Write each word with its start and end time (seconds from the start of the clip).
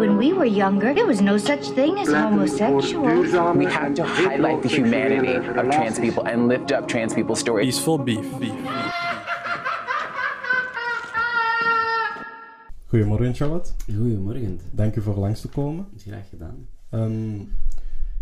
When 0.00 0.16
we 0.16 0.32
were 0.32 0.46
younger, 0.46 0.94
there 0.94 1.04
was 1.04 1.20
no 1.20 1.36
such 1.36 1.68
thing 1.74 1.98
as 1.98 2.08
homosexuals. 2.08 3.32
We 3.54 3.66
have 3.66 3.94
to 3.96 4.02
highlight 4.02 4.62
the 4.62 4.68
humanity 4.68 5.34
of 5.34 5.68
trans 5.70 5.98
people 5.98 6.22
and 6.24 6.48
lift 6.48 6.72
up 6.72 6.88
trans 6.88 7.12
people's 7.12 7.38
stories. 7.40 7.66
Peaceful 7.66 7.98
beef. 7.98 8.38
beef. 8.38 8.54
Goedemorgen, 12.86 13.34
Charlotte. 13.34 13.72
Goedemorgen. 13.86 14.60
Dank 14.70 14.96
u 14.96 15.02
voor 15.02 15.16
langs 15.16 15.40
te 15.40 15.48
komen. 15.48 15.86
Graag 15.96 16.28
gedaan. 16.28 16.66
Ehm, 16.90 17.40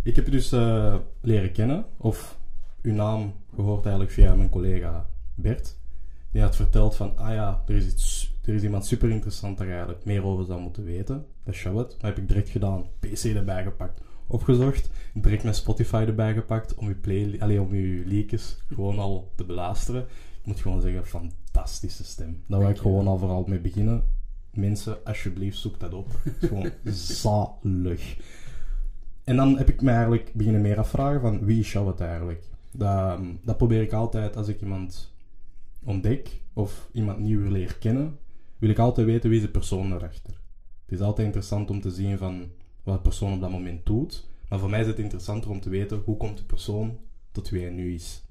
ik 0.02 0.16
heb 0.16 0.26
u 0.26 0.30
dus 0.30 0.52
eh, 0.52 0.94
leren 1.20 1.52
kennen, 1.52 1.84
of 1.96 2.38
uw 2.82 2.92
naam 2.92 3.32
gehoord 3.54 3.82
eigenlijk 3.82 4.14
via 4.14 4.34
mijn 4.34 4.48
collega 4.48 5.06
Bert. 5.34 5.76
Die 6.32 6.42
had 6.42 6.56
verteld 6.56 6.96
van, 6.96 7.16
ah 7.16 7.34
ja, 7.34 7.62
er 7.66 7.74
is, 7.74 7.86
iets, 7.86 8.37
er 8.48 8.54
is 8.54 8.62
iemand 8.62 8.86
super 8.86 9.10
interessant 9.10 9.58
daar 9.58 9.68
eigenlijk 9.68 10.04
meer 10.04 10.24
over 10.24 10.44
zou 10.44 10.60
moeten 10.60 10.84
weten. 10.84 11.26
Dat 11.44 11.54
is 11.54 11.60
Charlotte. 11.60 11.94
Dat 11.94 12.02
heb 12.02 12.18
ik 12.18 12.28
direct 12.28 12.48
gedaan. 12.48 12.86
PC 12.98 13.24
erbij 13.24 13.62
gepakt. 13.62 14.00
Opgezocht. 14.26 14.90
Direct 15.14 15.42
mijn 15.42 15.54
Spotify 15.54 16.04
erbij 16.06 16.34
gepakt 16.34 16.74
om 16.74 16.86
uw, 16.86 17.00
play, 17.00 17.36
allee, 17.38 17.60
om 17.60 17.70
uw 17.70 18.04
leakjes 18.06 18.58
gewoon 18.68 18.98
al 18.98 19.32
te 19.34 19.44
beluisteren. 19.44 20.02
Ik 20.40 20.46
moet 20.46 20.60
gewoon 20.60 20.80
zeggen, 20.80 21.06
fantastische 21.06 22.04
stem. 22.04 22.42
Daar 22.46 22.60
wil 22.60 22.68
ik 22.68 22.78
gewoon 22.78 23.06
al 23.06 23.18
vooral 23.18 23.44
mee 23.46 23.60
beginnen. 23.60 24.02
Mensen, 24.52 25.04
alsjeblieft, 25.04 25.58
zoek 25.58 25.80
dat 25.80 25.94
op. 25.94 26.06
Het 26.22 26.42
is 26.42 26.48
gewoon 26.48 26.70
zalig. 27.62 28.16
En 29.24 29.36
dan 29.36 29.58
heb 29.58 29.68
ik 29.68 29.82
me 29.82 29.90
eigenlijk 29.90 30.32
beginnen 30.34 30.60
meer 30.60 30.78
afvragen 30.78 31.20
van 31.20 31.44
wie 31.44 31.60
is 31.60 31.70
Charlotte 31.70 32.04
eigenlijk? 32.04 32.44
Dat, 32.72 33.20
dat 33.42 33.56
probeer 33.56 33.82
ik 33.82 33.92
altijd 33.92 34.36
als 34.36 34.48
ik 34.48 34.60
iemand 34.60 35.12
ontdek 35.84 36.40
of 36.52 36.88
iemand 36.92 37.18
nieuw 37.18 37.50
leren 37.50 37.78
kennen, 37.78 38.18
wil 38.58 38.70
ik 38.70 38.78
altijd 38.78 39.06
weten 39.06 39.30
wie 39.30 39.38
is 39.38 39.44
de 39.44 39.50
persoon 39.50 39.92
erachter. 39.92 40.40
Het 40.82 40.98
is 40.98 41.00
altijd 41.00 41.26
interessant 41.26 41.70
om 41.70 41.80
te 41.80 41.90
zien 41.90 42.18
van 42.18 42.50
wat 42.82 42.94
de 42.94 43.00
persoon 43.00 43.32
op 43.32 43.40
dat 43.40 43.50
moment 43.50 43.86
doet, 43.86 44.28
maar 44.48 44.58
voor 44.58 44.70
mij 44.70 44.80
is 44.80 44.86
het 44.86 44.98
interessanter 44.98 45.50
om 45.50 45.60
te 45.60 45.70
weten 45.70 46.02
hoe 46.04 46.16
komt 46.16 46.38
de 46.38 46.44
persoon 46.44 46.98
tot 47.32 47.48
wie 47.48 47.62
hij 47.62 47.70
nu 47.70 47.94
is. 47.94 48.22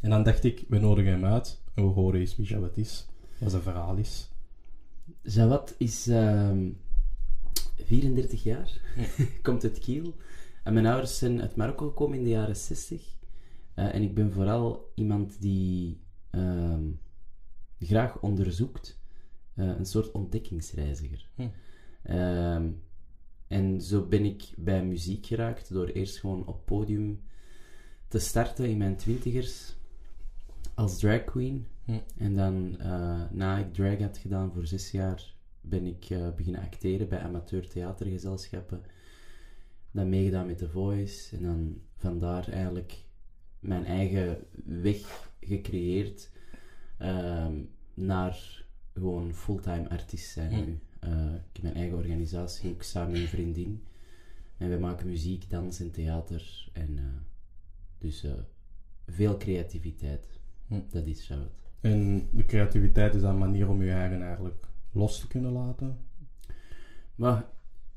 En 0.00 0.10
dan 0.10 0.22
dacht 0.22 0.44
ik, 0.44 0.64
we 0.68 0.78
nodigen 0.78 1.10
hem 1.10 1.24
uit 1.24 1.62
en 1.74 1.84
we 1.84 1.90
horen 1.90 2.20
eens 2.20 2.36
wie 2.36 2.46
Charlotte 2.46 2.80
is, 2.80 3.06
wat 3.38 3.50
zijn 3.50 3.62
verhaal 3.62 3.96
is. 3.96 4.30
Zawat 5.22 5.74
is 5.78 6.06
ehm 6.08 6.68
34 7.84 8.42
jaar, 8.42 8.80
komt 9.42 9.64
uit 9.64 9.78
Kiel. 9.78 10.14
En 10.62 10.72
mijn 10.72 10.86
ouders 10.86 11.18
zijn 11.18 11.40
uit 11.40 11.56
Marokko 11.56 11.88
gekomen 11.88 12.18
in 12.18 12.24
de 12.24 12.30
jaren 12.30 12.56
60. 12.56 13.14
Eh, 13.74 13.94
en 13.94 14.02
ik 14.02 14.14
ben 14.14 14.32
vooral 14.32 14.92
iemand 14.94 15.40
die 15.40 16.00
ehm, 16.30 16.84
graag 17.78 18.20
onderzoekt. 18.20 18.95
Eh, 19.56 19.66
een 19.66 19.86
soort 19.86 20.12
ontdekkingsreiziger. 20.12 21.28
Hm. 21.34 21.48
Ehm, 22.02 22.70
en 23.46 23.80
zo 23.80 24.06
ben 24.06 24.24
ik 24.24 24.44
bij 24.56 24.84
muziek 24.84 25.26
geraakt 25.26 25.72
door 25.72 25.86
eerst 25.86 26.18
gewoon 26.18 26.46
op 26.46 26.66
podium 26.66 27.22
te 28.08 28.18
starten 28.18 28.68
in 28.68 28.78
mijn 28.78 28.96
twintigers 28.96 29.76
als 30.74 30.98
drag 30.98 31.24
queen. 31.24 31.66
Hm. 31.84 31.98
En 32.16 32.34
dan, 32.34 32.78
eh, 32.78 33.30
na 33.30 33.58
ik 33.58 33.74
drag 33.74 33.98
had 33.98 34.18
gedaan 34.18 34.52
voor 34.52 34.66
zes 34.66 34.90
jaar, 34.90 35.34
ben 35.60 35.86
ik 35.86 36.04
eh, 36.10 36.34
beginnen 36.34 36.62
acteren 36.62 37.08
bij 37.08 37.20
amateur 37.20 37.68
theatergezelschappen. 37.68 38.82
Dan 39.90 40.08
meegedaan 40.08 40.46
met 40.46 40.58
The 40.58 40.68
Voice. 40.68 41.36
En 41.36 41.42
dan 41.42 41.80
vandaar 41.96 42.48
eigenlijk 42.48 43.04
mijn 43.60 43.84
eigen 43.84 44.46
weg 44.64 45.30
gecreëerd 45.40 46.30
ehm, 46.98 47.62
naar 47.94 48.65
gewoon 48.96 49.34
fulltime 49.34 49.88
artiest 49.88 50.30
zijn 50.30 50.52
Hm. 50.52 50.64
nu. 50.64 50.78
Eh, 51.00 51.34
ik 51.34 51.52
heb 51.52 51.62
mijn 51.62 51.74
eigen 51.74 51.96
organisatie, 51.96 52.70
ook 52.70 52.82
samen 52.82 53.12
met 53.12 53.20
een 53.20 53.28
vriendin. 53.28 53.84
En 54.56 54.70
we 54.70 54.76
maken 54.78 55.06
muziek, 55.06 55.50
dans 55.50 55.80
en 55.80 55.90
theater. 55.90 56.68
En 56.72 56.98
eh, 56.98 57.04
dus 57.98 58.24
eh, 58.24 58.32
veel 59.06 59.36
creativiteit. 59.36 60.28
Hm. 60.66 60.80
Dat 60.90 61.06
is 61.06 61.26
Charlotte. 61.26 61.54
En 61.80 62.28
de 62.32 62.44
creativiteit 62.44 63.14
is 63.14 63.20
dan 63.20 63.30
een 63.30 63.38
manier 63.38 63.68
om 63.68 63.82
je 63.82 63.90
eigen 63.90 64.22
eigenlijk 64.22 64.66
los 64.92 65.20
te 65.20 65.26
kunnen 65.26 65.52
laten. 65.52 65.98
Maar 67.14 67.48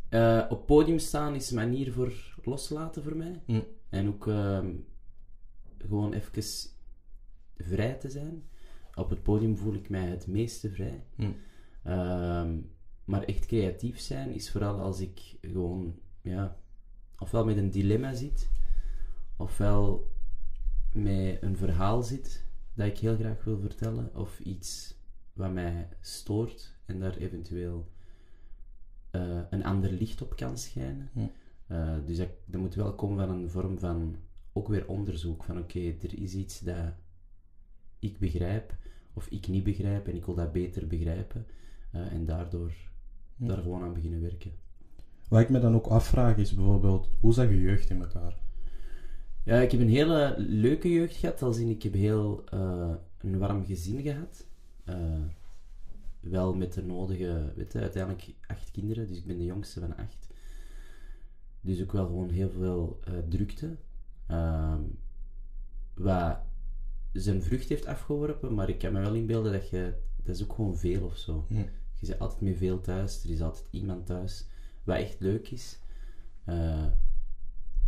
eh, 0.10 0.46
op 0.50 0.66
podium 0.66 1.00
staan 1.00 1.36
is 1.36 1.50
een 1.50 1.56
manier 1.56 1.94
voor 1.94 2.14
loslaten 2.44 3.04
voor 3.04 3.16
mij. 3.16 3.42
Hm. 3.46 3.62
En 3.90 4.08
ook 4.08 4.28
ehm, 4.28 4.72
gewoon 5.78 6.14
even 6.14 6.44
vrij 7.58 7.94
te 7.94 8.10
zijn. 8.10 8.44
Op 9.00 9.10
het 9.10 9.24
podium 9.24 9.58
voel 9.58 9.74
ik 9.74 9.90
mij 9.90 10.06
het 10.06 10.28
meeste 10.28 10.72
vrij. 10.72 11.04
Hm. 11.16 11.32
Ehm, 11.84 12.58
maar 13.06 13.24
echt 13.24 13.46
creatief 13.46 14.00
zijn 14.00 14.34
is 14.34 14.52
vooral 14.52 14.80
als 14.80 15.00
ik 15.00 15.38
gewoon, 15.42 16.00
ja, 16.22 16.58
ofwel 17.18 17.46
met 17.46 17.58
een 17.58 17.70
dilemma 17.70 18.14
zit, 18.14 18.50
ofwel 19.38 20.12
met 20.94 21.42
een 21.42 21.58
verhaal 21.58 22.04
zit 22.04 22.46
dat 22.74 22.88
ik 22.88 22.98
heel 22.98 23.16
graag 23.16 23.44
wil 23.44 23.60
vertellen, 23.60 24.16
of 24.16 24.40
iets 24.40 24.96
wat 25.34 25.54
mij 25.54 25.90
stoort 26.02 26.76
en 26.86 27.00
daar 27.00 27.18
eventueel 27.18 27.92
eh, 29.12 29.42
een 29.50 29.64
ander 29.64 29.92
licht 29.92 30.22
op 30.22 30.36
kan 30.36 30.58
schijnen. 30.58 31.10
Hm. 31.14 31.20
Eh, 31.68 31.96
dus 32.06 32.18
dat, 32.18 32.30
dat 32.46 32.62
moet 32.62 32.76
wel 32.76 32.96
komen 32.96 33.28
van 33.28 33.36
een 33.36 33.50
vorm 33.50 33.80
van 33.80 34.16
ook 34.54 34.68
weer 34.68 34.88
onderzoek. 34.88 35.44
Van 35.44 35.58
oké, 35.58 35.80
er 35.80 36.20
is 36.20 36.34
iets 36.34 36.60
dat 36.60 36.94
ik 38.00 38.20
begrijp 38.20 38.78
of 39.20 39.28
ik 39.28 39.48
niet 39.48 39.64
begrijp 39.64 40.08
en 40.08 40.16
ik 40.16 40.26
wil 40.26 40.36
dat 40.36 40.52
beter 40.52 40.88
begrijpen. 40.88 41.46
eh, 41.92 42.12
en 42.12 42.26
daardoor 42.26 42.74
daar 43.36 43.58
gewoon 43.58 43.84
aan 43.84 43.94
beginnen 43.94 44.22
werken. 44.22 44.52
Wat 45.28 45.40
ik 45.40 45.50
me 45.50 45.60
dan 45.60 45.76
ook 45.76 45.88
afvraag 45.88 46.38
is 46.38 46.54
bijvoorbeeld, 46.54 47.10
hoe 47.20 47.34
zag 47.34 47.50
je 47.50 47.60
jeugd 47.60 47.90
in 47.90 48.02
elkaar? 48.02 48.38
Ja, 49.44 49.60
ik 49.60 49.72
heb 49.72 49.82
een 49.82 49.90
hele 49.90 50.36
leuke 50.38 50.90
jeugd 50.90 51.16
gehad. 51.16 51.42
Als 51.42 51.58
in, 51.58 51.70
ik 51.70 51.84
heb 51.84 51.94
heel 51.94 52.44
eh, 52.46 52.94
een 53.18 53.38
warm 53.38 53.66
gezin 53.66 54.02
gehad. 54.02 54.46
Eh, 54.84 55.24
wel 56.20 56.56
met 56.56 56.74
de 56.74 56.84
nodige, 56.84 57.54
weet 57.56 57.72
je, 57.72 57.80
uiteindelijk 57.80 58.34
acht 58.48 58.72
kinderen, 58.72 59.08
dus 59.08 59.18
ik 59.18 59.26
ben 59.26 59.38
de 59.38 59.46
jongste 59.46 59.80
van 59.80 59.98
acht. 59.98 60.28
Dus 61.62 61.82
ook 61.82 61.92
wel 61.92 62.06
gewoon 62.06 62.30
heel 62.30 62.50
veel 62.50 63.00
eh, 63.04 63.14
drukte. 63.30 63.76
Ehm, 64.28 64.82
wat 65.94 66.38
zijn 67.14 67.44
vrucht 67.44 67.70
heeft 67.70 67.86
afgeworpen, 67.86 68.54
maar 68.54 68.70
ik 68.70 68.80
kan 68.80 68.94
me 68.94 69.00
wel 69.00 69.14
inbeelden 69.14 69.52
dat 69.52 69.70
je, 69.70 69.94
dat 70.24 70.36
is 70.36 70.44
ook 70.44 70.54
gewoon 70.54 70.78
veel 70.78 71.06
of 71.06 71.18
zo. 71.18 71.46
Hm. 71.48 71.56
Je 72.00 72.06
zit 72.06 72.20
altijd 72.20 72.42
met 72.42 72.58
veel 72.58 72.82
thuis, 72.82 73.24
er 73.24 73.30
is 73.30 73.42
altijd 73.42 73.66
iemand 73.70 74.06
thuis, 74.06 74.46
wat 74.84 74.98
echt 74.98 75.20
leuk 75.20 75.50
is. 75.50 75.80
Eh, 76.44 76.86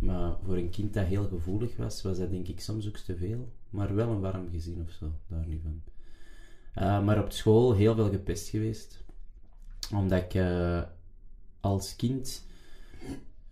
maar 0.00 0.36
voor 0.44 0.56
een 0.56 0.70
kind 0.70 0.94
dat 0.94 1.06
heel 1.06 1.28
gevoelig 1.28 1.76
was, 1.76 2.02
was 2.02 2.18
dat 2.18 2.30
denk 2.30 2.48
ik 2.48 2.60
soms 2.60 2.88
ook 2.88 2.96
te 2.96 3.16
veel. 3.16 3.52
Maar 3.70 3.94
wel 3.94 4.08
een 4.08 4.20
warm 4.20 4.50
gezin 4.50 4.80
of 4.80 4.90
zo, 4.90 5.12
daar 5.26 5.46
niet 5.46 5.62
van. 5.62 5.82
Eh, 6.74 7.04
maar 7.04 7.22
op 7.22 7.32
school 7.32 7.74
heel 7.74 7.94
veel 7.94 8.10
gepest 8.10 8.48
geweest. 8.48 9.04
Omdat 9.92 10.22
ik 10.22 10.34
eh, 10.34 10.82
als 11.60 11.96
kind 11.96 12.46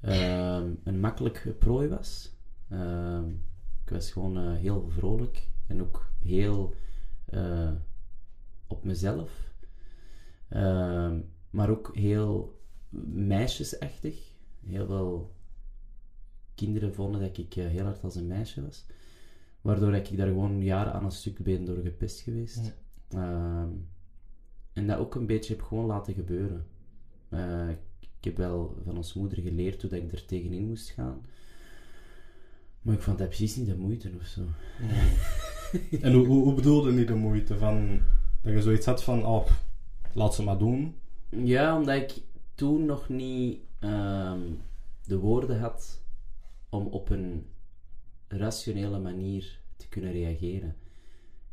een 0.00 1.00
makkelijk 1.00 1.54
prooi 1.58 1.88
was. 1.88 2.32
Ik 3.84 3.90
was 3.90 4.10
gewoon 4.10 4.54
heel 4.54 4.88
vrolijk 4.88 5.48
en 5.70 5.80
ook 5.80 6.12
heel 6.18 6.74
eh, 7.24 7.72
op 8.66 8.84
mezelf. 8.84 9.52
Ehm, 10.48 11.20
maar 11.50 11.70
ook 11.70 11.96
heel 11.96 12.60
meisjesachtig. 13.14 14.32
Heel 14.66 14.86
veel 14.86 15.34
kinderen 16.54 16.94
vonden 16.94 17.20
dat 17.20 17.38
ik 17.38 17.56
eh, 17.56 17.66
heel 17.66 17.84
hard 17.84 18.04
als 18.04 18.14
een 18.14 18.26
meisje 18.26 18.62
was. 18.62 18.86
Waardoor 19.60 19.94
ik 19.94 20.16
daar 20.16 20.26
gewoon 20.26 20.62
jaren 20.62 20.92
aan 20.92 21.04
een 21.04 21.10
stuk 21.10 21.38
ben 21.38 21.64
door 21.64 21.82
gepest 21.82 22.20
geweest. 22.20 22.72
Ehm, 23.08 23.70
en 24.72 24.86
dat 24.86 24.98
ook 24.98 25.14
een 25.14 25.26
beetje 25.26 25.54
heb 25.54 25.62
gewoon 25.62 25.86
laten 25.86 26.14
gebeuren. 26.14 26.66
Eh, 27.28 27.68
ik 28.00 28.24
heb 28.24 28.36
wel 28.36 28.76
van 28.84 28.96
ons 28.96 29.14
moeder 29.14 29.42
geleerd 29.42 29.80
hoe 29.80 29.90
dat 29.90 30.02
ik 30.02 30.12
er 30.12 30.24
tegenin 30.24 30.66
moest 30.66 30.90
gaan. 30.90 31.26
Maar 32.82 32.94
ik 32.94 33.00
vond 33.00 33.18
dat 33.18 33.28
precies 33.28 33.56
niet 33.56 33.66
de 33.66 33.76
moeite 33.76 34.10
of 34.20 34.26
zo. 34.26 34.44
En 36.02 36.12
hoe, 36.12 36.26
hoe, 36.26 36.42
hoe 36.42 36.54
bedoelde 36.54 36.92
niet 36.92 37.08
de 37.08 37.14
moeite 37.14 37.58
van 37.58 38.00
dat 38.42 38.52
je 38.52 38.62
zoiets 38.62 38.86
had 38.86 39.04
van, 39.04 39.26
oh, 39.26 39.46
laat 40.12 40.34
ze 40.34 40.42
maar 40.42 40.58
doen? 40.58 40.94
Ja, 41.28 41.78
omdat 41.78 41.96
ik 41.96 42.22
toen 42.54 42.84
nog 42.84 43.08
niet 43.08 43.58
ehm, 43.78 44.40
de 45.06 45.18
woorden 45.18 45.60
had 45.60 46.02
om 46.68 46.86
op 46.86 47.10
een 47.10 47.46
rationele 48.28 48.98
manier 48.98 49.60
te 49.76 49.88
kunnen 49.88 50.12
reageren. 50.12 50.76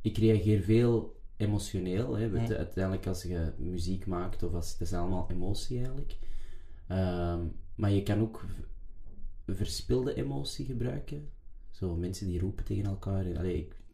Ik 0.01 0.17
reageer 0.17 0.61
veel 0.61 1.15
emotioneel. 1.37 2.15
Hè. 2.15 2.23
Je, 2.23 2.57
Uiteindelijk 2.57 3.07
als 3.07 3.23
je 3.23 3.53
muziek 3.57 4.05
maakt, 4.05 4.43
of 4.43 4.53
als, 4.53 4.71
het 4.71 4.81
is 4.81 4.93
allemaal 4.93 5.27
emotie 5.31 5.77
eigenlijk. 5.77 6.17
Ehm, 6.87 7.39
maar 7.75 7.91
je 7.91 8.03
kan 8.03 8.21
ook 8.21 8.45
verspilde 9.47 10.13
emotie 10.13 10.65
gebruiken. 10.65 11.29
Zo 11.71 11.95
mensen 11.95 12.27
die 12.27 12.39
roepen 12.39 12.65
tegen 12.65 12.85
elkaar. 12.85 13.25
En, 13.25 13.37
allee, 13.37 13.57
ik, 13.57 13.71
ik 13.71 13.86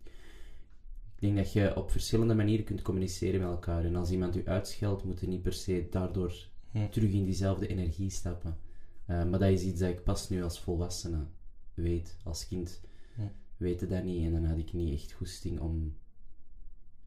denk 1.23 1.37
dat 1.37 1.53
je 1.53 1.75
op 1.75 1.91
verschillende 1.91 2.33
manieren 2.35 2.65
kunt 2.65 2.81
communiceren 2.81 3.39
met 3.39 3.49
elkaar. 3.49 3.85
En 3.85 3.95
als 3.95 4.11
iemand 4.11 4.35
u 4.35 4.41
uitscheldt, 4.45 5.03
moet 5.03 5.19
je 5.19 5.27
niet 5.27 5.41
per 5.41 5.53
se 5.53 5.87
daardoor 5.89 6.51
Hm. 6.71 6.89
terug 6.89 7.11
in 7.11 7.23
diezelfde 7.25 7.67
energie 7.67 8.09
stappen. 8.09 8.57
Eh, 9.05 9.25
maar 9.25 9.39
dat 9.39 9.49
is 9.49 9.63
iets 9.63 9.79
dat 9.79 9.89
ik 9.89 10.03
pas 10.03 10.29
nu 10.29 10.43
als 10.43 10.59
volwassene 10.59 11.25
weet. 11.73 12.17
Als 12.23 12.47
kind 12.47 12.81
Hm. 13.15 13.21
weet 13.57 13.81
ik 13.81 13.89
dat 13.89 14.03
niet 14.03 14.25
en 14.25 14.31
dan 14.31 14.45
had 14.45 14.57
ik 14.57 14.73
niet 14.73 14.93
echt 14.93 15.11
goesting 15.11 15.59
om 15.59 15.95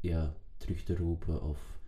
ja, 0.00 0.34
terug 0.56 0.82
te 0.82 0.96
roepen 0.96 1.42
of 1.42 1.80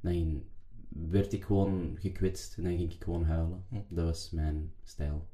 dan 0.00 0.42
werd 0.88 1.32
ik 1.32 1.44
gewoon 1.44 1.96
gekwetst 2.00 2.56
en 2.56 2.62
dan 2.62 2.76
ging 2.76 2.92
ik 2.92 3.02
gewoon 3.04 3.24
huilen. 3.24 3.64
Hm. 3.68 3.76
Dat 3.88 4.04
was 4.04 4.30
mijn 4.30 4.72
stijl. 4.82 5.26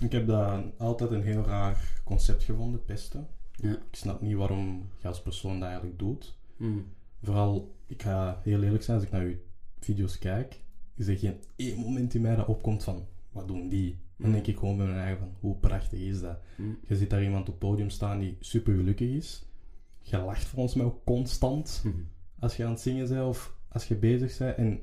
Ik 0.00 0.12
heb 0.12 0.26
dat 0.26 0.64
altijd 0.78 1.10
een 1.10 1.22
heel 1.22 1.42
raar 1.42 2.00
concept 2.04 2.42
gevonden, 2.42 2.84
pesten. 2.84 3.28
Ja. 3.60 3.70
Ik 3.72 3.80
snap 3.96 4.20
niet 4.20 4.36
waarom 4.36 4.88
je 4.98 5.08
als 5.08 5.22
persoon 5.22 5.58
dat 5.58 5.68
eigenlijk 5.68 5.98
doet. 5.98 6.36
Hm. 6.56 6.78
Vooral, 7.22 7.74
ik 7.86 8.02
ga 8.02 8.40
heel 8.42 8.62
eerlijk 8.62 8.82
zijn, 8.82 8.96
als 8.96 9.06
ik 9.06 9.12
naar 9.12 9.22
uw 9.24 9.36
video's 9.80 10.18
kijk, 10.18 10.60
is 10.94 11.06
er 11.06 11.16
geen 11.18 11.36
één 11.56 11.78
moment 11.78 12.14
in 12.14 12.20
mij 12.20 12.36
dat 12.36 12.46
opkomt 12.46 12.84
van, 12.84 13.06
wat 13.32 13.48
doen 13.48 13.68
die? 13.68 13.98
Dan 14.16 14.26
Mm. 14.26 14.32
denk 14.32 14.46
ik 14.46 14.58
gewoon 14.58 14.76
bij 14.76 14.86
mijn 14.86 14.98
eigen 14.98 15.18
van, 15.18 15.32
hoe 15.40 15.56
prachtig 15.56 16.00
is 16.00 16.20
dat? 16.20 16.38
Hm. 16.56 16.62
Je 16.86 16.96
ziet 16.96 17.10
daar 17.10 17.22
iemand 17.22 17.40
op 17.40 17.46
het 17.46 17.58
podium 17.58 17.90
staan 17.90 18.18
die 18.18 18.36
super 18.40 18.74
gelukkig 18.74 19.08
is. 19.08 19.46
Je 20.02 20.18
lacht 20.18 20.44
volgens 20.44 20.74
mij 20.74 20.84
ook 20.86 21.04
constant 21.04 21.82
als 22.38 22.56
je 22.56 22.64
aan 22.64 22.70
het 22.70 22.80
zingen 22.80 23.08
bent 23.08 23.26
of 23.26 23.56
als 23.68 23.88
je 23.88 23.96
bezig 23.96 24.38
bent. 24.38 24.56
En 24.56 24.80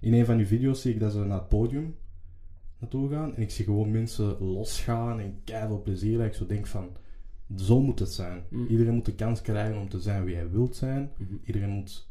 in 0.00 0.12
een 0.12 0.24
van 0.24 0.38
uw 0.38 0.46
video's 0.46 0.80
zie 0.80 0.94
ik 0.94 1.00
dat 1.00 1.12
ze 1.12 1.18
naar 1.18 1.38
het 1.38 1.48
podium 1.48 1.96
naartoe 2.78 3.10
gaan. 3.10 3.34
En 3.34 3.42
ik 3.42 3.50
zie 3.50 3.64
gewoon 3.64 3.90
mensen 3.90 4.38
losgaan 4.40 5.20
en 5.20 5.40
keihard 5.44 5.82
plezier. 5.82 6.18
Dat 6.18 6.26
ik 6.26 6.34
zo 6.34 6.46
denk 6.46 6.66
van, 6.66 6.88
zo 7.56 7.80
moet 7.80 7.98
het 7.98 8.12
zijn. 8.12 8.44
Mm. 8.50 8.66
Iedereen 8.66 8.94
moet 8.94 9.04
de 9.04 9.14
kans 9.14 9.42
krijgen 9.42 9.80
om 9.80 9.88
te 9.88 10.00
zijn 10.00 10.24
wie 10.24 10.34
hij 10.34 10.50
wilt 10.50 10.76
zijn. 10.76 11.10
Mhm. 11.16 11.34
Iedereen 11.44 11.70
moet, 11.70 12.08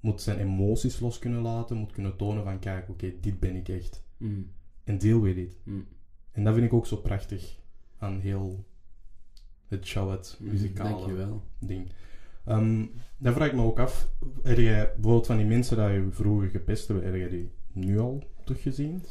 moet 0.00 0.22
zijn 0.22 0.38
emoties 0.38 1.00
los 1.00 1.18
kunnen 1.18 1.40
laten. 1.40 1.76
Moet 1.76 1.92
kunnen 1.92 2.16
tonen 2.16 2.44
van, 2.44 2.58
kijk, 2.58 2.88
oké, 2.88 3.12
dit 3.20 3.40
ben 3.40 3.56
ik 3.56 3.68
echt. 3.68 4.04
Hm. 4.16 4.42
En 4.84 4.98
deel 4.98 5.20
weer 5.20 5.34
dit. 5.34 5.56
Hm. 5.64 5.80
En 6.32 6.44
dat 6.44 6.54
vind 6.54 6.66
ik 6.66 6.72
ook 6.72 6.86
zo 6.86 6.96
prachtig 6.96 7.58
aan 7.98 8.20
heel 8.20 8.64
het 9.66 9.86
show, 9.86 10.10
het 10.10 10.38
muzikale 10.40 11.40
ding. 11.58 11.88
Ehm 12.44 12.84
dan 13.24 13.32
vraag 13.32 13.48
ik 13.48 13.54
me 13.54 13.62
ook 13.62 13.78
af, 13.78 14.08
heb 14.42 14.58
jij 14.58 14.92
bijvoorbeeld 14.94 15.26
van 15.26 15.36
die 15.36 15.46
mensen 15.46 15.76
die 15.76 15.86
je 15.86 16.06
vroeger 16.10 16.48
gepest 16.48 16.86
hebben, 16.86 17.06
heb 17.06 17.14
jij 17.14 17.28
die 17.28 17.50
nu 17.72 17.98
al 17.98 18.22
teruggezien? 18.44 19.04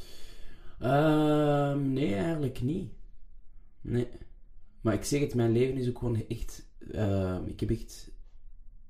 Ehm, 0.80 1.94
nee, 1.94 2.16
eigenlijk 2.16 2.62
niet. 2.62 2.92
Nee. 3.82 4.08
Maar 4.84 4.94
ik 4.94 5.04
zeg 5.04 5.20
het, 5.20 5.36
mijn 5.36 5.52
leven 5.52 5.78
is 5.78 5.90
ook 5.90 5.98
gewoon 5.98 6.28
echt... 6.28 6.68
ehm, 6.92 7.46
ik 7.46 7.60
heb 7.60 7.70
echt 7.70 8.12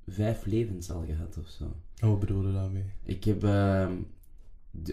vijf 0.08 0.46
levens 0.46 0.92
al 0.92 1.06
gehad 1.06 1.38
of 1.38 1.48
zo. 1.48 1.64
Oh, 2.04 2.10
wat 2.10 2.20
bedoel 2.20 2.48
je 2.48 2.54
daarmee? 2.54 2.84
Ik 3.04 3.24
heb... 3.24 3.44
ehm, 3.44 3.98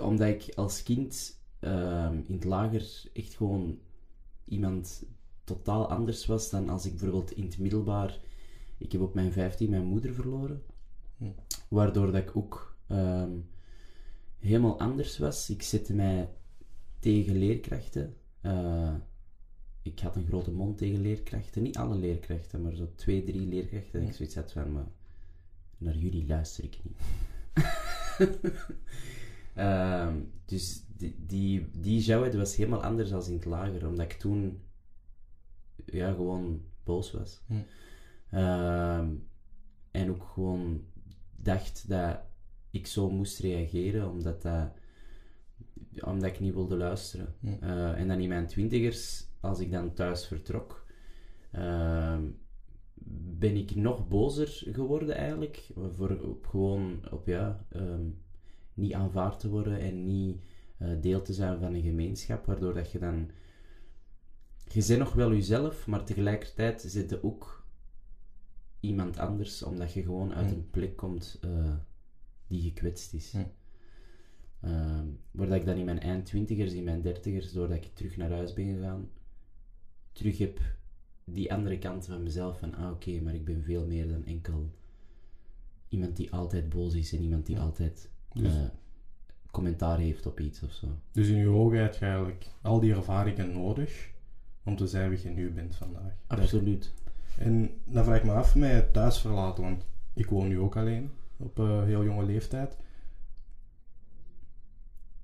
omdat 0.00 0.28
ik 0.28 0.52
als 0.54 0.82
kind 0.82 1.40
ehm, 1.60 2.14
in 2.26 2.34
het 2.34 2.44
lager 2.44 3.02
echt 3.12 3.34
gewoon 3.34 3.78
iemand 4.44 5.02
totaal 5.44 5.90
anders 5.90 6.26
was 6.26 6.50
dan 6.50 6.68
als 6.68 6.86
ik 6.86 6.90
bijvoorbeeld 6.90 7.32
in 7.32 7.44
het 7.44 7.58
middelbaar... 7.58 8.18
Ik 8.78 8.92
heb 8.92 9.00
op 9.00 9.14
mijn 9.14 9.32
15 9.32 9.70
mijn 9.70 9.84
moeder 9.84 10.14
verloren. 10.14 10.62
Hm. 11.16 11.30
Waardoor 11.68 12.12
dat 12.12 12.22
ik 12.22 12.36
ook 12.36 12.76
helemaal 14.38 14.78
anders 14.78 15.18
was. 15.18 15.50
Ik 15.50 15.62
zette 15.62 15.94
mij 15.94 16.28
tegen 16.98 17.38
leerkrachten. 17.38 18.16
Eh, 18.40 18.94
ik 19.82 19.98
had 19.98 20.16
een 20.16 20.26
grote 20.26 20.50
mond 20.50 20.78
tegen 20.78 21.00
leerkrachten. 21.00 21.62
Niet 21.62 21.76
alle 21.76 21.96
leerkrachten, 21.96 22.62
maar 22.62 22.74
zo 22.74 22.92
twee, 22.94 23.24
drie 23.24 23.46
leerkrachten. 23.46 24.00
En 24.00 24.06
ik 24.06 24.14
zoiets 24.14 24.34
had 24.34 24.52
van, 24.52 24.72
maar 24.72 24.88
naar 25.78 25.96
jullie 25.96 26.26
luister 26.26 26.64
ik 26.64 26.78
niet. 26.82 26.98
Ehm, 29.54 30.14
dus 30.44 30.84
die, 30.96 31.16
die, 31.26 31.70
die 31.70 32.00
Jawed 32.00 32.34
was 32.34 32.56
helemaal 32.56 32.82
anders 32.82 33.10
dan 33.10 33.24
in 33.24 33.32
het 33.32 33.44
lager. 33.44 33.88
Omdat 33.88 34.12
ik 34.12 34.18
toen 34.18 34.60
ja, 35.84 36.12
gewoon 36.12 36.62
boos 36.84 37.12
was. 37.12 37.40
Hm. 37.46 37.54
Ehm, 38.30 39.14
en 39.90 40.10
ook 40.10 40.24
gewoon 40.24 40.84
dacht 41.36 41.88
dat 41.88 42.20
ik 42.70 42.86
zo 42.86 43.10
moest 43.10 43.38
reageren, 43.38 44.10
omdat, 44.10 44.42
dat, 44.42 44.72
omdat 46.00 46.30
ik 46.30 46.40
niet 46.40 46.54
wilde 46.54 46.76
luisteren. 46.76 47.34
Eh, 47.60 47.98
en 47.98 48.08
dan 48.08 48.20
in 48.20 48.28
mijn 48.28 48.46
twintigers, 48.46 49.26
als 49.40 49.60
ik 49.60 49.70
dan 49.70 49.94
thuis 49.94 50.26
vertrok, 50.26 50.86
ehm, 51.50 52.22
ben 53.38 53.56
ik 53.56 53.74
nog 53.74 54.08
bozer 54.08 54.62
geworden 54.72 55.14
eigenlijk. 55.14 55.70
Voor, 55.92 56.20
op, 56.20 56.46
gewoon 56.46 57.00
op 57.10 57.26
ja, 57.26 57.66
ehm, 57.68 58.08
niet 58.74 58.92
aanvaard 58.92 59.40
te 59.40 59.48
worden 59.48 59.80
en 59.80 60.04
niet 60.04 60.40
eh, 60.78 60.88
deel 61.00 61.22
te 61.22 61.32
zijn 61.34 61.58
van 61.58 61.74
een 61.74 61.82
gemeenschap, 61.82 62.46
waardoor 62.46 62.74
dat 62.74 62.92
je 62.92 62.98
dan... 62.98 63.30
Je 64.72 64.84
bent 64.86 64.98
nog 64.98 65.12
wel 65.12 65.32
jezelf, 65.32 65.86
maar 65.86 66.04
tegelijkertijd 66.04 66.80
zit 66.80 67.10
je 67.10 67.22
ook 67.22 67.64
iemand 68.80 69.18
anders, 69.18 69.62
omdat 69.62 69.92
je 69.92 70.02
gewoon 70.02 70.34
uit 70.34 70.50
een 70.50 70.70
plek 70.70 70.96
komt 70.96 71.38
eh, 71.40 71.74
die 72.46 72.62
gekwetst 72.62 73.14
is. 73.14 73.34
Waar 75.30 75.46
dat 75.46 75.56
ik 75.56 75.64
dan 75.64 75.76
in 75.76 75.84
mijn 75.84 76.00
eindtwintigers, 76.00 76.72
in 76.72 76.84
mijn 76.84 77.02
dertigers, 77.02 77.52
doordat 77.52 77.76
ik 77.76 77.90
terug 77.94 78.16
naar 78.16 78.30
huis 78.30 78.52
ben 78.52 78.74
gegaan, 78.74 79.08
terug 80.12 80.38
heb 80.38 80.60
die 81.24 81.52
andere 81.52 81.78
kant 81.78 82.06
van 82.06 82.22
mezelf 82.22 82.58
van, 82.58 82.74
ah 82.74 82.90
oké, 82.90 83.20
maar 83.20 83.34
ik 83.34 83.44
ben 83.44 83.62
veel 83.62 83.86
meer 83.86 84.08
dan 84.08 84.24
enkel 84.24 84.70
iemand 85.88 86.16
die 86.16 86.32
altijd 86.32 86.68
boos 86.68 86.94
is 86.94 87.12
en 87.12 87.22
iemand 87.22 87.46
die 87.46 87.56
Ja. 87.56 87.62
altijd 87.62 88.10
Dus, 88.32 88.54
eh, 88.54 88.62
commentaar 89.50 89.98
heeft 89.98 90.26
op 90.26 90.40
iets 90.40 90.62
of 90.62 90.72
zo. 90.72 90.86
dus 91.12 91.28
in 91.28 91.36
je 91.36 91.48
ogen 91.48 91.80
heb 91.82 91.94
je 91.94 92.04
eigenlijk 92.04 92.46
al 92.62 92.80
die 92.80 92.94
ervaringen 92.94 93.52
nodig 93.52 94.10
om 94.64 94.76
te 94.76 94.86
zijn 94.86 95.10
wie 95.10 95.22
je 95.22 95.28
nu 95.28 95.50
bent 95.50 95.76
vandaag. 95.76 96.12
Absoluut. 96.26 96.92
En 97.38 97.70
dan 97.84 98.04
vraag 98.04 98.16
ik 98.18 98.24
me 98.24 98.32
af 98.32 98.54
met 98.54 98.72
het 98.72 98.92
thuis 98.92 99.18
verlaten, 99.18 99.64
want 99.64 99.86
ik 100.14 100.30
woon 100.30 100.48
nu 100.48 100.58
ook 100.58 100.76
alleen 100.76 101.10
op 101.36 101.58
een 101.58 101.86
heel 101.86 102.04
jonge 102.04 102.24
leeftijd. 102.24 102.76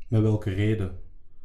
Met 0.08 0.23
welke 0.23 0.50
reden 0.50 0.99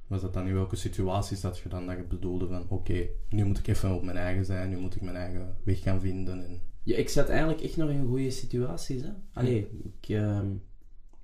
was 0.07 0.21
dat 0.21 0.33
dan? 0.33 0.47
In 0.47 0.53
welke 0.53 0.75
situaties 0.75 1.41
dat 1.41 1.57
je 1.57 1.69
dan 1.69 1.85
dat 1.85 1.97
je 1.97 2.03
bedoelde 2.03 2.47
van 2.47 2.65
oké, 2.69 3.07
nu 3.29 3.45
moet 3.45 3.57
ik 3.57 3.67
even 3.67 3.95
op 3.95 4.03
mijn 4.03 4.17
eigen 4.17 4.45
zijn, 4.45 4.69
nu 4.69 4.77
moet 4.77 4.95
ik 4.95 5.01
mijn 5.01 5.15
eigen 5.15 5.57
weg 5.63 5.81
gaan 5.81 6.01
vinden. 6.01 6.45
En, 6.45 6.61
Ja, 6.83 6.97
ik 6.97 7.09
zat 7.09 7.29
eigenlijk 7.29 7.61
echt 7.61 7.77
nog 7.77 7.89
in 7.89 8.07
goede 8.07 8.29
situaties. 8.31 9.01
Hè? 9.01 9.11
Allee, 9.33 9.67
ik, 9.83 10.09
ehm, 10.09 10.47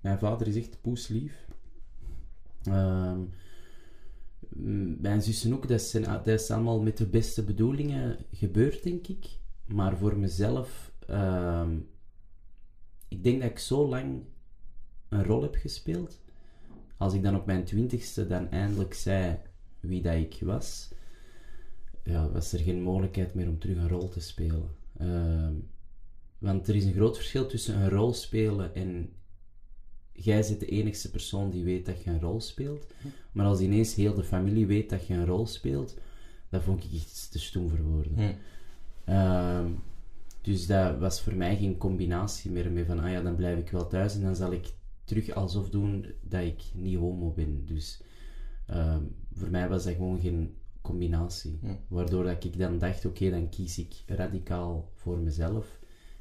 mijn 0.01 0.19
vader 0.19 0.47
is 0.47 0.55
echt 0.55 0.81
poeslief. 0.81 1.47
Ehm, 2.63 3.19
mijn 5.01 5.21
zussen 5.21 5.53
ook, 5.53 5.67
dat, 5.67 5.81
zijn, 5.81 6.03
dat 6.03 6.27
is 6.27 6.51
allemaal 6.51 6.81
met 6.81 6.97
de 6.97 7.07
beste 7.07 7.43
bedoelingen 7.43 8.17
gebeurd, 8.31 8.83
denk 8.83 9.07
ik. 9.07 9.25
Maar 9.65 9.97
voor 9.97 10.17
mezelf, 10.17 10.91
ehm, 11.07 11.77
ik 13.07 13.23
denk 13.23 13.41
dat 13.41 13.49
ik 13.49 13.59
zo 13.59 13.87
lang 13.87 14.23
een 15.09 15.23
rol 15.23 15.41
heb 15.41 15.55
gespeeld. 15.55 16.19
Als 16.97 17.13
ik 17.13 17.23
dan 17.23 17.35
op 17.35 17.45
mijn 17.45 17.63
twintigste 17.63 18.27
dan 18.27 18.49
eindelijk 18.51 18.93
zei 18.93 19.37
wie 19.79 20.01
dat 20.01 20.13
ik 20.13 20.37
was, 20.41 20.89
ja, 22.03 22.29
was 22.29 22.53
er 22.53 22.59
geen 22.59 22.81
mogelijkheid 22.81 23.33
meer 23.33 23.47
om 23.47 23.59
terug 23.59 23.77
een 23.77 23.89
rol 23.89 24.09
te 24.09 24.19
spelen. 24.19 24.69
Ehm, 24.97 25.53
want 26.37 26.67
er 26.67 26.75
is 26.75 26.85
een 26.85 26.93
groot 26.93 27.15
verschil 27.15 27.47
tussen 27.47 27.75
een 27.75 27.89
rol 27.89 28.13
spelen 28.13 28.75
en 28.75 29.09
jij 30.11 30.41
bent 30.41 30.59
de 30.59 30.65
enigste 30.65 31.09
persoon 31.09 31.49
die 31.49 31.63
weet 31.63 31.85
dat 31.85 32.03
je 32.03 32.09
een 32.09 32.21
rol 32.21 32.41
speelt. 32.41 32.93
Maar 33.31 33.45
als 33.45 33.59
ineens 33.59 33.95
heel 33.95 34.13
de 34.13 34.23
familie 34.23 34.65
weet 34.65 34.89
dat 34.89 35.07
je 35.07 35.13
een 35.13 35.25
rol 35.25 35.47
speelt, 35.47 35.97
dat 36.49 36.63
vond 36.63 36.83
ik 36.83 36.91
iets 36.91 37.29
te 37.29 37.39
stoem 37.39 37.69
voor 37.69 37.81
woorden. 37.81 38.37
Ehm, 39.05 39.71
dus 40.41 40.67
dat 40.67 40.97
was 40.99 41.21
voor 41.21 41.33
mij 41.33 41.57
geen 41.57 41.77
combinatie 41.77 42.51
meer 42.51 42.71
met 42.71 42.85
van, 42.85 42.99
ah 42.99 43.11
ja, 43.11 43.21
dan 43.21 43.35
blijf 43.35 43.59
ik 43.59 43.69
wel 43.69 43.87
thuis 43.87 44.15
en 44.15 44.21
dan 44.21 44.35
zal 44.35 44.51
ik 44.51 44.65
terug 45.07 45.31
alsof 45.31 45.69
doen 45.69 46.05
dat 46.21 46.43
ik 46.43 46.63
niet 46.73 46.97
homo 46.97 47.31
ben. 47.31 47.65
Dus 47.65 48.01
ehm, 48.65 49.03
voor 49.33 49.49
mij 49.49 49.69
was 49.69 49.83
dat 49.83 49.95
gewoon 49.95 50.19
geen 50.19 50.55
combinatie. 50.81 51.59
Ja. 51.61 51.77
Waardoor 51.87 52.23
dat 52.23 52.43
ik 52.43 52.57
dan 52.57 52.77
dacht, 52.77 53.05
oké, 53.05 53.29
dan 53.29 53.49
kies 53.49 53.77
ik 53.77 54.03
radicaal 54.05 54.91
voor 54.93 55.17
mezelf 55.17 55.79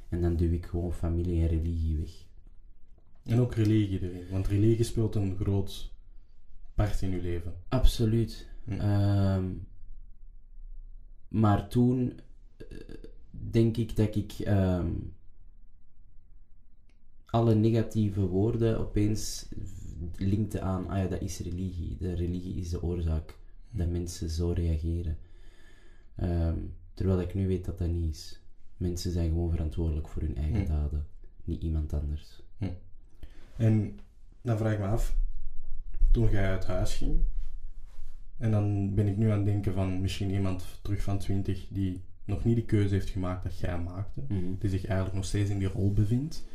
en 0.09 0.21
dan 0.21 0.35
duw 0.35 0.51
ik 0.51 0.65
gewoon 0.65 0.93
familie 0.93 1.41
en 1.41 1.47
religie 1.47 1.97
weg. 1.97 2.11
En 3.23 3.39
ook 3.39 3.55
religie 3.55 4.01
erin, 4.01 4.29
want 4.29 4.47
religie 4.47 4.83
speelt 4.83 5.15
een 5.15 5.37
groot 5.39 5.91
part 6.75 7.01
in 7.01 7.09
je 7.09 7.21
leven. 7.21 7.53
Absoluut. 7.67 8.47
Hm. 8.63 8.71
Ehm, 8.71 9.45
maar 11.27 11.67
toen 11.67 12.19
eh, 12.57 12.77
denk 13.29 13.77
ik 13.77 13.95
dat 13.95 14.15
ik 14.15 14.33
ehm, 14.39 14.91
alle 17.29 17.55
negatieve 17.55 18.21
woorden 18.27 18.79
opeens 18.79 19.47
linkte 20.15 20.61
aan, 20.61 20.87
ah 20.89 20.97
ja, 20.97 21.07
dat 21.07 21.21
is 21.21 21.39
religie. 21.39 21.97
De 21.99 22.13
religie 22.13 22.55
is 22.55 22.69
de 22.69 22.83
oorzaak 22.83 23.37
dat 23.69 23.89
mensen 23.89 24.29
zo 24.29 24.51
reageren. 24.51 25.17
Ehm, 26.15 26.57
terwijl 26.93 27.21
ik 27.21 27.33
nu 27.33 27.47
weet 27.47 27.65
dat 27.65 27.77
dat 27.77 27.87
niet 27.89 28.15
is. 28.15 28.41
Mensen 28.77 29.11
zijn 29.11 29.29
gewoon 29.29 29.51
verantwoordelijk 29.51 30.07
voor 30.07 30.21
hun 30.21 30.37
eigen 30.37 30.61
Hm. 30.61 30.67
daden, 30.67 31.05
niet 31.43 31.61
iemand 31.61 31.93
anders. 31.93 32.41
En 33.57 33.99
dan 34.41 34.57
vraag 34.57 34.73
ik 34.73 34.79
me 34.79 34.85
af, 34.85 35.15
toen 36.11 36.29
jij 36.29 36.49
uit 36.49 36.65
huis 36.65 36.95
ging, 36.95 37.19
en 38.37 38.51
dan 38.51 38.93
ben 38.95 39.07
ik 39.07 39.17
nu 39.17 39.29
aan 39.29 39.37
het 39.37 39.45
denken 39.45 39.73
van 39.73 40.01
misschien 40.01 40.31
iemand 40.31 40.65
terug 40.81 41.01
van 41.03 41.17
20 41.19 41.67
die 41.69 42.01
nog 42.25 42.43
niet 42.43 42.55
de 42.55 42.65
keuze 42.65 42.93
heeft 42.93 43.09
gemaakt 43.09 43.43
dat 43.43 43.59
jij 43.59 43.79
maakte, 43.79 44.21
Mhm. 44.27 44.43
die 44.59 44.69
zich 44.69 44.85
eigenlijk 44.85 45.15
nog 45.15 45.25
steeds 45.25 45.49
in 45.49 45.59
die 45.59 45.67
rol 45.67 45.93
bevindt. 45.93 46.45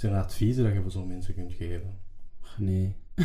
Zijn 0.00 0.12
er 0.12 0.18
adviezen 0.22 0.64
dat 0.64 0.72
je 0.72 0.82
voor 0.82 0.90
zo'n 0.90 1.06
mensen 1.06 1.34
kunt 1.34 1.52
geven? 1.52 1.98
Ach, 2.42 2.58
nee. 2.58 2.96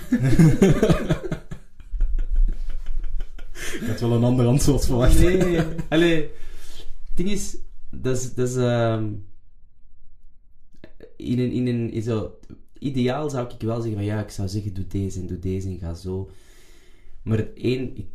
Ik 3.79 3.87
had 3.87 3.99
wel 3.99 4.11
een 4.11 4.23
ander 4.23 4.45
antwoord 4.45 4.85
verwacht. 4.85 5.19
Nee, 5.19 5.59
allee. 5.89 6.21
Het 6.81 7.13
ding 7.13 7.29
is, 7.29 7.57
dat 7.91 8.17
is, 8.17 8.33
dat 8.33 8.47
is 8.49 8.55
ehm, 8.55 9.13
in 11.15 11.39
een, 11.39 11.51
in 11.51 11.67
een, 11.67 11.91
in 11.91 12.01
zo, 12.01 12.39
ideaal 12.79 13.29
zou 13.29 13.53
ik 13.53 13.61
wel 13.61 13.81
zeggen 13.81 13.95
van 13.95 14.05
ja, 14.05 14.23
ik 14.23 14.29
zou 14.29 14.47
zeggen 14.47 14.73
doe 14.73 14.87
deze 14.87 15.19
en 15.19 15.27
doe 15.27 15.39
deze 15.39 15.69
en 15.69 15.79
ga 15.79 15.93
zo. 15.93 16.29
Maar 17.21 17.53
één, 17.53 17.97
ik, 17.97 18.07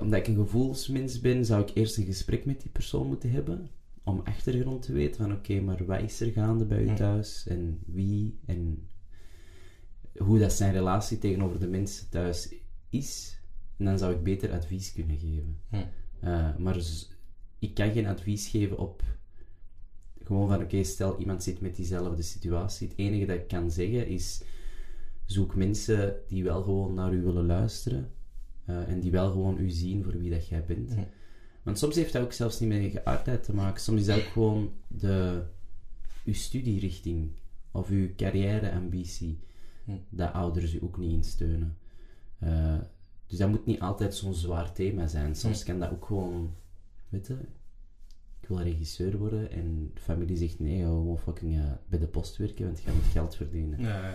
omdat 0.00 0.18
ik 0.18 0.26
een 0.26 0.36
gevoelsmens 0.36 1.20
ben, 1.20 1.44
zou 1.44 1.62
ik 1.62 1.70
eerst 1.74 1.96
een 1.96 2.04
gesprek 2.04 2.44
met 2.44 2.60
die 2.60 2.70
persoon 2.70 3.06
moeten 3.06 3.30
hebben. 3.30 3.70
Om 4.08 4.20
achtergrond 4.24 4.82
te 4.82 4.92
weten 4.92 5.16
van 5.22 5.32
oké, 5.32 5.60
maar 5.60 5.84
wat 5.84 6.02
is 6.02 6.20
er 6.20 6.32
gaande 6.32 6.64
bij 6.64 6.82
u 6.82 6.88
Hm. 6.88 6.94
thuis? 6.94 7.46
En 7.46 7.78
wie? 7.86 8.38
En 8.46 8.88
hoe 10.16 10.38
dat 10.38 10.52
zijn 10.52 10.72
relatie 10.72 11.18
tegenover 11.18 11.60
de 11.60 11.66
mensen 11.68 12.08
thuis 12.08 12.54
is. 12.88 13.40
En 13.76 13.84
dan 13.84 13.98
zou 13.98 14.14
ik 14.14 14.22
beter 14.22 14.52
advies 14.52 14.92
kunnen 14.92 15.18
geven. 15.18 15.58
Hm. 15.68 15.76
Uh, 16.24 16.56
maar 16.56 16.76
ik 17.58 17.74
kan 17.74 17.92
geen 17.92 18.06
advies 18.06 18.48
geven 18.48 18.78
op 18.78 19.02
gewoon 20.22 20.48
van 20.48 20.62
oké, 20.62 20.82
stel 20.82 21.18
iemand 21.18 21.42
zit 21.42 21.60
met 21.60 21.76
diezelfde 21.76 22.22
situatie. 22.22 22.88
Het 22.88 22.98
enige 22.98 23.26
dat 23.26 23.36
ik 23.36 23.48
kan 23.48 23.70
zeggen 23.70 24.06
is 24.06 24.42
zoek 25.24 25.54
mensen 25.54 26.16
die 26.28 26.44
wel 26.44 26.62
gewoon 26.62 26.94
naar 26.94 27.12
u 27.12 27.22
willen 27.22 27.46
luisteren 27.46 28.10
uh, 28.66 28.88
en 28.88 29.00
die 29.00 29.10
wel 29.10 29.30
gewoon 29.30 29.58
u 29.58 29.70
zien 29.70 30.04
voor 30.04 30.18
wie 30.18 30.30
dat 30.30 30.48
jij 30.48 30.64
bent. 30.64 30.94
Hm. 30.94 31.00
Want 31.68 31.80
soms 31.80 31.94
heeft 31.94 32.12
dat 32.12 32.22
ook 32.22 32.32
zelfs 32.32 32.60
niet 32.60 32.68
met 32.68 32.82
je 32.82 32.90
geaardheid 32.90 33.44
te 33.44 33.54
maken. 33.54 33.80
Soms 33.80 34.00
is 34.00 34.06
dat 34.06 34.16
ook 34.16 34.32
gewoon 34.32 34.72
de, 34.86 35.42
uw 36.24 36.34
studierichting 36.34 37.30
of 37.70 37.88
uw 37.88 38.14
carrièreambitie 38.16 39.38
Hm. 39.84 39.92
dat 40.08 40.32
ouders 40.32 40.74
u 40.74 40.78
ook 40.82 40.98
niet 40.98 41.12
in 41.12 41.24
steunen. 41.24 41.76
Uh, 42.44 42.74
dus 43.26 43.38
dat 43.38 43.48
moet 43.48 43.66
niet 43.66 43.80
altijd 43.80 44.14
zo'n 44.14 44.34
zwaar 44.34 44.72
thema 44.72 45.06
zijn. 45.06 45.34
Soms 45.36 45.64
kan 45.64 45.78
dat 45.78 45.90
ook 45.90 46.04
gewoon, 46.04 46.54
weet 47.08 47.26
je, 47.26 47.36
ik 48.40 48.48
wil 48.48 48.60
regisseur 48.60 49.18
worden 49.18 49.50
en 49.50 49.90
de 49.94 50.00
familie 50.00 50.36
zegt 50.36 50.58
nee, 50.58 50.78
joh, 50.78 50.96
gewoon 50.96 51.18
fucking 51.18 51.56
uh, 51.56 51.72
bij 51.88 51.98
de 51.98 52.06
post 52.06 52.36
werken, 52.36 52.64
want 52.64 52.78
je 52.78 52.84
gaat 52.84 52.94
met 52.94 53.04
geld 53.04 53.34
verdienen. 53.34 53.80
Ja, 53.80 53.88
ja, 53.88 54.08
ja. 54.08 54.14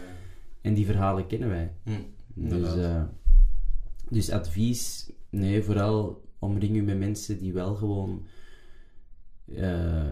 En 0.61 0.73
die 0.73 0.85
verhalen 0.85 1.27
kennen 1.27 1.49
wij. 1.49 1.73
Hm, 1.83 2.01
Dus, 2.33 2.75
uh, 2.75 3.03
dus 4.09 4.29
advies, 4.29 5.11
nee, 5.29 5.63
vooral 5.63 6.22
omring 6.43 6.75
u 6.75 6.81
met 6.81 6.97
mensen 6.97 7.37
die 7.37 7.53
wel 7.53 7.75
gewoon 7.75 8.25
uh, 9.45 10.09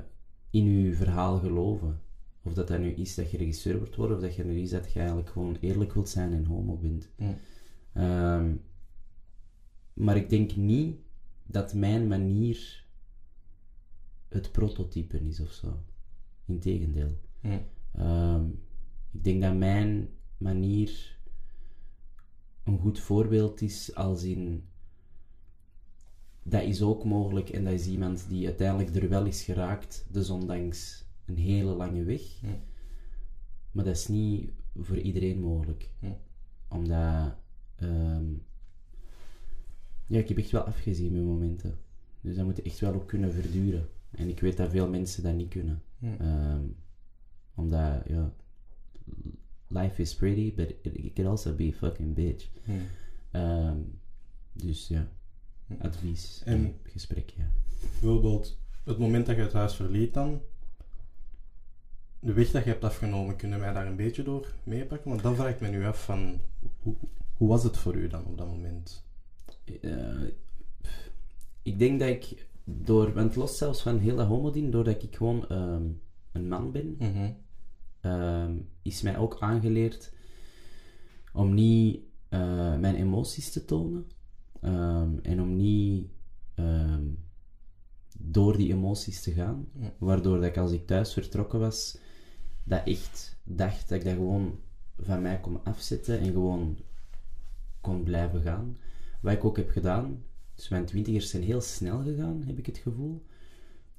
in 0.50 0.66
uw 0.66 0.94
verhaal 0.94 1.40
geloven. 1.40 2.02
Of 2.44 2.54
dat 2.54 2.68
dat 2.68 2.80
nu 2.80 2.92
is 2.92 3.16
dat 3.16 3.32
je 3.32 3.38
regisseur 3.38 3.78
wordt 3.78 3.96
worden, 3.96 4.16
of 4.16 4.22
dat 4.22 4.36
je 4.36 4.44
nu 4.44 4.60
is 4.60 4.70
dat 4.70 4.94
je 4.94 5.00
eigenlijk 5.00 5.30
gewoon 5.30 5.58
eerlijk 5.60 5.94
wilt 5.94 6.10
zijn 6.10 6.34
en 6.34 6.46
homo 6.46 6.78
bent. 6.78 7.10
Hm. 7.16 7.34
Um, 8.02 8.62
maar 9.94 10.16
ik 10.16 10.30
denk 10.30 10.56
niet 10.56 10.96
dat 11.46 11.74
mijn 11.74 12.08
manier 12.08 12.86
het 14.30 14.52
prototype 14.52 15.28
is 15.28 15.40
of 15.40 15.52
zo. 15.52 15.84
Integendeel. 16.46 17.18
Um, 18.00 18.60
ik 19.12 19.24
denk 19.24 19.42
dat 19.42 19.56
mijn 19.56 20.10
manier 20.38 21.18
een 22.64 22.80
goed 22.80 23.00
voorbeeld 23.00 23.62
is 23.62 23.96
als 23.96 24.24
in 24.24 24.64
dat 26.44 26.64
is 26.64 26.82
ook 26.82 27.04
mogelijk 27.04 27.50
en 27.50 27.64
dat 27.64 27.74
is 27.74 27.88
iemand 27.88 28.26
die 28.30 28.46
uiteindelijk 28.46 28.96
er 28.96 29.10
wel 29.10 29.26
is 29.26 29.44
geraakt, 29.44 30.06
dus 30.10 30.30
ondanks 30.30 31.06
een 31.26 31.38
hele 31.38 31.74
lange 31.74 32.04
weg. 32.04 32.22
Hm. 32.40 32.48
Maar 33.72 33.86
dat 33.86 33.96
is 33.96 34.08
niet 34.08 34.52
voor 34.76 34.98
iedereen 34.98 35.40
mogelijk. 35.40 35.90
Hm. 36.00 36.12
Omdat 36.68 37.36
um, 37.82 38.44
ja, 40.08 40.18
ik 40.18 40.28
heb 40.28 40.38
echt 40.38 40.52
wel 40.52 40.62
afgezien 40.62 41.12
met 41.12 41.24
momenten. 41.24 41.78
Dus 42.22 42.36
dat 42.36 42.46
moet 42.46 42.62
echt 42.62 42.80
wel 42.80 42.94
ook 42.94 43.08
kunnen 43.08 43.32
verduren. 43.34 43.90
En 44.12 44.30
ik 44.30 44.40
weet 44.40 44.58
dat 44.58 44.70
veel 44.70 44.90
mensen 44.90 45.24
dat 45.24 45.36
niet 45.36 45.50
kunnen. 45.50 45.82
Hm. 46.00 46.22
Um, 46.22 46.76
omdat, 47.56 48.02
ja, 48.08 48.34
life 49.68 50.02
is 50.02 50.16
pretty, 50.16 50.54
but 50.56 50.70
it, 50.82 50.96
it 50.96 51.14
can 51.14 51.26
also 51.26 51.56
be 51.56 51.72
a 51.74 51.78
fucking 51.78 52.14
bitch. 52.14 52.50
Hm. 52.64 52.72
Um, 53.38 54.00
dus 54.54 54.88
ja. 54.88 55.12
Advies 55.82 56.42
En- 56.46 56.76
gesprek, 56.84 57.30
ja. 57.30 57.52
Bijvoorbeeld, 58.00 58.58
het 58.84 58.98
moment 58.98 59.26
dat 59.26 59.36
je 59.36 59.42
het 59.42 59.54
huis 59.54 59.76
verliet 59.76 60.14
dan, 60.14 60.42
de 62.20 62.34
weg 62.34 62.52
dat 62.52 62.64
je 62.64 62.70
hebt 62.70 62.84
afgenomen, 62.84 63.36
kunnen 63.36 63.60
wij 63.60 63.74
daar 63.74 63.88
een 63.88 63.96
beetje 63.96 64.24
door 64.24 64.54
meepakken? 64.64 65.10
Want 65.10 65.22
dan 65.22 65.36
vraag 65.36 65.50
ik 65.54 65.60
me 65.62 65.68
nu 65.68 65.86
af 65.86 66.04
van, 66.04 66.40
hoe, 66.80 66.96
hoe 67.38 67.50
was 67.50 67.64
het 67.64 67.78
voor 67.78 67.96
u 67.96 68.08
dan 68.08 68.26
op 68.26 68.38
dat 68.38 68.48
moment? 68.48 69.04
Uh, 69.82 70.24
ik 71.62 71.80
denk 71.80 72.00
dat 72.00 72.10
ik 72.10 72.48
door, 72.64 73.14
want 73.14 73.36
los 73.36 73.58
zelfs 73.58 73.82
van 73.82 74.00
heel 74.00 74.16
dat 74.16 74.28
homodien, 74.28 74.72
doordat 74.72 75.04
ik 75.04 75.16
gewoon 75.16 75.46
um, 75.52 76.02
een 76.32 76.48
man 76.48 76.72
ben, 76.72 76.96
Mhm. 77.00 77.30
um, 78.14 78.70
is 78.82 79.02
mij 79.02 79.18
ook 79.18 79.38
aangeleerd 79.40 80.14
om 81.34 81.54
niet 81.54 82.00
uh, 82.30 82.78
mijn 82.78 82.96
emoties 82.96 83.52
te 83.52 83.66
tonen 83.66 84.06
um, 84.62 85.20
en 85.20 85.42
om 85.42 85.56
niet 85.56 86.08
um, 86.56 87.18
door 88.18 88.58
die 88.58 88.74
emoties 88.74 89.22
te 89.22 89.32
gaan. 89.32 89.68
Ja. 89.80 89.94
Waardoor 89.98 90.36
dat 90.36 90.46
ik 90.46 90.58
als 90.58 90.72
ik 90.72 90.88
thuis 90.88 91.14
vertrokken 91.14 91.60
was, 91.60 91.98
dat 92.64 92.86
echt 92.86 93.40
dacht 93.44 93.90
dat 93.90 93.98
ik 93.98 94.04
dat 94.04 94.14
gewoon 94.14 94.60
van 94.98 95.22
mij 95.22 95.40
kon 95.40 95.64
afzetten 95.64 96.20
en 96.20 96.32
gewoon 96.32 96.78
kon 97.82 98.04
blijven 98.04 98.42
gaan. 98.42 98.78
Wat 99.22 99.34
ik 99.34 99.46
ook 99.46 99.58
heb 99.58 99.70
gedaan, 99.70 100.24
dus 100.56 100.70
mijn 100.70 100.86
twintigers 100.86 101.30
zijn 101.30 101.44
heel 101.44 101.62
snel 101.62 102.04
gegaan, 102.04 102.44
heb 102.46 102.58
ik 102.58 102.66
het 102.66 102.78
gevoel. 102.78 103.26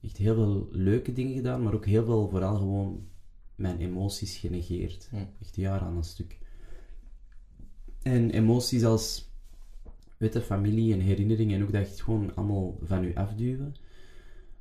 Echt 0.01 0.17
heel 0.17 0.35
veel 0.35 0.69
leuke 0.71 1.13
dingen 1.13 1.35
gedaan, 1.35 1.63
maar 1.63 1.75
ook 1.75 1.87
heel 1.87 2.05
veel 2.05 2.29
vooral 2.29 2.57
gewoon 2.57 3.07
mijn 3.55 3.79
emoties 3.79 4.37
genegeerd. 4.37 5.09
Ja. 5.13 5.29
Echt 5.41 5.57
jaren 5.57 5.87
aan 5.87 5.97
een 5.97 6.05
stuk. 6.05 6.39
En 8.03 8.31
emoties 8.31 8.85
als, 8.85 9.32
weet 10.23 10.33
je, 10.33 10.41
familie 10.41 10.93
en 10.93 11.01
herinneringen 11.01 11.57
en 11.57 11.63
ook 11.63 11.73
dat 11.73 11.85
je 11.85 11.91
het 11.91 12.01
gewoon 12.01 12.35
allemaal 12.35 12.79
van 12.83 13.03
je 13.03 13.15
afduwen. 13.15 13.75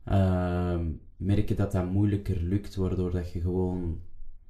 Uh, 0.08 0.80
merken 1.18 1.56
dat 1.56 1.72
dat 1.72 1.92
moeilijker 1.92 2.42
lukt, 2.42 2.76
waardoor 2.76 3.12
dat 3.12 3.32
je 3.32 3.42
gewoon 3.42 4.02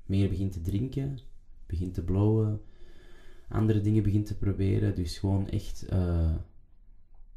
meer 0.06 0.30
begint 0.30 0.51
te 0.51 0.62
drinken, 0.62 1.20
begint 1.65 1.94
te 1.94 2.03
blowen, 2.03 2.62
andere 3.50 3.82
dingen 3.82 4.03
begint 4.03 4.25
te 4.25 4.38
proberen. 4.38 4.96
Dus 4.96 5.18
gewoon 5.18 5.50
echt 5.50 5.88
uh, 5.94 6.36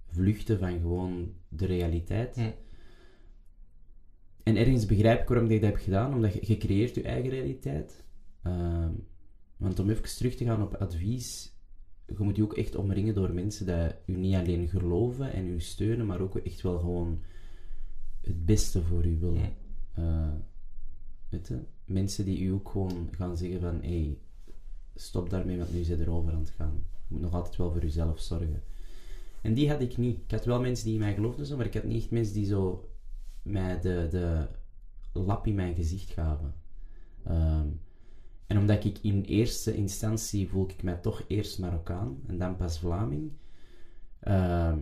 vluchten 0.06 0.58
van 0.58 0.80
gewoon 0.80 1.32
de 1.48 1.66
realiteit. 1.66 2.36
Ja. 2.36 2.54
En 4.42 4.56
ergens 4.56 4.86
begrijp 4.86 5.20
ik 5.20 5.28
waarom 5.28 5.50
ik 5.50 5.60
dat 5.60 5.70
heb 5.70 5.80
gedaan, 5.80 6.14
omdat 6.14 6.34
je, 6.34 6.40
je 6.42 6.56
creëert 6.56 6.94
je 6.94 7.02
eigen 7.02 7.30
realiteit. 7.30 8.04
Uh, 8.46 8.88
want 9.56 9.78
om 9.78 9.90
even 9.90 10.16
terug 10.16 10.34
te 10.34 10.44
gaan 10.44 10.62
op 10.62 10.74
advies, 10.74 11.53
je 12.06 12.14
moet 12.18 12.36
je 12.36 12.42
ook 12.42 12.56
echt 12.56 12.76
omringen 12.76 13.14
door 13.14 13.32
mensen 13.32 13.66
die 13.66 14.14
u 14.16 14.18
niet 14.18 14.34
alleen 14.34 14.68
geloven 14.68 15.32
en 15.32 15.48
u 15.48 15.60
steunen, 15.60 16.06
maar 16.06 16.20
ook 16.20 16.36
echt 16.36 16.60
wel 16.60 16.78
gewoon 16.78 17.20
het 18.20 18.44
beste 18.44 18.82
voor 18.82 19.06
u 19.06 19.18
willen. 19.18 19.52
Uh, 19.98 20.32
weet 21.28 21.48
je? 21.48 21.58
Mensen 21.84 22.24
die 22.24 22.40
u 22.40 22.52
ook 22.52 22.68
gewoon 22.68 23.08
gaan 23.10 23.36
zeggen 23.36 23.60
van, 23.60 23.74
hé, 23.82 24.02
hey, 24.02 24.18
stop 24.94 25.30
daarmee, 25.30 25.58
want 25.58 25.72
nu 25.72 25.84
het 25.84 26.00
erover 26.00 26.32
aan 26.32 26.38
het 26.38 26.50
gaan. 26.50 26.86
Je 26.90 27.14
moet 27.14 27.20
nog 27.20 27.34
altijd 27.34 27.56
wel 27.56 27.72
voor 27.72 27.84
uzelf 27.84 28.20
zorgen. 28.20 28.62
En 29.42 29.54
die 29.54 29.70
had 29.70 29.80
ik 29.80 29.96
niet. 29.96 30.18
Ik 30.24 30.30
had 30.30 30.44
wel 30.44 30.60
mensen 30.60 30.84
die 30.84 30.94
in 30.94 31.00
mij 31.00 31.14
geloofden, 31.14 31.46
zo, 31.46 31.56
maar 31.56 31.66
ik 31.66 31.74
had 31.74 31.84
niet 31.84 32.02
echt 32.02 32.10
mensen 32.10 32.34
die 32.34 32.46
zo 32.46 32.90
mij 33.42 33.80
de, 33.80 34.08
de 34.10 34.48
lap 35.12 35.46
in 35.46 35.54
mijn 35.54 35.74
gezicht 35.74 36.10
gaven. 36.10 36.54
Um, 37.28 37.80
en 38.54 38.60
omdat 38.60 38.84
ik 38.84 38.98
in 39.02 39.22
eerste 39.22 39.74
instantie 39.74 40.48
voel 40.48 40.68
ik 40.68 40.82
mij 40.82 40.94
toch 40.94 41.24
eerst 41.28 41.58
Marokkaan 41.58 42.22
en 42.26 42.38
dan 42.38 42.56
pas 42.56 42.78
Vlaming. 42.78 43.32
Uh, 44.22 44.76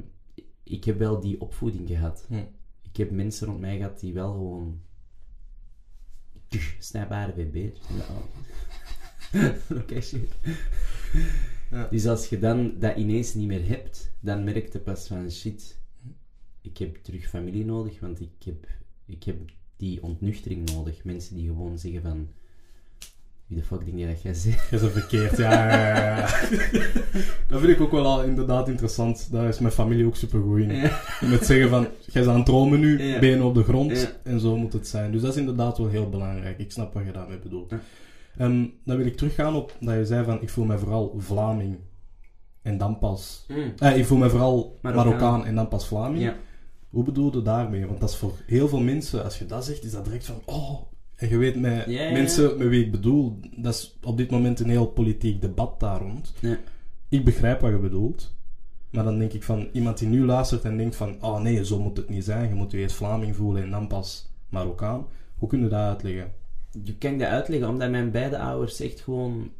ik 0.62 0.84
heb 0.84 0.98
wel 0.98 1.20
die 1.20 1.40
opvoeding 1.40 1.88
gehad. 1.88 2.24
Hm. 2.28 2.44
Ik 2.82 2.96
heb 2.96 3.10
mensen 3.10 3.46
rond 3.46 3.60
mij 3.60 3.76
gehad 3.76 4.00
die 4.00 4.12
wel 4.12 4.32
gewoon. 4.32 4.80
It, 7.36 7.52
bitch. 7.52 7.80
Oké, 9.80 10.00
shit. 10.00 10.34
Ja. 11.70 11.88
Dus 11.90 12.06
als 12.06 12.28
je 12.28 12.38
dan 12.38 12.78
dat 12.78 12.96
ineens 12.96 13.34
niet 13.34 13.46
meer 13.46 13.68
hebt, 13.68 14.12
dan 14.20 14.44
merk 14.44 14.72
je 14.72 14.78
pas 14.78 15.06
van 15.06 15.30
shit. 15.30 15.78
Ik 16.60 16.78
heb 16.78 16.96
terug 16.96 17.28
familie 17.28 17.64
nodig, 17.64 18.00
want 18.00 18.20
ik 18.20 18.42
heb, 18.44 18.66
ik 19.06 19.22
heb 19.22 19.50
die 19.76 20.02
ontnuchtering 20.02 20.70
nodig. 20.70 21.04
Mensen 21.04 21.34
die 21.34 21.46
gewoon 21.46 21.78
zeggen 21.78 22.02
van 22.02 22.28
Wie 23.46 23.61
de 23.61 23.66
fuck 23.66 23.84
denk 23.84 23.99
je 23.99 24.06
dat 24.06 24.22
jij 24.22 24.34
zegt? 24.34 24.70
Je 24.70 24.78
bent 24.78 24.92
verkeerd, 24.92 25.37
ja, 25.37 25.68
ja, 25.68 25.96
ja. 25.96 26.26
Dat 27.49 27.61
vind 27.61 27.68
ik 27.68 27.80
ook 27.80 27.90
wel 27.90 28.06
al 28.06 28.25
inderdaad 28.25 28.68
interessant. 28.68 29.32
Daar 29.32 29.49
is 29.49 29.58
mijn 29.58 29.72
familie 29.72 30.06
ook 30.06 30.16
super 30.16 30.40
goed 30.40 30.58
in. 30.58 30.75
Ja. 30.75 31.00
Met 31.20 31.46
zeggen 31.46 31.68
van, 31.68 31.82
jij 31.82 32.22
bent 32.22 32.26
aan 32.26 32.37
het 32.37 32.46
dromen 32.46 32.80
nu, 32.80 33.18
benen 33.18 33.44
op 33.44 33.54
de 33.54 33.62
grond. 33.62 34.14
En 34.25 34.40
zo 34.40 34.56
moet 34.56 34.72
het 34.72 34.88
zijn. 34.88 35.12
Dus 35.12 35.20
dat 35.20 35.32
is 35.32 35.40
inderdaad 35.40 35.78
wel 35.78 35.88
heel 35.88 36.08
belangrijk. 36.08 36.58
Ik 36.58 36.72
snap 36.72 36.94
wat 36.94 37.04
je 37.04 37.12
daarmee 37.12 37.38
bedoelt. 37.38 37.72
Ehm, 38.37 38.66
dan 38.84 38.96
wil 38.96 39.06
ik 39.06 39.16
teruggaan 39.16 39.54
op 39.54 39.76
dat 39.80 39.94
je 39.94 40.06
zei 40.06 40.25
van, 40.25 40.42
ik 40.42 40.50
voel 40.50 40.64
mij 40.64 40.78
vooral 40.78 41.14
Vlaming. 41.18 41.78
En 42.62 42.78
dan 42.78 42.99
pas... 42.99 43.44
Mm. 43.49 43.72
Eh, 43.78 43.96
ik 43.96 44.06
voel 44.06 44.18
mij 44.18 44.28
vooral 44.28 44.78
Marokkaan. 44.82 45.06
Marokkaan, 45.06 45.44
en 45.44 45.54
dan 45.54 45.68
pas 45.68 45.87
Vlaming. 45.87 46.32
Hoe 46.88 47.04
bedoel 47.04 47.34
je 47.34 47.42
daarmee? 47.42 47.87
Want 47.87 48.00
dat 48.00 48.11
is 48.11 48.16
voor 48.16 48.32
heel 48.46 48.68
veel 48.68 48.80
mensen, 48.80 49.25
als 49.25 49.38
je 49.38 49.46
dat 49.46 49.64
zegt, 49.64 49.84
is 49.84 49.92
dat 49.92 50.04
direct 50.04 50.26
van, 50.26 50.42
oh... 50.44 50.91
En 51.22 51.28
je 51.28 51.36
weet 51.36 51.60
met 51.60 51.84
Ja, 51.86 52.02
ja. 52.02 52.12
mensen 52.12 52.58
met 52.58 52.68
wie 52.68 52.84
ik 52.84 52.90
bedoel, 52.90 53.40
dat 53.56 53.74
is 53.74 53.98
op 54.02 54.16
dit 54.16 54.30
moment 54.30 54.60
een 54.60 54.68
heel 54.68 54.86
politiek 54.86 55.40
debat 55.40 55.80
daar 55.80 56.00
rond. 56.00 56.32
Ja. 56.40 56.58
Ik 57.08 57.24
begrijp 57.24 57.60
wat 57.60 57.70
je 57.70 57.78
bedoelt. 57.78 58.34
Maar 58.90 59.04
dan 59.04 59.18
denk 59.18 59.32
ik 59.32 59.42
van 59.42 59.68
iemand 59.72 59.98
die 59.98 60.08
nu 60.08 60.24
luistert 60.24 60.64
en 60.64 60.76
denkt 60.76 60.96
van, 60.96 61.22
oh 61.22 61.40
nee, 61.40 61.64
zo 61.64 61.80
moet 61.80 61.96
het 61.96 62.08
niet 62.08 62.24
zijn. 62.24 62.48
Je 62.48 62.54
moet 62.54 62.70
je 62.70 62.78
eerst 62.78 62.96
Vlaming 62.96 63.36
voelen 63.36 63.62
en 63.62 63.70
dan 63.70 63.86
pas 63.86 64.32
Marokkaan. 64.48 65.06
Hoe 65.38 65.48
kun 65.48 65.62
je 65.62 65.68
dat 65.68 65.78
uitleggen? 65.78 66.32
Je 66.84 66.96
kan 66.98 67.18
dat 67.18 67.28
uitleggen, 67.28 67.68
omdat 67.68 67.90
mijn 67.90 68.10
beide 68.10 68.38
ouders 68.38 68.80
echt 68.80 69.00
gewoon 69.00 69.50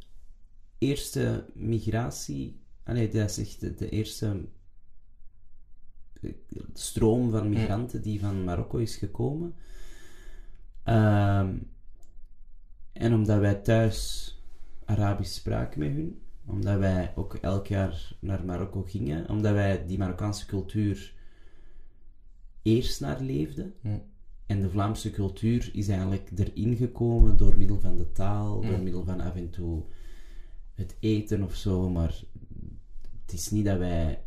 eerste 0.79 1.45
migratie... 1.55 2.61
Allee, 2.85 3.09
dat 3.09 3.31
is 3.31 3.39
echt 3.39 3.61
de, 3.61 3.75
de 3.75 3.89
eerste 3.89 4.41
eh, 6.21 6.31
stroom 6.75 7.31
van 7.31 7.49
migranten 7.49 8.03
die 8.03 8.21
van 8.21 8.45
Marokko 8.45 8.79
is 8.79 8.97
gekomen. 8.97 9.55
Ehm, 10.85 11.57
en 12.93 13.15
omdat 13.15 13.39
wij 13.39 13.55
thuis 13.55 14.29
Arabisch 14.85 15.35
spraken 15.35 15.79
met 15.79 15.91
hun, 15.91 16.21
omdat 16.47 16.79
wij 16.79 17.13
ook 17.15 17.35
elk 17.35 17.67
jaar 17.67 18.17
naar 18.19 18.45
Marokko 18.45 18.83
gingen, 18.83 19.29
omdat 19.29 19.53
wij 19.53 19.87
die 19.87 19.99
Marokkaanse 19.99 20.47
cultuur 20.47 21.15
eerst 22.63 23.01
naar 23.01 23.21
leefden. 23.21 23.75
En 24.47 24.61
de 24.61 24.71
Vlaamse 24.71 25.11
cultuur 25.11 25.71
is 25.73 25.89
eigenlijk 25.89 26.31
erin 26.35 26.77
gekomen 26.77 27.37
door 27.37 27.59
middel 27.59 27.81
van 27.81 27.97
de 27.97 28.13
taal, 28.13 28.61
door 28.61 28.79
middel 28.79 29.05
van 29.05 29.21
af 29.21 29.35
en 29.35 29.51
toe 29.51 29.83
het 30.75 30.97
eten 31.01 31.43
of 31.43 31.55
zo, 31.55 31.91
maar 31.91 32.23
het 33.25 33.33
is 33.33 33.51
niet 33.51 33.65
dat 33.65 33.79
wij 33.79 34.23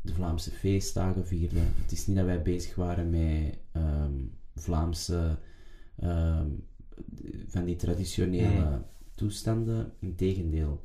de 0.00 0.14
Vlaamse 0.14 0.50
feestdagen 0.50 1.26
vierden. 1.26 1.72
Het 1.74 1.92
is 1.92 2.06
niet 2.06 2.16
dat 2.16 2.26
wij 2.26 2.42
bezig 2.42 2.74
waren 2.74 3.10
met 3.10 3.58
ehm, 3.72 4.12
Vlaamse, 4.54 5.38
ehm, 6.02 6.48
van 7.46 7.64
die 7.64 7.76
traditionele 7.76 8.84
toestanden. 9.14 9.92
Integendeel. 9.98 10.84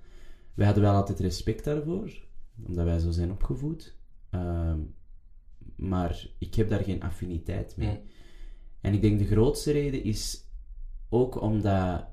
Wij 0.53 0.65
hadden 0.65 0.83
wel 0.83 0.93
altijd 0.93 1.19
respect 1.19 1.63
daarvoor, 1.63 2.25
omdat 2.65 2.85
wij 2.85 2.99
zo 2.99 3.11
zijn 3.11 3.31
opgevoed. 3.31 3.95
Ehm, 4.29 4.79
maar 5.75 6.29
ik 6.37 6.55
heb 6.55 6.69
daar 6.69 6.83
geen 6.83 7.01
affiniteit 7.01 7.77
mee. 7.77 7.89
Hm. 7.89 8.01
En 8.81 8.93
ik 8.93 9.01
denk 9.01 9.19
de 9.19 9.25
grootste 9.25 9.71
reden 9.71 10.03
is 10.03 10.45
ook 11.09 11.41
omdat 11.41 12.07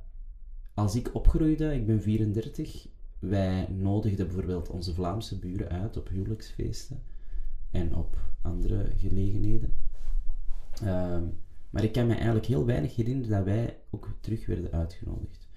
als 0.74 0.94
ik 0.94 1.14
opgroeide, 1.14 1.74
ik 1.74 1.86
ben 1.86 2.02
34, 2.02 2.88
wij 3.18 3.68
nodigden 3.68 4.26
bijvoorbeeld 4.26 4.70
onze 4.70 4.94
Vlaamse 4.94 5.38
buren 5.38 5.68
uit 5.68 5.96
op 5.96 6.08
huwelijksfeesten 6.08 7.02
en 7.70 7.94
op 7.94 8.16
andere 8.42 8.92
gelegenheden. 8.96 9.72
Ehm, 10.82 11.24
maar 11.74 11.84
ik 11.84 11.92
kan 11.92 12.06
me 12.06 12.14
eigenlijk 12.14 12.46
heel 12.46 12.66
weinig 12.66 12.96
herinneren 12.96 13.30
dat 13.30 13.44
wij 13.44 13.78
ook 13.90 14.16
terug 14.20 14.46
werden 14.46 14.72
uitgenodigd. 14.72 15.48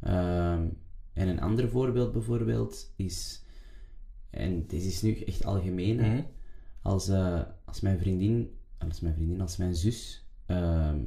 Ehm, 0.00 0.66
en 1.12 1.28
een 1.28 1.40
ander 1.40 1.68
voorbeeld 1.68 2.12
bijvoorbeeld 2.12 2.92
is, 2.96 3.44
en 4.30 4.66
dit 4.66 4.82
is 4.84 5.02
nu 5.02 5.14
echt 5.20 5.44
algemeen, 5.44 5.96
Mhm. 5.96 6.22
als, 6.82 7.08
eh, 7.08 7.40
als 7.64 7.80
mijn 7.80 7.98
vriendin, 7.98 8.50
als 8.78 9.00
mijn 9.00 9.14
vriendin, 9.14 9.40
als 9.40 9.56
mijn 9.56 9.74
zus 9.74 10.26
ehm, 10.46 11.00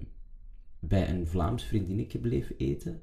bij 0.80 1.10
een 1.10 1.28
Vlaams 1.28 1.64
vriendinnetje 1.64 2.20
bleef 2.20 2.54
eten. 2.58 3.02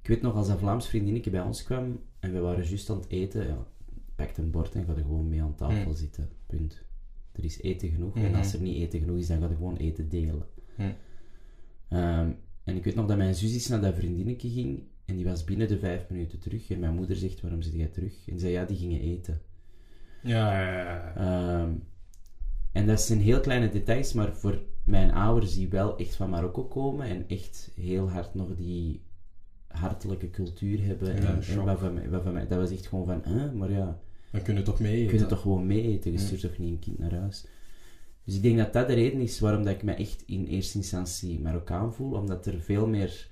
Ik 0.00 0.08
weet 0.08 0.22
nog, 0.22 0.34
als 0.34 0.48
dat 0.48 0.58
Vlaams 0.58 0.88
vriendinnetje 0.88 1.30
bij 1.30 1.40
ons 1.42 1.62
kwam 1.64 2.00
en 2.20 2.32
we 2.32 2.38
waren 2.38 2.64
juist 2.64 2.90
aan 2.90 2.96
het 2.96 3.08
eten, 3.10 3.46
ja, 3.46 3.66
pakt 4.16 4.38
een 4.38 4.50
bord 4.50 4.74
en 4.74 4.84
ga 4.84 4.92
er 4.92 5.02
gewoon 5.02 5.28
mee 5.28 5.42
aan 5.42 5.54
tafel 5.54 5.88
Mm. 5.90 5.94
zitten. 5.96 6.28
Punt. 6.46 6.82
Er 7.32 7.44
is 7.44 7.60
eten 7.60 7.88
genoeg. 7.90 8.14
En 8.16 8.22
Mhm. 8.30 8.34
als 8.34 8.54
er 8.54 8.60
niet 8.60 8.76
eten 8.76 9.00
genoeg 9.00 9.16
is, 9.16 9.26
dan 9.26 9.40
ga 9.40 9.48
je 9.48 9.54
gewoon 9.54 9.76
eten 9.76 10.08
delen. 10.08 10.46
Mm. 10.76 10.94
Ehm, 11.88 12.30
en 12.64 12.76
ik 12.76 12.84
weet 12.84 12.94
nog 12.94 13.06
dat 13.06 13.16
mijn 13.16 13.34
zus 13.34 13.52
eens 13.52 13.68
naar 13.68 13.80
dat 13.80 13.94
vriendinnetje 13.94 14.50
ging 14.50 14.82
en 15.04 15.16
die 15.16 15.24
was 15.24 15.44
binnen 15.44 15.68
de 15.68 15.78
vijf 15.78 16.08
minuten 16.10 16.38
terug. 16.38 16.70
En 16.70 16.78
mijn 16.78 16.94
moeder 16.94 17.16
zegt, 17.16 17.40
waarom 17.40 17.62
zit 17.62 17.74
jij 17.74 17.86
terug? 17.86 18.28
En 18.28 18.38
zei, 18.38 18.52
ja, 18.52 18.64
die 18.64 18.76
gingen 18.76 19.00
eten. 19.00 19.40
Ja, 20.22 20.60
ja. 20.60 21.14
Ehm, 21.16 21.72
en 22.72 22.86
dat 22.86 23.00
zijn 23.00 23.20
heel 23.20 23.40
kleine 23.40 23.68
details, 23.68 24.12
maar 24.12 24.36
voor 24.36 24.62
mijn 24.84 25.10
ouders 25.10 25.54
die 25.54 25.68
wel 25.68 25.98
echt 25.98 26.14
van 26.14 26.30
Marokko 26.30 26.64
komen 26.64 27.06
en 27.06 27.28
echt 27.28 27.70
heel 27.74 28.10
hard 28.10 28.34
nog 28.34 28.56
die 28.56 29.02
hartelijke 29.66 30.30
cultuur 30.30 30.84
hebben. 30.84 31.08
Ja, 31.08 31.14
en, 31.14 31.26
en 31.26 31.42
shock. 31.42 31.64
wat 31.64 31.78
van 31.78 32.10
wat 32.10 32.22
van 32.22 32.32
mij, 32.32 32.46
dat 32.46 32.58
was 32.58 32.70
echt 32.70 32.86
gewoon 32.86 33.06
van, 33.06 33.22
huh, 33.24 33.52
maar 33.52 33.70
ja, 33.70 34.00
Dan 34.30 34.42
kun 34.42 34.56
je 34.56 34.62
toch 34.62 34.80
mee 34.80 35.02
eten. 35.02 35.18
het 35.18 35.28
toch 35.28 35.40
gewoon 35.40 35.66
mee 35.66 35.82
eten, 35.82 36.12
je 36.12 36.18
stuurt 36.18 36.40
toch 36.40 36.58
niet 36.58 36.70
een 36.70 36.78
kind 36.78 36.98
naar 36.98 37.14
huis. 37.14 37.46
Dus 38.24 38.34
ik 38.34 38.42
denk 38.42 38.58
dat 38.58 38.72
dat 38.72 38.86
de 38.88 38.94
reden 38.94 39.20
is 39.20 39.40
waarom 39.40 39.64
dat 39.64 39.74
ik 39.74 39.82
me 39.82 39.92
echt 39.92 40.22
in 40.26 40.44
eerste 40.44 40.78
instantie 40.78 41.40
Marokkaan 41.40 41.94
voel, 41.94 42.12
omdat 42.12 42.46
er 42.46 42.60
veel 42.60 42.86
meer 42.86 43.28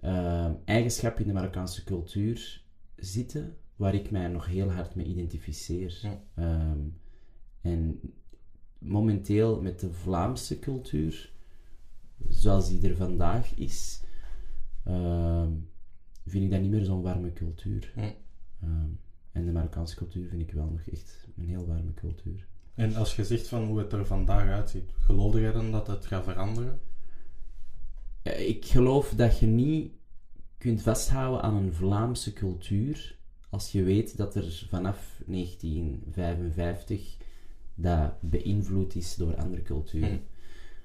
ehm, 0.00 0.54
eigenschappen 0.64 1.22
in 1.22 1.28
de 1.28 1.34
Marokkaanse 1.34 1.84
cultuur 1.84 2.64
zitten, 2.96 3.56
waar 3.76 3.94
ik 3.94 4.10
mij 4.10 4.28
nog 4.28 4.46
heel 4.46 4.72
hard 4.72 4.94
mee 4.94 5.06
identificeer. 5.06 5.98
Ja. 6.02 6.22
Ehm, 6.34 6.78
en 7.60 8.00
momenteel 8.78 9.60
met 9.60 9.80
de 9.80 9.92
Vlaamse 9.92 10.58
cultuur, 10.58 11.32
zoals 12.28 12.68
die 12.68 12.88
er 12.88 12.96
vandaag 12.96 13.54
is, 13.54 14.02
ehm, 14.84 15.52
vind 16.26 16.44
ik 16.44 16.50
dat 16.50 16.60
niet 16.60 16.70
meer 16.70 16.84
zo'n 16.84 17.02
warme 17.02 17.32
cultuur. 17.32 17.92
Ja. 17.96 18.14
Ehm, 18.62 18.88
en 19.32 19.44
de 19.44 19.52
Marokkaanse 19.52 19.96
cultuur 19.96 20.28
vind 20.28 20.42
ik 20.42 20.52
wel 20.52 20.70
nog 20.70 20.80
echt 20.80 21.28
een 21.36 21.44
heel 21.44 21.66
warme 21.66 21.94
cultuur. 21.94 22.48
En 22.80 22.94
als 22.94 23.16
je 23.16 23.24
zegt 23.24 23.48
van 23.48 23.64
hoe 23.64 23.78
het 23.78 23.92
er 23.92 24.06
vandaag 24.06 24.48
uitziet, 24.48 24.90
geloofde 25.00 25.40
jij 25.40 25.52
dan 25.52 25.70
dat 25.70 25.86
het 25.86 26.06
gaat 26.06 26.24
veranderen? 26.24 26.80
Ik 28.22 28.64
geloof 28.64 29.14
dat 29.16 29.38
je 29.38 29.46
niet 29.46 29.92
kunt 30.58 30.82
vasthouden 30.82 31.42
aan 31.42 31.54
een 31.54 31.74
Vlaamse 31.74 32.32
cultuur 32.32 33.18
als 33.50 33.72
je 33.72 33.82
weet 33.82 34.16
dat 34.16 34.34
er 34.34 34.66
vanaf 34.68 35.22
1955 35.26 37.16
dat 37.74 38.12
beïnvloed 38.20 38.94
is 38.94 39.14
door 39.14 39.36
andere 39.36 39.62
culturen. 39.62 40.08
Hmm. 40.08 40.20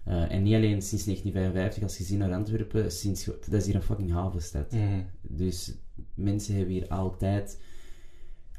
Eh, 0.03 0.31
en 0.31 0.43
niet 0.43 0.53
alleen 0.53 0.81
sinds 0.81 1.05
1955, 1.05 1.83
als 1.83 1.97
je 1.97 2.03
ziet 2.03 2.17
naar 2.17 2.33
Antwerpen, 2.33 2.91
sinds, 2.91 3.25
dat 3.25 3.53
is 3.53 3.65
hier 3.65 3.75
een 3.75 3.81
fucking 3.81 4.11
havenstad. 4.11 4.71
Mhm. 4.71 5.01
Dus 5.21 5.73
mensen 6.13 6.55
hebben 6.55 6.73
hier 6.73 6.87
altijd 6.87 7.61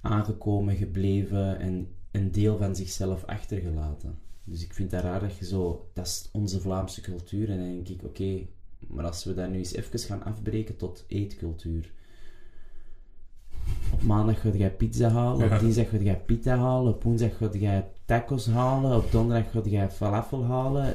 aangekomen, 0.00 0.76
gebleven 0.76 1.58
en 1.58 1.88
een 2.16 2.32
deel 2.32 2.56
van 2.58 2.76
zichzelf 2.76 3.24
achtergelaten. 3.24 4.18
Dus 4.44 4.64
ik 4.64 4.74
vind 4.74 4.90
dat 4.90 5.02
raar 5.02 5.20
dat 5.20 5.36
je 5.36 5.44
zo, 5.44 5.88
dat 5.92 6.06
is 6.06 6.28
onze 6.32 6.60
Vlaamse 6.60 7.00
cultuur. 7.00 7.50
En 7.50 7.58
dan 7.58 7.68
denk 7.68 7.88
ik, 7.88 8.02
oké, 8.02 8.46
maar 8.86 9.04
als 9.04 9.24
we 9.24 9.34
dat 9.34 9.50
nu 9.50 9.58
eens 9.58 9.74
even 9.74 9.98
gaan 9.98 10.24
afbreken 10.24 10.76
tot 10.76 11.04
eetcultuur. 11.08 11.92
Op 13.92 14.02
maandag 14.02 14.40
ga 14.40 14.48
jij 14.48 14.70
pizza 14.70 15.08
halen, 15.08 15.52
op 15.52 15.58
dinsdag 15.60 15.88
ga 15.88 15.96
jij 15.96 16.20
pita 16.20 16.56
halen, 16.56 16.94
op 16.94 17.02
woensdag 17.02 17.36
ga 17.36 17.48
jij 17.52 17.88
tacos 18.04 18.46
halen, 18.46 18.96
op 18.96 19.10
donderdag 19.12 19.50
ga 19.50 19.60
jij 19.64 19.90
falafel 19.90 20.44
halen. 20.44 20.94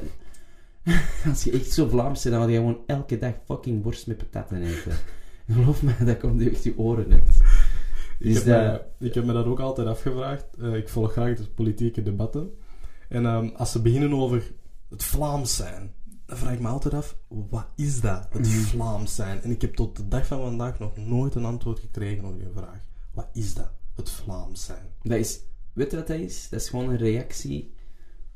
Als 1.28 1.44
je 1.44 1.50
echt 1.50 1.72
zo 1.72 1.88
Vlaams 1.88 2.22
bent, 2.22 2.34
dan 2.34 2.44
ga 2.44 2.50
je 2.50 2.56
gewoon 2.56 2.80
elke 2.86 3.18
dag 3.18 3.34
fucking 3.44 3.82
worst 3.82 4.06
met 4.06 4.16
patatten 4.16 4.62
eten. 4.62 4.92
Geloof 5.50 5.82
me, 5.82 5.92
dat 6.04 6.18
komt 6.18 6.40
echt 6.40 6.64
je 6.64 6.78
oren 6.78 7.12
uit. 7.12 7.40
Ik, 8.22 8.34
Dus 8.34 8.44
heb 8.44 8.72
dat... 8.72 8.84
me, 8.98 9.06
ik 9.06 9.14
heb 9.14 9.24
me 9.24 9.32
dat 9.32 9.46
ook 9.46 9.60
altijd 9.60 9.86
afgevraagd. 9.86 10.46
Eh, 10.60 10.74
ik 10.74 10.88
volg 10.88 11.12
graag 11.12 11.36
de 11.36 11.48
politieke 11.48 12.02
debatten. 12.02 12.50
En 13.08 13.26
ehm, 13.26 13.48
als 13.56 13.72
ze 13.72 13.82
beginnen 13.82 14.12
over 14.14 14.52
het 14.88 15.04
Vlaams 15.04 15.56
zijn, 15.56 15.94
dan 16.26 16.36
vraag 16.36 16.52
ik 16.52 16.60
me 16.60 16.68
altijd 16.68 16.94
af, 16.94 17.16
wat 17.28 17.66
is 17.76 18.00
dat, 18.00 18.28
het 18.30 18.48
Vlaams 18.48 19.14
zijn? 19.14 19.42
En 19.42 19.50
ik 19.50 19.60
heb 19.60 19.74
tot 19.74 19.96
de 19.96 20.08
dag 20.08 20.26
van 20.26 20.40
vandaag 20.40 20.78
nog 20.78 20.96
nooit 20.96 21.34
een 21.34 21.44
antwoord 21.44 21.78
gekregen 21.78 22.24
op 22.24 22.38
die 22.38 22.48
vraag. 22.54 22.80
Wat 23.12 23.28
is 23.32 23.54
dat, 23.54 23.70
het 23.94 24.10
Vlaams 24.10 24.64
zijn? 24.64 24.86
Dat 25.02 25.18
is, 25.18 25.40
weet 25.72 25.90
je 25.90 25.96
wat 25.96 26.06
dat 26.06 26.18
is? 26.18 26.48
Dat 26.48 26.60
is 26.60 26.68
gewoon 26.68 26.88
een 26.88 26.96
reactie 26.96 27.72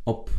op 0.02 0.30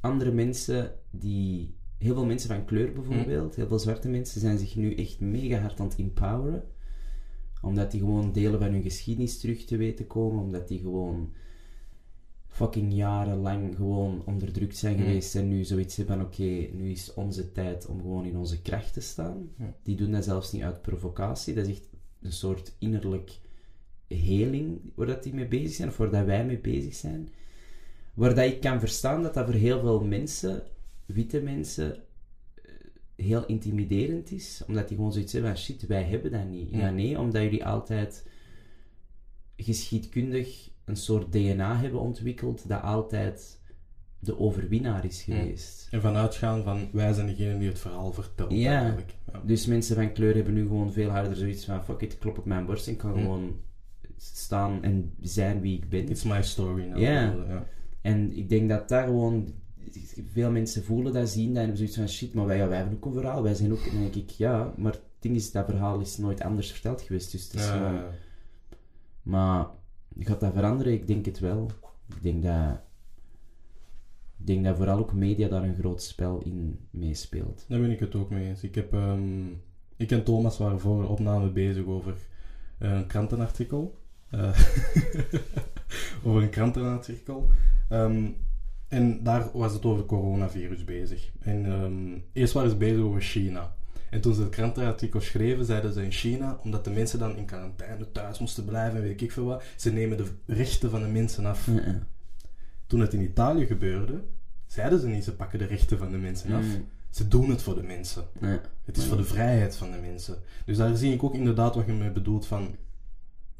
andere 0.00 0.32
mensen 0.32 0.92
die... 1.10 1.74
Heel 1.98 2.14
veel 2.14 2.24
mensen 2.24 2.48
van 2.48 2.64
kleur 2.64 2.92
bijvoorbeeld, 2.92 3.54
heel 3.54 3.68
veel 3.68 3.78
zwarte 3.78 4.08
mensen 4.08 4.40
zijn 4.40 4.58
zich 4.58 4.76
nu 4.76 4.94
echt 4.94 5.20
mega 5.20 5.60
hard 5.60 5.80
aan 5.80 5.86
het 5.88 5.98
empoweren. 5.98 6.62
Omdat 7.62 7.90
die 7.90 8.00
gewoon 8.00 8.32
delen 8.32 8.60
van 8.60 8.72
hun 8.72 8.82
geschiedenis 8.82 9.38
terug 9.40 9.64
te 9.64 9.76
weten 9.76 10.06
komen, 10.06 10.42
omdat 10.42 10.68
die 10.68 10.78
gewoon 10.80 11.32
fucking 12.46 12.92
jarenlang 12.94 13.76
gewoon 13.76 14.22
onderdrukt 14.26 14.76
zijn 14.76 14.96
Mm. 14.96 15.02
geweest 15.02 15.34
en 15.34 15.48
nu 15.48 15.64
zoiets 15.64 15.96
hebben 15.96 16.16
van 16.16 16.24
oké, 16.24 16.68
nu 16.72 16.90
is 16.90 17.14
onze 17.14 17.52
tijd 17.52 17.86
om 17.86 18.00
gewoon 18.00 18.24
in 18.24 18.36
onze 18.36 18.62
kracht 18.62 18.92
te 18.92 19.00
staan. 19.00 19.50
Die 19.82 19.96
doen 19.96 20.10
dat 20.10 20.24
zelfs 20.24 20.52
niet 20.52 20.62
uit 20.62 20.82
provocatie, 20.82 21.54
dat 21.54 21.66
is 21.66 21.72
echt 21.72 21.88
een 22.20 22.32
soort 22.32 22.74
innerlijk 22.78 23.38
heling 24.06 24.80
waar 24.94 25.06
dat 25.06 25.22
die 25.22 25.34
mee 25.34 25.48
bezig 25.48 25.74
zijn, 25.74 25.88
of 25.88 25.96
waar 25.96 26.10
dat 26.10 26.24
wij 26.24 26.44
mee 26.44 26.58
bezig 26.58 26.94
zijn. 26.94 27.28
Waar 28.14 28.34
dat 28.34 28.44
ik 28.44 28.60
kan 28.60 28.80
verstaan 28.80 29.22
dat 29.22 29.34
dat 29.34 29.44
voor 29.44 29.54
heel 29.54 29.80
veel 29.80 30.04
mensen, 30.04 30.62
witte 31.06 31.40
mensen, 31.40 31.96
heel 33.16 33.46
intimiderend 33.46 34.30
is. 34.30 34.62
Omdat 34.66 34.88
die 34.88 34.96
gewoon 34.96 35.12
zoiets 35.12 35.32
hebben 35.32 35.50
van, 35.50 35.60
shit, 35.60 35.86
wij 35.86 36.02
hebben 36.02 36.30
dat 36.30 36.48
niet. 36.48 36.70
Ja. 36.70 36.90
Nee, 36.90 37.18
omdat 37.18 37.42
jullie 37.42 37.64
altijd 37.64 38.26
geschiedkundig 39.56 40.70
een 40.84 40.96
soort 40.96 41.32
DNA 41.32 41.76
hebben 41.76 42.00
ontwikkeld 42.00 42.68
dat 42.68 42.82
altijd 42.82 43.60
de 44.18 44.38
overwinnaar 44.38 45.04
is 45.04 45.22
geweest. 45.22 45.88
En 45.90 46.00
vanuitgaan 46.00 46.62
van 46.62 46.88
wij 46.92 47.12
zijn 47.12 47.26
degene 47.26 47.58
die 47.58 47.68
het 47.68 47.78
verhaal 47.78 48.12
vertelt. 48.12 48.52
Ja. 48.52 48.80
Eigenlijk. 48.80 49.14
Ja. 49.32 49.40
Dus 49.44 49.66
mensen 49.66 49.96
van 49.96 50.12
kleur 50.12 50.34
hebben 50.34 50.54
nu 50.54 50.62
gewoon 50.62 50.92
veel 50.92 51.10
harder 51.10 51.36
zoiets 51.36 51.64
van, 51.64 51.84
fuck 51.84 52.00
it, 52.00 52.18
klop 52.18 52.38
op 52.38 52.44
mijn 52.44 52.66
borst 52.66 52.86
en 52.86 52.92
ik 52.92 52.98
kan 52.98 53.12
gewoon 53.12 53.60
staan 54.16 54.82
en 54.82 55.14
zijn 55.20 55.60
wie 55.60 55.76
ik 55.76 55.88
ben. 55.88 56.08
It's 56.08 56.24
my 56.24 56.42
story 56.42 56.84
now. 56.84 56.98
Ja. 56.98 57.34
ja. 57.48 57.66
En 58.00 58.36
ik 58.36 58.48
denk 58.48 58.68
dat 58.68 58.88
daar 58.88 59.06
gewoon 59.06 59.54
veel 60.32 60.50
mensen 60.50 60.84
voelen 60.84 61.12
dat, 61.12 61.28
zien 61.28 61.46
dat 61.48 61.56
en 61.56 61.60
hebben 61.60 61.76
zoiets 61.76 61.96
van 61.96 62.08
shit, 62.08 62.34
maar 62.34 62.46
wij, 62.46 62.56
ja, 62.56 62.68
wij 62.68 62.76
hebben 62.76 62.96
ook 62.96 63.04
een 63.04 63.12
verhaal. 63.12 63.42
Wij 63.42 63.54
zijn 63.54 63.72
ook, 63.72 63.86
en 63.86 63.98
denk 63.98 64.14
ik, 64.14 64.30
ja, 64.30 64.74
maar 64.76 64.92
het 64.92 65.02
ding 65.18 65.34
is, 65.34 65.50
dat 65.50 65.64
verhaal 65.64 66.00
is 66.00 66.16
nooit 66.16 66.40
anders 66.40 66.72
verteld 66.72 67.02
geweest. 67.02 67.32
Dus 67.32 67.50
is 67.50 67.66
Ja. 67.66 68.10
Maar 69.22 69.66
gaat 70.18 70.40
dat 70.40 70.52
veranderen? 70.52 70.92
Ik 70.92 71.06
denk 71.06 71.24
het 71.24 71.38
wel. 71.38 71.70
Ik 72.08 72.22
denk 72.22 72.42
dat, 72.42 72.80
ik 74.38 74.46
denk 74.46 74.64
dat 74.64 74.76
vooral 74.76 74.98
ook 74.98 75.12
media 75.12 75.48
daar 75.48 75.62
een 75.62 75.74
groot 75.74 76.02
spel 76.02 76.40
in 76.44 76.78
meespeelt. 76.90 77.64
Daar 77.68 77.80
ben 77.80 77.90
ik 77.90 78.00
het 78.00 78.14
ook 78.14 78.30
mee 78.30 78.48
eens. 78.48 78.62
Ik, 78.62 78.74
heb, 78.74 78.92
ehm, 78.92 79.46
ik 79.96 80.10
en 80.10 80.24
Thomas 80.24 80.58
waren 80.58 80.80
voor 80.80 81.08
opname 81.08 81.48
bezig 81.48 81.86
over 81.86 82.14
eh, 82.78 82.92
een 82.92 83.06
krantenartikel. 83.06 83.98
Eh, 84.30 84.60
over 86.24 86.42
een 86.42 86.50
krantenartikel. 86.50 87.50
Ehm, 87.88 88.28
en 88.88 89.22
daar 89.22 89.48
was 89.52 89.72
het 89.72 89.84
over 89.84 90.04
coronavirus 90.04 90.84
bezig. 90.84 91.30
En 91.40 91.66
ehm, 91.66 92.18
eerst 92.32 92.52
waren 92.52 92.70
ze 92.70 92.76
bezig 92.76 93.02
over 93.02 93.20
China. 93.20 93.74
En 94.10 94.20
toen 94.20 94.34
ze 94.34 94.40
het 94.40 94.50
krantenartikel 94.50 95.20
schreven, 95.20 95.64
zeiden 95.64 95.92
ze 95.92 96.04
in 96.04 96.12
China, 96.12 96.58
omdat 96.62 96.84
de 96.84 96.90
mensen 96.90 97.18
dan 97.18 97.36
in 97.36 97.44
quarantaine 97.44 98.12
thuis 98.12 98.38
moesten 98.38 98.64
blijven, 98.64 99.02
weet 99.02 99.22
ik 99.22 99.32
veel 99.32 99.44
wat, 99.44 99.62
ze 99.76 99.92
nemen 99.92 100.16
de 100.16 100.26
rechten 100.46 100.90
van 100.90 101.02
de 101.02 101.08
mensen 101.08 101.46
af. 101.46 101.68
Toen 102.86 103.00
het 103.00 103.14
in 103.14 103.22
Italië 103.22 103.66
gebeurde, 103.66 104.20
zeiden 104.66 105.00
ze 105.00 105.06
niet, 105.06 105.24
ze 105.24 105.34
pakken 105.34 105.58
de 105.58 105.64
rechten 105.64 105.98
van 105.98 106.10
de 106.10 106.18
mensen 106.18 106.52
af. 106.52 106.64
Mm. 106.64 106.84
Ze 107.10 107.28
doen 107.28 107.50
het 107.50 107.62
voor 107.62 107.74
de 107.74 107.82
mensen. 107.82 108.24
Het 108.84 108.96
is 108.96 109.04
voor 109.04 109.16
de 109.16 109.24
vrijheid 109.24 109.76
van 109.76 109.90
de 109.90 109.98
mensen. 109.98 110.36
Dus 110.64 110.76
daar 110.76 110.96
zie 110.96 111.12
ik 111.12 111.22
ook 111.22 111.34
inderdaad 111.34 111.74
wat 111.74 111.86
je 111.86 111.92
mee 111.92 112.10
bedoelt 112.10 112.46
van... 112.46 112.76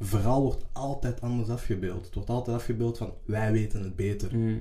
Verhaal 0.01 0.43
wordt 0.43 0.65
altijd 0.73 1.21
anders 1.21 1.49
afgebeeld. 1.49 2.05
Het 2.05 2.15
wordt 2.15 2.31
altijd 2.31 2.57
afgebeeld 2.57 2.99
van 2.99 3.13
wij 3.25 3.53
weten 3.53 3.83
het 3.83 3.97
beter. 3.97 4.61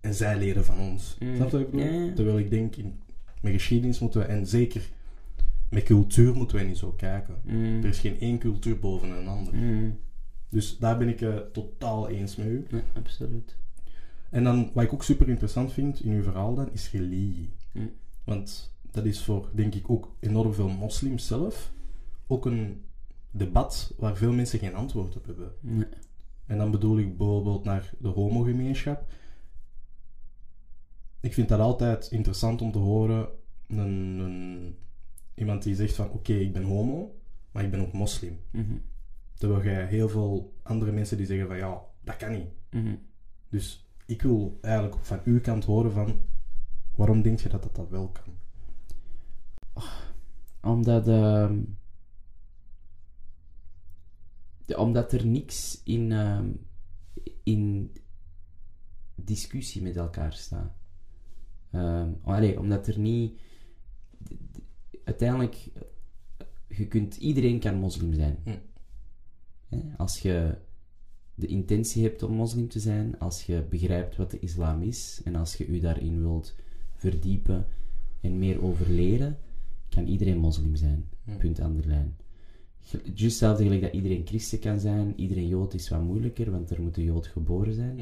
En 0.00 0.14
zij 0.14 0.38
leren 0.38 0.64
van 0.64 0.78
ons. 0.78 1.16
Mm. 1.18 1.36
Snap 1.36 1.50
je 1.50 1.56
wat 1.56 1.66
ik 1.66 1.70
bedoel? 1.70 2.12
Terwijl 2.12 2.38
ik 2.38 2.50
denk, 2.50 2.76
in, 2.76 3.00
met 3.40 3.52
geschiedenis 3.52 3.98
moeten 3.98 4.20
we... 4.20 4.26
En 4.26 4.46
zeker 4.46 4.88
met 5.70 5.82
cultuur 5.82 6.34
moeten 6.34 6.56
we 6.56 6.62
niet 6.62 6.78
zo 6.78 6.92
kijken. 6.96 7.34
Mm. 7.44 7.82
Er 7.82 7.88
is 7.88 7.98
geen 7.98 8.20
één 8.20 8.38
cultuur 8.38 8.78
boven 8.78 9.10
een 9.10 9.28
ander. 9.28 9.54
Mm. 9.54 9.98
Dus 10.48 10.78
daar 10.78 10.98
ben 10.98 11.08
ik 11.08 11.20
eh, 11.20 11.36
totaal 11.36 12.08
eens 12.08 12.36
met 12.36 12.46
u. 12.46 12.66
Ja, 12.70 12.82
absoluut. 12.92 13.56
En 14.30 14.44
dan, 14.44 14.70
wat 14.74 14.84
ik 14.84 14.92
ook 14.92 15.04
super 15.04 15.28
interessant 15.28 15.72
vind 15.72 16.00
in 16.00 16.12
uw 16.12 16.22
verhaal 16.22 16.54
dan, 16.54 16.72
is 16.72 16.90
religie. 16.90 17.50
Mm. 17.72 17.90
Want 18.24 18.74
dat 18.90 19.04
is 19.04 19.22
voor, 19.22 19.50
denk 19.52 19.74
ik, 19.74 19.90
ook 19.90 20.16
enorm 20.20 20.54
veel 20.54 20.68
moslims 20.68 21.26
zelf 21.26 21.74
ook 22.26 22.46
een 22.46 22.82
debat 23.30 23.94
waar 23.98 24.16
veel 24.16 24.32
mensen 24.32 24.58
geen 24.58 24.74
antwoord 24.74 25.16
op 25.16 25.26
hebben. 25.26 25.52
En 26.46 26.58
dan 26.58 26.70
bedoel 26.70 26.98
ik 26.98 27.16
bijvoorbeeld 27.16 27.64
naar 27.64 27.90
de 27.98 28.08
homogemeenschap. 28.08 29.06
Ik 31.20 31.34
vind 31.34 31.48
dat 31.48 31.60
altijd 31.60 32.08
interessant 32.10 32.62
om 32.62 32.72
te 32.72 32.78
horen 32.78 33.28
een, 33.68 33.78
een, 34.18 34.76
iemand 35.34 35.62
die 35.62 35.74
zegt 35.74 35.94
van 35.94 36.10
oké, 36.10 36.32
ik 36.32 36.52
ben 36.52 36.62
homo, 36.62 37.20
maar 37.52 37.64
ik 37.64 37.70
ben 37.70 37.80
ook 37.80 37.92
moslim. 37.92 38.40
Mhm. 38.50 38.76
Terwijl 39.34 39.64
jij 39.64 39.86
heel 39.86 40.08
veel 40.08 40.54
andere 40.62 40.92
mensen 40.92 41.16
die 41.16 41.26
zeggen 41.26 41.46
van 41.46 41.56
ja, 41.56 41.80
dat 42.04 42.16
kan 42.16 42.32
niet. 42.32 42.48
Mhm. 42.70 42.94
Dus 43.48 43.86
ik 44.06 44.22
wil 44.22 44.58
eigenlijk 44.60 45.04
van 45.04 45.20
uw 45.24 45.40
kant 45.40 45.64
horen 45.64 45.92
van 45.92 46.20
waarom 46.94 47.22
denk 47.22 47.40
je 47.40 47.48
dat 47.48 47.62
dat, 47.62 47.74
dat 47.74 47.88
wel 47.88 48.08
kan? 48.08 48.34
Omdat, 50.72 51.08
ehm, 51.08 51.60
ja, 54.66 54.76
omdat 54.76 55.12
er 55.12 55.26
niks 55.26 55.80
in, 55.84 56.12
ehm, 56.12 56.52
in 57.42 57.92
discussie 59.14 59.82
met 59.82 59.96
elkaar 59.96 60.32
staat. 60.32 60.72
Allee, 62.22 62.58
omdat 62.58 62.86
er 62.86 62.98
niet... 62.98 63.38
Uiteindelijk, 65.04 65.68
je 66.68 66.86
kunt, 66.86 67.16
iedereen 67.16 67.58
kan 67.58 67.74
moslim 67.74 68.14
zijn. 68.14 68.38
Hm. 68.44 69.76
Als 69.96 70.18
je 70.18 70.54
de 71.34 71.46
intentie 71.46 72.02
hebt 72.02 72.22
om 72.22 72.32
moslim 72.32 72.68
te 72.68 72.80
zijn, 72.80 73.18
als 73.18 73.42
je 73.42 73.66
begrijpt 73.70 74.16
wat 74.16 74.30
de 74.30 74.38
islam 74.38 74.82
is 74.82 75.20
en 75.24 75.36
als 75.36 75.56
je 75.56 75.72
je 75.72 75.80
daarin 75.80 76.20
wilt 76.20 76.54
verdiepen 76.94 77.66
en 78.20 78.38
meer 78.38 78.62
over 78.62 78.90
leren, 78.90 79.38
kan 79.88 80.06
iedereen 80.06 80.38
moslim 80.38 80.76
zijn. 80.76 81.08
Hm. 81.24 81.36
Punt 81.36 81.60
aan 81.60 81.76
de 81.76 81.86
lijn. 81.86 82.16
Juist 82.90 83.20
hetzelfde 83.20 83.62
gelijk 83.62 83.80
dat 83.80 83.92
iedereen 83.92 84.26
christen 84.26 84.58
kan 84.58 84.80
zijn, 84.80 85.20
iedereen 85.20 85.48
jood 85.48 85.74
is 85.74 85.88
wat 85.88 86.02
moeilijker, 86.02 86.50
want 86.50 86.70
er 86.70 86.82
moet 86.82 86.96
een 86.96 87.04
jood 87.04 87.26
geboren 87.26 87.74
zijn. 87.74 87.98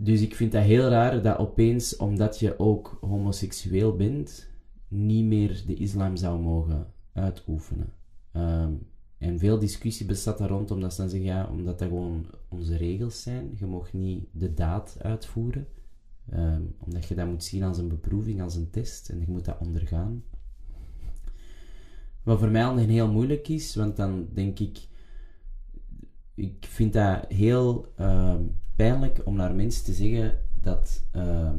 Dus 0.00 0.20
ik 0.20 0.34
vind 0.34 0.52
dat 0.52 0.62
heel 0.62 0.88
raar 0.88 1.22
dat 1.22 1.38
opeens, 1.38 1.96
omdat 1.96 2.38
je 2.38 2.58
ook 2.58 2.98
homoseksueel 3.00 3.96
bent, 3.96 4.50
niet 4.88 5.24
meer 5.24 5.62
de 5.66 5.74
islam 5.74 6.16
zou 6.16 6.40
mogen 6.40 6.86
uitoefenen. 7.12 7.92
Ehm, 8.32 8.72
en 9.18 9.38
veel 9.38 9.58
discussie 9.58 10.06
bestaat 10.06 10.38
daar 10.38 10.48
rond, 10.48 10.70
omdat 10.70 10.94
ze 10.94 11.00
dan 11.00 11.10
zeggen, 11.10 11.28
ja, 11.28 11.48
omdat 11.50 11.78
dat 11.78 11.88
gewoon 11.88 12.26
onze 12.48 12.76
regels 12.76 13.22
zijn. 13.22 13.50
Je 13.56 13.66
mag 13.66 13.92
niet 13.92 14.28
de 14.32 14.54
daad 14.54 14.96
uitvoeren. 15.02 15.66
Ehm, 16.30 16.62
omdat 16.78 17.06
je 17.06 17.14
dat 17.14 17.26
moet 17.26 17.44
zien 17.44 17.62
als 17.62 17.78
een 17.78 17.88
beproeving, 17.88 18.42
als 18.42 18.54
een 18.54 18.70
test. 18.70 19.08
En 19.08 19.20
je 19.20 19.26
moet 19.28 19.44
dat 19.44 19.58
ondergaan. 19.60 20.24
Wat 22.22 22.38
voor 22.38 22.50
mij 22.50 22.64
al 22.64 22.76
heel 22.76 23.12
moeilijk 23.12 23.48
is, 23.48 23.74
want 23.74 23.96
dan 23.96 24.28
denk 24.32 24.58
ik... 24.58 24.86
Ik 26.34 26.66
vind 26.68 26.92
dat 26.92 27.24
heel 27.28 27.92
ehm, 27.96 28.42
pijnlijk 28.78 29.20
om 29.24 29.36
naar 29.36 29.54
mensen 29.54 29.84
te 29.84 29.92
zeggen 29.92 30.38
dat 30.60 31.02
ehm, 31.12 31.58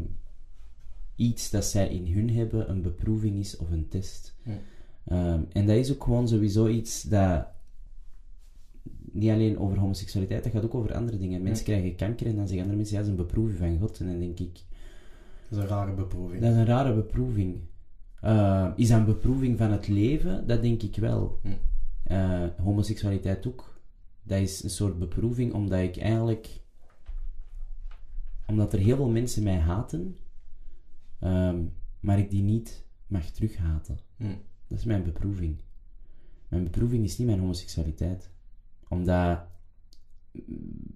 iets 1.15 1.49
dat 1.49 1.65
zij 1.65 1.87
in 1.87 2.13
hun 2.13 2.29
hebben 2.29 2.69
een 2.69 2.81
beproeving 2.81 3.39
is 3.39 3.57
of 3.57 3.71
een 3.71 3.87
test. 3.87 4.35
Ja. 4.43 4.57
Ehm, 5.03 5.41
en 5.51 5.65
dat 5.65 5.75
is 5.75 5.91
ook 5.91 6.03
gewoon 6.03 6.27
sowieso 6.27 6.67
iets 6.67 7.01
dat 7.01 7.47
niet 9.11 9.29
alleen 9.29 9.59
over 9.59 9.77
homoseksualiteit, 9.77 10.43
dat 10.43 10.51
gaat 10.51 10.63
ook 10.63 10.75
over 10.75 10.93
andere 10.93 11.17
dingen. 11.17 11.41
Mensen 11.41 11.65
krijgen 11.65 11.95
kanker 11.95 12.27
en 12.27 12.35
dan 12.35 12.47
zeggen 12.47 12.59
andere 12.59 12.77
mensen, 12.77 12.95
ja, 12.95 13.01
dat 13.01 13.11
is 13.11 13.17
een 13.19 13.25
beproeving 13.25 13.59
van 13.59 13.77
God. 13.79 13.99
En 13.99 14.05
dan 14.05 14.19
denk 14.19 14.39
ik, 14.39 14.53
Dat 15.49 15.57
is 15.57 15.63
een 15.63 15.67
rare 15.67 15.93
beproeving. 15.93 16.41
dat 16.41 16.51
is 16.51 16.57
een 16.57 16.65
rare 16.65 16.93
beproeving. 16.93 17.59
Eh, 18.21 18.71
is 18.75 18.87
dat 18.87 18.99
een 18.99 19.05
beproeving 19.05 19.57
van 19.57 19.71
het 19.71 19.87
leven? 19.87 20.47
Dat 20.47 20.61
denk 20.61 20.81
ik 20.81 20.95
wel. 20.95 21.39
Eh, 22.03 22.43
homoseksualiteit 22.63 23.47
ook. 23.47 23.81
Dat 24.23 24.39
is 24.39 24.63
een 24.63 24.69
soort 24.69 24.99
beproeving 24.99 25.53
omdat 25.53 25.79
ik 25.79 25.97
eigenlijk... 25.97 26.47
Omdat 28.49 28.73
er 28.73 28.79
heel 28.79 28.95
veel 28.95 29.09
mensen 29.09 29.43
mij 29.43 29.57
haten, 29.57 30.17
ehm, 31.19 31.63
maar 31.99 32.19
ik 32.19 32.29
die 32.29 32.43
niet 32.43 32.85
mag 33.07 33.25
terughaten. 33.25 33.97
Hm. 34.17 34.35
Dat 34.67 34.77
is 34.77 34.85
mijn 34.85 35.03
beproeving. 35.03 35.61
Mijn 36.47 36.63
beproeving 36.63 37.03
is 37.03 37.17
niet 37.17 37.27
mijn 37.27 37.39
homoseksualiteit. 37.39 38.31
Omdat... 38.87 39.39
mm, 40.31 40.87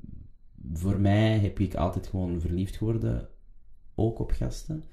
Voor 0.73 0.99
mij 0.99 1.39
heb 1.39 1.59
ik 1.59 1.75
altijd 1.75 2.07
gewoon 2.07 2.41
verliefd 2.41 2.75
geworden, 2.75 3.27
ook 3.95 4.19
op 4.19 4.31
gasten. 4.31 4.83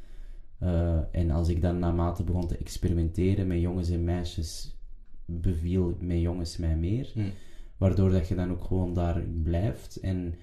Eh, 0.58 1.14
en 1.14 1.30
als 1.30 1.48
ik 1.48 1.60
dan 1.60 1.78
naarmate 1.78 2.24
begon 2.24 2.46
te 2.46 2.56
experimenteren 2.56 3.46
met 3.46 3.60
jongens 3.60 3.90
en 3.90 4.04
meisjes, 4.04 4.78
beviel 5.24 5.96
met 6.00 6.20
jongens 6.20 6.56
mij 6.56 6.76
meer. 6.76 7.10
Hm. 7.14 7.30
Waardoor 7.76 8.10
dat 8.10 8.28
je 8.28 8.34
dan 8.34 8.50
ook 8.50 8.64
gewoon 8.64 8.94
daarin 8.94 9.42
blijft. 9.42 9.96
En 9.96 10.34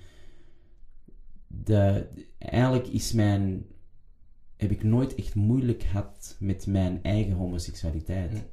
de, 1.47 2.07
eigenlijk 2.38 2.88
is 2.88 3.12
mijn, 3.12 3.65
heb 4.55 4.71
ik 4.71 4.83
nooit 4.83 5.15
echt 5.15 5.36
moeilijk 5.36 5.83
gehad 5.83 6.36
met 6.39 6.67
mijn 6.67 7.03
eigen 7.03 7.33
homoseksualiteit. 7.33 8.45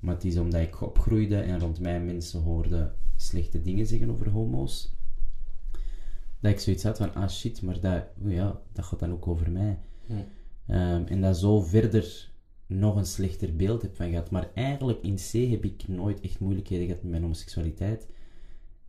Maar 0.00 0.14
het 0.14 0.24
is 0.24 0.38
omdat 0.38 0.60
ik 0.60 0.80
opgroeide 0.80 1.40
en 1.40 1.60
rond 1.60 1.80
mij 1.80 2.00
mensen 2.00 2.42
hoorden 2.42 2.94
slechte 3.16 3.62
dingen 3.62 3.86
zeggen 3.86 4.10
over 4.10 4.28
homo's. 4.28 4.96
dat 6.40 6.52
ik 6.52 6.58
zoiets 6.58 6.82
had 6.82 6.96
van, 6.96 7.14
ah 7.14 7.28
shit, 7.28 7.62
maar 7.62 7.80
dat, 7.80 8.04
oh 8.24 8.32
ja, 8.32 8.60
dat 8.72 8.84
gaat 8.84 8.98
dan 8.98 9.12
ook 9.12 9.26
over 9.26 9.50
mij. 9.50 9.78
Hm. 10.06 10.12
Ehm, 10.66 11.04
en 11.04 11.20
dat 11.20 11.38
zo 11.38 11.60
verder 11.60 12.30
nog 12.66 12.96
een 12.96 13.06
slechter 13.06 13.56
beeld 13.56 13.82
heb 13.82 13.96
van 13.96 14.08
gehad. 14.08 14.30
Maar 14.30 14.50
eigenlijk 14.54 15.02
in 15.02 15.14
C 15.14 15.50
heb 15.50 15.64
ik 15.64 15.88
nooit 15.88 16.20
echt 16.20 16.40
moeilijkheden 16.40 16.86
gehad 16.86 17.02
met 17.02 17.10
mijn 17.10 17.22
homoseksualiteit. 17.22 18.08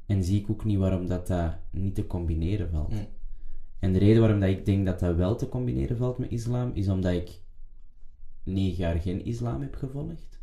En 0.05 0.23
zie 0.23 0.39
ik 0.39 0.49
ook 0.49 0.65
niet 0.65 0.77
waarom 0.77 1.07
dat, 1.07 1.27
dat 1.27 1.55
niet 1.71 1.95
te 1.95 2.07
combineren 2.07 2.69
valt. 2.69 2.93
En 3.79 3.93
de 3.93 3.99
reden 3.99 4.21
waarom 4.21 4.39
dat 4.39 4.49
ik 4.49 4.65
denk 4.65 4.85
dat 4.85 4.99
dat 4.99 5.15
wel 5.15 5.35
te 5.35 5.49
combineren 5.49 5.97
valt 5.97 6.17
met 6.17 6.31
islam, 6.31 6.71
is 6.73 6.87
omdat 6.87 7.13
ik 7.13 7.41
negen 8.43 8.77
jaar 8.77 8.99
geen 8.99 9.25
islam 9.25 9.61
heb 9.61 9.75
gevolgd. 9.75 10.39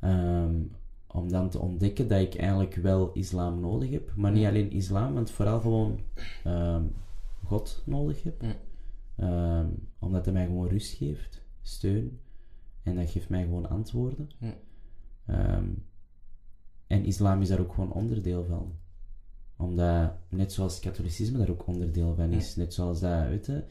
Ehm, 0.00 0.62
om 1.06 1.28
dan 1.28 1.50
te 1.50 1.58
ontdekken 1.58 2.08
dat 2.08 2.20
ik 2.20 2.34
eigenlijk 2.34 2.74
wel 2.74 3.12
islam 3.12 3.60
nodig 3.60 3.90
heb. 3.90 4.12
Maar 4.16 4.32
niet 4.32 4.46
alleen 4.46 4.70
islam, 4.70 5.14
want 5.14 5.30
vooral 5.30 5.60
gewoon 5.60 6.00
ehm, 6.44 6.84
God 7.44 7.82
nodig 7.86 8.22
heb. 8.22 8.44
Ehm, 9.16 9.68
omdat 9.98 10.24
hij 10.24 10.34
mij 10.34 10.46
gewoon 10.46 10.68
rust 10.68 10.96
geeft, 10.96 11.42
steun. 11.60 12.20
En 12.82 12.96
dat 12.96 13.10
geeft 13.10 13.28
mij 13.28 13.42
gewoon 13.42 13.68
antwoorden. 13.68 14.28
En 16.86 17.04
islam 17.04 17.40
is 17.40 17.48
daar 17.48 17.60
ook 17.60 17.72
gewoon 17.72 17.92
onderdeel 17.92 18.44
van. 18.44 18.72
Omdat, 19.56 20.12
net 20.28 20.52
zoals 20.52 20.80
katholicisme 20.80 21.38
daar 21.38 21.50
ook 21.50 21.66
onderdeel 21.66 22.14
van 22.14 22.30
is. 22.30 22.56
Net 22.56 22.74
zoals 22.74 23.00
dat, 23.00 23.28
weet 23.28 23.46
je, 23.46 23.64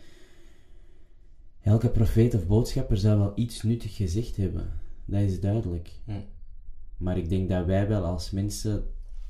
elke 1.61 1.89
profeet 1.89 2.35
of 2.35 2.47
boodschapper 2.47 2.97
zou 2.97 3.19
wel 3.19 3.31
iets 3.35 3.63
nuttig 3.63 3.95
gezegd 3.95 4.37
hebben. 4.37 4.71
Dat 5.05 5.21
is 5.21 5.39
duidelijk. 5.39 5.91
Maar 6.97 7.17
ik 7.17 7.29
denk 7.29 7.49
dat 7.49 7.65
wij 7.65 7.87
wel 7.87 8.03
als 8.03 8.31
mensen 8.31 8.83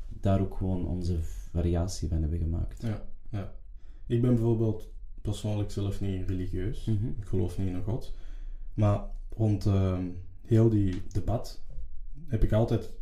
daar 0.09 0.41
ook 0.41 0.55
gewoon 0.55 0.87
onze 0.87 1.17
variatie 1.21 2.07
van 2.07 2.21
hebben 2.21 2.39
gemaakt. 2.39 2.81
Ja, 2.81 3.05
ja. 3.29 3.53
Ik 4.05 4.21
ben 4.21 4.33
bijvoorbeeld 4.33 4.89
persoonlijk 5.21 5.71
zelf 5.71 6.01
niet 6.01 6.29
religieus. 6.29 6.85
Mhm. 6.85 7.07
Ik 7.07 7.25
geloof 7.25 7.57
niet 7.57 7.67
in 7.67 7.75
een 7.75 7.83
god. 7.83 8.13
Maar 8.73 9.03
rond 9.29 9.65
ehm, 9.65 10.05
heel 10.45 10.69
die 10.69 11.01
debat 11.11 11.61
heb 12.27 12.43
ik 12.43 12.51
altijd... 12.51 12.93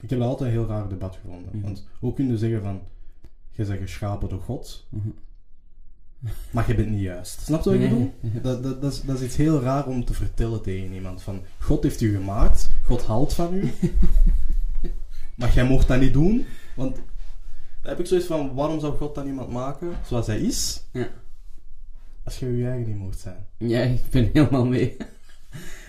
Ik 0.00 0.10
heb 0.10 0.20
altijd 0.20 0.50
een 0.50 0.56
heel 0.56 0.66
raar 0.66 0.88
debat 0.88 1.16
gevonden. 1.16 1.56
Mhm. 1.56 1.64
Want 1.64 1.88
hoe 2.00 2.12
kun 2.12 2.28
je 2.28 2.38
zeggen 2.38 2.62
van... 2.62 2.80
Je 3.56 3.64
bent 3.64 3.80
geschapen 3.80 4.28
door 4.28 4.40
God, 4.40 4.86
Mhm. 4.88 5.08
maar 6.50 6.68
je 6.68 6.74
bent 6.74 6.90
niet 6.90 7.00
juist. 7.00 7.40
Snap 7.40 7.64
je 7.64 7.70
wat 7.70 7.78
ik 7.80 7.88
bedoel? 7.88 8.12
Dat, 8.42 8.62
dat, 8.62 8.80
dat, 8.82 8.92
is, 8.92 9.00
dat 9.02 9.18
is 9.20 9.26
iets 9.26 9.36
heel 9.36 9.60
raar 9.60 9.86
om 9.86 10.04
te 10.04 10.14
vertellen 10.14 10.62
tegen 10.62 10.92
iemand. 10.92 11.22
Van, 11.22 11.40
God 11.58 11.82
heeft 11.82 12.00
u 12.00 12.14
gemaakt, 12.16 12.70
God 12.84 13.02
houdt 13.02 13.34
van 13.34 13.54
u. 13.54 13.70
maar 15.36 15.54
jij 15.54 15.64
mocht 15.64 15.88
dat 15.88 16.00
niet 16.00 16.12
doen. 16.12 16.46
Want 16.76 16.94
dan 16.94 17.90
heb 17.92 18.00
ik 18.00 18.06
zoiets 18.06 18.26
van, 18.26 18.54
waarom 18.54 18.80
zou 18.80 18.96
God 18.96 19.14
dan 19.14 19.26
iemand 19.26 19.50
maken 19.50 19.92
zoals 20.06 20.26
hij 20.26 20.40
is? 20.40 20.82
Ja. 20.92 21.08
Als 22.22 22.38
je 22.38 22.56
je 22.56 22.66
eigen 22.66 22.86
niet 22.88 22.98
mocht 22.98 23.18
zijn. 23.20 23.46
Ja, 23.56 23.80
ik 23.82 24.00
ben 24.10 24.30
helemaal 24.32 24.66
mee. 24.66 24.96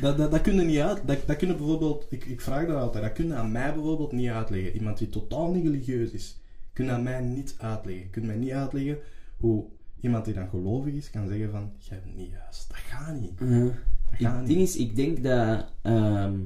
Dat, 0.01 0.17
dat, 0.17 0.31
dat 0.31 0.41
kun 0.41 0.55
je 0.55 0.61
niet 0.61 0.79
uit. 0.79 1.01
Dat, 1.07 1.17
dat 1.27 1.35
kun 1.35 1.47
je 1.47 1.55
bijvoorbeeld, 1.55 2.05
ik, 2.09 2.25
ik 2.25 2.41
vraag 2.41 2.67
dat 2.67 2.75
altijd, 2.81 3.03
dat 3.03 3.13
kun 3.13 3.27
je 3.27 3.33
aan 3.33 3.51
mij 3.51 3.73
bijvoorbeeld 3.73 4.11
niet 4.11 4.29
uitleggen. 4.29 4.71
Iemand 4.73 4.97
die 4.97 5.09
totaal 5.09 5.51
niet 5.51 5.63
religieus 5.65 6.11
is, 6.11 6.37
kun 6.75 6.85
je 6.85 6.91
aan 6.91 7.03
mij 7.03 7.21
niet 7.21 7.55
uitleggen. 7.57 8.03
Je 8.03 8.09
kunt 8.09 8.25
mij 8.25 8.35
niet 8.35 8.51
uitleggen 8.51 8.97
hoe 9.37 9.65
iemand 9.99 10.25
die 10.25 10.33
dan 10.33 10.49
gelovig 10.49 10.93
is 10.93 11.09
kan 11.09 11.27
zeggen 11.27 11.51
van, 11.51 11.71
jij 11.77 12.01
bent 12.01 12.15
niet 12.15 12.29
juist. 12.29 12.67
Dat 12.67 12.77
gaat 12.77 13.19
niet. 13.19 13.41
Uh, 13.41 13.63
Dat 13.65 13.75
gaat 14.19 14.31
het 14.31 14.39
niet. 14.39 14.47
ding 14.47 14.61
is, 14.61 14.75
ik 14.75 14.95
denk 14.95 15.23
dat... 15.23 15.71
ehm, 15.81 16.39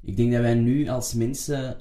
ik 0.00 0.16
denk 0.16 0.32
dat 0.32 0.40
wij 0.40 0.54
nu 0.54 0.88
als 0.88 1.14
mensen... 1.14 1.76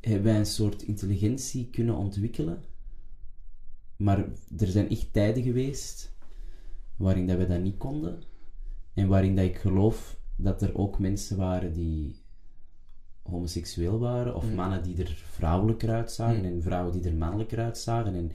Hebben 0.00 0.22
wij 0.22 0.38
een 0.38 0.46
soort 0.46 0.82
intelligentie 0.82 1.70
kunnen 1.70 1.96
ontwikkelen. 1.96 2.62
Maar 3.96 4.18
er 4.58 4.66
zijn 4.66 4.88
echt 4.90 5.12
tijden 5.12 5.42
geweest 5.42 6.12
waarin 6.96 7.26
dat 7.26 7.36
we 7.38 7.46
dat 7.46 7.60
niet 7.62 7.76
konden. 7.76 8.22
En 8.94 9.08
waarin 9.08 9.36
dat 9.36 9.44
ik 9.44 9.56
geloof 9.56 10.18
dat 10.36 10.62
er 10.62 10.76
ook 10.78 10.98
mensen 10.98 11.36
waren 11.36 11.72
die 11.72 12.22
homoseksueel 13.24 13.98
waren. 13.98 14.34
Of 14.34 14.52
mannen 14.52 14.82
die 14.82 14.96
er 14.98 15.24
vrouwelijker 15.30 15.90
uitzagen. 15.90 16.44
En 16.44 16.62
vrouwen 16.62 16.92
die 16.92 17.10
er 17.10 17.16
mannelijker 17.16 17.58
uitzagen. 17.58 18.14
En 18.14 18.30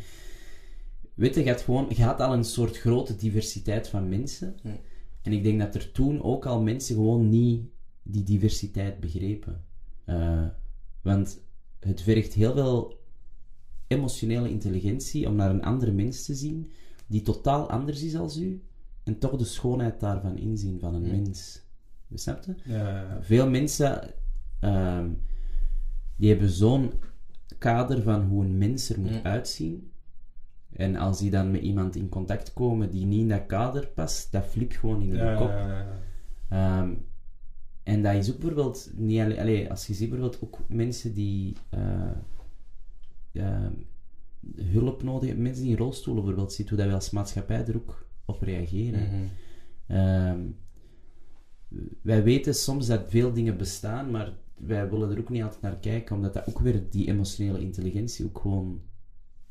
weet 1.13 1.35
je, 1.35 1.43
je 1.43 1.49
had, 1.49 1.61
gewoon, 1.61 1.85
je 1.89 2.03
had 2.03 2.19
al 2.19 2.33
een 2.33 2.43
soort 2.43 2.77
grote 2.77 3.15
diversiteit 3.15 3.87
van 3.87 4.09
mensen. 4.09 4.55
Ja. 4.63 4.77
En 5.21 5.33
ik 5.33 5.43
denk 5.43 5.59
dat 5.59 5.75
er 5.75 5.91
toen 5.91 6.21
ook 6.21 6.45
al 6.45 6.61
mensen 6.61 6.95
gewoon 6.95 7.29
niet 7.29 7.69
die 8.03 8.23
diversiteit 8.23 8.99
begrepen. 8.99 9.63
Eh, 10.05 10.45
want 11.01 11.41
het 11.79 12.01
vergt 12.01 12.33
heel 12.33 12.53
veel 12.53 12.99
emotionele 13.87 14.49
intelligentie 14.49 15.27
om 15.27 15.35
naar 15.35 15.49
een 15.49 15.63
andere 15.63 15.91
mens 15.91 16.25
te 16.25 16.35
zien 16.35 16.71
die 17.07 17.21
totaal 17.21 17.69
anders 17.69 18.03
is 18.03 18.15
als 18.15 18.37
u 18.37 18.63
en 19.03 19.19
toch 19.19 19.35
de 19.35 19.45
schoonheid 19.45 19.99
daarvan 19.99 20.37
inzien 20.37 20.79
van 20.79 20.95
een 20.95 21.07
mens. 21.07 21.61
Snap 22.13 22.43
je? 22.43 22.55
Ja, 22.63 23.17
Veel 23.21 23.49
mensen 23.49 24.13
ehm, 24.59 25.09
die 26.15 26.29
hebben 26.29 26.49
zo'n 26.49 26.91
kader 27.57 28.01
van 28.01 28.23
hoe 28.23 28.43
een 28.45 28.57
mens 28.57 28.89
er 28.89 28.99
moet 28.99 29.13
Ja. 29.13 29.23
uitzien. 29.23 29.91
En 30.73 30.95
als 30.95 31.19
die 31.19 31.31
dan 31.31 31.51
met 31.51 31.61
iemand 31.61 31.95
in 31.95 32.09
contact 32.09 32.53
komen 32.53 32.91
die 32.91 33.05
niet 33.05 33.19
in 33.19 33.27
dat 33.29 33.45
kader 33.45 33.87
past, 33.87 34.31
dat 34.31 34.45
flipt 34.45 34.75
gewoon 34.75 35.01
in 35.01 35.09
de 35.09 35.15
ja, 35.17 35.35
kop. 35.35 35.49
ja, 35.49 35.67
ja, 35.67 35.77
ja. 35.77 35.97
Ehm, 36.49 36.93
en 37.83 38.01
dat 38.03 38.13
is 38.15 38.31
ook 38.31 38.37
bijvoorbeeld, 38.39 38.91
niet 38.95 39.19
alleen, 39.19 39.39
allee, 39.39 39.69
als 39.69 39.87
je 39.87 39.93
ziet 39.93 40.09
bijvoorbeeld 40.09 40.43
ook 40.43 40.59
mensen 40.67 41.13
die 41.13 41.55
eh, 41.69 42.11
ehm, 43.31 43.71
hulp 44.55 45.03
nodig 45.03 45.25
hebben, 45.27 45.43
mensen 45.43 45.63
die 45.63 45.71
in 45.71 45.77
rolstoelen 45.77 46.23
bijvoorbeeld 46.23 46.53
zitten, 46.53 46.75
hoe 46.75 46.83
dat 46.83 46.93
wij 46.93 47.01
als 47.03 47.09
maatschappij 47.11 47.65
er 47.65 47.75
ook 47.75 48.07
op 48.25 48.41
reageren. 48.41 49.01
Mhm. 49.01 49.23
Ehm, 49.87 50.39
wij 52.01 52.23
weten 52.23 52.53
soms 52.53 52.87
dat 52.87 53.03
veel 53.07 53.33
dingen 53.33 53.57
bestaan, 53.57 54.11
maar 54.11 54.31
wij 54.59 54.89
willen 54.89 55.11
er 55.11 55.19
ook 55.19 55.29
niet 55.29 55.43
altijd 55.43 55.61
naar 55.61 55.77
kijken, 55.79 56.15
omdat 56.15 56.33
dat 56.33 56.47
ook 56.47 56.59
weer 56.59 56.89
die 56.89 57.07
emotionele 57.07 57.59
intelligentie 57.59 58.25
ook 58.25 58.39
gewoon 58.39 58.81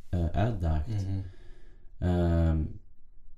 eh, 0.08 0.26
uitdaagt. 0.26 0.88
Mhm. 0.88 1.20
Ehm, 1.98 2.62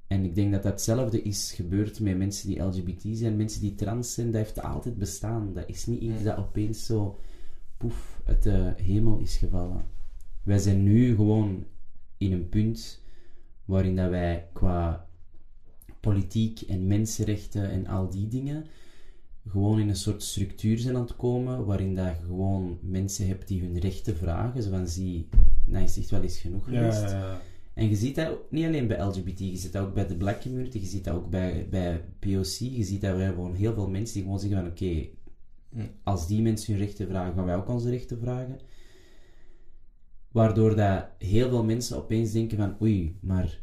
en 0.06 0.24
ik 0.24 0.34
denk 0.34 0.52
dat 0.52 0.62
dat 0.62 0.72
hetzelfde 0.72 1.22
is 1.22 1.52
gebeurd 1.52 2.00
met 2.00 2.16
mensen 2.16 2.48
die 2.48 2.62
LGBT 2.62 3.18
zijn, 3.18 3.36
mensen 3.36 3.60
die 3.60 3.74
trans 3.74 4.14
zijn, 4.14 4.26
dat 4.26 4.40
heeft 4.40 4.62
altijd 4.62 4.98
bestaan. 4.98 5.52
Dat 5.52 5.68
is 5.68 5.86
niet 5.86 6.00
iets 6.00 6.22
dat 6.22 6.36
opeens 6.36 6.86
zo 6.86 7.18
poef 7.76 8.20
uit 8.24 8.42
de 8.42 8.72
hemel 8.76 9.18
is 9.18 9.36
gevallen. 9.36 9.84
Wij 10.42 10.58
zijn 10.58 10.82
nu 10.82 11.14
gewoon 11.14 11.64
in 12.16 12.32
een 12.32 12.48
punt 12.48 13.02
waarin 13.64 13.96
dat 13.96 14.10
wij 14.10 14.48
qua 14.52 15.08
politiek 16.00 16.60
en 16.60 16.86
mensenrechten 16.86 17.70
en 17.70 17.86
al 17.86 18.10
die 18.10 18.28
dingen 18.28 18.66
gewoon 19.48 19.80
in 19.80 19.88
een 19.88 19.96
soort 19.96 20.22
structuur 20.22 20.78
zijn 20.78 20.94
aan 20.96 21.02
het 21.02 21.16
komen 21.16 21.64
waarin 21.64 21.94
dat 21.94 22.06
je 22.06 22.24
gewoon 22.26 22.78
mensen 22.82 23.26
hebt 23.26 23.48
die 23.48 23.60
hun 23.60 23.78
rechten 23.78 24.16
vragen. 24.16 24.62
Zo 24.62 24.70
van, 24.70 24.88
zie, 24.88 25.28
nou 25.64 25.84
is 25.84 25.98
echt 25.98 26.10
wel 26.10 26.22
eens 26.22 26.38
genoeg 26.38 26.64
geweest. 26.64 27.00
ja, 27.02 27.18
ja. 27.18 27.40
En 27.74 27.88
je 27.88 27.96
ziet 27.96 28.14
dat 28.14 28.38
niet 28.50 28.64
alleen 28.66 28.86
bij 28.86 29.04
LGBT, 29.04 29.38
je 29.38 29.56
ziet 29.56 29.72
dat 29.72 29.86
ook 29.86 29.94
bij 29.94 30.06
de 30.06 30.16
black 30.16 30.40
community, 30.40 30.78
je 30.78 30.86
ziet 30.86 31.04
dat 31.04 31.14
ook 31.14 31.30
bij, 31.30 31.66
bij 31.70 32.04
POC, 32.18 32.44
je 32.58 32.84
ziet 32.84 33.00
dat 33.00 33.16
wij 33.16 33.28
gewoon 33.28 33.54
heel 33.54 33.74
veel 33.74 33.88
mensen 33.88 34.14
die 34.14 34.22
gewoon 34.22 34.40
zeggen 34.40 34.58
van 34.58 34.70
oké, 34.70 35.08
Hm. 35.72 35.80
als 36.02 36.26
die 36.26 36.42
mensen 36.42 36.74
hun 36.74 36.82
rechten 36.84 37.08
vragen, 37.08 37.34
gaan 37.34 37.44
wij 37.44 37.56
ook 37.56 37.68
onze 37.68 37.90
rechten 37.90 38.18
vragen. 38.18 38.58
Waardoor 40.32 40.76
dat 40.76 41.04
heel 41.18 41.48
veel 41.48 41.64
mensen 41.64 41.96
opeens 41.96 42.32
denken 42.32 42.56
van 42.56 42.76
oei, 42.82 43.16
maar 43.20 43.60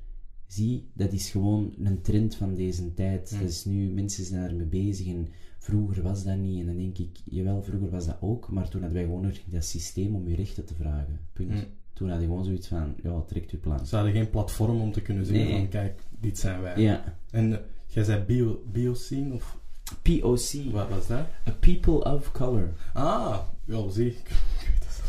zie, 0.47 0.87
dat 0.93 1.11
is 1.11 1.29
gewoon 1.29 1.73
een 1.83 2.01
trend 2.01 2.35
van 2.35 2.55
deze 2.55 2.93
tijd. 2.93 3.29
Hm. 3.29 3.39
Dat 3.39 3.49
is 3.49 3.65
nu, 3.65 3.89
mensen 3.89 4.25
zijn 4.25 4.41
daarmee 4.41 4.65
bezig 4.65 5.07
en 5.07 5.27
vroeger 5.59 6.01
was 6.03 6.23
dat 6.23 6.37
niet. 6.37 6.59
En 6.59 6.65
dan 6.65 6.77
denk 6.77 6.97
ik, 6.97 7.09
jawel, 7.23 7.63
vroeger 7.63 7.89
was 7.89 8.05
dat 8.05 8.17
ook, 8.21 8.49
maar 8.49 8.69
toen 8.69 8.81
hadden 8.81 8.99
wij 8.99 9.07
gewoon 9.07 9.25
nog 9.25 9.37
dat 9.45 9.65
systeem 9.65 10.15
om 10.15 10.27
je 10.27 10.35
rechten 10.35 10.65
te 10.65 10.73
vragen. 10.75 11.19
Punt. 11.33 11.51
Hm. 11.51 11.57
Toen 11.93 12.09
had 12.09 12.19
je 12.19 12.25
gewoon 12.25 12.43
zoiets 12.43 12.67
van, 12.67 12.95
ja, 13.03 13.21
trekt 13.21 13.51
uw 13.51 13.59
plan. 13.59 13.85
Ze 13.85 13.95
hadden 13.95 14.13
geen 14.13 14.29
platform 14.29 14.81
om 14.81 14.91
te 14.91 15.01
kunnen 15.01 15.25
zeggen 15.25 15.45
Nee. 15.45 15.57
van, 15.57 15.67
kijk, 15.69 16.01
dit 16.19 16.39
zijn 16.39 16.61
wij. 16.61 16.81
Ja. 16.81 17.17
En 17.31 17.53
eh, 17.53 17.59
jij 17.87 18.03
zei 18.03 18.23
bio, 18.23 18.61
bioscene, 18.71 19.33
of 19.33 19.57
POC. 20.01 20.71
wat 20.71 20.89
was 20.89 21.07
dat? 21.07 21.25
A 21.47 21.51
people 21.59 22.03
of 22.13 22.31
color. 22.31 22.73
Ah, 22.93 23.39
ja, 23.65 23.89
zie 23.89 24.07
ik. 24.07 24.31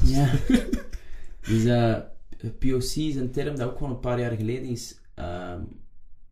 Ja. 0.05 0.31
dus 1.40 1.64
eh, 1.64 1.96
POC 2.59 2.83
is 2.96 3.14
een 3.14 3.31
term 3.31 3.57
dat 3.57 3.68
ook 3.70 3.77
gewoon 3.77 3.92
een 3.92 4.01
paar 4.01 4.20
jaar 4.20 4.37
geleden 4.37 4.68
is 4.68 4.97
ehm, 5.18 5.61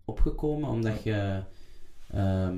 opgekomen, 0.05 0.69
omdat 0.71 1.03
je 1.03 1.43
ehm, 2.11 2.57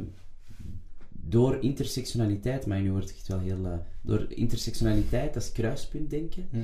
door 1.10 1.56
intersectionaliteit, 1.62 2.66
maar 2.66 2.80
nu 2.80 2.90
wordt 2.90 3.08
het 3.08 3.16
echt 3.16 3.28
wel 3.28 3.38
heel... 3.38 3.64
eh, 3.66 3.72
door 4.00 4.26
intersectionaliteit 4.28 5.34
als 5.34 5.52
kruispunt 5.52 6.10
denken, 6.10 6.46
Hm. 6.50 6.56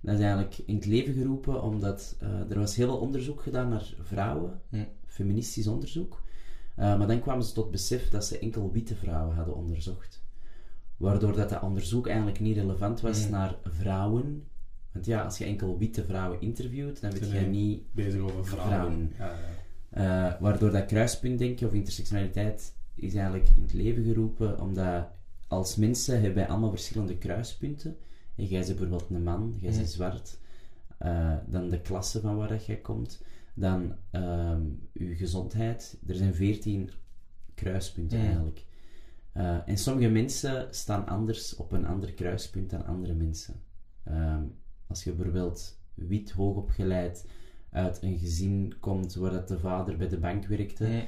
dat 0.00 0.14
is 0.14 0.20
eigenlijk 0.20 0.58
in 0.66 0.74
het 0.74 0.86
leven 0.86 1.14
geroepen 1.14 1.62
omdat 1.62 2.16
eh, 2.20 2.50
er 2.50 2.58
was 2.58 2.76
heel 2.76 2.86
veel 2.88 2.98
onderzoek 2.98 3.42
gedaan 3.42 3.68
naar 3.68 3.94
vrouwen, 4.00 4.60
feministisch 5.06 5.66
onderzoek. 5.66 6.22
Uh, 6.78 6.98
maar 6.98 7.06
dan 7.06 7.20
kwamen 7.20 7.44
ze 7.44 7.52
tot 7.52 7.70
besef 7.70 8.08
dat 8.10 8.24
ze 8.24 8.38
enkel 8.38 8.72
witte 8.72 8.94
vrouwen 8.96 9.36
hadden 9.36 9.54
onderzocht. 9.54 10.22
Waardoor 10.96 11.36
dat, 11.36 11.48
dat 11.48 11.62
onderzoek 11.62 12.06
eigenlijk 12.06 12.40
niet 12.40 12.56
relevant 12.56 13.00
was 13.00 13.24
Mm. 13.24 13.30
naar 13.30 13.56
vrouwen 13.64 14.44
want 14.94 15.06
ja, 15.06 15.22
als 15.22 15.38
je 15.38 15.44
enkel 15.44 15.78
witte 15.78 16.04
vrouwen 16.04 16.40
interviewt, 16.40 17.00
dan 17.00 17.12
Nee. 17.20 17.40
je 17.40 17.46
niet 17.46 17.82
Bezig 17.92 18.20
over 18.20 18.44
vrouwen. 18.46 18.68
Vrouwen. 18.70 19.12
Ja, 19.18 19.26
ja. 19.26 20.32
Eh, 20.34 20.40
waardoor 20.40 20.70
dat 20.70 20.86
kruispuntdenken 20.86 21.66
of 21.66 21.72
intersectionaliteit 21.72 22.74
is 22.94 23.14
eigenlijk 23.14 23.48
in 23.56 23.62
het 23.62 23.72
leven 23.72 24.04
geroepen, 24.04 24.60
omdat 24.60 25.06
als 25.48 25.76
mensen 25.76 26.14
hebben 26.14 26.34
wij 26.34 26.48
allemaal 26.48 26.70
verschillende 26.70 27.16
kruispunten. 27.18 27.96
En 28.36 28.44
jij 28.44 28.60
bent 28.64 28.78
bijvoorbeeld 28.78 29.10
een 29.10 29.22
man, 29.22 29.54
jij 29.60 29.70
bent 29.70 29.82
Mhm. 29.82 29.90
zwart, 29.90 30.38
eh, 30.98 31.34
dan 31.46 31.68
de 31.68 31.80
klasse 31.80 32.20
van 32.20 32.36
waar 32.36 32.48
dat 32.48 32.66
jij 32.66 32.76
komt, 32.76 33.22
dan 33.54 33.94
ehm 34.10 34.62
je 34.92 35.14
gezondheid. 35.16 35.98
Er 36.06 36.14
zijn 36.14 36.34
veertien 36.34 36.90
kruispunten 37.54 38.18
Mhm. 38.18 38.26
eigenlijk. 38.26 38.64
Eh, 39.32 39.68
en 39.68 39.78
sommige 39.78 40.08
mensen 40.08 40.66
staan 40.70 41.06
anders 41.06 41.56
op 41.56 41.72
een 41.72 41.86
ander 41.86 42.12
kruispunt 42.12 42.70
dan 42.70 42.84
andere 42.86 43.14
mensen. 43.14 43.54
Ehm, 44.04 44.42
als 44.86 45.04
je 45.04 45.12
bijvoorbeeld 45.12 45.78
wit, 45.94 46.30
hoogopgeleid 46.30 47.26
uit 47.70 48.02
een 48.02 48.18
gezin 48.18 48.74
komt 48.80 49.14
waar 49.14 49.30
dat 49.30 49.48
de 49.48 49.58
vader 49.58 49.96
bij 49.96 50.08
de 50.08 50.18
bank 50.18 50.46
werkte, 50.46 51.06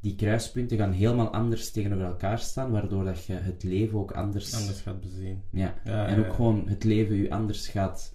die 0.00 0.14
kruispunten 0.14 0.76
gaan 0.76 0.92
helemaal 0.92 1.32
anders 1.32 1.70
tegenover 1.70 2.04
elkaar 2.04 2.38
staan, 2.38 2.70
waardoor 2.70 3.04
dat 3.04 3.24
je 3.24 3.32
het 3.32 3.62
leven 3.62 3.98
ook 3.98 4.12
anders... 4.12 4.54
Anders 4.54 4.80
gaat 4.80 5.00
bezien. 5.00 5.42
Ja. 5.50 5.74
Ja, 5.84 6.06
en 6.06 6.14
ja, 6.14 6.20
ook 6.20 6.26
ja. 6.26 6.32
gewoon 6.32 6.68
het 6.68 6.84
leven 6.84 7.16
u 7.16 7.30
anders 7.30 7.68
gaat 7.68 8.14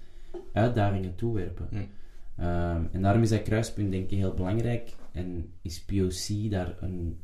uitdagingen 0.53 1.15
toewerpen. 1.15 1.67
Hm. 1.69 1.75
Ehm, 2.35 2.85
en 2.91 3.01
daarom 3.01 3.21
is 3.21 3.29
dat 3.29 3.41
kruispunt 3.41 3.91
denk 3.91 4.09
ik 4.09 4.17
heel 4.17 4.33
belangrijk 4.33 4.95
en 5.11 5.53
is 5.61 5.83
POC 5.83 6.51
daar 6.51 6.83
een 6.83 7.19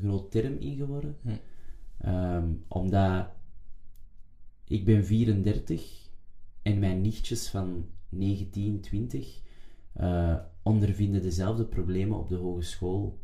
groot 0.00 0.30
term 0.30 0.56
in 0.58 0.76
geworden. 0.76 1.16
Hm. 1.22 1.30
Ehm, 1.98 2.48
omdat 2.68 3.28
ik 4.64 4.84
ben 4.84 5.04
34 5.04 6.07
en 6.68 6.78
mijn 6.78 7.00
nichtjes 7.00 7.48
van 7.48 7.86
19, 8.08 8.80
20 8.80 9.40
eh, 9.92 10.36
ondervinden 10.62 11.22
dezelfde 11.22 11.64
problemen 11.64 12.18
op 12.18 12.28
de 12.28 12.36
hogeschool 12.36 13.18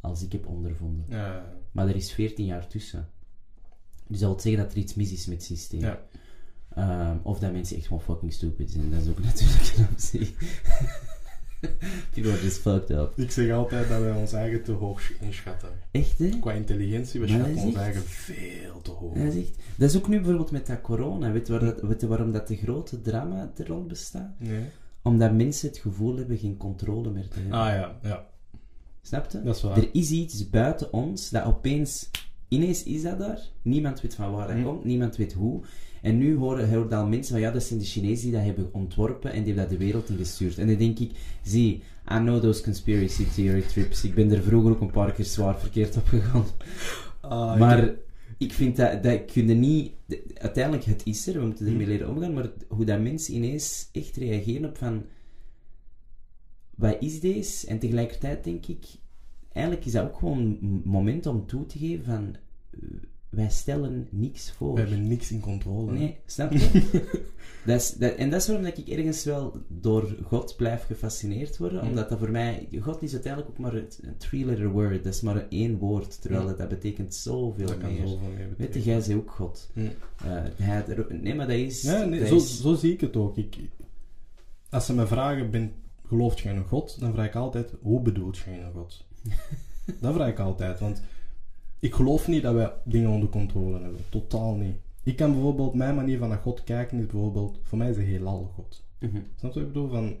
als 0.00 0.22
ik 0.22 0.32
heb 0.32 0.46
ondervonden. 0.46 1.04
Ja, 1.08 1.52
Maar 1.72 1.88
er 1.88 1.96
is 1.96 2.12
14 2.12 2.44
jaar 2.44 2.66
tussen. 2.66 3.08
Dus 4.08 4.18
dat 4.18 4.28
wil 4.30 4.40
zeggen 4.40 4.62
dat 4.62 4.72
er 4.72 4.78
iets 4.78 4.94
mis 4.94 5.12
is 5.12 5.26
met 5.26 5.36
het 5.36 5.46
systeem. 5.46 5.80
ja. 5.80 6.02
Ehm, 6.74 7.16
of 7.22 7.38
dat 7.38 7.52
mensen 7.52 7.76
echt 7.76 7.86
gewoon 7.86 8.02
fucking 8.02 8.32
stupid 8.32 8.70
zijn. 8.70 8.90
Dat 8.90 9.00
is 9.02 9.08
ook 9.08 9.22
natuurlijk 9.30 9.76
een 9.76 9.86
optie. 9.90 10.34
People 12.14 12.32
are 12.32 12.42
just 12.42 12.58
fucked 12.58 12.90
up. 12.90 13.12
Ik 13.16 13.30
zeg 13.30 13.50
altijd 13.50 13.88
dat 13.88 14.00
wij 14.00 14.12
ons 14.12 14.32
eigen 14.32 14.62
te 14.62 14.72
hoog 14.72 15.12
inschatten. 15.20 15.68
Echt, 15.90 16.18
hè? 16.18 16.28
Qua 16.40 16.52
intelligentie, 16.52 17.20
we 17.20 17.26
Maar 17.26 17.34
schatten 17.34 17.56
is 17.56 17.62
ons 17.62 17.74
echt- 17.74 17.82
eigen 17.84 18.02
veel 18.02 18.80
te 18.82 18.90
hoog. 18.90 19.14
Dat 19.14 19.32
is, 19.32 19.36
echt... 19.42 19.56
dat 19.76 19.90
is 19.90 19.96
ook 19.96 20.08
nu 20.08 20.16
bijvoorbeeld 20.16 20.50
met 20.50 20.66
dat 20.66 20.80
corona. 20.80 21.32
Weet 21.32 21.46
je, 21.46 21.52
waar 21.52 21.64
dat, 21.64 21.80
weet 21.80 22.00
je 22.00 22.06
waarom 22.06 22.32
dat 22.32 22.48
de 22.48 22.56
grote 22.56 23.00
drama 23.00 23.52
er 23.56 23.86
bestaat? 23.86 24.30
Nee? 24.38 24.64
Omdat 25.02 25.32
mensen 25.32 25.68
het 25.68 25.78
gevoel 25.78 26.16
hebben 26.16 26.38
geen 26.38 26.56
controle 26.56 27.10
meer 27.10 27.28
te 27.28 27.38
hebben. 27.38 27.58
Ah 27.58 27.66
ja, 27.66 27.98
ja. 28.02 28.26
Snap 29.02 29.30
je? 29.30 29.42
Dat 29.42 29.56
is 29.56 29.62
waar. 29.62 29.76
Er 29.76 29.88
is 29.92 30.10
iets 30.10 30.50
buiten 30.50 30.92
ons 30.92 31.30
dat 31.30 31.44
opeens... 31.44 32.10
Ineens 32.48 32.82
is 32.82 33.02
dat 33.02 33.18
daar. 33.18 33.40
Niemand 33.62 34.00
weet 34.00 34.14
van 34.14 34.32
waar 34.32 34.46
dat 34.46 34.56
Hm. 34.56 34.62
komt. 34.62 34.84
Niemand 34.84 35.16
weet 35.16 35.32
hoe. 35.32 35.62
En 36.06 36.18
nu 36.18 36.36
horen, 36.36 36.68
horen 36.74 36.92
al 36.98 37.06
mensen 37.06 37.32
van... 37.32 37.40
Ja, 37.40 37.50
dat 37.50 37.62
zijn 37.62 37.78
de 37.78 37.84
Chinezen 37.84 38.22
die 38.24 38.32
dat 38.32 38.42
hebben 38.44 38.74
ontworpen. 38.74 39.32
En 39.32 39.36
die 39.44 39.46
hebben 39.54 39.62
dat 39.70 39.78
de 39.78 39.84
wereld 39.84 40.08
ingestuurd. 40.10 40.58
En 40.58 40.66
dan 40.66 40.76
denk 40.76 40.98
ik... 40.98 41.10
Zie, 41.42 41.82
I 42.12 42.16
know 42.16 42.40
those 42.42 42.62
conspiracy 42.62 43.24
theory 43.34 43.62
trips. 43.62 44.04
Ik 44.04 44.14
ben 44.14 44.30
er 44.32 44.42
vroeger 44.42 44.70
ook 44.70 44.80
een 44.80 44.90
paar 44.90 45.12
keer 45.12 45.24
zwaar 45.24 45.58
verkeerd 45.60 45.96
op 45.96 46.06
gegaan. 46.06 46.44
Ah, 47.20 47.58
Maar 47.58 47.94
ik 48.38 48.52
vind 48.52 48.76
dat, 48.76 49.02
dat 49.02 49.24
kun 49.32 49.48
je 49.48 49.54
niet... 49.54 49.92
de- 50.06 50.22
Uiteindelijk, 50.34 50.84
het 50.84 51.02
is 51.04 51.26
er, 51.26 51.40
we 51.40 51.46
moeten 51.46 51.66
ermee 51.66 51.86
leren 51.86 52.08
omgaan, 52.08 52.32
maar 52.34 52.50
hoe 52.68 52.84
dat 52.84 53.00
mensen 53.00 53.34
ineens 53.34 53.88
echt 53.92 54.16
reageren 54.16 54.68
op 54.68 54.78
van... 54.78 55.04
Wat 56.74 56.96
is 57.00 57.20
deze? 57.20 57.66
En 57.66 57.78
tegelijkertijd 57.78 58.44
denk 58.44 58.66
ik... 58.66 58.84
Eigenlijk 59.52 59.86
is 59.86 59.92
dat 59.92 60.04
ook 60.04 60.16
gewoon 60.18 60.38
een 60.62 60.82
moment 60.84 61.26
om 61.26 61.46
toe 61.46 61.66
te 61.66 61.78
geven 61.78 62.04
van... 62.04 62.36
Wij 63.36 63.50
stellen 63.50 64.06
niks 64.10 64.50
voor. 64.52 64.74
we 64.74 64.80
hebben 64.80 65.08
niks 65.08 65.30
in 65.30 65.40
controle. 65.40 65.92
Nee, 65.92 66.16
snap 66.26 66.52
je? 66.52 66.70
dat 67.66 67.80
is, 67.80 67.92
dat, 67.92 68.14
en 68.14 68.30
dat 68.30 68.40
is 68.40 68.46
waarom 68.46 68.64
dat 68.64 68.78
ik 68.78 68.88
ergens 68.88 69.24
wel 69.24 69.56
door 69.68 70.16
God 70.24 70.56
blijf 70.56 70.84
gefascineerd 70.86 71.56
worden. 71.56 71.82
Mm. 71.82 71.88
Omdat 71.88 72.08
dat 72.08 72.18
voor 72.18 72.30
mij... 72.30 72.68
God 72.80 73.02
is 73.02 73.12
uiteindelijk 73.12 73.52
ook 73.52 73.58
maar 73.58 73.74
een 73.74 74.16
three-letter 74.18 74.68
word. 74.68 75.04
Dat 75.04 75.14
is 75.14 75.20
maar 75.20 75.46
één 75.48 75.78
woord. 75.78 76.20
Terwijl 76.20 76.42
Mm. 76.42 76.48
dat, 76.48 76.58
dat 76.58 76.68
betekent 76.68 77.14
zoveel 77.14 77.66
Dat 77.66 77.78
kan 77.78 77.92
meer. 77.92 78.06
zoveel 78.06 78.28
meer 78.36 78.48
Weet 78.56 78.74
je, 78.74 78.82
jij 78.82 78.98
bent 78.98 79.14
ook 79.14 79.30
God. 79.30 79.70
Eh, 79.74 79.84
hij 80.56 80.84
nee, 81.08 81.34
maar 81.34 81.46
dat 81.46 81.56
is... 81.56 81.82
Ja, 81.82 82.04
nee, 82.04 82.26
zo, 82.26 82.36
is- 82.36 82.60
zo 82.60 82.74
zie 82.74 82.92
ik 82.92 83.00
het 83.00 83.16
ook. 83.16 83.36
Ik, 83.36 83.56
als 84.70 84.86
ze 84.86 84.94
me 84.94 85.06
vragen, 85.06 85.50
ben, 85.50 85.72
gelooft 86.06 86.38
jij 86.40 86.52
in 86.52 86.58
een 86.58 86.64
God? 86.66 87.00
Dan 87.00 87.12
vraag 87.12 87.26
ik 87.26 87.34
altijd, 87.34 87.72
hoe 87.82 88.00
bedoelt 88.00 88.36
jij 88.38 88.54
in 88.54 88.62
een 88.64 88.72
God? 88.72 89.04
dat 90.00 90.14
vraag 90.14 90.28
ik 90.28 90.38
altijd, 90.38 90.80
want 90.80 91.02
ik 91.78 91.94
geloof 91.94 92.28
niet 92.28 92.42
dat 92.42 92.54
wij 92.54 92.72
dingen 92.84 93.10
onder 93.10 93.28
controle 93.28 93.80
hebben. 93.80 94.00
Totaal 94.08 94.54
niet. 94.54 94.76
Ik 95.02 95.16
kan 95.16 95.32
bijvoorbeeld, 95.32 95.74
mijn 95.74 95.94
manier 95.94 96.18
van 96.18 96.28
naar 96.28 96.38
God 96.38 96.64
kijken 96.64 96.98
is 96.98 97.06
bijvoorbeeld, 97.06 97.58
voor 97.62 97.78
mij 97.78 97.90
is 97.90 97.96
een 97.96 98.04
heelal 98.04 98.50
God. 98.54 98.84
Mhm. 99.00 99.16
Snap 99.36 99.52
je 99.52 99.58
wat 99.58 99.68
ik 99.68 99.72
bedoel? 99.72 99.88
Van, 99.88 100.16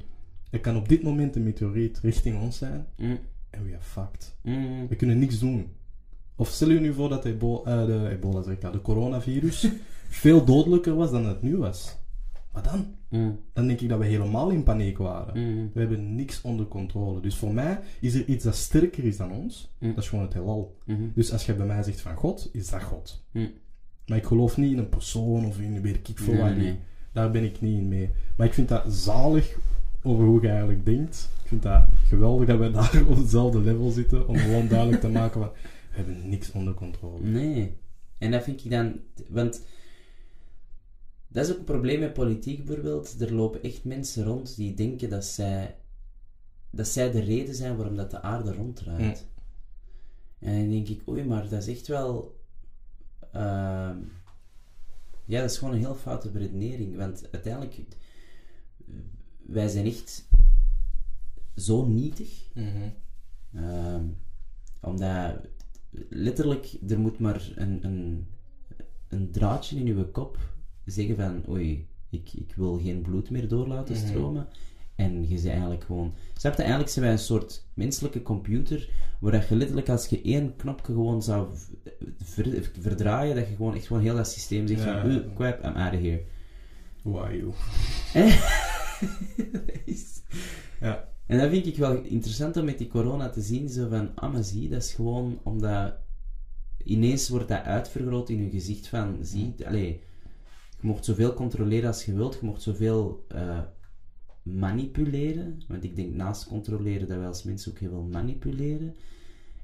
er 0.50 0.60
kan 0.60 0.76
op 0.76 0.88
dit 0.88 1.02
moment 1.02 1.36
een 1.36 1.42
meteoriet 1.42 1.98
richting 1.98 2.40
ons 2.40 2.58
zijn 2.58 2.86
Mm, 2.96 3.18
en 3.50 3.64
we 3.64 3.70
are 3.72 3.80
fucked. 3.82 4.36
mm, 4.42 4.88
We 4.88 4.96
kunnen 4.96 5.18
niks 5.18 5.38
doen. 5.38 5.66
Of 6.36 6.48
stel 6.48 6.70
je 6.70 6.80
nu 6.80 6.92
voor 6.94 7.08
dat 7.08 7.22
de, 7.22 7.28
ebo 7.28 7.62
eh, 7.64 7.86
de 7.86 8.08
ebola, 8.08 8.42
zeg 8.42 8.54
ik 8.54 8.72
de 8.72 8.82
coronavirus 8.82 9.68
veel 10.08 10.44
dodelijker 10.44 10.94
was 10.94 11.10
dan 11.10 11.26
het 11.26 11.42
nu 11.42 11.56
was. 11.56 11.96
Maar 12.56 12.64
dan? 12.72 12.86
mm, 13.08 13.38
Dan 13.52 13.66
denk 13.66 13.80
ik 13.80 13.88
dat 13.88 13.98
we 13.98 14.04
helemaal 14.04 14.50
in 14.50 14.62
paniek 14.62 14.98
waren. 14.98 15.40
mm, 15.56 15.70
We 15.74 15.80
hebben 15.80 16.14
niks 16.14 16.40
onder 16.42 16.66
controle. 16.66 17.20
Dus 17.20 17.36
voor 17.36 17.54
mij 17.54 17.80
is 18.00 18.14
er 18.14 18.24
iets 18.24 18.44
dat 18.44 18.54
sterker 18.56 19.04
is 19.04 19.16
dan 19.16 19.32
ons. 19.32 19.72
Mm. 19.78 19.94
Dat 19.94 20.02
is 20.04 20.08
gewoon 20.08 20.24
het 20.24 20.34
heelal. 20.34 20.76
mhm, 20.86 21.02
Dus 21.14 21.32
als 21.32 21.46
je 21.46 21.54
bij 21.54 21.66
mij 21.66 21.82
zegt 21.82 22.00
van 22.00 22.14
God, 22.16 22.48
is 22.52 22.68
dat 22.70 22.82
God. 22.82 23.24
Maar 24.06 24.18
ik 24.18 24.24
geloof 24.24 24.56
niet 24.56 24.72
in 24.72 24.78
een 24.78 24.88
persoon 24.88 25.46
of 25.46 25.58
in 25.60 25.80
weet 25.82 26.08
ik 26.08 26.18
veel 26.18 26.36
wat. 26.36 26.56
nee. 26.56 26.78
Daar 27.12 27.30
ben 27.30 27.44
ik 27.44 27.60
niet 27.60 27.78
in 27.78 27.88
mee. 27.88 28.10
Maar 28.36 28.46
ik 28.46 28.54
vind 28.54 28.68
dat 28.68 28.84
zalig 28.88 29.56
over 30.02 30.24
hoe 30.24 30.42
je 30.42 30.48
eigenlijk 30.48 30.84
denkt. 30.84 31.30
Ik 31.42 31.48
vind 31.48 31.62
dat 31.62 31.84
geweldig 32.08 32.46
dat 32.46 32.58
we 32.58 32.70
daar 32.70 33.02
op 33.08 33.16
hetzelfde 33.16 33.60
level 33.60 33.90
zitten. 33.90 34.28
Om 34.28 34.36
gewoon 34.36 34.68
duidelijk 34.68 35.00
te 35.00 35.08
maken 35.08 35.40
van, 35.40 35.50
we 35.90 35.96
hebben 35.96 36.28
niks 36.28 36.52
onder 36.52 36.74
controle. 36.74 37.20
Nee. 37.22 37.76
En 38.18 38.30
dat 38.30 38.42
vind 38.42 38.64
ik 38.64 38.70
dan... 38.70 38.92
Want... 39.28 39.62
Dat 41.36 41.46
is 41.46 41.52
ook 41.52 41.58
een 41.58 41.64
probleem 41.64 42.00
met 42.00 42.12
politiek 42.12 42.64
bijvoorbeeld. 42.64 43.20
Er 43.20 43.34
lopen 43.34 43.62
echt 43.62 43.84
mensen 43.84 44.24
rond 44.24 44.56
die 44.56 44.74
denken 44.74 45.08
dat 45.08 45.24
zij... 45.24 45.76
Dat 46.70 46.88
zij 46.88 47.10
de 47.10 47.20
reden 47.20 47.54
zijn 47.54 47.76
waarom 47.76 47.96
dat 47.96 48.10
de 48.10 48.22
aarde 48.22 48.52
ronddraait. 48.52 49.26
En 50.38 50.58
dan 50.58 50.70
denk 50.70 50.88
ik, 50.88 51.08
oei, 51.08 51.24
maar 51.24 51.48
dat 51.48 51.62
is 51.62 51.66
echt 51.66 51.86
wel... 51.86 52.40
ehm, 53.32 53.98
ja, 55.24 55.40
dat 55.40 55.50
is 55.50 55.58
gewoon 55.58 55.74
een 55.74 55.80
heel 55.80 55.94
foute 55.94 56.30
beredenering. 56.30 56.96
Want 56.96 57.28
uiteindelijk... 57.32 57.76
Wij 59.36 59.68
zijn 59.68 59.86
echt 59.86 60.28
zo 61.56 61.86
nietig. 61.86 62.50
Mhm. 62.54 62.88
Ehm, 63.54 64.04
omdat 64.80 65.34
letterlijk, 66.08 66.76
er 66.88 66.98
moet 66.98 67.18
maar 67.18 67.52
een, 67.54 67.84
een, 67.84 68.26
een 69.08 69.30
draadje 69.30 69.78
in 69.78 69.86
uw 69.86 70.10
kop 70.10 70.54
zeggen 70.86 71.16
van 71.16 71.44
oei, 71.48 71.86
ik, 72.10 72.32
ik 72.32 72.52
wil 72.56 72.78
geen 72.82 73.00
bloed 73.02 73.30
meer 73.30 73.48
door 73.48 73.66
laten 73.68 73.94
Mhm. 73.96 74.06
stromen. 74.06 74.46
En 74.94 75.22
je 75.28 75.34
bent 75.34 75.46
eigenlijk 75.46 75.84
gewoon... 75.84 76.14
Snap 76.36 76.52
je? 76.52 76.58
Eigenlijk 76.58 76.90
zijn 76.90 77.04
wij 77.04 77.14
een 77.14 77.20
soort 77.20 77.66
menselijke 77.74 78.22
computer 78.22 78.90
waar 79.20 79.32
dat 79.32 79.48
je 79.48 79.56
letterlijk 79.56 79.88
als 79.88 80.06
je 80.06 80.22
één 80.22 80.56
knopje 80.56 80.84
gewoon 80.92 81.22
zou 81.22 81.48
ver- 82.22 82.70
verdraaien, 82.80 83.34
dat 83.36 83.48
je 83.48 83.54
gewoon 83.56 83.74
echt 83.74 83.86
gewoon 83.86 84.02
heel 84.02 84.16
dat 84.16 84.28
systeem 84.28 84.66
zegt 84.66 84.82
Ja. 84.82 85.00
van 85.00 85.10
uh, 85.10 85.18
kwap, 85.34 85.64
I'm 85.64 85.74
out 85.76 85.94
of 85.94 86.00
here. 86.00 86.22
Who 87.02 87.20
are 87.20 87.36
you? 87.36 87.52
Ja. 90.80 91.08
En 91.26 91.38
dat 91.38 91.50
vind 91.50 91.66
ik 91.66 91.76
wel 91.76 92.02
interessant 92.02 92.56
om 92.56 92.64
met 92.64 92.78
die 92.78 92.86
corona 92.88 93.28
te 93.28 93.40
zien, 93.40 93.68
zo 93.68 93.88
van, 93.88 94.10
ah 94.14 94.32
maar 94.32 94.44
zie, 94.44 94.68
dat 94.68 94.82
is 94.82 94.92
gewoon 94.92 95.38
omdat 95.42 95.94
ineens 96.84 97.28
wordt 97.28 97.48
dat 97.48 97.62
uitvergroot 97.62 98.28
in 98.28 98.42
je 98.44 98.50
gezicht 98.50 98.86
van, 98.88 99.16
zie, 99.22 99.54
allee, 99.66 99.86
je 99.88 99.98
mocht 100.86 101.04
zoveel 101.04 101.34
controleren 101.34 101.88
als 101.88 102.04
je 102.04 102.14
wilt, 102.14 102.34
je 102.40 102.46
mocht 102.46 102.62
zoveel 102.62 103.24
eh, 103.28 103.60
manipuleren, 104.42 105.62
want 105.68 105.84
ik 105.84 105.96
denk 105.96 106.14
naast 106.14 106.46
controleren 106.46 107.08
dat 107.08 107.18
wij 107.18 107.26
als 107.26 107.42
mensen 107.42 107.72
ook 107.72 107.78
heel 107.78 107.90
veel 107.90 108.02
manipuleren. 108.02 108.94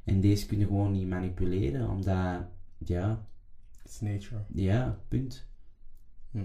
En 0.04 0.20
deze 0.20 0.46
kunnen 0.46 0.66
gewoon 0.66 0.92
niet 0.92 1.08
manipuleren, 1.08 1.88
omdat, 1.88 2.44
ja, 2.78 3.26
It's 3.84 4.00
nature. 4.00 4.44
ja, 4.54 4.98
punt. 5.08 5.46
Hm. 6.30 6.38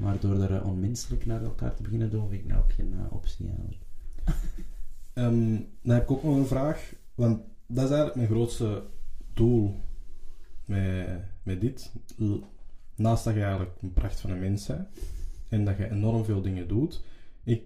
Maar 0.00 0.20
door 0.20 0.42
er 0.42 0.54
eh, 0.54 0.66
onmenselijk 0.66 1.26
naar 1.26 1.42
elkaar 1.42 1.74
te 1.74 1.82
beginnen 1.82 2.10
doen, 2.10 2.28
vind 2.28 2.42
ik 2.42 2.48
nou 2.48 2.62
ook 2.62 2.72
geen 2.72 2.92
eh, 2.92 3.12
optie 3.12 3.46
eigenlijk. 3.48 3.82
Ehm, 5.12 5.60
dan 5.82 5.94
heb 5.94 6.02
ik 6.02 6.10
ook 6.10 6.22
nog 6.22 6.36
een 6.36 6.46
vraag. 6.46 6.94
Want 7.14 7.42
dat 7.66 7.84
is 7.84 7.90
eigenlijk 7.90 8.14
mijn 8.14 8.28
grootste 8.28 8.86
doel 9.32 9.80
met, 10.64 11.20
met 11.42 11.60
dit. 11.60 11.92
Naast 12.94 13.24
dat 13.24 13.34
je 13.34 13.40
eigenlijk 13.40 13.72
een 13.82 13.92
pracht 13.92 14.20
van 14.20 14.30
een 14.30 14.38
mens 14.38 14.66
bent. 14.66 14.88
en 15.48 15.64
dat 15.64 15.76
je 15.76 15.90
enorm 15.90 16.24
veel 16.24 16.42
dingen 16.42 16.68
doet. 16.68 17.02
Ik, 17.44 17.62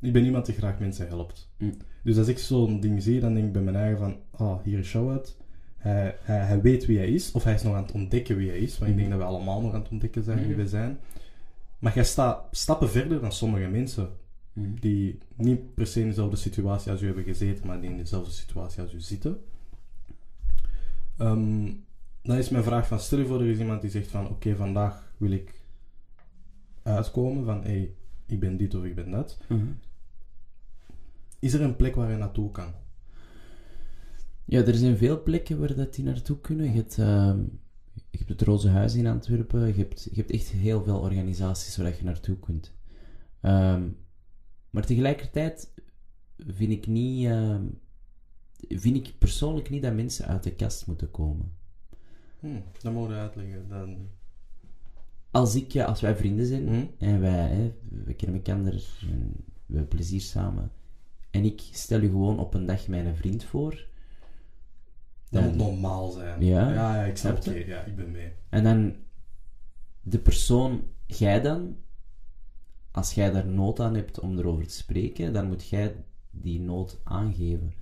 ik 0.00 0.12
ben 0.12 0.24
iemand 0.24 0.46
die 0.46 0.54
graag 0.54 0.78
mensen 0.78 1.08
helpt. 1.08 1.48
Mm. 1.58 1.72
Dus 2.02 2.18
als 2.18 2.28
ik 2.28 2.38
zo'n 2.38 2.80
ding 2.80 3.02
zie, 3.02 3.20
dan 3.20 3.34
denk 3.34 3.46
ik 3.46 3.52
bij 3.52 3.62
mijn 3.62 3.76
eigen 3.76 3.98
van, 3.98 4.16
oh, 4.30 4.62
hier 4.62 4.78
is 4.78 4.88
Shawad. 4.88 5.36
Hij, 5.76 6.16
hij, 6.20 6.38
hij 6.38 6.60
weet 6.60 6.86
wie 6.86 6.98
hij 6.98 7.08
is, 7.08 7.32
of 7.32 7.44
hij 7.44 7.54
is 7.54 7.62
nog 7.62 7.74
aan 7.74 7.82
het 7.82 7.92
ontdekken 7.92 8.36
wie 8.36 8.48
hij 8.48 8.58
is. 8.58 8.78
Want 8.78 8.90
ik 8.90 8.96
denk 8.96 9.10
dat 9.10 9.18
we 9.18 9.24
allemaal 9.24 9.60
nog 9.60 9.72
aan 9.72 9.80
het 9.80 9.90
ontdekken 9.90 10.22
zijn 10.22 10.46
wie 10.46 10.56
we 10.56 10.68
zijn. 10.68 10.98
Maar 11.78 11.94
jij 11.94 12.04
staat 12.04 12.44
stappen 12.50 12.90
verder 12.90 13.20
dan 13.20 13.32
sommige 13.32 13.68
mensen 13.68 14.08
die 14.54 15.18
niet 15.36 15.74
per 15.74 15.86
se 15.86 16.00
in 16.00 16.06
dezelfde 16.06 16.36
situatie 16.36 16.90
als 16.90 17.02
u 17.02 17.06
hebben 17.06 17.24
gezeten, 17.24 17.66
maar 17.66 17.80
die 17.80 17.90
in 17.90 17.96
dezelfde 17.96 18.30
situatie 18.30 18.82
als 18.82 18.92
u 18.92 19.00
zitten. 19.00 19.40
Ehm, 21.18 21.70
dan 22.22 22.36
is 22.36 22.48
mijn 22.48 22.64
vraag 22.64 22.86
van, 22.86 23.00
stel 23.00 23.18
je 23.18 23.26
voor 23.26 23.40
er 23.40 23.50
is 23.50 23.58
iemand 23.58 23.80
die 23.80 23.90
zegt 23.90 24.08
van, 24.08 24.28
oké, 24.28 24.56
vandaag 24.56 25.12
wil 25.16 25.30
ik 25.30 25.60
uitkomen 26.82 27.44
van, 27.44 27.62
hé, 27.62 27.70
hey, 27.70 27.94
ik 28.26 28.40
ben 28.40 28.56
dit 28.56 28.74
of 28.74 28.84
ik 28.84 28.94
ben 28.94 29.10
dat. 29.10 29.38
Mhm. 29.48 29.66
Is 31.38 31.52
er 31.52 31.60
een 31.60 31.76
plek 31.76 31.94
waar 31.94 32.10
je 32.10 32.16
naartoe 32.16 32.50
kan? 32.50 32.72
Ja, 34.44 34.64
er 34.64 34.74
zijn 34.74 34.96
veel 34.96 35.22
plekken 35.22 35.58
waar 35.58 35.74
dat 35.74 35.94
die 35.94 36.04
naartoe 36.04 36.40
kunnen. 36.40 36.66
Je 36.66 36.72
hebt, 36.72 36.98
ehm, 36.98 37.38
je 37.94 38.18
hebt 38.18 38.28
het 38.28 38.42
Roze 38.42 38.68
Huis 38.68 38.94
in 38.94 39.06
Antwerpen. 39.06 39.66
Je 39.66 39.72
hebt, 39.72 40.02
je 40.02 40.16
hebt 40.16 40.30
echt 40.30 40.48
heel 40.48 40.82
veel 40.82 40.98
organisaties 40.98 41.76
waar 41.76 41.86
dat 41.86 41.98
je 41.98 42.04
naartoe 42.04 42.38
kunt. 42.38 42.74
Ehm, 43.40 43.88
maar 44.70 44.86
tegelijkertijd 44.86 45.72
vind 46.36 46.72
ik 46.72 46.86
niet... 46.86 47.26
ehm, 47.26 47.64
vind 48.68 48.96
ik 48.96 49.18
persoonlijk 49.18 49.70
niet 49.70 49.82
dat 49.82 49.94
mensen 49.94 50.26
uit 50.26 50.42
de 50.42 50.54
kast 50.54 50.86
moeten 50.86 51.10
komen. 51.10 51.52
Hm, 52.42 52.60
dat 52.82 52.92
moet 52.92 53.08
je 53.08 53.14
uitleggen. 53.14 53.68
Dan... 53.68 54.08
Als 55.30 55.54
ik, 55.54 55.76
als 55.76 56.00
wij 56.00 56.16
vrienden 56.16 56.46
zijn 56.46 56.68
Hm? 56.68 57.04
en 57.04 57.20
wij, 57.20 57.48
hè, 57.48 57.74
we 58.04 58.14
kennen 58.14 58.36
elkaar 58.36 58.56
en 58.56 58.64
we 59.66 59.76
hebben 59.76 59.88
plezier 59.88 60.20
samen. 60.20 60.70
En 61.30 61.44
ik 61.44 61.60
stel 61.72 62.00
je 62.00 62.08
gewoon 62.08 62.38
op 62.38 62.54
een 62.54 62.66
dag 62.66 62.88
mijn 62.88 63.16
vriend 63.16 63.44
voor. 63.44 63.86
Dat 65.30 65.42
dan- 65.42 65.44
moet 65.44 65.56
normaal 65.56 66.10
zijn. 66.10 66.44
Ja. 66.44 66.72
ja, 66.72 66.96
ja 66.96 67.04
ik 67.04 67.16
snap 67.16 67.42
je? 67.42 67.66
ja, 67.66 67.84
ik 67.84 67.96
ben 67.96 68.10
mee. 68.10 68.32
En 68.48 68.64
dan 68.64 68.96
de 70.00 70.18
persoon, 70.18 70.82
jij 71.06 71.40
dan, 71.40 71.76
als 72.90 73.14
jij 73.14 73.30
daar 73.30 73.46
nood 73.46 73.80
aan 73.80 73.94
hebt 73.94 74.20
om 74.20 74.38
erover 74.38 74.66
te 74.66 74.74
spreken, 74.74 75.32
dan 75.32 75.46
moet 75.46 75.68
jij 75.68 76.04
die 76.30 76.60
nood 76.60 77.00
aangeven. 77.04 77.74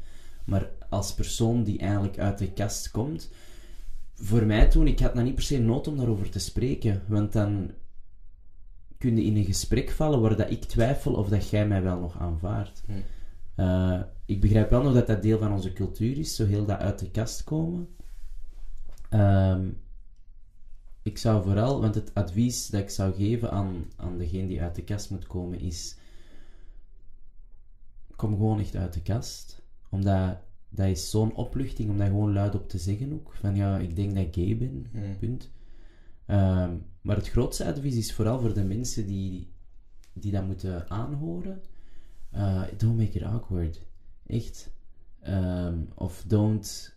Maar 0.45 0.71
als 0.89 1.15
persoon 1.15 1.65
die 1.65 1.79
eigenlijk 1.79 2.19
uit 2.19 2.39
de 2.39 2.53
kast 2.53 2.91
komt, 2.91 3.31
voor 4.21 4.47
mij 4.47 4.68
toen, 4.68 4.87
ik 4.87 5.01
had 5.01 5.14
nou 5.14 5.27
niet 5.27 5.35
per 5.35 5.45
se 5.45 5.59
nood 5.59 5.89
om 5.89 5.97
daarover 5.97 6.31
te 6.31 6.39
spreken, 6.39 7.03
want 7.07 7.33
dan 7.33 7.71
kun 8.99 9.16
je 9.16 9.25
in 9.25 9.37
een 9.37 9.45
gesprek 9.45 9.91
vallen 9.91 10.21
waar 10.21 10.37
dat 10.37 10.51
ik 10.51 10.64
twijfel 10.64 11.14
of 11.14 11.29
dat 11.29 11.49
jij 11.49 11.66
mij 11.66 11.83
wel 11.83 12.01
nog 12.01 12.18
aanvaardt. 12.18 12.83
Hm. 12.87 12.93
Eh, 13.55 14.01
ik 14.25 14.41
begrijp 14.41 14.71
wel 14.71 14.83
nog 14.83 14.95
dat 14.95 15.07
dat 15.07 15.23
deel 15.23 15.39
van 15.39 15.53
onze 15.53 15.73
cultuur 15.73 16.18
is, 16.18 16.35
zo 16.35 16.47
heel 16.47 16.64
dat 16.64 16.79
uit 16.79 16.99
de 16.99 17.11
kast 17.11 17.45
komen. 17.45 17.89
Ehm, 19.09 19.68
ik 21.03 21.18
zou 21.18 21.43
vooral, 21.43 21.81
want 21.81 21.95
het 21.95 22.14
advies 22.14 22.66
dat 22.66 22.81
ik 22.81 22.91
zou 22.91 23.14
geven 23.14 23.51
aan, 23.51 23.85
aan 23.97 24.18
degene 24.18 24.47
die 24.47 24.62
uit 24.62 24.75
de 24.75 24.85
kast 24.85 25.11
moet 25.11 25.27
komen 25.27 25.61
is: 25.61 25.97
kom 28.16 28.31
gewoon 28.31 28.61
echt 28.61 28.77
uit 28.77 28.93
de 28.93 29.03
kast. 29.03 29.62
Omdat 29.89 30.37
dat 30.71 30.87
is 30.89 31.11
zo'n 31.11 31.35
opluchting 31.35 31.91
om 31.91 31.99
dat 31.99 32.07
gewoon 32.07 32.33
luid 32.33 32.55
op 32.55 32.68
te 32.68 32.79
zeggen 32.79 33.12
ook. 33.12 33.33
Van 33.41 33.55
ja, 33.57 33.79
ik 33.79 33.97
denk 33.97 34.14
dat 34.14 34.25
ik 34.25 34.35
gay 34.35 34.57
ben, 34.57 34.87
Mm. 34.93 35.18
punt. 35.18 35.51
Ehm, 36.27 36.77
maar 37.01 37.16
het 37.16 37.29
grootste 37.29 37.64
advies 37.64 37.97
is 37.97 38.12
vooral 38.12 38.41
voor 38.41 38.55
de 38.55 38.64
mensen 38.64 39.07
die, 39.07 39.49
die 40.12 40.33
dat 40.33 40.47
moeten 40.47 40.91
aanhoren. 40.91 41.61
eh, 42.31 42.62
don't 42.77 42.97
make 42.97 43.18
it 43.18 43.23
awkward. 43.23 43.81
Echt. 44.27 44.71
Ehm, 45.21 45.79
of 45.95 46.25
don't... 46.27 46.95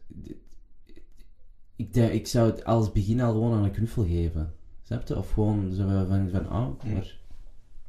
Ik, 1.75 1.95
ik 1.95 2.27
zou 2.27 2.49
het 2.51 2.65
als 2.65 2.91
begin 2.91 3.21
al 3.21 3.31
gewoon 3.31 3.53
aan 3.53 3.63
een 3.63 3.71
knuffel 3.71 4.03
geven. 4.05 4.53
Snap 4.83 5.07
je? 5.07 5.17
Of 5.17 5.31
gewoon 5.31 5.73
zo 5.73 6.05
van, 6.07 6.29
van 6.29 6.45
oh, 6.45 6.83
maar 6.93 7.17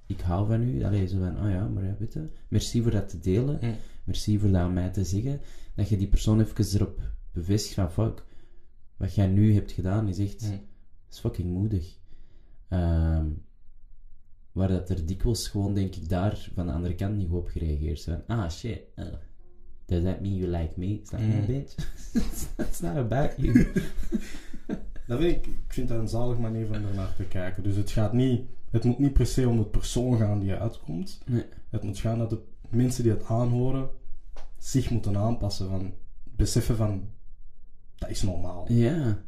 ik 0.06 0.20
hou 0.20 0.46
van 0.46 0.62
u. 0.62 0.84
Allee, 0.84 1.06
zo 1.06 1.18
van, 1.18 1.44
oh 1.44 1.50
ja, 1.50 1.68
maar 1.68 1.84
ja, 1.84 1.94
weet 1.98 2.12
je. 2.12 2.28
Merci 2.48 2.82
voor 2.82 2.90
dat 2.90 3.08
te 3.08 3.18
delen. 3.18 3.58
Mm. 3.62 3.74
Merci 4.04 4.38
voor 4.38 4.50
dat 4.50 4.60
aan 4.60 4.72
mij 4.72 4.90
te 4.90 5.04
zeggen. 5.04 5.40
Dat 5.74 5.88
je 5.88 5.96
die 5.96 6.08
persoon 6.08 6.40
even 6.40 6.74
erop 6.74 7.00
bevestigt 7.32 7.74
van, 7.74 7.90
fuck, 7.92 8.24
wat 8.96 9.14
jij 9.14 9.26
nu 9.26 9.54
hebt 9.54 9.72
gedaan 9.72 10.08
is 10.08 10.18
echt... 10.18 10.42
Mm. 10.50 10.60
is 11.10 11.18
fucking 11.18 11.50
moedig. 11.52 11.98
Ehm, 12.68 13.26
waar 14.52 14.68
dat 14.68 14.90
er 14.90 15.06
dikwijls 15.06 15.48
gewoon, 15.48 15.74
denk 15.74 15.94
ik, 15.94 16.08
daar 16.08 16.48
van 16.54 16.66
de 16.66 16.72
andere 16.72 16.94
kant 16.94 17.16
niet 17.16 17.30
op 17.30 17.48
gereageerd 17.48 18.00
zijn. 18.00 18.22
Ah, 18.26 18.50
shit. 18.50 18.80
uh, 18.96 19.04
does 19.86 20.02
that 20.02 20.20
mean 20.20 20.34
you 20.34 20.50
like 20.50 20.72
me? 20.76 20.86
Is 21.02 21.08
that 21.08 21.20
Mm. 21.20 21.28
my 21.28 21.46
bitch? 21.46 21.74
That's 22.56 22.80
not 22.80 22.96
about 22.96 23.32
you. 23.36 23.52
Dat 25.06 25.20
vind 25.20 25.36
ik, 25.36 25.46
ik 25.46 25.72
vind 25.72 25.88
dat 25.88 25.98
een 25.98 26.08
zalig 26.08 26.38
manier 26.38 26.66
van 26.66 26.84
ernaar 26.84 27.14
te 27.16 27.22
kijken. 27.24 27.62
Dus 27.62 27.76
het 27.76 27.90
gaat 27.90 28.12
niet, 28.12 28.40
het 28.70 28.84
moet 28.84 28.98
niet 28.98 29.12
per 29.12 29.26
se 29.26 29.48
om 29.48 29.58
het 29.58 29.70
persoon 29.70 30.18
gaan 30.18 30.40
die 30.40 30.52
uitkomt. 30.52 31.20
Nee. 31.26 31.44
Het 31.70 31.82
moet 31.82 31.98
gaan 31.98 32.18
dat 32.18 32.30
de 32.30 32.40
mensen 32.68 33.02
die 33.02 33.12
het 33.12 33.24
aanhoren 33.24 33.88
zich 34.64 34.90
moeten 34.90 35.16
aanpassen. 35.16 35.68
Van, 35.68 35.94
beseffen 36.22 36.76
van, 36.76 37.08
dat 37.94 38.10
is 38.10 38.22
normaal. 38.22 38.72
Ja. 38.72 39.22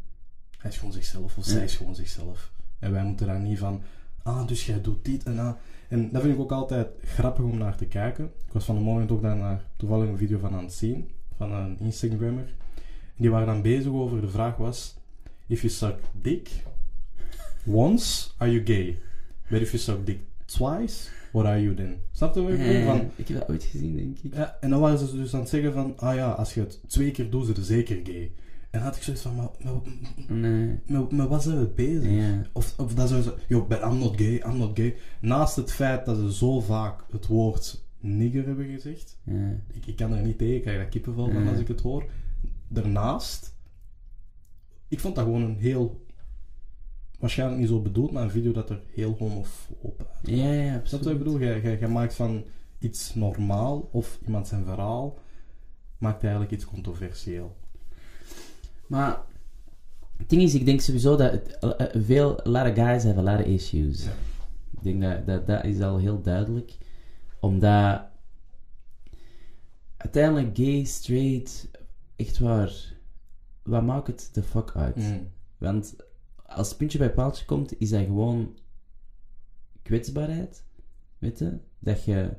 Hij 0.58 0.70
is 0.70 0.76
gewoon 0.76 0.92
zichzelf 0.92 1.36
of 1.38 1.44
zij 1.44 1.64
is 1.64 1.76
gewoon 1.76 1.94
zichzelf. 1.94 2.52
En 2.78 2.92
wij 2.92 3.04
moeten 3.04 3.26
daar 3.26 3.40
niet 3.40 3.58
van, 3.58 3.82
ah, 4.22 4.46
dus 4.46 4.66
jij 4.66 4.80
doet 4.80 5.04
dit 5.04 5.24
en 5.24 5.36
dat. 5.36 5.56
En 5.88 6.10
dat 6.10 6.22
vind 6.22 6.34
ik 6.34 6.40
ook 6.40 6.52
altijd 6.52 6.88
grappig 7.04 7.44
om 7.44 7.58
naar 7.58 7.76
te 7.76 7.84
kijken. 7.84 8.24
Ik 8.24 8.52
was 8.52 8.64
van 8.64 8.74
de 8.74 8.80
morgen 8.80 9.10
ook 9.10 9.22
daarnaar 9.22 9.64
toevallig 9.76 10.08
een 10.08 10.18
video 10.18 10.38
van 10.38 10.54
aan 10.54 10.64
het 10.64 10.72
zien, 10.72 11.10
van 11.36 11.52
een 11.52 11.78
Instagrammer. 11.80 12.54
Die 13.16 13.30
waren 13.30 13.46
dan 13.46 13.62
bezig 13.62 13.92
over, 13.92 14.20
de 14.20 14.28
vraag 14.28 14.56
was, 14.56 14.96
if 15.46 15.60
you 15.60 15.72
suck 15.72 15.98
dick 16.12 16.50
once, 17.64 18.30
are 18.36 18.52
you 18.52 18.66
gay? 18.66 18.98
But 19.48 19.60
if 19.60 19.70
you 19.70 19.82
suck 19.82 20.06
dick 20.06 20.20
twice, 20.44 21.10
what 21.36 21.46
are 21.52 21.62
you 21.62 21.74
then? 21.74 21.96
Snap 22.12 22.34
je 22.34 22.42
wat 22.42 22.50
ik 22.50 22.58
bedoel? 22.58 22.74
Eh, 22.74 22.86
Van, 22.86 23.10
ik 23.16 23.28
heb 23.28 23.38
dat 23.38 23.48
ooit 23.48 23.62
gezien, 23.64 23.96
denk 23.96 24.18
ik. 24.18 24.34
ja, 24.34 24.56
en 24.60 24.70
dan 24.70 24.80
waren 24.80 24.98
ze 24.98 25.16
dus 25.16 25.34
aan 25.34 25.40
het 25.40 25.48
zeggen 25.48 25.72
van, 25.72 25.92
ah 25.98 26.14
ja, 26.14 26.30
als 26.30 26.54
je 26.54 26.60
het 26.60 26.80
twee 26.88 27.10
keer 27.10 27.30
doet, 27.30 27.46
het 27.46 27.66
zeker 27.66 28.00
gay. 28.04 28.32
En 28.70 28.82
dan 28.82 28.82
had 28.82 28.96
ik 28.96 29.02
zoiets 29.02 29.22
van, 29.22 29.34
maar, 29.36 29.48
maar, 29.62 29.74
Nee. 30.38 30.78
maar, 30.86 31.02
maar 31.14 31.28
wat 31.28 31.42
zijn 31.42 31.58
we 31.58 31.66
bezig? 31.66 32.48
Of, 32.52 32.74
of 32.78 32.94
dat 32.94 33.08
ze 33.08 33.34
yo, 33.48 33.66
I'm 33.70 33.98
not 33.98 34.16
gay, 34.16 34.42
I'm 34.46 34.56
not 34.58 34.70
gay. 34.78 34.94
Naast 35.20 35.56
het 35.56 35.72
feit 35.72 36.06
dat 36.06 36.16
ze 36.16 36.34
zo 36.34 36.60
vaak 36.60 37.04
het 37.10 37.26
woord 37.26 37.84
nigger 38.00 38.46
hebben 38.46 38.66
gezegd, 38.66 39.18
Ja. 39.24 39.56
ik, 39.72 39.86
ik 39.86 39.96
kan 39.96 40.12
er 40.12 40.22
niet 40.22 40.38
tegen, 40.38 40.54
ik 40.54 40.62
krijg 40.62 40.76
daar 40.78 40.88
kippenvel 40.88 41.30
van 41.30 41.48
als 41.48 41.58
ik 41.58 41.68
het 41.68 41.80
hoor. 41.80 42.04
Daarnaast, 42.68 43.54
ik 44.88 45.00
vond 45.00 45.14
dat 45.14 45.24
gewoon 45.24 45.42
een 45.42 45.56
heel, 45.58 46.05
waarschijnlijk 47.18 47.60
niet 47.60 47.68
zo 47.68 47.80
bedoeld, 47.80 48.12
maar 48.12 48.22
een 48.22 48.30
video 48.30 48.52
dat 48.52 48.70
er 48.70 48.80
heel 48.94 49.16
homofoob 49.18 49.98
uit. 49.98 50.36
Ja, 50.36 50.52
ja, 50.52 50.62
je 50.62 50.78
absoluut. 50.78 51.04
wat 51.04 51.12
ik 51.12 51.18
bedoel? 51.18 51.40
Jij, 51.40 51.78
jij, 51.78 51.88
maakt 51.88 52.14
van 52.14 52.44
iets 52.78 53.14
normaal, 53.14 53.88
of 53.92 54.18
iemand 54.26 54.48
zijn 54.48 54.64
verhaal, 54.64 55.18
maakt 55.98 56.22
eigenlijk 56.22 56.52
iets 56.52 56.64
controversieel. 56.64 57.56
Maar 58.86 59.20
het 60.16 60.28
ding 60.28 60.42
is, 60.42 60.54
ik 60.54 60.64
denk 60.64 60.80
sowieso 60.80 61.16
dat 61.16 61.32
het, 61.32 61.58
eh, 61.58 61.80
eh, 61.80 62.02
veel, 62.02 62.46
a 62.46 62.50
lot 62.50 62.68
of 62.68 62.74
guys 62.74 63.04
have 63.04 63.18
a 63.18 63.22
lot 63.22 63.40
of 63.40 63.46
issues. 63.46 64.04
Ja. 64.04 64.10
Ik 64.70 64.82
denk 64.82 65.02
dat, 65.02 65.26
dat 65.26 65.46
dat 65.46 65.64
is 65.64 65.80
al 65.80 65.98
heel 65.98 66.22
duidelijk. 66.22 66.76
Omdat 67.40 68.00
uiteindelijk 69.96 70.56
gay, 70.56 70.84
straight, 70.84 71.70
echt 72.16 72.38
waar, 72.38 72.94
wat 73.62 73.82
maakt 73.82 74.06
het 74.06 74.30
de 74.32 74.42
fuck 74.42 74.72
uit? 74.74 74.96
Mm. 74.96 75.28
Want 75.58 75.96
als 76.46 76.68
het 76.68 76.78
puntje 76.78 76.98
bij 76.98 77.12
paaltje 77.12 77.44
komt, 77.44 77.80
is 77.80 77.90
dat 77.90 78.04
gewoon 78.04 78.56
kwetsbaarheid. 79.82 80.64
Weet 81.18 81.38
je? 81.38 81.58
Dat 81.78 82.04
je... 82.04 82.30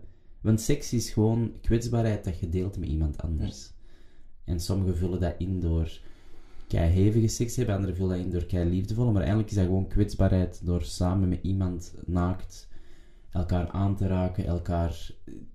Want 0.41 0.61
seks 0.61 0.93
is 0.93 1.09
gewoon 1.09 1.53
kwetsbaarheid 1.61 2.23
dat 2.23 2.39
je 2.39 2.49
deelt 2.49 2.77
met 2.77 2.89
iemand 2.89 3.17
anders. 3.21 3.71
En 4.43 4.59
sommigen 4.59 4.97
vullen 4.97 5.19
dat 5.19 5.35
in 5.37 5.59
door 5.59 5.99
kei 6.67 6.89
hevige 6.91 7.27
seks 7.27 7.55
hebben, 7.55 7.75
anderen 7.75 7.95
vullen 7.95 8.17
dat 8.17 8.25
in 8.25 8.31
door 8.31 8.45
kei 8.45 8.69
liefdevolle. 8.69 9.11
Maar 9.11 9.21
eigenlijk 9.21 9.49
is 9.49 9.55
dat 9.55 9.65
gewoon 9.65 9.87
kwetsbaarheid 9.87 10.61
door 10.65 10.83
samen 10.83 11.29
met 11.29 11.39
iemand 11.41 11.93
naakt 12.05 12.67
elkaar 13.31 13.69
aan 13.69 13.95
te 13.95 14.07
raken, 14.07 14.45
elkaar 14.45 15.11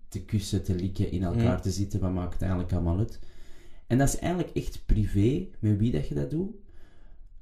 te 0.08 0.24
kussen, 0.24 0.62
te 0.62 0.74
likken, 0.74 1.10
in 1.10 1.22
elkaar 1.22 1.56
Mm. 1.56 1.62
te 1.62 1.70
zitten. 1.70 2.00
Wat 2.00 2.12
maakt 2.12 2.32
het 2.32 2.42
eigenlijk 2.42 2.72
allemaal 2.72 2.98
uit? 2.98 3.18
En 3.86 3.98
dat 3.98 4.08
is 4.08 4.18
eigenlijk 4.18 4.56
echt 4.56 4.82
privé, 4.86 5.46
met 5.58 5.78
wie 5.78 5.92
dat 5.92 6.08
je 6.08 6.14
dat 6.14 6.30
doet. 6.30 6.54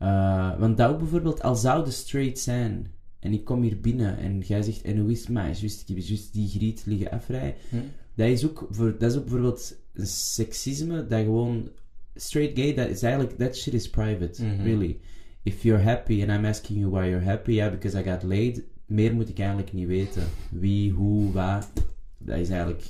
Uh, 0.03 0.59
want 0.59 0.77
dat 0.77 0.91
ook 0.91 0.99
bijvoorbeeld, 0.99 1.43
al 1.43 1.57
zou 1.57 1.85
de 1.85 1.91
straight 1.91 2.39
zijn 2.39 2.93
en 3.19 3.33
ik 3.33 3.45
kom 3.45 3.63
hier 3.63 3.81
binnen 3.81 4.19
en 4.19 4.39
jij 4.39 4.63
zegt, 4.63 4.83
en 4.83 4.99
hoe 4.99 5.11
is 5.11 5.27
het 5.29 5.59
juist, 5.59 5.81
ik 5.81 5.97
heb 5.97 5.99
juist 6.07 6.33
die 6.33 6.49
griet 6.49 6.83
liggen 6.87 7.11
afrijden. 7.11 7.55
Hm? 7.69 7.77
Dat, 8.15 8.29
is 8.29 8.47
ook 8.47 8.67
voor, 8.71 8.97
dat 8.99 9.11
is 9.11 9.17
ook 9.17 9.25
bijvoorbeeld 9.25 9.77
een 9.93 10.07
seksisme 10.07 11.07
dat 11.07 11.21
gewoon, 11.21 11.69
straight 12.15 12.59
gay, 12.59 12.75
dat 12.75 12.89
is 12.89 13.03
eigenlijk, 13.03 13.39
that 13.39 13.57
shit 13.57 13.75
is 13.75 13.91
private, 13.91 14.45
Mhm. 14.45 14.63
really. 14.63 15.01
If 15.43 15.63
you're 15.63 15.83
happy 15.83 16.23
and 16.23 16.31
I'm 16.31 16.45
asking 16.45 16.79
you 16.79 16.91
why 16.91 17.07
you're 17.09 17.25
happy, 17.25 17.53
yeah, 17.53 17.71
because 17.71 17.99
I 18.01 18.03
got 18.03 18.23
laid, 18.23 18.63
meer 18.87 19.15
moet 19.15 19.29
ik 19.29 19.39
eigenlijk 19.39 19.73
niet 19.73 19.87
weten. 19.87 20.23
Wie, 20.51 20.93
hoe, 20.93 21.33
wat. 21.33 21.71
Dat 22.19 22.39
is 22.39 22.49
eigenlijk... 22.49 22.83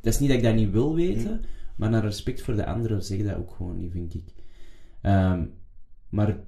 Dat 0.00 0.12
is 0.14 0.18
niet 0.20 0.28
dat 0.28 0.38
ik 0.38 0.44
dat 0.44 0.54
niet 0.54 0.70
wil 0.70 0.94
weten, 0.94 1.40
maar 1.76 1.90
naar 1.90 2.04
respect 2.04 2.42
voor 2.42 2.56
de 2.56 2.66
anderen 2.66 3.02
zeg 3.02 3.18
ik 3.18 3.24
dat 3.26 3.36
ook 3.36 3.50
gewoon 3.56 3.76
niet, 3.78 3.92
vind 3.92 4.14
ik. 4.14 4.24
Ehm, 5.00 5.44
maar 6.08 6.28
ik 6.28 6.38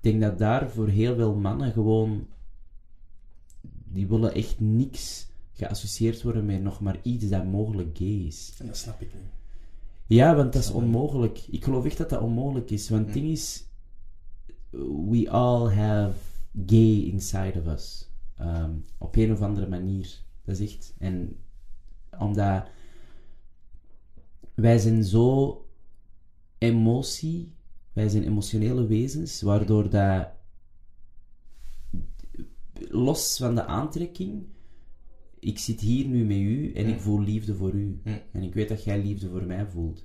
denk 0.00 0.20
dat 0.20 0.38
daar 0.38 0.70
voor 0.70 0.88
heel 0.88 1.14
veel 1.14 1.34
mannen 1.34 1.72
gewoon... 1.72 2.26
Die 3.90 4.06
willen 4.06 4.34
echt 4.34 4.60
niks 4.60 5.28
geassocieerd 5.52 6.22
worden 6.22 6.46
met 6.46 6.62
nog 6.62 6.80
maar 6.80 6.98
iets 7.02 7.28
dat 7.28 7.44
mogelijk 7.44 7.96
gay 7.96 8.24
is. 8.26 8.54
En 8.58 8.66
dat 8.66 8.76
snap 8.76 9.00
ik 9.00 9.14
niet. 9.14 9.32
Ja, 10.06 10.36
want 10.36 10.52
dat 10.52 10.62
is 10.62 10.70
onmogelijk. 10.70 11.46
Ik 11.50 11.64
geloof 11.64 11.84
echt 11.84 11.98
dat 11.98 12.10
dat 12.10 12.20
onmogelijk 12.20 12.70
is. 12.70 12.88
Want 12.88 13.04
het 13.04 13.14
ding 13.14 13.26
is, 13.26 13.64
we 15.10 15.30
all 15.30 15.74
have 15.74 16.18
gay 16.66 17.02
inside 17.02 17.60
of 17.60 17.66
us. 17.66 18.08
Ehm, 18.34 18.70
op 18.98 19.16
een 19.16 19.32
of 19.32 19.40
andere 19.40 19.68
manier. 19.68 20.22
Dat 20.44 20.58
is 20.58 20.74
echt. 20.74 20.94
En 20.98 21.36
omdat 22.18 22.66
wij 24.54 24.78
zijn 24.78 25.04
zo 25.04 25.66
emotie, 26.58 27.52
wij 27.98 28.08
zijn 28.08 28.24
emotionele 28.24 28.86
wezens, 28.86 29.42
waardoor 29.42 29.90
dat 29.90 30.28
los 32.88 33.36
van 33.36 33.54
de 33.54 33.64
aantrekking, 33.64 34.46
ik 35.38 35.58
zit 35.58 35.80
hier 35.80 36.06
nu 36.06 36.24
met 36.24 36.36
u 36.36 36.72
en 36.72 36.86
ik 36.88 37.00
voel 37.00 37.20
liefde 37.20 37.54
voor 37.54 37.72
u. 37.72 38.00
En 38.32 38.42
ik 38.42 38.54
weet 38.54 38.68
dat 38.68 38.84
jij 38.84 39.02
liefde 39.02 39.28
voor 39.28 39.44
mij 39.44 39.66
voelt. 39.66 40.04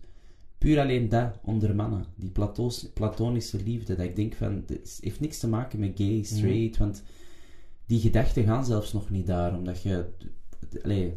Puur 0.57 0.79
alleen 0.79 1.09
dat, 1.09 1.39
onder 1.43 1.75
mannen. 1.75 2.05
Die 2.15 2.29
platos- 2.29 2.89
platonische 2.93 3.63
liefde, 3.63 3.95
dat 3.95 4.05
ik 4.05 4.15
denk 4.15 4.33
van, 4.33 4.63
het 4.65 4.99
heeft 5.01 5.19
niks 5.19 5.39
te 5.39 5.47
maken 5.47 5.79
met 5.79 5.91
gay, 5.95 6.23
straight, 6.23 6.77
want 6.77 7.03
die 7.85 7.99
gedachten 7.99 8.43
gaan 8.43 8.65
zelfs 8.65 8.93
nog 8.93 9.09
niet 9.09 9.27
daar, 9.27 9.57
omdat 9.57 9.81
je... 9.81 10.05
Allee, 10.83 11.13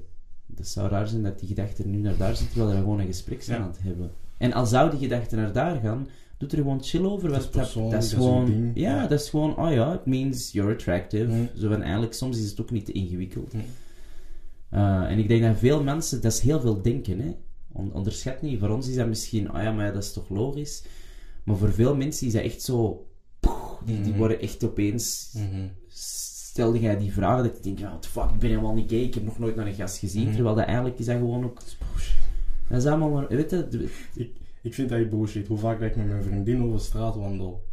het 0.57 0.69
zou 0.69 0.89
raar 0.89 1.09
zijn 1.09 1.23
dat 1.23 1.39
die 1.39 1.49
gedachten 1.49 1.91
nu 1.91 1.99
naar 1.99 2.17
daar 2.17 2.37
zitten, 2.37 2.55
terwijl 2.55 2.77
we 2.77 2.83
gewoon 2.83 3.01
een 3.01 3.07
gesprek 3.07 3.43
zijn 3.43 3.59
Ja. 3.59 3.65
aan 3.65 3.71
het 3.71 3.83
hebben. 3.83 4.11
En 4.39 4.53
als 4.53 4.69
zou 4.71 4.91
die 4.91 4.99
gedachten 4.99 5.39
naar 5.39 5.53
daar 5.53 5.81
gaan, 5.81 6.09
doet 6.39 6.53
er 6.53 6.59
gewoon 6.59 6.83
chill 6.83 7.05
over. 7.05 7.29
Dat 7.29 7.39
is 7.39 7.43
dat, 7.45 7.53
persoonlijk, 7.53 7.95
dat 7.95 8.03
is 8.05 8.11
dat 8.11 8.19
is 8.21 8.25
uw 8.27 8.31
gewoon... 8.33 8.71
Ja, 8.75 8.95
Ja. 8.97 9.07
dat 9.07 9.21
is 9.21 9.29
gewoon, 9.31 9.57
oh 9.57 9.73
ja, 9.73 9.95
it 9.95 10.07
means 10.07 10.53
you're 10.53 10.73
attractive. 10.73 11.25
Mm. 11.33 11.49
Zo 11.57 11.69
van, 11.69 11.83
eigenlijk, 11.83 12.13
soms 12.15 12.39
is 12.39 12.51
het 12.51 12.61
ook 12.61 12.71
niet 12.71 12.85
te 12.85 12.93
ingewikkeld. 12.93 13.53
Mm. 13.53 13.61
Uh, 14.73 15.11
en 15.11 15.19
ik 15.19 15.29
denk 15.29 15.43
dat 15.43 15.57
veel 15.59 15.83
mensen, 15.83 16.21
dat 16.23 16.33
is 16.33 16.41
heel 16.41 16.61
veel 16.61 16.83
denken, 16.83 17.19
hè. 17.21 17.35
On- 17.73 17.93
onderschat 17.93 18.43
niet. 18.43 18.59
Voor 18.59 18.69
ons 18.69 18.89
is 18.89 18.95
dat 18.95 19.07
misschien, 19.09 19.55
oh 19.55 19.63
ja, 19.63 19.73
maar 19.73 19.93
dat 19.93 20.03
is 20.03 20.13
toch 20.13 20.29
logisch. 20.29 20.85
Maar 21.45 21.57
voor 21.57 21.73
veel 21.73 21.97
mensen 21.97 22.27
is 22.27 22.33
dat 22.33 22.43
echt 22.43 22.63
zo, 22.63 23.07
poeh, 23.41 23.71
die, 23.85 23.97
die 24.01 24.09
Mhm. 24.09 24.19
worden 24.19 24.41
echt 24.41 24.65
opeens, 24.65 25.31
Mhm. 25.35 25.67
stelde 25.89 26.81
jij 26.81 26.99
die 26.99 27.13
vragen, 27.13 27.45
dat 27.45 27.57
je 27.57 27.63
denkt, 27.63 27.81
ja, 27.81 27.89
what 27.89 28.03
the 28.03 28.09
fuck, 28.09 28.31
ik 28.31 28.39
ben 28.39 28.49
helemaal 28.51 28.75
niet 28.75 28.91
gay, 28.91 29.01
ik 29.01 29.15
heb 29.15 29.25
nog 29.25 29.39
nooit 29.39 29.57
naar 29.57 29.67
een 29.67 29.75
gast 29.75 29.99
gezien. 29.99 30.23
Mhm. 30.25 30.35
Terwijl 30.35 30.55
dat 30.55 30.65
eigenlijk 30.67 30.99
is 30.99 31.07
dat 31.07 31.17
gewoon 31.17 31.45
ook, 31.45 31.59
dat 32.69 32.79
is 32.79 32.87
allemaal 32.87 33.11
maar, 33.11 33.29
weet 33.29 33.51
je, 33.51 34.31
Ik, 34.67 34.75
vind 34.75 34.89
dat 34.89 34.99
echt 34.99 35.11
bullshit. 35.11 35.47
Hoe 35.47 35.59
vaak 35.59 35.81
dat 35.81 35.91
ik 35.91 35.97
met 35.97 36.09
mijn 36.09 36.23
vriendin 36.23 36.63
over 36.63 36.81
straat 36.81 37.17
wandel. 37.17 37.65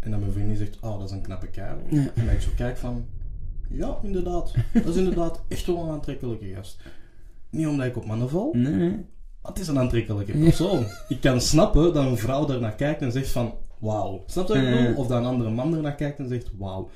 En 0.00 0.10
dat 0.10 0.20
mijn 0.20 0.32
vriendin 0.32 0.56
zegt, 0.56 0.80
oh, 0.80 0.98
dat 0.98 1.08
is 1.08 1.14
een 1.14 1.22
knappe 1.22 1.46
kerel. 1.46 1.82
Ja. 1.90 2.10
En 2.14 2.24
dat 2.24 2.34
ik 2.34 2.40
zo 2.40 2.50
kijk 2.56 2.76
van, 2.76 3.06
ja, 3.68 3.98
inderdaad. 4.02 4.54
Dat 4.72 4.86
is 4.86 4.96
inderdaad 4.96 5.42
echt 5.48 5.66
wel 5.66 5.82
een 5.82 5.90
aantrekkelijke 5.90 6.52
gast. 6.54 6.80
Niet 7.50 7.66
omdat 7.66 7.86
ik 7.86 7.96
op 7.96 8.06
mannen 8.06 8.28
val, 8.28 8.50
nee, 8.52 8.72
nee. 8.72 8.90
maar 8.90 9.52
het 9.52 9.58
is 9.58 9.68
een 9.68 9.78
aantrekkelijke 9.78 10.32
persoon. 10.32 10.86
Ik 11.08 11.20
kan 11.20 11.40
snappen 11.40 11.94
dat 11.94 12.06
een 12.06 12.16
vrouw 12.16 12.44
daarnaar 12.44 12.74
kijkt 12.74 13.02
en 13.02 13.12
zegt 13.12 13.28
van, 13.28 13.54
wauw. 13.78 14.22
Snap 14.26 14.46
je 14.48 14.52
wat 14.52 14.62
ik 14.62 14.70
bedoel? 14.70 14.96
Of 14.96 15.06
dat 15.06 15.18
een 15.18 15.26
andere 15.26 15.50
man 15.50 15.74
ernaar 15.74 15.94
kijkt 15.94 16.18
en 16.18 16.28
zegt, 16.28 16.50
wauw. 16.58 16.90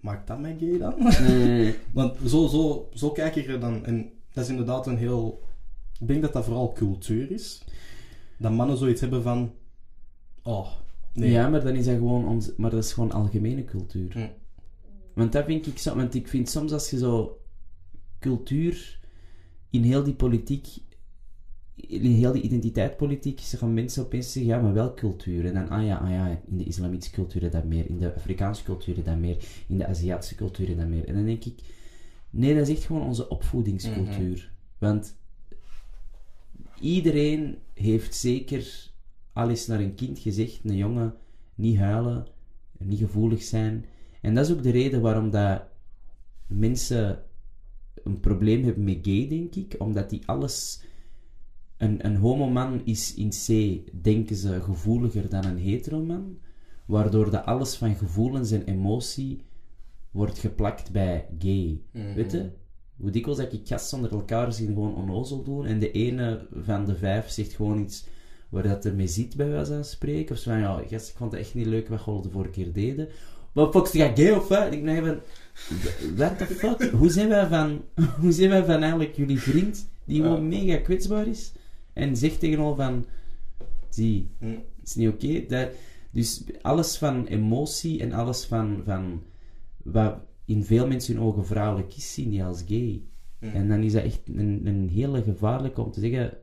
Maakt 0.00 0.26
dat 0.26 0.38
mij 0.38 0.56
gay 0.60 0.78
dan? 0.78 0.94
Nee. 1.26 1.74
Want 1.92 2.16
zo, 2.26 2.46
zo, 2.46 2.88
zo 2.94 3.10
kijk 3.10 3.36
ik 3.36 3.48
er 3.48 3.60
dan. 3.60 3.84
En 3.84 4.10
dat 4.32 4.44
is 4.44 4.50
inderdaad 4.50 4.86
een 4.86 4.98
heel. 4.98 5.42
Ik 5.98 6.06
denk 6.06 6.22
dat 6.22 6.32
dat 6.32 6.44
vooral 6.44 6.72
cultuur 6.72 7.30
is. 7.30 7.62
Dat 8.40 8.52
mannen 8.52 8.76
zoiets 8.76 9.00
hebben 9.00 9.22
van. 9.22 9.52
Oh, 10.42 10.68
nee. 11.12 11.30
Ja, 11.30 11.48
maar 11.48 11.62
dan 11.64 11.74
is 11.74 11.84
dat 11.84 11.94
gewoon, 11.96 12.28
ons, 12.28 12.50
maar 12.56 12.70
dat 12.70 12.84
is 12.84 12.92
gewoon 12.92 13.12
algemene 13.12 13.64
cultuur. 13.64 14.12
Hm. 14.12 14.26
Want 15.14 15.32
dat 15.32 15.44
vind 15.44 15.66
ik, 15.66 15.78
zo- 15.78 15.96
want 15.96 16.14
ik 16.14 16.28
vind 16.28 16.48
soms 16.48 16.72
als 16.72 16.90
je 16.90 16.98
zo 16.98 17.40
cultuur 18.18 18.98
in 19.70 19.82
heel 19.82 20.02
die 20.02 20.14
politiek, 20.14 20.66
in 21.74 22.00
heel 22.12 22.32
die 22.32 22.42
identiteitspolitiek, 22.42 23.40
ze 23.40 23.56
gaan 23.56 23.74
mensen 23.74 24.02
opeens 24.04 24.32
zeggen, 24.32 24.52
ja, 24.52 24.60
maar 24.60 24.72
wel 24.72 24.94
cultuur. 24.94 25.46
En 25.46 25.54
dan, 25.54 25.68
ah 25.68 25.84
ja, 25.86 25.96
ah 25.96 26.10
ja, 26.10 26.40
in 26.46 26.56
de 26.56 26.64
islamitische 26.64 27.12
cultuur 27.14 27.50
dat 27.50 27.64
meer, 27.64 27.88
in 27.88 27.98
de 27.98 28.14
Afrikaanse 28.14 28.62
cultuur 28.64 29.04
dat 29.04 29.16
meer, 29.18 29.36
in 29.68 29.78
de 29.78 29.86
Aziatische 29.86 30.34
cultuur 30.34 30.76
dat 30.76 30.86
meer. 30.88 31.08
En 31.08 31.14
dan 31.14 31.24
denk 31.24 31.44
ik, 31.44 31.60
nee, 32.30 32.54
dat 32.54 32.68
is 32.68 32.74
echt 32.76 32.84
gewoon 32.86 33.02
onze 33.06 33.28
opvoedingscultuur. 33.28 34.52
Want 34.78 35.16
iedereen 36.80 37.58
heeft 37.74 38.14
zeker 38.14 38.90
al 39.32 39.48
eens 39.48 39.66
naar 39.66 39.80
een 39.80 39.94
kind 39.94 40.18
gezegd, 40.18 40.60
een 40.64 40.76
jongen, 40.76 41.14
niet 41.54 41.76
huilen, 41.76 42.26
niet 42.78 42.98
gevoelig 42.98 43.42
zijn. 43.42 43.84
En 44.20 44.34
dat 44.34 44.46
is 44.46 44.52
ook 44.52 44.62
de 44.62 44.70
reden 44.70 45.00
waarom 45.00 45.30
dat 45.30 45.62
mensen 46.46 47.22
een 48.04 48.20
probleem 48.20 48.64
hebben 48.64 48.84
met 48.84 48.98
gay, 49.02 49.28
denk 49.28 49.54
ik. 49.54 49.74
Omdat 49.78 50.10
die 50.10 50.22
alles... 50.26 50.82
Een, 51.76 52.06
een 52.06 52.16
homoman 52.16 52.84
is 52.84 53.14
in 53.14 53.30
C, 53.30 53.80
denken 54.02 54.36
ze, 54.36 54.60
gevoeliger 54.60 55.28
dan 55.28 55.44
een 55.44 55.58
heteroman. 55.58 56.38
Waardoor 56.86 57.30
dat 57.30 57.44
alles 57.44 57.76
van 57.76 57.94
gevoelens 57.94 58.50
en 58.50 58.64
emotie 58.64 59.44
wordt 60.10 60.38
geplakt 60.38 60.92
bij 60.92 61.28
gay. 61.38 61.80
Weet 62.14 62.32
je? 62.32 62.50
Hoe 63.00 63.10
dikwijls 63.10 63.38
dat 63.38 63.52
ik 63.52 63.60
gasten 63.64 63.96
onder 63.98 64.12
elkaar 64.12 64.52
zien 64.52 64.66
gewoon 64.66 64.94
onnozel 64.94 65.42
doen. 65.42 65.66
En 65.66 65.78
de 65.78 65.90
ene 65.92 66.46
van 66.64 66.84
de 66.84 66.96
vijf 66.96 67.28
zegt 67.30 67.52
gewoon 67.52 67.78
iets 67.80 68.04
waar 68.48 68.62
dat 68.62 68.84
er 68.84 68.94
mee 68.94 69.06
zit, 69.06 69.36
bij 69.36 69.48
wijze 69.48 69.72
van 69.72 69.84
spreken. 69.84 70.34
Of 70.34 70.40
zo 70.40 70.50
van, 70.50 70.58
ja, 70.60 70.82
gast, 70.88 71.08
ik 71.08 71.16
vond 71.16 71.32
het 71.32 71.40
echt 71.40 71.54
niet 71.54 71.66
leuk 71.66 71.88
wat 71.88 72.04
jullie 72.04 72.22
de 72.22 72.30
vorige 72.30 72.50
keer 72.50 72.72
deden. 72.72 73.08
Maar 73.52 73.70
fuck, 73.72 73.88
ga 73.88 74.10
gay 74.14 74.30
of 74.30 74.48
wat? 74.48 74.72
Ik 74.72 74.84
denk 74.84 75.06
van, 75.06 75.20
what 76.16 76.38
the 76.38 76.46
fuck? 76.46 76.82
Hoe 77.00 77.10
zijn 77.10 77.28
wij 77.28 77.46
van, 77.46 77.80
hoe 78.20 78.32
zijn 78.32 78.50
wij 78.50 78.64
van 78.64 78.80
eigenlijk 78.80 79.16
jullie 79.16 79.40
vriend, 79.40 79.88
die 80.04 80.22
gewoon 80.22 80.48
mega 80.48 80.76
kwetsbaar 80.76 81.26
is, 81.26 81.52
en 81.92 82.16
zegt 82.16 82.40
tegen 82.40 82.58
ons 82.60 82.76
van, 82.76 83.04
zie, 83.88 84.28
Hm. 84.38 84.46
het 84.46 84.58
is 84.84 84.94
niet 84.94 85.08
oké. 85.08 85.44
Dat- 85.48 85.68
Dus 86.12 86.42
alles 86.62 86.96
van 86.96 87.26
emotie 87.26 88.00
en 88.00 88.12
alles 88.12 88.44
van, 88.44 88.82
van 88.84 89.22
wat 89.82 90.14
in 90.50 90.64
veel 90.64 90.86
mensen 90.86 91.14
hun 91.14 91.24
ogen 91.24 91.46
vrouwelijk 91.46 91.96
is, 91.96 92.12
zien 92.14 92.30
die 92.30 92.44
als 92.44 92.62
gay. 92.66 93.02
En 93.38 93.68
dan 93.68 93.82
is 93.82 93.92
dat 93.92 94.02
echt 94.04 94.20
een, 94.28 94.66
een 94.66 94.88
hele 94.88 95.22
gevaarlijke 95.22 95.80
om 95.82 95.90
te 95.90 96.00
zeggen, 96.00 96.36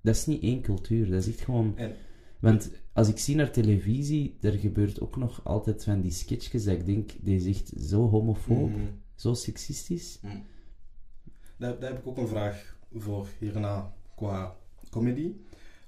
dat 0.00 0.14
is 0.14 0.26
niet 0.26 0.42
één 0.42 0.60
cultuur, 0.62 1.10
dat 1.10 1.20
is 1.20 1.28
echt 1.28 1.40
gewoon... 1.40 1.72
En- 1.76 1.94
Want 2.40 2.70
als 2.92 3.08
ik 3.08 3.18
zie 3.18 3.36
naar 3.36 3.50
televisie, 3.50 4.36
er 4.40 4.52
gebeurt 4.52 5.00
ook 5.00 5.16
nog 5.16 5.44
altijd 5.44 5.84
van 5.84 6.00
die 6.00 6.10
sketchjes 6.10 6.64
dat 6.64 6.74
ik 6.74 6.86
denk, 6.86 7.10
die 7.20 7.36
is 7.36 7.46
echt 7.46 7.72
zo 7.88 8.08
homofoob, 8.08 8.70
Mhm. 8.70 8.80
zo 9.14 9.34
seksistisch. 9.34 10.20
Daar, 11.56 11.78
daar 11.78 11.90
heb 11.90 11.98
ik 11.98 12.06
ook 12.06 12.16
een 12.16 12.28
vraag 12.28 12.76
voor 12.94 13.26
hierna 13.38 13.92
qua 14.16 14.56
comedy. 14.90 15.32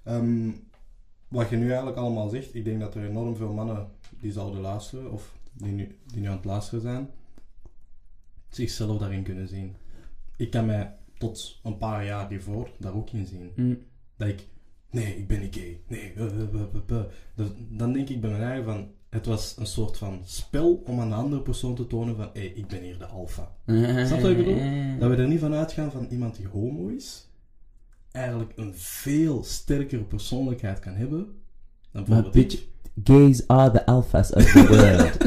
Ehm, 0.03 0.51
wat 1.28 1.49
je 1.49 1.57
nu 1.57 1.66
eigenlijk 1.66 1.97
allemaal 1.97 2.28
zegt, 2.28 2.55
ik 2.55 2.64
denk 2.64 2.80
dat 2.80 2.95
er 2.95 3.09
enorm 3.09 3.37
veel 3.37 3.53
mannen 3.53 3.89
die 4.20 4.33
zouden 4.33 4.61
luisteren, 4.61 5.12
of 5.12 5.39
die 5.53 5.72
nu, 5.72 5.97
die 6.07 6.20
nu 6.20 6.26
aan 6.26 6.37
het 6.37 6.45
luisteren 6.45 6.80
zijn, 6.80 7.09
zichzelf 8.57 8.99
daarin 8.99 9.23
kunnen 9.23 9.49
zien. 9.49 9.77
Ik 10.37 10.51
kan 10.51 10.67
mij 10.67 10.95
tot 11.19 11.61
een 11.63 11.79
paar 11.79 12.05
jaar 12.05 12.29
hiervoor 12.29 12.71
daar 12.79 12.95
ook 12.95 13.11
in 13.11 13.27
zien. 13.27 13.53
Mm. 13.57 13.79
Dat 14.17 14.29
ik, 14.29 14.47
nee, 14.91 15.17
ik 15.19 15.27
ben 15.29 15.41
niet 15.41 15.55
gay. 15.57 15.81
Nee, 15.89 16.13
uh, 16.17 16.25
uh, 16.25 16.33
uh, 16.33 16.61
uh, 16.61 16.81
uh. 16.91 17.03
Dat- 17.35 17.53
dan 17.71 17.93
denk 17.93 18.09
ik 18.09 18.21
bij 18.21 18.31
mijn 18.31 18.43
eigen 18.43 18.65
van, 18.65 18.91
het 19.11 19.27
was 19.27 19.55
een 19.59 19.67
soort 19.67 19.99
van 19.99 20.21
spel 20.25 20.83
om 20.87 21.01
aan 21.01 21.09
de 21.09 21.15
andere 21.15 21.43
persoon 21.43 21.75
te 21.75 21.87
tonen 21.87 22.17
van, 22.17 22.31
hé, 22.33 22.41
hey, 22.41 22.49
ik 22.49 22.67
ben 22.67 22.83
hier 22.83 22.99
de 22.99 23.07
alfa. 23.07 23.55
Snap 24.07 24.19
je 24.19 24.21
wat 24.21 24.31
ik 24.31 24.37
bedoel? 24.37 24.99
Dat 24.99 25.11
we 25.11 25.17
er 25.23 25.29
niet 25.29 25.41
van 25.41 25.55
uitgaan 25.55 25.91
van 25.93 26.07
iemand 26.11 26.37
die 26.37 26.47
homo 26.47 26.89
is, 26.89 27.31
eigenlijk 28.11 28.53
een 28.57 28.75
veel 28.77 29.45
sterkere 29.45 30.03
persoonlijkheid 30.05 30.79
kan 30.79 30.95
hebben 30.95 31.27
dan 31.93 32.05
bijvoorbeeld 32.05 32.35
bitch, 32.35 32.55
ik. 32.55 32.69
gays 33.05 33.47
are 33.49 33.71
the 33.71 33.87
alphas 33.87 34.33
of 34.33 34.45
the 34.53 34.67
world. 34.67 35.19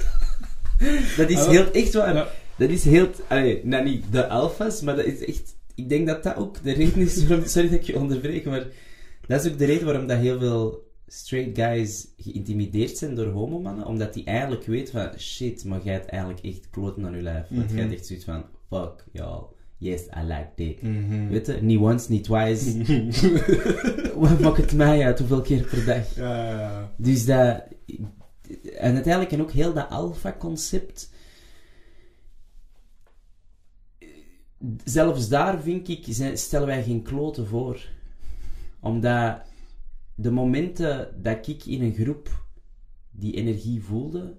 dat 1.16 1.28
is 1.30 1.36
Ah, 1.38 1.48
heel, 1.48 1.70
echt 1.72 1.92
waar. 1.94 2.28
Dat 2.60 2.68
is 2.70 2.84
heel, 2.84 3.08
allee, 3.28 3.60
nou 3.64 3.84
niet 3.84 4.04
de 4.10 4.28
alphas, 4.28 4.80
maar 4.82 4.96
dat 4.96 5.04
is 5.04 5.24
echt, 5.24 5.56
ik 5.74 5.88
denk 5.88 6.06
dat 6.06 6.22
dat 6.22 6.36
ook 6.36 6.62
de 6.62 6.72
reden 6.72 6.98
is 7.02 7.26
waarom, 7.26 7.46
sorry 7.46 7.68
dat 7.68 7.78
ik 7.78 7.84
je 7.86 7.98
onderbreek, 7.98 8.44
maar 8.44 8.66
dat 9.26 9.44
is 9.44 9.52
ook 9.52 9.58
de 9.58 9.64
reden 9.64 9.84
waarom 9.86 10.06
dat 10.06 10.18
heel 10.18 10.38
veel 10.38 10.88
straight 11.06 11.58
guys 11.58 12.06
geïntimideerd 12.16 12.96
zijn 12.98 13.14
door 13.14 13.26
homomannen, 13.26 13.86
omdat 13.86 14.14
die 14.14 14.24
eigenlijk 14.24 14.64
weten 14.66 14.92
van, 14.92 15.18
shit, 15.18 15.64
maar 15.64 15.80
jij 15.82 15.92
hebt 15.92 16.08
eigenlijk 16.08 16.44
echt 16.44 16.70
kloten 16.70 17.06
aan 17.06 17.14
je 17.16 17.22
lijf. 17.22 17.46
Want 17.50 17.64
Mhm. 17.66 17.72
jij 17.74 17.82
hebt 17.82 17.94
echt 17.94 18.06
zoiets 18.06 18.24
van, 18.24 18.44
fuck, 18.68 19.04
y'all, 19.12 19.42
yes, 19.78 20.00
I 20.02 20.22
like 20.22 20.48
dick. 20.56 20.82
Mhm. 20.82 21.28
Weet 21.28 21.46
je, 21.46 21.58
niet 21.60 21.78
once, 21.78 22.10
niet 22.10 22.24
twice. 22.24 22.76
Wat 24.16 24.40
maakt 24.40 24.56
het 24.56 24.72
mij 24.74 25.04
uit 25.04 25.18
hoeveel 25.18 25.40
keer 25.40 25.62
per 25.62 25.84
dag? 25.84 26.14
Ja, 26.16 26.44
ja, 26.50 26.60
ja. 26.60 26.92
Dus 26.96 27.24
dat... 27.24 27.62
En 28.78 28.94
uiteindelijk, 28.94 29.32
en 29.32 29.40
ook 29.40 29.50
heel 29.52 29.72
dat 29.72 29.88
alpha-concept... 29.90 31.10
zelfs 34.84 35.28
daar 35.28 35.60
vind 35.60 35.88
ik, 35.88 36.04
zijn- 36.08 36.38
stellen 36.38 36.66
wij 36.66 36.82
geen 36.82 37.02
kloten 37.02 37.46
voor. 37.46 37.88
Omdat 38.80 39.42
de 40.14 40.30
momenten 40.30 41.22
dat 41.22 41.46
ik 41.46 41.64
in 41.64 41.82
een 41.82 41.94
groep 41.94 42.44
die 43.10 43.34
energie 43.34 43.82
voelde, 43.82 44.36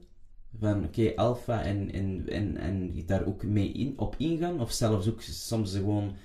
van 0.59 0.83
oké, 0.83 1.15
alpha 1.15 1.63
en, 1.63 1.91
en, 1.91 2.29
en, 2.29 2.57
en 2.57 3.05
daar 3.05 3.25
ook 3.25 3.43
mee 3.43 3.71
in, 3.71 3.99
op 3.99 4.15
ingaan, 4.17 4.61
of 4.61 4.71
zelfs 4.71 5.09
ook 5.09 5.21
soms 5.21 5.73
gewoon 5.73 6.15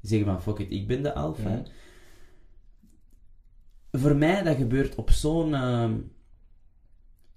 zeggen 0.00 0.26
van 0.26 0.42
fuck 0.42 0.58
it, 0.58 0.70
ik 0.72 0.86
ben 0.86 1.02
de 1.02 1.14
alpha. 1.14 1.50
Ja. 1.50 1.62
Voor 3.92 4.16
mij, 4.16 4.42
dat 4.42 4.56
gebeurt 4.56 4.94
op 4.94 5.10
zo'n 5.10 5.54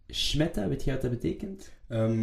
schmetta, 0.08 0.68
weet 0.68 0.84
je 0.84 0.92
wat 0.92 1.02
dat 1.02 1.12
betekent? 1.12 1.72
Ehm, 1.90 2.22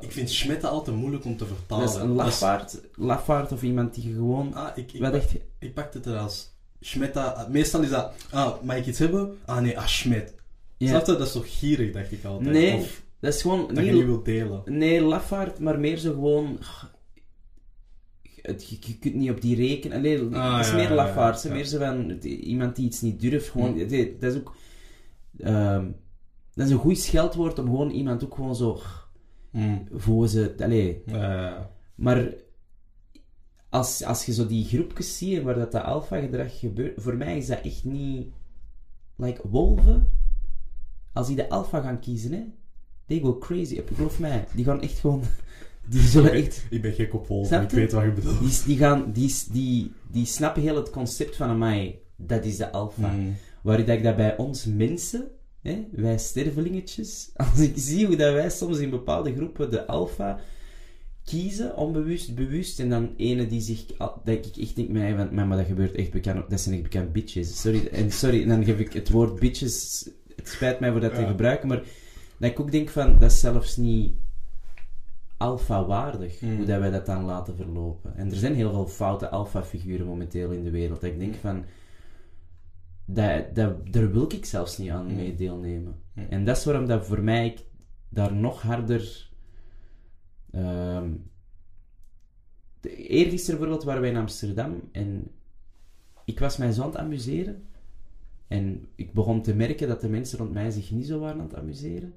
ik 0.00 0.12
vind 0.12 0.30
schmetten 0.30 0.70
altijd 0.70 0.96
moeilijk 0.96 1.24
om 1.24 1.36
te 1.36 1.46
vertalen. 1.46 1.86
dat 1.86 1.94
is 1.94 2.00
een 2.00 2.08
lafaard, 2.12 2.80
lafaard 2.94 3.52
of 3.52 3.62
iemand 3.62 3.94
die 3.94 4.12
gewoon... 4.14 4.54
Ah, 4.54 4.76
ik, 4.76 4.92
ik, 4.92 5.00
wat 5.00 5.30
je? 5.30 5.40
ik 5.58 5.74
pakte 5.74 5.96
het 5.98 6.06
er 6.06 6.16
als 6.18 6.54
schmetta. 6.80 7.46
Meestal 7.50 7.82
is 7.82 7.90
dat, 7.90 8.12
ah, 8.30 8.62
mag 8.62 8.76
ik 8.76 8.86
iets 8.86 8.98
hebben? 8.98 9.36
Ah 9.44 9.60
nee, 9.60 9.78
ah, 9.78 9.86
schmet. 9.86 10.34
Ja. 10.76 10.88
Snap 10.88 11.06
je? 11.06 11.12
Dat 11.16 11.26
is 11.26 11.32
toch 11.32 11.58
gierig, 11.58 11.92
dacht 11.92 12.12
ik 12.12 12.24
altijd. 12.24 12.50
Nee, 12.50 12.74
Of 12.74 13.02
dat 13.20 13.34
is 13.34 13.42
gewoon... 13.42 13.66
dat 13.66 13.76
je 13.76 13.82
niet- 13.82 13.92
niet 13.92 14.04
wilt 14.04 14.24
delen. 14.24 14.62
Nee, 14.64 15.00
lafaard, 15.02 15.58
maar 15.58 15.78
meer 15.80 15.96
zo 15.98 16.12
gewoon... 16.12 16.58
Het, 18.42 18.68
je, 18.68 18.76
je 18.80 18.98
kunt 18.98 19.14
niet 19.14 19.30
op 19.30 19.40
die 19.40 19.56
rekenen. 19.56 20.00
Nee, 20.02 20.20
Ah, 20.32 20.56
het 20.56 20.64
is 20.66 20.70
ja, 20.70 20.76
meer 20.76 20.90
lafaard. 20.90 21.42
ja. 21.42 21.52
Meer 21.52 21.64
zo 21.64 21.78
van 21.78 22.10
iemand 22.22 22.76
die 22.76 22.84
iets 22.86 23.00
niet 23.00 23.20
durft. 23.20 23.48
Gewoon, 23.48 23.72
Hm. 23.72 23.88
dat 24.18 24.32
is 24.32 24.36
ook... 24.36 24.54
ehm, 25.38 25.86
dat 26.54 26.66
is 26.66 26.72
een 26.72 26.78
goed 26.78 26.98
scheldwoord 26.98 27.58
om 27.58 27.64
gewoon 27.64 27.90
iemand 27.90 28.24
ook 28.24 28.34
gewoon 28.34 28.56
zo... 28.56 28.80
Mm. 29.56 29.86
Voor 29.92 30.28
ze... 30.28 30.54
Allee, 30.58 31.02
maar... 31.94 32.34
Als, 33.68 34.04
als 34.04 34.26
je 34.26 34.32
zo 34.32 34.46
die 34.46 34.64
groepjes 34.64 35.18
ziet 35.18 35.42
waar 35.42 35.54
dat, 35.54 35.72
dat 35.72 35.84
alpha-gedrag 35.84 36.58
gebeurt... 36.58 37.02
Voor 37.02 37.16
mij 37.16 37.36
is 37.36 37.46
dat 37.46 37.60
echt 37.60 37.84
niet... 37.84 38.28
Like, 39.16 39.48
wolven... 39.48 40.08
Als 41.12 41.26
die 41.26 41.36
de 41.36 41.48
alpha 41.48 41.80
gaan 41.80 42.00
kiezen, 42.00 42.32
hè... 42.32 42.44
They 43.06 43.20
go 43.20 43.38
crazy. 43.38 43.82
Geloof 43.94 44.18
mij. 44.18 44.46
Die 44.54 44.64
gaan 44.64 44.80
echt 44.80 44.98
gewoon... 44.98 45.22
Die 45.88 46.00
zullen 46.00 46.34
ik, 46.34 46.46
echt... 46.46 46.66
ben, 46.68 46.76
ik 46.76 46.82
ben 46.82 46.92
gek 46.92 47.14
op 47.14 47.26
wolven, 47.26 47.62
ik 47.62 47.70
weet 47.70 47.92
wat 47.92 48.04
je 48.04 48.12
bedoelt. 48.12 48.40
Die, 48.40 48.62
die, 48.64 48.76
gaan, 48.76 49.12
die, 49.12 49.34
die, 49.52 49.92
die 50.10 50.26
snappen 50.26 50.62
heel 50.62 50.76
het 50.76 50.90
concept 50.90 51.36
van 51.36 51.58
mij. 51.58 52.00
Dat 52.16 52.44
is 52.44 52.56
de 52.56 52.72
alpha. 52.72 53.12
Mm. 53.12 53.34
Waar 53.62 53.78
ik 53.78 54.02
dat 54.02 54.16
bij 54.16 54.36
ons 54.36 54.64
mensen, 54.64 55.28
hè, 55.66 55.86
wij 55.92 56.18
stervelingetjes, 56.18 57.30
als 57.34 57.58
ik 57.58 57.72
zie 57.76 58.06
hoe 58.06 58.16
dat 58.16 58.32
wij 58.32 58.50
soms 58.50 58.78
in 58.78 58.90
bepaalde 58.90 59.34
groepen 59.34 59.70
de 59.70 59.86
alpha 59.86 60.40
kiezen, 61.24 61.76
onbewust, 61.76 62.34
bewust, 62.34 62.80
en 62.80 62.88
dan 62.88 63.14
ene 63.16 63.46
die 63.46 63.60
zich, 63.60 63.86
dat 63.96 64.20
ik 64.24 64.56
echt 64.56 64.76
denk, 64.76 64.88
mij, 64.88 65.16
van, 65.16 65.48
maar 65.48 65.56
dat 65.56 65.66
gebeurt 65.66 65.94
echt 65.94 66.10
bekend, 66.10 66.50
dat 66.50 66.60
zijn 66.60 66.74
echt 66.74 66.82
bekend 66.82 67.12
bitches. 67.12 67.60
Sorry, 67.60 67.86
en 67.86 68.12
sorry, 68.12 68.42
en 68.42 68.48
dan 68.48 68.64
geef 68.64 68.78
ik 68.78 68.92
het 68.92 69.10
woord 69.10 69.40
bitches, 69.40 70.08
het 70.36 70.48
spijt 70.48 70.80
mij 70.80 70.90
voor 70.90 71.00
dat 71.00 71.14
te 71.14 71.26
gebruiken, 71.26 71.68
maar 71.68 71.82
dat 72.38 72.50
ik 72.50 72.60
ook 72.60 72.72
denk 72.72 72.88
van, 72.88 73.18
dat 73.18 73.30
is 73.30 73.40
zelfs 73.40 73.76
niet 73.76 74.12
alpha-waardig, 75.36 76.40
Mm. 76.40 76.56
hoe 76.56 76.66
dat 76.66 76.78
wij 76.78 76.90
dat 76.90 77.06
dan 77.06 77.24
laten 77.24 77.56
verlopen. 77.56 78.16
En 78.16 78.30
er 78.30 78.36
zijn 78.36 78.54
heel 78.54 78.70
veel 78.70 78.86
foute 78.86 79.28
alpha-figuren 79.28 80.06
momenteel 80.06 80.50
in 80.50 80.64
de 80.64 80.70
wereld. 80.70 81.00
Dat 81.00 81.10
ik 81.10 81.18
denk 81.18 81.34
van, 81.34 81.64
dat, 83.06 83.54
dat, 83.54 83.92
daar 83.92 84.12
wil 84.12 84.32
ik 84.32 84.44
zelfs 84.44 84.78
niet 84.78 84.90
aan 84.90 85.06
Mm. 85.06 85.16
mee 85.16 85.34
deelnemen. 85.34 85.94
Mm. 86.14 86.26
En 86.28 86.44
dat 86.44 86.56
is 86.56 86.64
waarom 86.64 86.86
dat 86.86 87.06
voor 87.06 87.22
mij 87.22 87.46
ik 87.46 87.64
daar 88.08 88.34
nog 88.34 88.62
harder... 88.62 89.30
ehm 90.50 91.10
de, 92.80 92.96
eergisteren 92.96 93.58
bijvoorbeeld 93.58 93.84
waren 93.86 94.00
wij 94.00 94.10
in 94.10 94.16
Amsterdam 94.16 94.80
en 94.92 95.30
ik 96.24 96.38
was 96.38 96.56
mij 96.56 96.72
zo 96.72 96.82
aan 96.82 96.88
het 96.88 96.96
amuseren. 96.96 97.68
En 98.48 98.86
ik 98.94 99.12
begon 99.12 99.42
te 99.42 99.54
merken 99.54 99.88
dat 99.88 100.00
de 100.00 100.08
mensen 100.08 100.38
rond 100.38 100.52
mij 100.52 100.70
zich 100.70 100.90
niet 100.90 101.06
zo 101.06 101.18
waren 101.18 101.40
aan 101.40 101.46
het 101.46 101.56
amuseren. 101.56 102.14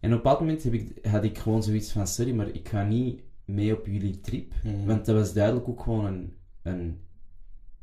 En 0.00 0.10
op 0.10 0.16
een 0.16 0.22
bepaald 0.22 0.40
moment 0.40 0.62
heb 0.62 0.72
ik, 0.72 1.06
had 1.06 1.24
ik 1.24 1.38
gewoon 1.38 1.62
zoiets 1.62 1.92
van, 1.92 2.06
sorry, 2.06 2.34
maar 2.34 2.48
ik 2.48 2.68
ga 2.68 2.84
niet 2.84 3.20
mee 3.44 3.76
op 3.76 3.86
jullie 3.86 4.20
trip. 4.20 4.52
Mm. 4.64 4.86
Want 4.86 5.06
dat 5.06 5.14
was 5.16 5.32
duidelijk 5.32 5.68
ook 5.68 5.80
gewoon 5.82 6.04
een, 6.06 6.32
een 6.62 6.98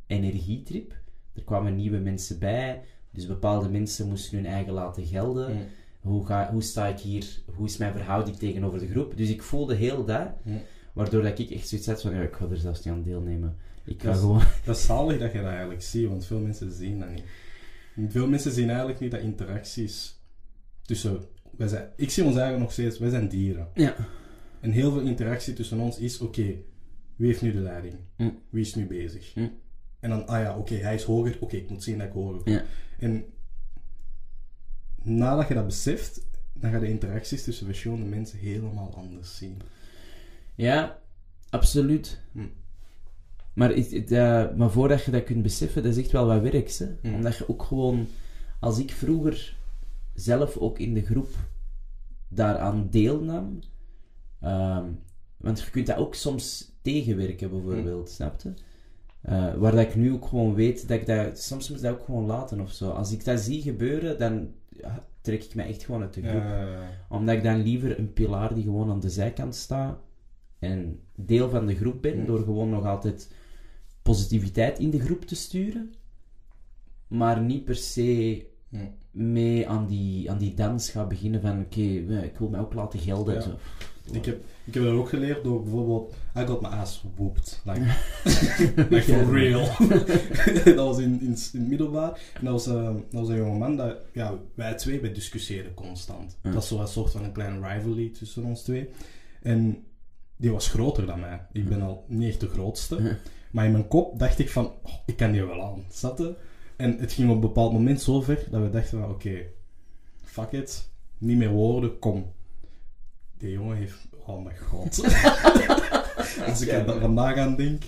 energietrip. 0.07 1.03
Er 1.35 1.43
kwamen 1.43 1.75
nieuwe 1.75 1.97
mensen 1.97 2.39
bij, 2.39 2.81
dus 3.11 3.27
bepaalde 3.27 3.69
mensen 3.69 4.07
moesten 4.07 4.37
hun 4.37 4.45
eigen 4.47 4.73
laten 4.73 5.05
gelden. 5.05 5.53
Mm. 5.55 5.63
Hoe, 6.01 6.25
ga, 6.25 6.51
hoe 6.51 6.61
sta 6.63 6.87
ik 6.87 6.99
hier, 6.99 7.25
hoe 7.55 7.65
is 7.65 7.77
mijn 7.77 7.91
verhouding 7.93 8.37
tegenover 8.37 8.79
de 8.79 8.87
groep? 8.87 9.17
Dus 9.17 9.29
ik 9.29 9.41
voelde 9.43 9.75
heel 9.75 10.05
dat, 10.05 10.27
Mm. 10.43 10.61
waardoor 10.93 11.21
dat 11.21 11.39
ik 11.39 11.49
echt 11.49 11.67
zoiets 11.67 11.87
had 11.87 12.01
van, 12.01 12.15
ja, 12.15 12.21
ik 12.21 12.33
ga 12.35 12.47
er 12.49 12.57
zelfs 12.57 12.83
niet 12.83 12.93
aan 12.93 13.03
deelnemen. 13.03 13.55
Ik 13.85 13.99
ga 14.01 14.05
Dat 14.05 14.15
is- 14.15 14.21
gewoon... 14.21 14.41
Dat 14.65 14.75
is 14.77 14.85
zalig 14.85 15.19
dat 15.19 15.31
je 15.31 15.37
dat 15.41 15.47
eigenlijk 15.47 15.81
ziet, 15.81 16.07
want 16.07 16.25
veel 16.25 16.39
mensen 16.39 16.71
zien 16.71 16.99
dat 16.99 17.09
niet. 17.09 17.23
Veel 18.11 18.27
mensen 18.27 18.51
zien 18.51 18.69
eigenlijk 18.69 18.99
niet 18.99 19.11
dat 19.11 19.21
interacties 19.21 20.19
tussen... 20.81 21.19
Wij 21.57 21.67
zijn, 21.67 21.89
ik 21.95 22.09
zie 22.11 22.23
ons 22.23 22.33
eigenlijk 22.33 22.63
nog 22.63 22.71
steeds, 22.71 22.99
wij 22.99 23.09
zijn 23.09 23.27
dieren. 23.27 23.67
Ja. 23.73 23.95
En 24.59 24.71
heel 24.71 24.91
veel 24.91 25.01
interactie 25.01 25.53
tussen 25.53 25.79
ons 25.79 25.97
is, 25.99 26.19
oké, 26.19 26.55
wie 27.15 27.27
heeft 27.27 27.41
nu 27.41 27.51
de 27.51 27.59
leiding? 27.59 27.93
Mm. 28.17 28.39
Wie 28.49 28.61
is 28.61 28.75
nu 28.75 28.85
bezig? 28.87 29.35
Mm. 29.35 29.51
En 30.05 30.11
dan, 30.11 30.27
ah 30.27 30.41
ja, 30.41 30.57
oké, 30.57 30.75
hij 30.75 30.95
is 30.95 31.03
hoger, 31.03 31.37
oké, 31.39 31.55
ik 31.55 31.69
moet 31.69 31.83
zien 31.83 31.97
dat 31.97 32.07
ik 32.07 32.13
hoger 32.13 32.43
ben. 32.43 32.53
Ja. 32.53 32.63
En 32.99 33.25
nadat 35.03 35.47
je 35.47 35.53
dat 35.53 35.65
beseft, 35.65 36.27
dan 36.53 36.71
ga 36.71 36.77
je 36.77 36.83
de 36.83 36.89
interacties 36.89 37.43
tussen 37.43 37.65
verschillende 37.65 38.05
mensen 38.05 38.39
helemaal 38.39 38.93
anders 38.95 39.37
zien. 39.37 39.61
Ja, 40.55 40.99
absoluut. 41.49 42.19
Hm. 42.31 42.47
Maar, 43.53 43.69
het, 43.69 44.11
eh, 44.11 44.55
maar 44.55 44.71
voordat 44.71 45.03
je 45.03 45.11
dat 45.11 45.23
kunt 45.23 45.43
beseffen, 45.43 45.83
dat 45.83 45.91
is 45.91 46.03
echt 46.03 46.11
wel 46.11 46.25
wat 46.25 46.41
werk. 46.41 46.69
Hè? 46.69 46.87
Hm. 47.01 47.13
Omdat 47.15 47.37
je 47.37 47.49
ook 47.49 47.63
gewoon, 47.63 48.07
als 48.59 48.79
ik 48.79 48.91
vroeger 48.91 49.57
zelf 50.13 50.57
ook 50.57 50.79
in 50.79 50.93
de 50.93 51.05
groep 51.05 51.29
daaraan 52.27 52.87
deelnam, 52.89 53.59
ehm, 54.39 54.85
want 55.37 55.61
je 55.61 55.69
kunt 55.69 55.87
dat 55.87 55.97
ook 55.97 56.15
soms 56.15 56.71
tegenwerken, 56.81 57.49
bijvoorbeeld, 57.49 58.09
snap 58.09 58.41
je? 58.41 58.53
Eh, 59.25 59.53
waar 59.53 59.71
dat 59.71 59.81
ik 59.85 59.95
nu 59.95 60.13
ook 60.13 60.25
gewoon 60.25 60.53
weet 60.53 60.87
dat 60.87 60.99
ik 60.99 61.05
dat, 61.05 61.39
soms 61.39 61.69
moet 61.69 61.81
dat 61.81 61.91
ook 61.93 62.05
gewoon 62.05 62.25
laten 62.25 62.59
of 62.59 62.71
zo. 62.71 62.89
Als 62.89 63.11
ik 63.11 63.25
dat 63.25 63.39
zie 63.39 63.61
gebeuren, 63.61 64.19
dan 64.19 64.49
ja, 64.69 65.05
trek 65.21 65.43
ik 65.43 65.55
mij 65.55 65.67
echt 65.67 65.83
gewoon 65.83 66.01
uit 66.01 66.13
de 66.13 66.21
groep 66.21 66.43
omdat 67.09 67.35
ik 67.35 67.43
dan 67.43 67.61
liever 67.61 67.99
een 67.99 68.13
pilaar 68.13 68.53
die 68.53 68.63
gewoon 68.63 68.89
aan 68.91 68.99
de 68.99 69.09
zijkant 69.09 69.55
staat 69.55 69.97
en 70.59 70.99
deel 71.15 71.49
van 71.49 71.65
de 71.65 71.75
groep 71.75 72.01
ben, 72.01 72.17
Ja. 72.17 72.25
door 72.25 72.43
gewoon 72.43 72.69
nog 72.69 72.85
altijd 72.85 73.31
positiviteit 74.01 74.79
in 74.79 74.89
de 74.89 74.99
groep 74.99 75.25
te 75.25 75.35
sturen, 75.35 75.93
maar 77.07 77.41
niet 77.41 77.65
per 77.65 77.75
se 77.75 78.45
mee 79.11 79.67
aan 79.69 79.87
die, 79.87 80.31
aan 80.31 80.37
die 80.37 80.53
dans 80.53 80.89
gaan 80.89 81.07
beginnen 81.07 81.41
van 81.41 81.59
oké, 81.59 81.81
ik 82.23 82.37
wil 82.37 82.49
mij 82.49 82.59
ook 82.59 82.73
laten 82.73 82.99
gelden. 82.99 83.33
Ja. 83.33 83.41
Zo. 83.41 83.55
Ik 84.11 84.25
heb, 84.25 84.43
ik 84.63 84.73
heb 84.73 84.83
dat 84.83 84.93
ook 84.93 85.09
geleerd 85.09 85.43
door 85.43 85.61
bijvoorbeeld... 85.61 86.13
I 86.37 86.45
got 86.45 86.61
my 86.61 86.67
ass 86.67 87.03
whooped. 87.15 87.61
Like, 87.65 87.79
like 88.95 89.01
for 89.01 89.33
real. 89.33 89.67
dat 90.75 90.87
was 90.87 90.97
in, 90.97 91.21
in, 91.21 91.37
in 91.53 91.59
het 91.59 91.67
middelbaar. 91.67 92.19
En 92.33 92.45
dat 92.45 92.53
was, 92.53 92.67
eh, 92.67 92.83
dat 92.83 93.19
was 93.21 93.29
een 93.29 93.37
jongeman 93.37 93.75
dat... 93.75 93.97
Ja, 94.13 94.39
wij 94.53 94.73
twee, 94.73 95.01
wij 95.01 95.13
discussiëren 95.13 95.73
constant. 95.73 96.37
Ja. 96.41 96.51
Dat 96.51 96.63
is 96.63 96.67
zo 96.67 96.79
een 96.79 96.87
soort 96.87 97.11
van 97.11 97.23
een 97.23 97.31
kleine 97.31 97.67
rivalry 97.67 98.09
tussen 98.09 98.43
ons 98.43 98.61
twee. 98.61 98.89
En 99.41 99.83
die 100.37 100.51
was 100.51 100.69
groter 100.69 101.05
dan 101.05 101.19
mij. 101.19 101.41
Ik 101.51 101.69
ben 101.69 101.81
al 101.81 102.05
niet 102.07 102.29
echt 102.29 102.39
de 102.39 102.49
grootste. 102.49 103.03
Ja. 103.03 103.17
Maar 103.51 103.65
in 103.65 103.71
mijn 103.71 103.87
kop 103.87 104.19
dacht 104.19 104.39
ik 104.39 104.49
van... 104.49 104.65
Oh, 104.65 104.93
ik 105.05 105.17
kan 105.17 105.31
die 105.31 105.45
wel 105.45 105.63
aan. 105.63 105.83
En 106.75 106.97
het 106.97 107.13
ging 107.13 107.29
op 107.29 107.35
een 107.35 107.41
bepaald 107.41 107.73
moment 107.73 108.01
zo 108.01 108.21
ver 108.21 108.47
dat 108.49 108.61
we 108.61 108.69
dachten 108.69 108.99
van... 108.99 109.09
Oké, 109.09 109.45
fuck 110.23 110.51
it. 110.51 110.89
Niet 111.17 111.37
meer 111.37 111.49
woorden, 111.49 111.99
kom. 111.99 112.25
Die 113.45 113.53
jongen 113.53 113.77
heeft... 113.77 114.07
Oh 114.25 114.43
mijn 114.43 114.57
god. 114.57 115.03
Als 116.47 116.61
ik 116.61 116.67
er 116.71 116.99
vandaag 116.99 117.37
aan 117.37 117.55
denk. 117.55 117.83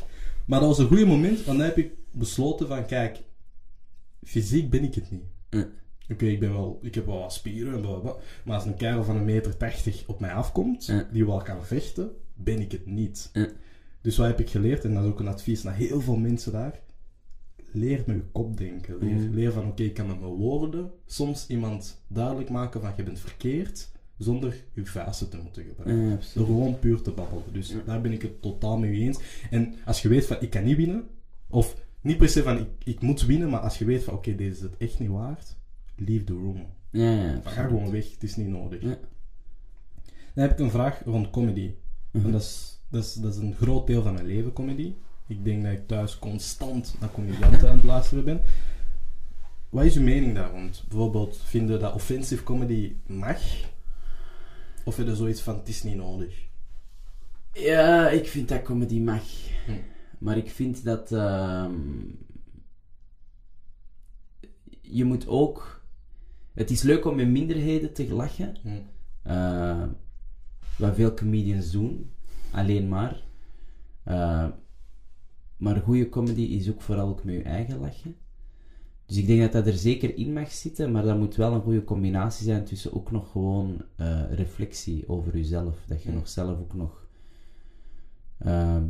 Maar 0.45 0.60
dat 0.60 0.70
was 0.70 0.78
een 0.80 0.88
goed 0.88 1.05
moment, 1.05 1.43
want 1.45 1.58
dan 1.58 1.68
heb 1.68 1.78
ik 1.78 1.91
besloten 2.12 2.68
van... 2.68 2.86
Kijk, 2.86 3.18
fysiek 4.24 4.70
ben 4.70 4.84
ik 4.84 4.95
het 4.95 5.12
niet. 5.12 5.24
Oké, 6.12 6.26
ik 6.26 6.39
ben 6.39 6.51
wel... 6.51 6.80
Ik 6.82 6.95
heb 6.95 7.05
wel 7.05 7.20
wat 7.20 7.34
spieren 7.34 7.74
en. 7.74 8.01
Maar 8.43 8.55
als 8.55 8.66
een 8.66 8.76
kerel 8.76 9.03
van 9.03 9.16
een 9.16 9.26
meter 9.26 9.58
tachtig 9.58 10.03
op 10.08 10.20
mij 10.20 10.32
afkomt, 10.34 10.93
die 11.12 11.26
wel 11.26 11.41
kan 11.41 11.66
vechten, 11.66 12.12
ben 12.34 12.60
ik 12.62 12.72
het 12.72 12.86
niet. 12.86 13.32
Dus 14.01 14.18
wat 14.18 14.28
heb 14.28 14.39
ik 14.39 14.49
geleerd? 14.49 14.84
En 14.84 14.93
dat 14.93 15.03
is 15.03 15.10
ook 15.10 15.20
een 15.20 15.28
advies 15.28 15.64
naar 15.64 15.76
heel 15.76 16.01
veel 16.01 16.18
mensen 16.18 16.51
daar. 16.51 16.80
Leer 17.72 18.03
met 18.05 18.16
je 18.16 18.24
kop 18.32 18.58
denken. 18.58 18.97
Leer, 18.99 19.14
Mhm. 19.16 19.34
leer 19.34 19.51
van, 19.51 19.68
oké, 19.68 19.84
ik 19.84 19.93
kan 19.93 20.08
met 20.08 20.20
mijn 20.20 20.32
woorden 20.32 20.91
soms 21.05 21.47
iemand 21.47 22.01
duidelijk 22.08 22.49
maken 22.49 22.82
van, 22.82 22.93
je 22.97 23.03
bent 23.03 23.20
verkeerd, 23.20 23.89
zonder 24.18 24.55
je 24.74 24.86
vuisten 24.86 25.30
te 25.30 25.38
moeten 25.38 25.63
gebruiken. 25.63 26.09
Ja, 26.09 26.18
Door 26.34 26.45
gewoon 26.45 26.80
puur 26.80 27.01
te 27.01 27.11
babbelen. 27.11 27.43
Dus 27.51 27.70
Ja. 27.70 27.76
daar 27.86 28.01
ben 28.01 28.11
ik 28.11 28.22
het 28.22 28.41
totaal 28.41 28.78
mee 28.78 28.99
eens. 29.01 29.20
En 29.49 29.76
als 29.86 30.01
je 30.01 30.07
weet 30.07 30.26
van, 30.26 30.38
ik 30.39 30.49
kan 30.49 30.63
niet 30.63 30.78
winnen, 30.78 31.07
of 31.49 31.76
niet 32.01 32.18
per 32.18 32.30
se 32.30 32.43
van, 32.43 32.57
ik, 32.57 32.68
ik 32.84 33.01
moet 33.01 33.26
winnen, 33.26 33.49
maar 33.49 33.59
als 33.59 33.78
je 33.78 33.86
weet 33.86 34.03
van, 34.03 34.13
oké, 34.13 34.36
deze 34.36 34.51
is 34.51 34.59
het 34.61 34.78
echt 34.78 34.99
niet 34.99 35.09
waard, 35.09 35.55
leave 35.95 36.24
the 36.24 36.34
room. 36.34 36.65
Ja, 36.89 37.11
ja, 37.11 37.41
Ga 37.43 37.63
gewoon 37.68 37.91
weg, 37.91 38.11
het 38.11 38.24
is 38.24 38.36
niet 38.36 38.47
nodig. 38.47 38.82
Ja. 38.82 38.97
Dan 40.34 40.45
heb 40.47 40.51
ik 40.51 40.59
een 40.59 40.72
vraag 40.72 41.01
rond 41.05 41.30
comedy. 41.30 41.72
Mhm. 42.11 42.26
En 42.26 42.32
dat 42.32 42.41
is 42.41 42.76
Dat 42.89 43.03
is, 43.03 43.13
dat 43.13 43.34
is 43.34 43.39
een 43.39 43.55
groot 43.55 43.88
deel 43.88 44.01
van 44.01 44.13
mijn 44.13 44.26
leven, 44.26 44.53
comedy. 44.53 44.93
Ik 45.28 45.43
denk 45.43 45.63
dat 45.63 45.72
ik 45.72 45.88
thuis 45.88 46.20
constant 46.20 46.95
naar 46.99 47.11
comedianten 47.11 47.70
aan 47.70 47.76
het 47.76 47.86
luisteren 47.86 48.24
ben. 48.24 48.41
Wat 49.70 49.86
is 49.86 49.95
uw 49.95 50.03
mening 50.03 50.36
daar 50.36 50.51
rond? 50.51 50.84
Bijvoorbeeld, 50.89 51.38
vinden 51.43 51.80
dat 51.80 51.93
offensive 51.93 52.43
comedy 52.43 52.93
mag? 53.07 53.39
Of 54.88 54.96
vind 54.96 55.08
je 55.08 55.16
zoiets 55.16 55.42
van, 55.42 55.58
het 55.58 55.68
is 55.68 55.84
niet 55.84 55.96
nodig? 55.96 56.48
Ja, 57.54 58.10
ik 58.10 58.28
vind 58.28 58.50
dat 58.50 58.62
comedy 58.62 59.00
mag. 59.00 59.24
Hm. 59.66 59.72
Maar 60.20 60.38
ik 60.38 60.50
vind 60.50 60.84
dat... 60.84 61.12
ehm, 61.12 61.80
je 64.82 65.04
moet 65.04 65.28
ook... 65.28 65.86
Het 66.54 66.70
is 66.72 66.82
leuk 66.82 67.06
om 67.06 67.16
met 67.16 67.28
minderheden 67.28 67.94
te 67.94 68.14
lachen. 68.14 68.58
Hm. 68.62 68.70
Eh, 69.24 69.88
wat 70.78 70.96
veel 70.96 71.14
comedians 71.14 71.72
doen. 71.72 72.12
Alleen 72.52 72.88
maar. 72.88 73.24
Eh, 74.04 74.48
maar 75.58 75.82
goede 75.82 76.10
comedy 76.10 76.42
is 76.42 76.70
ook 76.70 76.82
vooral 76.82 77.08
ook 77.08 77.24
met 77.24 77.36
je 77.36 77.44
eigen 77.44 77.80
lachen. 77.80 78.16
Dus 79.08 79.18
ik 79.18 79.28
denk 79.28 79.41
dat 79.41 79.51
dat 79.51 79.68
er 79.68 79.78
zeker 79.80 80.18
in 80.18 80.34
mag 80.34 80.51
zitten, 80.51 80.91
maar 80.91 81.03
dat 81.03 81.18
moet 81.18 81.36
wel 81.36 81.53
een 81.53 81.62
goede 81.62 81.84
combinatie 81.84 82.45
zijn 82.45 82.66
tussen 82.66 82.93
ook 82.93 83.12
nog 83.12 83.32
gewoon 83.32 83.82
eh, 83.95 84.24
reflectie 84.34 85.10
over 85.10 85.36
jezelf. 85.38 85.84
Dat 85.88 86.03
je 86.03 86.10
Ja. 86.10 86.16
nog 86.16 86.28
zelf 86.28 86.60
ook 86.60 86.74
nog 86.74 87.08
ehm, 88.38 88.86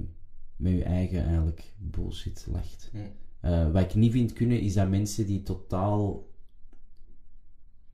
met 0.55 0.71
je 0.73 0.83
eigen 0.83 1.23
eigenlijk 1.25 1.73
bullshit 1.77 2.47
lacht. 2.51 2.91
Ja. 2.93 3.11
Eh, 3.39 3.71
wat 3.71 3.81
ik 3.83 3.95
niet 3.95 4.11
vind 4.11 4.33
kunnen, 4.33 4.59
is 4.61 4.73
dat 4.73 4.89
mensen 4.89 5.25
die 5.25 5.43
totaal 5.43 6.27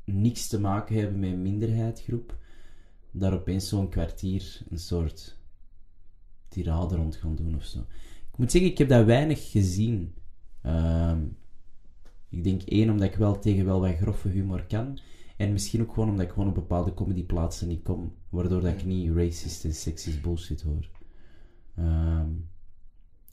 niks 0.05 0.47
te 0.47 0.59
maken 0.59 0.95
hebben 0.95 1.19
met 1.19 1.31
een 1.31 1.41
minderheidsgroep, 1.41 2.37
daar 3.11 3.33
opeens 3.33 3.67
zo'n 3.67 3.89
kwartier 3.89 4.61
een 4.69 4.79
soort 4.79 5.37
tirade 6.47 6.95
rond 6.95 7.15
gaan 7.15 7.35
doen 7.35 7.55
of 7.55 7.63
zo. 7.65 7.79
Ik 8.31 8.37
moet 8.37 8.51
zeggen, 8.51 8.71
ik 8.71 8.77
heb 8.77 8.89
dat 8.89 9.05
weinig 9.05 9.51
gezien. 9.51 10.13
Ehm, 10.61 11.21
ik 12.33 12.43
denk 12.43 12.61
één, 12.61 12.89
omdat 12.89 13.07
ik 13.07 13.15
wel 13.15 13.39
tegen 13.39 13.65
wel 13.65 13.79
wat 13.79 13.95
grove 13.95 14.27
humor 14.27 14.65
kan. 14.67 14.99
En 15.37 15.51
misschien 15.51 15.81
ook 15.81 15.93
gewoon 15.93 16.09
omdat 16.09 16.25
ik 16.25 16.31
gewoon 16.31 16.47
op 16.47 16.55
bepaalde 16.55 16.93
comedyplaatsen 16.93 17.67
niet 17.67 17.83
kom. 17.83 18.13
Waardoor 18.29 18.61
dat 18.61 18.73
ik 18.73 18.85
niet 18.85 19.15
racist 19.15 19.65
en 19.65 19.73
sexist 19.73 20.21
bullshit 20.21 20.61
hoor. 20.61 20.89
Ehm, 21.75 22.29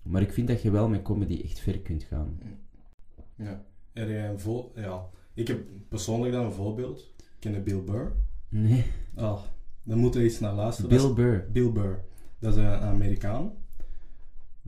maar 0.02 0.22
ik 0.22 0.32
vind 0.32 0.48
dat 0.48 0.62
je 0.62 0.70
wel 0.70 0.88
met 0.88 1.02
comedy 1.02 1.40
echt 1.44 1.58
ver 1.58 1.78
kunt 1.78 2.02
gaan. 2.02 2.38
Ja. 3.36 3.64
Heb 3.92 4.08
jij 4.08 4.28
een 4.28 4.70
ja. 4.74 5.08
Ik 5.34 5.48
heb 5.48 5.60
persoonlijk 5.88 6.32
dan 6.32 6.44
een 6.44 6.52
voorbeeld. 6.52 7.14
Ken 7.38 7.52
je 7.52 7.60
Bill 7.60 7.82
Burr? 7.84 8.12
Nee. 8.48 8.84
Oh, 9.16 9.42
dan 9.82 9.98
moeten 9.98 10.20
we 10.20 10.26
eens 10.26 10.40
naar 10.40 10.54
luisteren. 10.54 10.90
Bill 10.90 11.12
Burr. 11.12 11.50
Bill 11.52 11.72
Burr. 11.72 12.04
Dat 12.38 12.56
is 12.56 12.62
een 12.62 12.66
Amerikaan. 12.66 13.52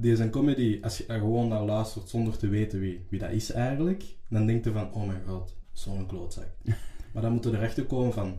Een 0.03 0.31
comedy, 0.31 0.79
als 0.83 0.99
je 0.99 1.07
er 1.07 1.19
gewoon 1.19 1.49
naar 1.49 1.65
luistert 1.65 2.09
zonder 2.09 2.37
te 2.37 2.49
weten 2.49 2.81
wie, 2.81 3.07
wie 3.09 3.19
dat 3.19 3.31
is 3.31 3.51
eigenlijk, 3.51 4.05
dan 4.29 4.47
denkt 4.47 4.65
je 4.65 4.73
van, 4.73 4.93
oh 4.93 5.07
mijn 5.07 5.23
god, 5.27 5.57
zo'n 5.73 6.07
klootzak. 6.07 6.49
maar 7.13 7.23
dan 7.23 7.33
moet 7.33 7.45
je 7.45 7.51
erachter 7.51 7.85
komen 7.85 8.13
van, 8.13 8.37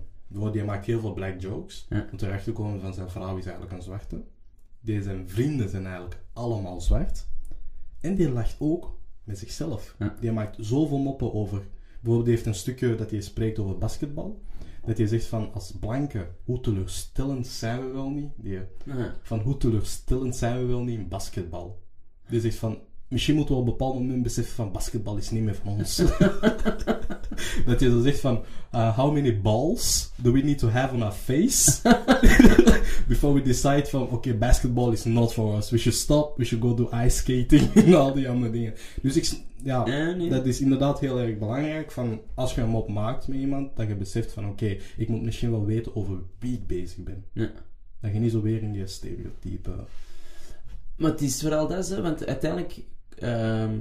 die 0.51 0.63
maakt 0.63 0.85
heel 0.85 0.99
veel 0.99 1.13
black 1.13 1.41
jokes. 1.41 1.85
Ja. 1.89 2.07
Moet 2.11 2.21
erachter 2.21 2.53
komen 2.53 2.81
van, 2.81 2.93
zijn 2.93 3.09
vrouw 3.09 3.37
is 3.37 3.45
eigenlijk 3.45 3.75
een 3.75 3.81
zwarte. 3.81 4.23
Zijn 4.83 5.29
vrienden 5.29 5.69
zijn 5.69 5.85
eigenlijk 5.85 6.17
allemaal 6.33 6.81
zwart. 6.81 7.27
En 7.99 8.15
die 8.15 8.29
lacht 8.29 8.55
ook 8.59 8.99
met 9.23 9.37
zichzelf. 9.37 9.95
Ja. 9.99 10.15
Die 10.19 10.31
maakt 10.31 10.57
zoveel 10.59 10.97
moppen 10.97 11.33
over. 11.33 11.67
Bijvoorbeeld, 11.93 12.25
die 12.25 12.33
heeft 12.33 12.45
een 12.45 12.61
stukje 12.61 12.95
dat 12.95 13.11
hij 13.11 13.21
spreekt 13.21 13.59
over 13.59 13.77
basketbal. 13.77 14.41
Dat 14.85 14.97
hij 14.97 15.07
zegt 15.07 15.25
van, 15.25 15.53
als 15.53 15.71
blanke, 15.79 16.27
hoe 16.43 16.59
teleurstellend 16.59 17.47
zijn 17.47 17.79
we 17.79 17.87
wel 17.87 18.09
niet? 18.09 18.31
Die, 18.35 18.59
van 19.21 19.39
hoe 19.39 19.57
teleurstellend 19.57 20.35
zijn 20.35 20.59
we 20.59 20.65
wel 20.65 20.83
niet 20.83 20.99
in 20.99 21.07
basketbal. 21.07 21.83
Die 22.29 22.41
zegt 22.41 22.55
van, 22.57 22.79
misschien 23.13 23.35
moeten 23.35 23.55
we 23.55 23.61
op 23.61 23.67
een 23.67 23.71
bepaald 23.71 23.93
moment 23.93 24.23
beseffen 24.23 24.55
van, 24.55 24.71
basketbal 24.71 25.17
is 25.17 25.29
niet 25.29 25.43
meer 25.43 25.55
van 25.55 25.71
ons. 25.71 25.95
dat 27.65 27.79
je 27.79 27.89
zo 27.89 28.01
zegt 28.01 28.19
van, 28.19 28.43
uh, 28.75 28.97
how 28.97 29.13
many 29.13 29.41
balls 29.41 30.11
do 30.15 30.31
we 30.31 30.41
need 30.41 30.57
to 30.57 30.69
have 30.69 30.93
on 30.93 31.01
our 31.01 31.11
face? 31.11 31.81
Before 33.07 33.33
we 33.33 33.41
decide 33.41 33.85
van, 33.85 34.09
oké, 34.09 34.33
basketball 34.33 34.91
is 34.91 35.03
not 35.03 35.33
for 35.33 35.57
us. 35.57 35.69
We 35.69 35.77
should 35.77 35.97
stop, 35.97 36.37
we 36.37 36.45
should 36.45 36.63
go 36.63 36.73
do 36.75 36.89
ice 37.05 37.17
skating 37.17 37.73
en 37.85 37.93
al 37.93 38.13
die 38.13 38.29
andere 38.29 38.51
dingen. 38.51 38.73
Dus 39.01 39.15
ik, 39.15 39.39
ja, 39.63 39.85
nee. 39.85 40.29
dat 40.29 40.45
is 40.45 40.61
inderdaad 40.61 40.99
heel 40.99 41.19
erg 41.19 41.37
belangrijk. 41.37 41.91
Van 41.91 42.21
als 42.33 42.55
je 42.55 42.61
een 42.61 42.69
mop 42.69 42.87
maakt 42.87 43.27
met 43.27 43.37
iemand, 43.37 43.75
dat 43.75 43.87
je 43.87 43.95
beseft 43.95 44.31
van 44.31 44.49
oké, 44.49 44.77
ik 44.97 45.09
moet 45.09 45.21
misschien 45.21 45.51
wel 45.51 45.65
weten 45.65 45.95
over 45.95 46.17
wie 46.39 46.53
ik 46.53 46.67
bezig 46.67 47.03
ben. 47.03 47.25
Ja. 47.33 47.51
Dat 48.01 48.13
je 48.13 48.19
niet 48.19 48.31
zo 48.31 48.41
weer 48.41 48.61
in 48.61 48.71
die 48.71 48.87
stereotype. 48.87 49.71
Maar 50.97 51.11
het 51.11 51.21
is 51.21 51.41
vooral 51.41 51.67
dat, 51.67 51.87
hè, 51.87 52.01
want 52.01 52.25
uiteindelijk, 52.25 52.81
ehm, 53.23 53.79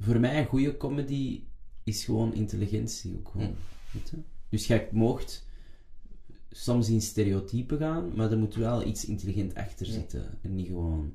voor 0.00 0.20
mij, 0.20 0.38
een 0.38 0.46
goede 0.46 0.76
comedy 0.76 1.42
is 1.84 2.04
gewoon 2.04 2.34
intelligentie 2.34 3.16
ook 3.18 3.28
gewoon. 3.28 3.54
Je? 3.92 4.16
Dus 4.48 4.66
jij 4.66 4.88
moogt 4.92 5.46
soms 6.50 6.88
in 6.88 7.00
stereotypen 7.00 7.78
gaan, 7.78 8.12
maar 8.14 8.30
er 8.30 8.38
moet 8.38 8.54
wel 8.54 8.86
iets 8.86 9.04
intelligent 9.04 9.54
achter 9.54 9.86
zitten. 9.86 10.24
En 10.42 10.54
niet 10.54 10.66
gewoon, 10.66 11.12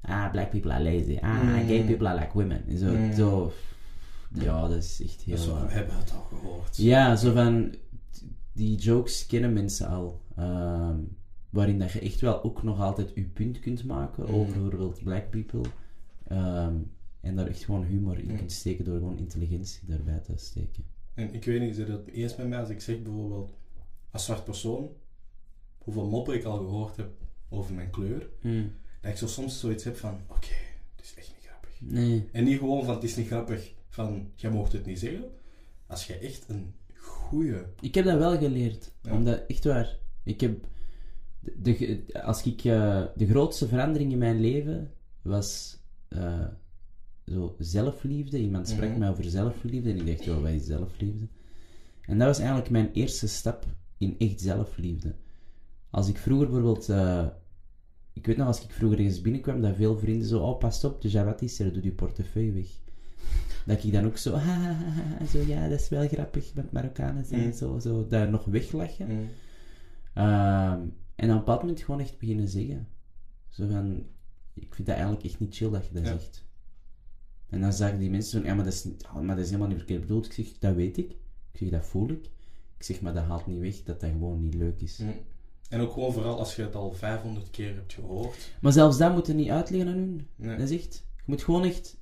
ah, 0.00 0.30
black 0.30 0.50
people 0.50 0.72
are 0.72 0.82
lazy, 0.84 1.16
ah, 1.20 1.42
Mm. 1.42 1.66
gay 1.66 1.84
people 1.84 2.08
are 2.08 2.18
like 2.20 2.32
women. 2.32 2.66
En 2.68 2.78
Zo, 2.78 2.92
Mm. 2.96 3.12
zo, 3.12 3.52
ja, 4.34 4.60
dat 4.68 4.76
is 4.76 5.02
echt 5.02 5.20
heel... 5.22 5.36
Dus 5.36 5.46
we 5.46 5.52
hebben 5.52 5.96
het 5.96 6.12
al 6.12 6.22
gehoord. 6.22 6.76
Ja, 6.76 7.16
zo 7.16 7.32
van, 7.32 7.74
die 8.52 8.76
jokes 8.76 9.26
kennen 9.26 9.52
mensen 9.52 9.88
al. 9.88 10.20
Ehm, 10.36 10.96
waarin 11.50 11.78
dat 11.78 11.90
je 11.92 12.00
echt 12.00 12.20
wel 12.20 12.42
ook 12.44 12.62
nog 12.62 12.80
altijd 12.80 13.12
je 13.14 13.22
punt 13.24 13.58
kunt 13.60 13.84
maken 13.84 14.24
Mm. 14.28 14.34
over 14.34 14.52
bijvoorbeeld 14.52 15.02
black 15.02 15.30
people. 15.30 15.62
Ehm, 16.26 16.74
en 17.20 17.36
daar 17.36 17.46
echt 17.46 17.64
gewoon 17.64 17.84
humor 17.84 18.18
in 18.18 18.30
Mm. 18.30 18.36
kunt 18.36 18.52
steken 18.52 18.84
door 18.84 18.98
gewoon 18.98 19.18
intelligentie 19.18 19.80
daarbij 19.86 20.18
te 20.18 20.32
steken. 20.36 20.84
En 21.14 21.34
ik 21.34 21.44
weet 21.44 21.60
niet, 21.60 21.78
is 21.78 21.88
het 21.88 22.06
eens 22.08 22.36
met 22.36 22.48
mij 22.48 22.58
als 22.60 22.68
ik 22.68 22.80
zeg 22.80 23.02
bijvoorbeeld, 23.02 23.52
als 24.10 24.24
zwart 24.24 24.44
persoon, 24.44 24.88
hoeveel 25.78 26.08
moppen 26.08 26.34
ik 26.34 26.44
al 26.44 26.56
gehoord 26.56 26.96
heb 26.96 27.10
over 27.48 27.74
mijn 27.74 27.90
kleur, 27.90 28.28
Mm. 28.42 28.72
dat 29.00 29.10
ik 29.10 29.16
zo 29.18 29.26
soms 29.26 29.60
zoiets 29.60 29.84
heb 29.84 29.96
van, 29.96 30.20
oké, 30.28 30.46
het 30.96 31.04
is 31.04 31.14
echt 31.16 31.28
niet 31.36 31.46
grappig. 31.46 31.70
Nee. 31.80 32.28
En 32.32 32.44
niet 32.44 32.58
gewoon 32.58 32.84
van, 32.84 32.94
het 32.94 33.04
is 33.04 33.16
niet 33.16 33.26
grappig, 33.26 33.72
van, 33.88 34.30
jij 34.34 34.50
mocht 34.50 34.72
het 34.72 34.86
niet 34.86 34.98
zeggen. 34.98 35.24
Als 35.86 36.06
jij 36.06 36.20
echt 36.20 36.44
een 36.48 36.74
goeie... 36.96 37.56
Ik 37.80 37.94
heb 37.94 38.04
dat 38.04 38.18
wel 38.18 38.38
geleerd. 38.38 38.90
Ja. 39.02 39.12
Omdat, 39.12 39.42
echt 39.46 39.64
waar, 39.64 39.96
ik 40.22 40.40
heb... 40.40 40.66
De, 41.40 41.60
de- 41.62 42.22
als 42.22 42.42
ik, 42.42 42.64
eh, 42.64 43.04
de 43.16 43.26
grootste 43.26 43.68
verandering 43.68 44.12
in 44.12 44.18
mijn 44.18 44.40
leven 44.40 44.90
was 45.22 45.78
eh, 46.08 46.46
zo 47.30 47.54
zelfliefde. 47.58 48.38
Iemand 48.38 48.68
sprak 48.68 48.88
Mhm. 48.88 48.98
mij 48.98 49.08
over 49.10 49.24
zelfliefde 49.24 49.90
en 49.90 49.96
ik 49.96 50.06
dacht, 50.06 50.28
oh, 50.36 50.42
wat 50.42 50.50
is 50.50 50.64
zelfliefde? 50.66 51.26
En 52.02 52.18
dat 52.18 52.26
was 52.26 52.38
eigenlijk 52.38 52.70
mijn 52.70 52.90
eerste 52.92 53.28
stap 53.28 53.66
in 53.98 54.14
echt 54.18 54.40
zelfliefde. 54.40 55.14
Als 55.90 56.08
ik 56.08 56.18
vroeger 56.18 56.46
bijvoorbeeld... 56.50 56.88
eh, 56.88 57.26
ik 58.12 58.26
weet 58.26 58.36
nog, 58.36 58.46
als 58.46 58.64
ik 58.64 58.70
vroeger 58.70 58.98
ergens 58.98 59.20
binnenkwam, 59.20 59.60
dat 59.60 59.76
veel 59.76 59.98
vrienden 59.98 60.28
zo... 60.28 60.40
Oh, 60.40 60.58
pas 60.58 60.84
op, 60.84 61.02
de 61.02 61.08
Jawat 61.08 61.42
is 61.42 61.58
er, 61.60 61.72
doe 61.72 61.82
je 61.84 61.92
portefeuille 61.92 62.52
weg. 62.52 62.66
Dat 63.66 63.84
ik 63.84 63.92
dan 63.92 64.04
ook 64.04 64.16
zo... 64.16 64.32
"Ha, 64.32 64.40
ha, 64.54 64.72
ha, 64.72 64.90
ha," 65.18 65.26
zo 65.26 65.38
ja, 65.46 65.68
dat 65.68 65.80
is 65.80 65.88
wel 65.88 66.08
grappig, 66.08 66.54
met 66.54 66.72
Marokkanen 66.72 67.24
zijn 67.24 67.46
Mm. 67.46 67.52
zo, 67.52 67.78
zo... 67.78 68.06
Daar 68.06 68.30
nog 68.30 68.44
weglachen. 68.44 69.06
Mm. 69.06 69.28
En 70.14 71.26
op 71.26 71.28
een 71.30 71.36
bepaald 71.38 71.60
moment 71.60 71.80
gewoon 71.80 72.00
echt 72.00 72.18
beginnen 72.18 72.48
zeggen. 72.48 72.88
Zo 73.48 73.66
van, 73.68 74.06
ik 74.54 74.74
vind 74.74 74.86
dat 74.86 74.96
eigenlijk 74.96 75.24
echt 75.26 75.40
niet 75.40 75.54
chill 75.56 75.70
dat 75.70 75.86
je 75.86 75.94
dat 75.94 76.02
Ja. 76.06 76.08
zegt. 76.18 76.44
En 77.50 77.60
dan 77.60 77.72
zagen 77.72 77.98
die 77.98 78.10
mensen 78.10 78.40
van, 78.40 78.48
ja, 78.48 78.54
maar 78.54 78.64
dat 78.64 78.72
is, 78.72 78.84
niet- 78.84 79.04
oh, 79.06 79.20
maar 79.20 79.34
dat 79.36 79.38
is 79.44 79.46
helemaal 79.46 79.68
niet 79.68 79.76
verkeerd 79.76 80.00
bedoeld. 80.00 80.26
Ik 80.26 80.32
zeg, 80.32 80.46
dat 80.58 80.74
weet 80.74 80.96
ik. 80.98 81.10
Ik 81.52 81.58
zeg, 81.58 81.68
dat 81.68 81.86
voel 81.86 82.08
ik. 82.10 82.24
Ik 82.76 82.84
zeg, 82.86 83.00
maar 83.00 83.14
dat 83.14 83.24
haalt 83.24 83.46
niet 83.46 83.60
weg 83.60 83.82
dat 83.82 84.00
dat 84.00 84.10
gewoon 84.10 84.40
niet 84.42 84.54
leuk 84.54 84.80
is. 84.80 84.98
Mm. 84.98 85.12
En 85.68 85.80
ook 85.80 85.92
gewoon 85.92 86.12
vooral 86.12 86.38
als 86.38 86.56
je 86.56 86.62
het 86.62 86.74
al 86.74 86.92
500 86.92 87.50
keer 87.50 87.74
hebt 87.74 87.92
gehoord. 87.92 88.50
Maar 88.60 88.72
zelfs 88.72 88.98
dat 88.98 89.14
moet 89.14 89.26
je 89.26 89.32
niet 89.32 89.48
uitleggen 89.50 89.88
aan 89.90 89.96
hun. 89.98 90.26
Nee. 90.36 90.56
Dat 90.56 90.70
is 90.70 90.78
echt, 90.82 90.94
je 91.16 91.22
moet 91.26 91.42
gewoon 91.42 91.64
echt, 91.64 91.96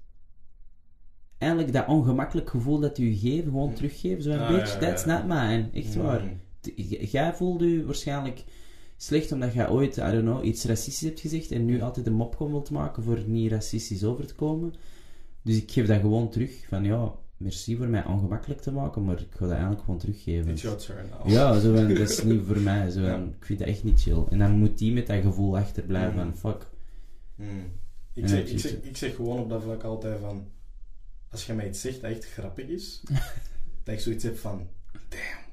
eigenlijk 1.39 1.73
dat 1.73 1.87
ongemakkelijk 1.87 2.51
gevoel 2.51 2.79
dat 2.81 2.97
je 2.97 3.17
geeft, 3.19 3.45
gewoon 3.45 3.75
teruggeven. 3.75 4.23
Zo 4.23 4.31
een 4.31 4.39
Ah, 4.41 4.49
beetje, 4.49 4.73
ja, 4.73 4.79
that's 4.79 5.05
ja. 5.05 5.19
not 5.19 5.27
mine. 5.27 5.69
Echt 5.73 5.95
waar. 5.95 6.23
Mm. 6.23 6.41
J- 6.75 7.07
Jij 7.11 7.35
voelde 7.35 7.71
je 7.73 7.85
waarschijnlijk 7.85 8.45
slecht 8.97 9.33
omdat 9.33 9.53
jij 9.53 9.69
ooit, 9.69 9.97
I 9.97 10.01
don't 10.01 10.21
know, 10.23 10.45
iets 10.45 10.65
racistisch 10.65 11.09
hebt 11.09 11.21
gezegd 11.21 11.51
en 11.51 11.65
nu 11.65 11.81
altijd 11.83 12.07
een 12.07 12.13
mopkom 12.13 12.51
wilt 12.51 12.71
maken 12.71 13.03
voor 13.03 13.23
niet 13.27 13.51
racistisch 13.51 14.05
over 14.05 14.27
te 14.27 14.35
komen. 14.35 14.75
Dus 15.43 15.57
ik 15.57 15.71
geef 15.71 15.87
dat 15.87 16.01
gewoon 16.01 16.31
terug. 16.31 16.65
Van 16.69 16.85
ja, 16.85 17.13
merci 17.37 17.77
voor 17.77 17.87
mij 17.89 18.05
ongemakkelijk 18.05 18.61
te 18.61 18.73
maken, 18.73 19.05
maar 19.05 19.21
ik 19.21 19.27
ga 19.31 19.39
dat 19.41 19.51
eigenlijk 19.51 19.81
gewoon 19.81 19.99
teruggeven. 20.01 20.51
It's 20.51 20.63
your 20.63 20.79
turn. 20.79 21.07
Ja, 21.27 21.59
zo 21.61 21.75
van, 21.75 21.89
dat 21.89 21.99
is 21.99 22.23
niet 22.25 22.43
voor 22.47 22.59
mij. 22.61 22.91
Zo 22.91 23.01
Ja. 23.01 23.17
Ik 23.17 23.45
vind 23.45 23.59
dat 23.59 23.69
echt 23.69 23.85
niet 23.85 24.01
chill. 24.03 24.25
En 24.31 24.39
dan 24.39 24.59
moet 24.59 24.79
die 24.79 24.93
met 24.93 25.07
dat 25.07 25.23
gevoel 25.23 25.57
achterblijven 25.59 26.27
Mm. 26.27 26.35
van 26.37 26.53
fuck. 26.53 26.67
Mm. 27.35 27.47
Ik, 28.13 28.29
zeg, 28.29 28.49
ik, 28.51 28.59
zeg, 28.59 28.73
ik 28.73 28.97
zeg 28.97 29.15
gewoon 29.15 29.39
op 29.39 29.49
dat 29.49 29.63
vlak 29.63 29.83
altijd 29.83 30.21
van... 30.21 30.47
Als 31.31 31.47
je 31.47 31.53
mij 31.53 31.69
iets 31.69 31.81
zegt 31.81 32.01
dat 32.01 32.11
echt 32.11 32.25
grappig 32.25 32.67
is, 32.67 33.03
dat 33.85 33.95
ik 33.95 34.01
zoiets 34.01 34.25
heb 34.25 34.37
van... 34.39 34.67
Damn, 35.09 35.45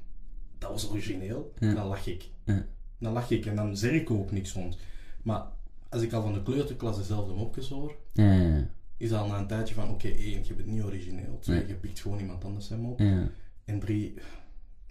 dat 0.58 0.70
was 0.70 0.90
origineel. 0.90 1.52
Ja. 1.58 1.74
Dan 1.74 1.86
lach 1.86 2.06
ik. 2.06 2.28
Ja. 2.44 2.66
Dan 2.98 3.12
lach 3.12 3.30
ik 3.30 3.46
en 3.46 3.56
dan 3.56 3.76
zeg 3.76 3.92
ik 3.92 4.10
ook 4.10 4.30
niks 4.30 4.52
rond. 4.52 4.76
Maar 5.22 5.46
als 5.88 6.02
ik 6.02 6.12
al 6.12 6.22
van 6.22 6.32
de 6.32 6.42
kleuterklas 6.42 6.96
dezelfde 6.96 7.32
mopjes 7.34 7.68
hoor, 7.68 7.96
ja, 8.12 8.68
is 8.96 9.12
al 9.12 9.26
na 9.26 9.38
een 9.38 9.46
tijdje 9.46 9.74
van, 9.74 9.90
oké, 9.90 10.08
één, 10.08 10.44
je 10.46 10.54
bent 10.54 10.68
niet 10.68 10.82
origineel. 10.82 11.38
Twee, 11.40 11.58
Nee. 11.58 11.66
je 11.66 11.74
pikt 11.74 12.00
gewoon 12.00 12.18
iemand 12.18 12.44
anders 12.44 12.66
zijn 12.66 12.80
mop. 12.80 12.98
ja. 12.98 13.28
En 13.64 13.80
drie, 13.80 14.14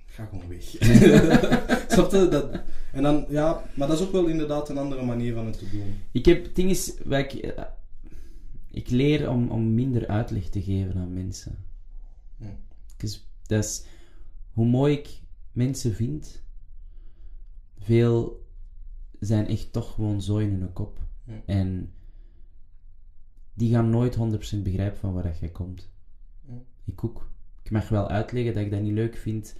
ga 0.05 0.25
gewoon 0.25 0.47
weg. 0.47 0.63
Snap 1.91 2.11
je? 2.11 2.27
Dat, 2.29 2.61
en 2.91 3.03
dan, 3.03 3.25
ja, 3.29 3.63
maar 3.73 3.87
dat 3.87 3.99
is 3.99 4.05
ook 4.05 4.11
wel 4.11 4.25
inderdaad 4.27 4.69
een 4.69 4.77
andere 4.77 5.05
manier 5.05 5.33
van 5.33 5.45
het 5.45 5.57
te 5.57 5.69
doen. 5.69 5.93
Ik 6.11 6.25
heb, 6.25 6.43
het 6.43 6.55
ding 6.55 6.69
is, 6.69 6.95
ik, 6.97 7.33
eh, 7.33 7.63
ik 8.71 8.89
leer 8.89 9.29
om, 9.29 9.49
om 9.49 9.73
minder 9.73 10.07
uitleg 10.07 10.49
te 10.49 10.61
geven 10.61 10.97
aan 10.97 11.13
mensen. 11.13 11.65
Hm. 12.37 12.43
Dus 12.97 13.27
dat 13.45 13.63
is, 13.63 13.83
hoe 14.51 14.65
mooi 14.65 14.93
ik 14.93 15.09
mensen 15.51 15.93
vind, 15.95 16.43
veel 17.79 18.45
zijn 19.19 19.47
echt 19.47 19.71
toch 19.73 19.93
gewoon 19.93 20.21
zo 20.21 20.37
in 20.37 20.49
hun 20.49 20.73
kop. 20.73 20.99
Hm. 21.25 21.31
En 21.45 21.93
die 23.55 23.71
gaan 23.71 23.89
nooit 23.89 24.17
100% 24.57 24.61
begrijpen 24.63 24.97
van 24.97 25.13
waar 25.13 25.23
dat 25.23 25.39
jij 25.39 25.49
komt. 25.49 25.89
Ik 26.85 27.03
ook. 27.03 27.29
Ik 27.63 27.71
mag 27.71 27.89
wel 27.89 28.07
uitleggen 28.09 28.53
dat 28.53 28.63
ik 28.63 28.71
dat 28.71 28.81
niet 28.81 28.93
leuk 28.93 29.15
vind 29.17 29.55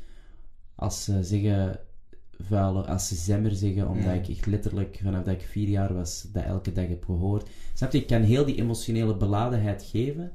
als 0.76 1.04
ze 1.04 1.24
zeggen 1.24 1.80
vuile, 2.38 2.86
als 2.86 3.08
ze 3.08 3.16
zemmer 3.16 3.52
zeggen, 3.56 3.88
omdat 3.88 4.04
Ja. 4.06 4.12
ik 4.14 4.28
echt 4.28 4.46
letterlijk 4.46 5.00
vanaf 5.04 5.24
dat 5.24 5.34
ik 5.34 5.42
vier 5.42 5.68
jaar 5.68 5.94
was, 5.94 6.28
dat 6.34 6.44
elke 6.44 6.72
dag 6.72 6.88
heb 6.88 7.04
gehoord. 7.06 7.50
Snap 7.74 7.92
je? 7.92 7.98
Ik 7.98 8.08
kan 8.08 8.22
heel 8.22 8.46
die 8.46 8.56
emotionele 8.56 9.18
beladenheid 9.18 9.84
geven, 9.84 10.32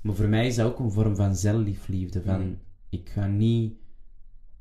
maar 0.00 0.14
voor 0.14 0.28
mij 0.28 0.46
is 0.46 0.54
dat 0.54 0.66
ook 0.66 0.78
een 0.78 0.90
vorm 0.90 1.16
van 1.16 1.36
zelfliefde. 1.36 2.22
Van, 2.22 2.58
ik 2.88 3.08
ga 3.08 3.26
niet 3.26 3.74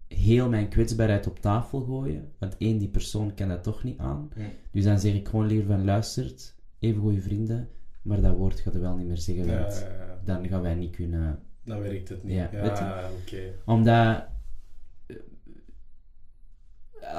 heel 0.08 0.50
mijn 0.50 0.70
kwetsbaarheid 0.70 1.28
op 1.28 1.40
tafel 1.40 1.82
gooien, 1.82 2.32
want 2.40 2.56
één, 2.58 2.78
die 2.78 2.88
persoon 2.90 3.34
kan 3.34 3.48
dat 3.48 3.64
toch 3.64 3.84
niet 3.84 3.98
aan. 4.00 4.30
Dus 4.72 4.84
dan 4.84 5.00
zeg 5.00 5.14
ik 5.14 5.28
gewoon 5.28 5.48
liever 5.48 5.68
van, 5.68 5.84
luistert, 5.86 6.56
even 6.80 7.02
goede 7.02 7.22
vrienden, 7.22 7.70
maar 8.04 8.22
dat 8.22 8.36
woord 8.36 8.60
gaat 8.60 8.74
er 8.74 8.82
wel 8.82 8.96
niet 8.96 9.08
meer 9.08 9.18
zeggen, 9.18 9.48
want 9.48 9.74
ja, 9.74 10.06
ja. 10.06 10.22
dan 10.26 10.48
gaan 10.48 10.62
wij 10.62 10.76
niet 10.76 10.96
kunnen 10.96 11.40
dan 11.64 11.82
werkt 11.82 12.10
het 12.10 12.24
niet. 12.24 12.34
Ja, 12.34 13.10
oké. 13.22 13.54
omdat 13.66 14.26
eh, 15.06 15.16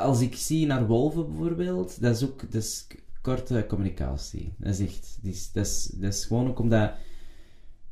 als 0.03 0.21
ik 0.21 0.35
zie 0.35 0.67
naar 0.67 0.87
wolven 0.87 1.27
bijvoorbeeld, 1.27 2.01
dat 2.01 2.17
is 2.17 2.25
ook 2.25 2.41
dat 2.41 2.63
is 2.63 2.87
korte 3.21 3.65
communicatie. 3.69 4.55
Dat 4.59 4.79
is 4.79 4.81
echt, 4.81 5.19
dat 5.23 5.33
is, 5.33 5.53
dat 5.53 5.67
is, 5.67 5.85
dat 5.87 6.13
is 6.13 6.25
gewoon 6.25 6.49
ook 6.49 6.59
omdat. 6.59 6.93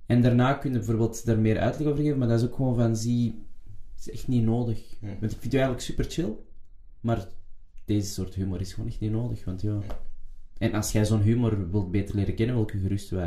En 0.06 0.22
daarna 0.22 0.54
kun 0.54 0.72
je 0.72 0.78
bijvoorbeeld 0.78 1.24
daar 1.24 1.38
meer 1.38 1.58
uitleg 1.58 1.88
over 1.88 2.02
geven, 2.02 2.18
maar 2.18 2.28
dat 2.28 2.40
is 2.40 2.46
ook 2.46 2.54
gewoon 2.54 2.74
van 2.74 2.96
zie, 2.96 3.44
het 3.94 4.06
is 4.06 4.10
echt 4.10 4.28
niet 4.28 4.44
nodig. 4.44 4.96
Want 5.00 5.32
ik 5.32 5.38
vind 5.40 5.52
je 5.52 5.58
eigenlijk 5.58 5.80
super 5.80 6.04
chill, 6.04 6.36
maar 7.00 7.28
deze 7.84 8.12
soort 8.12 8.34
humor 8.34 8.60
is 8.60 8.72
gewoon 8.72 8.88
echt 8.88 9.00
niet 9.00 9.10
nodig. 9.10 9.44
Want 9.44 9.62
ja. 9.62 9.80
En 10.62 10.74
als 10.74 10.92
jij 10.92 11.04
zo'n 11.04 11.20
humor 11.20 11.70
wilt 11.70 11.90
beter 11.90 12.16
leren 12.16 12.34
kennen, 12.34 12.54
wil 12.54 12.64
ik 12.64 12.72
je 12.72 12.78
gerust 12.78 13.10
wat 13.10 13.24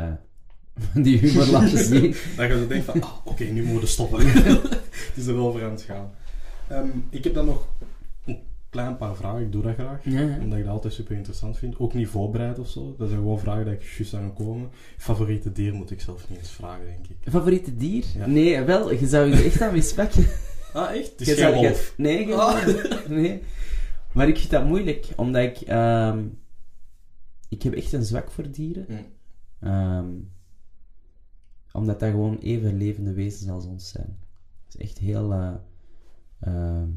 die 1.04 1.18
humor 1.18 1.46
laten 1.46 1.78
zien. 1.94 2.14
Dan 2.36 2.48
ga 2.48 2.54
je 2.54 2.66
denken 2.68 2.84
van, 2.84 3.02
ah, 3.02 3.16
oké, 3.24 3.44
nu 3.44 3.62
moeten 3.62 3.80
we 3.80 3.86
stoppen. 3.86 4.26
het 5.06 5.12
is 5.14 5.26
er 5.26 5.34
wel 5.36 5.46
over 5.46 5.64
aan 5.64 5.70
het 5.70 5.82
gaan. 5.82 6.10
Ehm, 6.68 6.86
ik 7.10 7.24
heb 7.24 7.34
dan 7.34 7.46
nog 7.46 7.68
een 8.24 8.38
klein 8.70 8.96
paar 8.96 9.16
vragen. 9.16 9.40
Ik 9.40 9.52
doe 9.52 9.62
dat 9.62 9.74
graag. 9.74 10.00
Ja, 10.04 10.20
ja. 10.20 10.38
Omdat 10.42 10.58
ik 10.58 10.64
dat 10.64 10.72
altijd 10.72 10.92
super 10.92 11.16
interessant 11.16 11.58
vind. 11.58 11.78
Ook 11.78 11.94
niet 11.94 12.08
voorbereid 12.08 12.58
of 12.58 12.68
zo. 12.68 12.94
Dat 12.98 13.08
zijn 13.08 13.20
gewoon 13.20 13.38
vragen 13.40 13.64
dat 13.64 13.74
ik 13.74 13.82
juist 13.96 14.14
aan 14.14 14.32
komen. 14.34 14.68
Favoriete 14.96 15.52
dier 15.52 15.74
moet 15.74 15.90
ik 15.90 16.00
zelf 16.00 16.28
niet 16.28 16.38
eens 16.38 16.50
vragen, 16.50 16.84
denk 16.86 17.06
ik. 17.08 17.30
Favoriete 17.32 17.76
dier? 17.76 18.04
Ja. 18.16 18.26
Nee, 18.26 18.62
wel, 18.62 18.92
je 18.92 19.06
zou 19.06 19.26
je 19.30 19.42
echt 19.42 19.60
aan 19.60 19.72
mispakken. 19.72 20.26
Ah, 20.72 20.90
echt? 20.96 21.10
Het 21.10 21.20
is 21.20 21.26
Je 21.26 21.34
geen 21.34 21.54
wolf. 21.54 21.92
Nee, 21.96 22.16
geen 22.24 22.32
Ah. 22.34 22.66
nee. 23.08 23.42
Maar 24.12 24.28
ik 24.28 24.38
vind 24.38 24.50
dat 24.50 24.64
moeilijk, 24.66 25.06
omdat 25.16 25.42
ik... 25.42 25.60
ehm, 25.60 26.18
ik 27.48 27.62
heb 27.62 27.72
echt 27.72 27.92
een 27.92 28.04
zwak 28.04 28.30
voor 28.30 28.50
dieren. 28.50 28.84
Hm. 28.86 29.02
Ehm, 29.66 30.10
omdat 31.72 32.00
dat 32.00 32.10
gewoon 32.10 32.38
even 32.38 32.76
levende 32.76 33.12
wezens 33.12 33.50
als 33.50 33.64
ons 33.66 33.88
zijn. 33.88 34.18
Het 34.64 34.74
is 34.74 34.80
echt 34.80 34.98
heel... 34.98 35.32
ehm, 36.40 36.88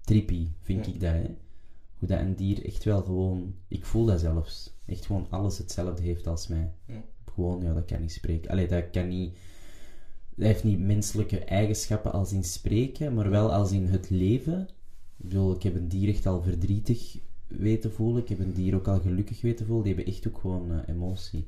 trippy, 0.00 0.48
vind 0.60 0.86
Ja. 0.86 0.92
ik 0.92 1.00
dat, 1.00 1.12
hè. 1.12 1.36
Hoe 1.98 2.08
dat 2.08 2.18
een 2.20 2.36
dier 2.36 2.64
echt 2.64 2.84
wel 2.84 3.02
gewoon... 3.02 3.54
Ik 3.68 3.84
voel 3.84 4.04
dat 4.06 4.20
zelfs. 4.20 4.72
Echt 4.86 5.06
gewoon 5.06 5.26
alles 5.30 5.58
hetzelfde 5.58 6.02
heeft 6.02 6.26
als 6.26 6.46
mij. 6.48 6.72
Ja. 6.86 7.02
Gewoon, 7.34 7.62
ja, 7.62 7.72
dat 7.74 7.84
kan 7.84 8.00
niet 8.00 8.12
spreken. 8.12 8.50
Allee, 8.50 8.68
dat 8.68 8.90
kan 8.90 9.08
niet... 9.08 9.36
Dat 10.34 10.46
heeft 10.46 10.64
niet 10.64 10.78
menselijke 10.80 11.44
eigenschappen 11.44 12.12
als 12.12 12.32
in 12.32 12.44
spreken, 12.44 13.14
maar 13.14 13.30
wel 13.30 13.52
als 13.52 13.72
in 13.72 13.86
het 13.86 14.10
leven. 14.10 14.60
Ik 15.16 15.28
bedoel, 15.28 15.54
ik 15.54 15.62
heb 15.62 15.74
een 15.74 15.88
dier 15.88 16.08
echt 16.08 16.26
al 16.26 16.42
verdrietig 16.42 17.18
weten 17.50 17.92
voelen. 17.92 18.22
Ik 18.22 18.28
heb 18.28 18.38
een 18.38 18.52
dier 18.52 18.74
ook 18.74 18.88
al 18.88 19.00
gelukkig 19.00 19.40
weten 19.40 19.66
voelen. 19.66 19.84
Die 19.84 19.94
hebben 19.94 20.14
echt 20.14 20.28
ook 20.28 20.38
gewoon 20.38 20.72
eh, 20.72 20.94
emotie. 20.94 21.46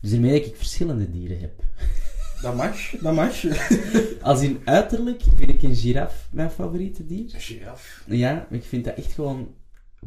Dus 0.00 0.10
daarmee 0.10 0.40
dat 0.40 0.48
ik 0.48 0.56
verschillende 0.56 1.10
dieren 1.10 1.40
heb. 1.40 1.62
Dat 2.42 2.56
mag, 2.56 2.90
dat 2.90 3.14
mag. 3.14 3.44
Als 4.22 4.42
in 4.42 4.60
uiterlijk 4.64 5.22
vind 5.36 5.50
ik 5.50 5.62
een 5.62 5.76
giraf 5.76 6.28
mijn 6.32 6.50
favoriete 6.50 7.06
dier. 7.06 7.34
Een 7.34 7.40
giraf. 7.40 8.04
Ja, 8.06 8.46
ik 8.50 8.64
vind 8.64 8.84
dat 8.84 8.94
echt 8.94 9.12
gewoon 9.12 9.54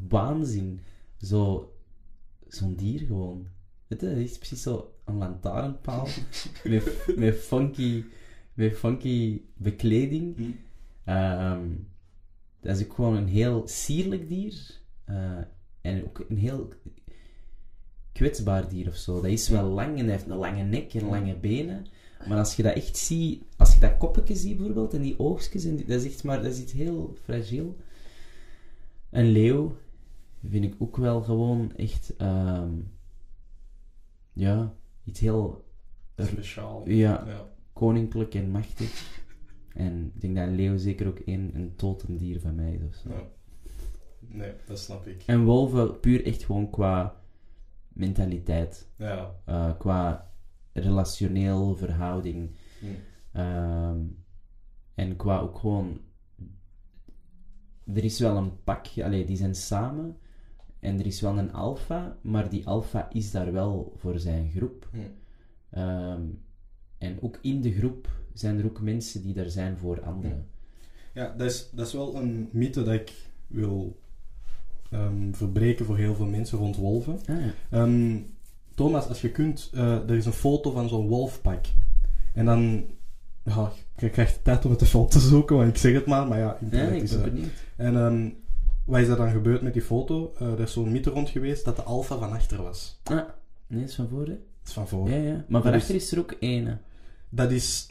waanzin. 0.08 0.80
Zo, 1.22 1.74
zo'n 2.48 2.76
dier 2.76 3.00
gewoon. 3.00 3.48
Weet 3.88 4.02
je, 4.02 4.08
dat 4.08 4.18
is 4.18 4.38
precies 4.38 4.62
zo 4.62 4.94
een 5.06 5.18
lantaarnpaal 5.18 6.08
met, 6.64 7.14
met, 7.16 7.36
funky, 7.36 8.04
met 8.54 8.78
funky 8.78 9.42
bekleding. 9.58 10.36
Hm. 10.36 10.52
Ehm, 11.04 11.68
dat 12.62 12.78
is 12.78 12.84
ook 12.86 12.94
gewoon 12.94 13.16
een 13.16 13.28
heel 13.28 13.64
sierlijk 13.66 14.28
dier. 14.28 14.81
Eh, 15.16 15.44
en 15.82 16.04
ook 16.04 16.26
een 16.30 16.38
heel 16.38 16.70
kwetsbaar 18.12 18.70
dier 18.70 18.88
of 18.88 18.96
zo. 18.96 19.14
Dat 19.22 19.32
is 19.32 19.50
wel 19.50 19.70
lang 19.70 19.90
en 19.98 20.06
dat 20.06 20.16
heeft 20.16 20.30
een 20.30 20.38
lange 20.38 20.64
nek 20.64 20.94
en 20.94 21.06
lange 21.06 21.36
benen. 21.36 21.86
Maar 22.28 22.38
als 22.38 22.56
je 22.56 22.64
dat 22.64 22.74
echt 22.76 22.98
ziet, 22.98 23.44
als 23.58 23.74
je 23.74 23.80
dat 23.80 23.98
koppetje 23.98 24.36
ziet 24.36 24.56
bijvoorbeeld, 24.58 24.94
en 24.94 25.02
die 25.02 25.20
oogstjes, 25.20 25.66
en 25.66 25.76
die- 25.76 25.86
dat 25.86 26.02
is 26.02 26.06
echt 26.12 26.24
maar, 26.24 26.42
dat 26.44 26.52
is 26.52 26.60
iets 26.62 26.72
heel 26.74 27.16
fragiel. 27.24 27.76
Een 29.10 29.26
leeuw 29.32 29.76
vind 30.50 30.64
ik 30.66 30.76
ook 30.78 30.98
wel 30.98 31.22
gewoon 31.22 31.76
echt, 31.76 32.14
ehm, 32.18 32.72
ja, 34.34 34.74
iets 35.04 35.20
heel 35.20 35.66
Speciaal. 36.18 36.90
ja, 36.90 37.24
Ja. 37.28 37.50
koninklijk 37.74 38.36
en 38.36 38.50
machtig. 38.50 39.20
En 39.74 40.12
ik 40.16 40.22
denk 40.22 40.36
dat 40.36 40.48
een 40.48 40.56
leeuw 40.56 40.78
zeker 40.78 41.08
ook 41.08 41.20
een, 41.26 41.52
een 41.54 41.76
totemdier 41.76 42.40
van 42.40 42.56
mij 42.56 42.74
is. 42.74 42.82
of 42.88 42.96
zo. 42.96 43.10
Ja. 43.10 43.28
Nee, 44.28 44.52
dat 44.66 44.80
snap 44.80 45.08
ik. 45.08 45.24
En 45.26 45.44
wolven 45.44 46.00
puur 46.00 46.26
echt 46.26 46.44
gewoon 46.44 46.70
qua 46.70 47.22
mentaliteit. 47.88 48.88
Ja. 48.96 49.36
eh, 49.46 49.78
qua 49.78 50.32
relationeel 50.74 51.76
verhouding. 51.76 52.52
Hm. 52.80 52.86
Ehm, 53.32 54.00
en 54.96 55.16
qua 55.16 55.40
ook 55.40 55.58
gewoon... 55.58 56.00
Er 57.86 58.04
is 58.04 58.20
wel 58.20 58.38
een 58.38 58.64
pak, 58.64 58.88
allee, 59.04 59.26
die 59.26 59.38
zijn 59.38 59.56
samen. 59.56 60.18
En 60.80 61.00
er 61.00 61.06
is 61.06 61.22
wel 61.22 61.38
een 61.38 61.54
alfa, 61.54 62.18
maar 62.22 62.50
die 62.50 62.68
alfa 62.68 63.10
is 63.12 63.32
daar 63.32 63.52
wel 63.52 63.94
voor 63.98 64.20
zijn 64.20 64.52
groep. 64.52 64.90
Hm. 64.92 64.98
Ehm, 65.70 66.22
en 66.98 67.22
ook 67.22 67.38
in 67.42 67.62
de 67.62 67.74
groep 67.74 68.10
zijn 68.34 68.60
er 68.60 68.66
ook 68.66 68.82
mensen 68.82 69.22
die 69.22 69.34
daar 69.34 69.50
zijn 69.50 69.78
voor 69.78 70.02
anderen. 70.02 70.48
Ja, 71.14 71.34
dat 71.38 71.52
is, 71.52 71.70
dat 71.72 71.88
is 71.88 71.94
wel 71.94 72.16
een 72.16 72.50
mythe 72.52 72.84
dat 72.84 72.94
ik 72.94 73.14
wil 73.48 74.00
ehm, 74.92 75.32
verbreken 75.34 75.86
voor 75.86 75.98
heel 75.98 76.16
veel 76.16 76.26
mensen 76.26 76.58
rond 76.58 76.76
wolven. 76.76 77.20
Ah, 77.30 77.36
ja. 77.40 77.78
Ehm, 77.78 78.18
Thomas, 78.76 79.08
als 79.08 79.22
je 79.22 79.30
kunt, 79.32 79.70
eh, 79.74 80.10
er 80.10 80.16
is 80.16 80.26
een 80.26 80.34
foto 80.34 80.72
van 80.72 80.90
zo'n 80.90 81.08
wolfpak. 81.08 81.66
En 82.34 82.46
dan, 82.46 82.84
ja, 83.44 83.72
je 83.98 84.10
krijgt 84.10 84.36
de 84.36 84.42
tijd 84.42 84.66
om 84.66 84.72
het 84.72 84.82
even 84.82 85.00
op 85.00 85.10
te 85.12 85.20
zoeken, 85.20 85.56
want 85.56 85.70
ik 85.70 85.78
zeg 85.78 85.94
het 85.94 86.06
maar, 86.06 86.28
maar 86.28 86.38
ja, 86.40 86.46
Ja, 86.46 86.58
internet 86.62 87.02
is... 87.04 87.10
ben 87.12 87.20
eh, 87.26 87.32
benieuwd. 87.32 87.50
en 87.76 87.96
ehm, 87.96 88.30
wat 88.86 89.00
is 89.02 89.08
er 89.08 89.16
dan 89.18 89.32
gebeurd 89.32 89.62
met 89.62 89.74
die 89.74 89.82
foto? 89.82 90.34
Eh, 90.40 90.52
er 90.52 90.60
is 90.60 90.74
zo'n 90.74 90.92
mythe 90.92 91.10
rond 91.10 91.30
geweest 91.30 91.66
dat 91.66 91.76
de 91.76 91.82
alfa 91.84 92.18
van 92.18 92.32
achter 92.32 92.64
was. 92.64 93.00
Ah, 93.04 93.20
nee, 93.68 93.84
is 93.84 93.96
van 93.96 94.08
hè? 94.12 94.26
Dat 94.26 94.38
is 94.66 94.74
van 94.74 94.88
voor. 94.88 95.10
Ja, 95.10 95.16
ja. 95.16 95.32
Maar 95.34 95.44
Dat 95.48 95.64
waarachter 95.64 95.96
is- 95.96 96.04
is 96.04 96.12
er 96.12 96.20
ook 96.20 96.36
ene. 96.40 96.78
Dat 97.30 97.52
is 97.52 97.90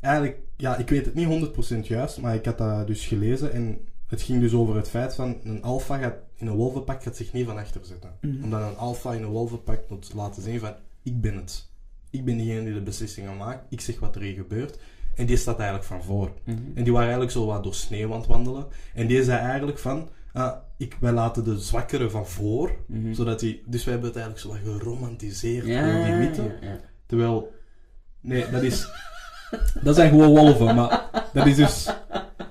eigenlijk, 0.00 0.38
ja, 0.56 0.76
ik 0.76 0.88
weet 0.88 1.04
het 1.04 1.14
niet 1.14 1.26
100% 1.26 1.86
juist, 1.86 2.20
maar 2.20 2.34
ik 2.34 2.44
had 2.44 2.58
dat 2.58 2.86
dus 2.86 3.06
gelezen 3.06 3.52
en 3.52 3.78
het 4.06 4.22
ging 4.22 4.40
dus 4.40 4.52
over 4.52 4.76
het 4.76 4.88
feit 4.88 5.14
van 5.14 5.36
een 5.44 5.62
alfa 5.62 5.98
gaat 5.98 6.14
in 6.36 6.46
een 6.46 6.54
wolvenpak 6.54 7.02
gaat 7.02 7.16
zich 7.16 7.32
niet 7.32 7.46
van 7.46 7.58
achter 7.58 7.80
zetten. 7.84 8.10
Mhm. 8.20 8.44
Omdat 8.44 8.60
een 8.60 8.76
alfa 8.76 9.12
in 9.12 9.22
een 9.22 9.28
wolvenpak 9.28 9.80
moet 9.88 10.12
laten 10.14 10.42
zien 10.42 10.60
van 10.60 10.74
ik 11.02 11.20
ben 11.20 11.36
het. 11.36 11.68
Ik 12.10 12.24
ben 12.24 12.36
diegene 12.36 12.64
die 12.64 12.74
de 12.74 12.80
beslissingen 12.80 13.36
maakt. 13.36 13.64
Ik 13.68 13.80
zeg 13.80 14.00
wat 14.00 14.14
er 14.14 14.22
hier 14.22 14.34
gebeurt. 14.34 14.78
En 15.14 15.26
die 15.26 15.36
staat 15.36 15.58
eigenlijk 15.58 15.88
van 15.88 16.02
voor. 16.02 16.32
Mhm. 16.44 16.56
En 16.74 16.84
die 16.84 16.92
waren 16.92 17.08
eigenlijk 17.08 17.32
zo 17.32 17.46
wat 17.46 17.62
door 17.62 17.74
sneeuw 17.74 18.12
aan 18.12 18.18
het 18.18 18.28
wandelen. 18.28 18.66
En 18.94 19.06
die 19.06 19.24
zei 19.24 19.38
eigenlijk 19.38 19.78
van 19.78 20.08
ah, 20.32 20.56
ik, 20.76 20.96
wij 21.00 21.12
laten 21.12 21.44
de 21.44 21.58
zwakkere 21.58 22.10
van 22.10 22.26
voor. 22.26 22.76
Mhm. 22.86 23.14
Zodat 23.14 23.40
die, 23.40 23.62
dus 23.66 23.84
wij 23.84 23.92
hebben 23.92 24.12
het 24.12 24.18
eigenlijk 24.18 24.46
zo 24.46 24.70
wat 24.72 24.80
geromantiseerd 24.80 25.66
Ja, 25.66 25.92
door 25.92 26.04
die 26.04 26.14
mythe. 26.14 26.42
ja, 26.42 26.68
ja. 26.68 26.80
Terwijl, 27.06 27.52
nee, 28.20 28.50
dat 28.50 28.62
is, 28.62 28.88
dat 29.84 29.94
zijn 29.94 30.10
gewoon 30.10 30.28
wolven, 30.28 30.74
maar 30.74 31.28
dat 31.32 31.46
is 31.46 31.56
dus 31.56 31.94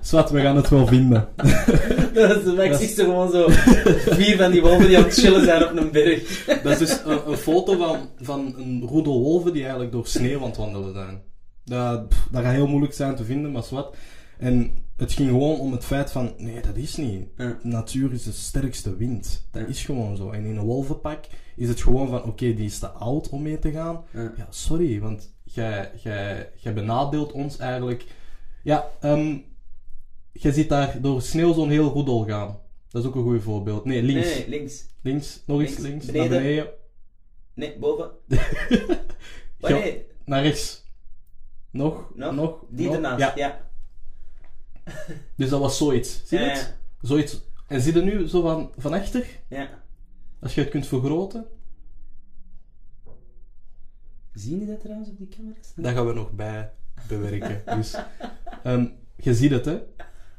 Zwat, 0.06 0.30
we 0.30 0.40
gaan 0.40 0.56
het 0.56 0.68
wel 0.68 0.86
vinden. 0.86 1.28
Dat 2.14 2.44
is, 2.44 2.54
maar 2.54 2.64
ik 2.64 2.74
zie 2.74 2.88
gewoon 2.88 3.30
zo 3.30 3.44
vier 3.48 4.36
van 4.36 4.50
die 4.50 4.62
wolven 4.62 4.86
die 4.86 4.96
aan 4.96 5.02
het 5.04 5.14
chillen 5.14 5.44
zijn 5.44 5.64
op 5.64 5.76
een 5.76 5.90
berg. 5.90 6.44
Dat 6.62 6.72
is 6.72 6.78
dus 6.78 7.00
een, 7.04 7.30
een 7.30 7.36
foto 7.36 7.76
van, 7.76 8.08
van 8.20 8.54
een 8.58 8.82
roedel 8.86 9.20
wolven 9.22 9.52
die 9.52 9.62
eigenlijk 9.62 9.92
door 9.92 10.06
sneeuw 10.06 10.40
aan 10.40 10.46
het 10.46 10.56
wandelen 10.56 10.94
zijn. 10.94 11.22
Dat, 11.64 12.08
pff, 12.08 12.28
dat 12.30 12.42
gaat 12.42 12.52
heel 12.52 12.66
moeilijk 12.66 12.92
zijn 12.94 13.16
te 13.16 13.24
vinden, 13.24 13.52
maar 13.52 13.62
zwart. 13.62 13.96
En 14.38 14.70
het 14.96 15.12
ging 15.12 15.28
gewoon 15.28 15.58
om 15.58 15.72
het 15.72 15.84
feit 15.84 16.10
van, 16.10 16.34
nee, 16.36 16.60
dat 16.62 16.76
is 16.76 16.96
niet. 16.96 17.28
Ja. 17.36 17.58
Natuur 17.62 18.12
is 18.12 18.22
de 18.24 18.32
sterkste 18.32 18.96
wind. 18.96 19.48
Dat 19.50 19.62
Ja. 19.62 19.68
is 19.68 19.84
gewoon 19.84 20.16
zo. 20.16 20.30
En 20.30 20.44
in 20.44 20.56
een 20.56 20.64
wolvenpak 20.64 21.24
is 21.56 21.68
het 21.68 21.82
gewoon 21.82 22.08
van, 22.08 22.22
oké, 22.22 22.54
die 22.54 22.66
is 22.66 22.78
te 22.78 22.88
oud 22.88 23.28
om 23.28 23.42
mee 23.42 23.58
te 23.58 23.70
gaan. 23.72 24.04
Ja. 24.12 24.32
Ja, 24.36 24.46
sorry, 24.50 25.00
want 25.00 25.34
jij, 25.44 25.90
jij, 26.02 26.50
jij 26.56 26.74
benadeelt 26.74 27.32
ons 27.32 27.56
eigenlijk. 27.58 28.04
Ja, 28.62 28.84
ehm 29.00 29.36
jij 30.42 30.52
ziet 30.52 30.68
daar 30.68 31.00
door 31.00 31.22
sneeuw 31.22 31.52
zo'n 31.52 31.70
heel 31.70 31.88
roedel 31.92 32.24
gaan. 32.24 32.60
Dat 32.88 33.02
is 33.02 33.08
ook 33.08 33.14
een 33.14 33.22
goed 33.22 33.42
voorbeeld. 33.42 33.84
Nee, 33.84 34.02
links. 34.02 34.26
nee, 34.34 34.48
links. 34.48 34.86
Links, 35.02 35.42
nog 35.46 35.60
eens 35.60 35.68
Links, 35.78 35.88
links, 35.88 36.06
beneden. 36.06 36.30
naar 36.30 36.40
beneden. 36.42 36.68
Nee, 37.54 37.78
boven. 37.78 38.10
Ja. 39.58 39.76
Oh, 39.76 39.82
nee, 39.82 40.06
Naar 40.24 40.42
rechts. 40.42 40.84
Nog, 41.70 42.10
nog. 42.14 42.34
nog. 42.34 42.64
Die 42.70 42.86
nog. 42.86 42.94
ernaast, 42.94 43.20
Ja, 43.20 43.32
ja. 43.36 43.68
dus 45.36 45.48
dat 45.48 45.60
was 45.60 45.76
zoiets. 45.76 46.22
Zie 46.26 46.38
je 46.38 46.44
Ja, 46.44 46.50
het? 46.50 46.76
Zoiets. 47.00 47.40
En 47.68 47.80
zie 47.80 47.94
je 47.94 48.00
nu 48.02 48.28
zo 48.28 48.42
van, 48.42 48.72
van 48.76 48.92
achter? 48.92 49.26
Ja. 49.48 49.82
Als 50.40 50.54
je 50.54 50.60
het 50.60 50.70
kunt 50.70 50.86
vergroten, 50.86 51.46
Zie 54.32 54.58
je 54.60 54.66
dat 54.66 54.80
trouwens 54.80 55.08
op 55.08 55.18
die 55.18 55.28
camera's? 55.28 55.72
dat 55.76 55.92
gaan 55.92 56.06
we 56.06 56.12
nog 56.12 56.32
bij 56.32 56.72
bewerken. 57.08 57.62
dus, 57.76 57.94
ehm, 58.62 58.86
je 59.16 59.34
ziet 59.34 59.50
het, 59.50 59.64
hè? 59.64 59.78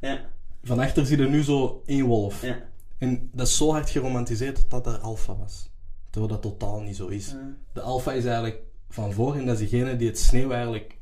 Ja, 0.01 0.29
Van 0.63 0.79
achter 0.79 1.05
zie 1.05 1.17
je 1.17 1.27
nu 1.27 1.43
zo 1.43 1.83
één 1.85 2.05
wolf. 2.05 2.41
ja. 2.41 2.65
En 2.97 3.29
dat 3.33 3.47
is 3.47 3.57
zo 3.57 3.71
hard 3.71 3.89
geromantiseerd 3.89 4.55
dat 4.69 4.83
dat 4.83 4.93
er 4.93 4.99
alfa 5.01 5.35
was. 5.37 5.69
Terwijl 6.09 6.33
dat 6.33 6.41
totaal 6.41 6.79
niet 6.81 6.95
zo 6.95 7.07
is. 7.07 7.27
Ja. 7.31 7.55
De 7.73 7.81
alfa 7.81 8.13
is 8.13 8.23
eigenlijk 8.25 8.59
van 8.89 9.13
voor 9.13 9.35
en 9.35 9.45
dat 9.45 9.59
is 9.59 9.69
degene 9.69 9.95
die 9.95 10.07
het 10.07 10.19
sneeuw 10.19 10.51
eigenlijk 10.51 10.97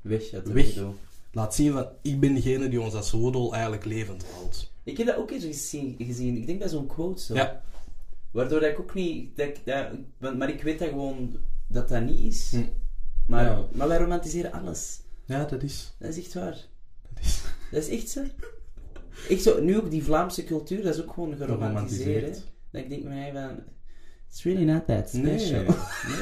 Weg 0.00 0.30
Weg. 0.44 0.78
laat 1.32 1.54
zien 1.54 1.72
van 1.72 1.86
ik 2.02 2.20
ben 2.20 2.34
degene 2.34 2.68
die 2.68 2.80
ons 2.80 2.94
als 2.94 3.10
roedel 3.10 3.52
eigenlijk 3.52 3.84
levend 3.84 4.24
houdt. 4.34 4.72
Ik 4.82 4.96
heb 4.96 5.06
dat 5.06 5.16
ook 5.16 5.30
eens 5.30 5.44
gezien, 5.44 5.94
gezien. 5.98 6.36
ik 6.36 6.46
denk 6.46 6.60
dat 6.60 6.70
zo'n 6.70 6.86
quote 6.86 7.22
zo. 7.22 7.34
Ja. 7.34 7.62
Waardoor 8.30 8.60
dat 8.60 8.70
ik 8.70 8.80
ook 8.80 8.94
niet, 8.94 9.36
dat 9.36 9.46
ik, 9.48 9.60
dat, 10.18 10.36
maar 10.36 10.48
ik 10.48 10.62
weet 10.62 10.78
dat 10.78 10.88
gewoon 10.88 11.36
dat 11.66 11.88
dat 11.88 12.02
niet 12.04 12.18
is. 12.20 12.50
Hm. 12.50 12.62
Maar, 13.26 13.44
Ja. 13.44 13.64
maar 13.72 13.88
wij 13.88 13.98
romantiseren 13.98 14.52
alles. 14.52 15.00
Ja, 15.24 15.44
dat 15.44 15.62
is. 15.62 15.92
Dat 15.98 16.08
is 16.08 16.18
echt 16.18 16.34
waar. 16.34 16.58
Dat 17.14 17.24
is 17.24 17.42
Dat 17.72 17.82
is 17.82 17.88
echt 17.88 18.08
zo. 18.08 18.20
Echt 19.28 19.42
zo, 19.42 19.62
nu 19.62 19.76
ook 19.76 19.90
die 19.90 20.02
Vlaamse 20.02 20.44
cultuur, 20.44 20.82
dat 20.82 20.94
is 20.94 21.02
ook 21.02 21.12
gewoon 21.12 21.36
geromantiseerd. 21.36 22.42
Dat 22.70 22.82
ik 22.82 22.88
denk 22.88 23.02
bij 23.02 23.12
mij 23.12 23.32
van, 23.32 23.58
it's 24.28 24.42
really 24.44 24.64
not 24.64 24.86
that 24.86 25.12
Nee, 25.12 25.38
special. 25.38 25.64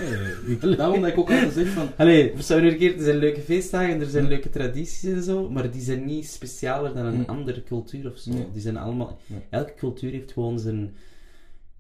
nee. 0.01 0.55
Ik, 0.57 0.77
daarom 0.77 1.01
dat 1.01 1.11
ik 1.11 1.19
ook 1.19 1.31
altijd 1.31 1.53
zeg 1.53 1.69
van... 1.69 1.89
Allee, 1.97 2.33
keer, 2.77 2.97
er 2.97 3.03
zijn 3.03 3.17
leuke 3.17 3.41
feestdagen, 3.41 4.01
er 4.01 4.07
zijn 4.11 4.29
leuke 4.29 4.51
tradities 4.51 5.13
en 5.13 5.23
zo, 5.23 5.51
maar 5.51 5.71
die 5.71 5.83
zijn 5.83 6.05
niet 6.05 6.27
specialer 6.29 6.95
dan 6.95 7.05
een 7.07 7.27
andere 7.27 7.63
cultuur 7.63 8.11
of 8.13 8.19
zo. 8.19 8.31
Nee. 8.31 8.47
Die 8.53 8.61
zijn 8.63 8.77
allemaal... 8.77 9.19
Nee. 9.27 9.41
Elke 9.51 9.75
cultuur 9.75 10.11
heeft 10.11 10.33
gewoon 10.33 10.59
zijn... 10.59 10.95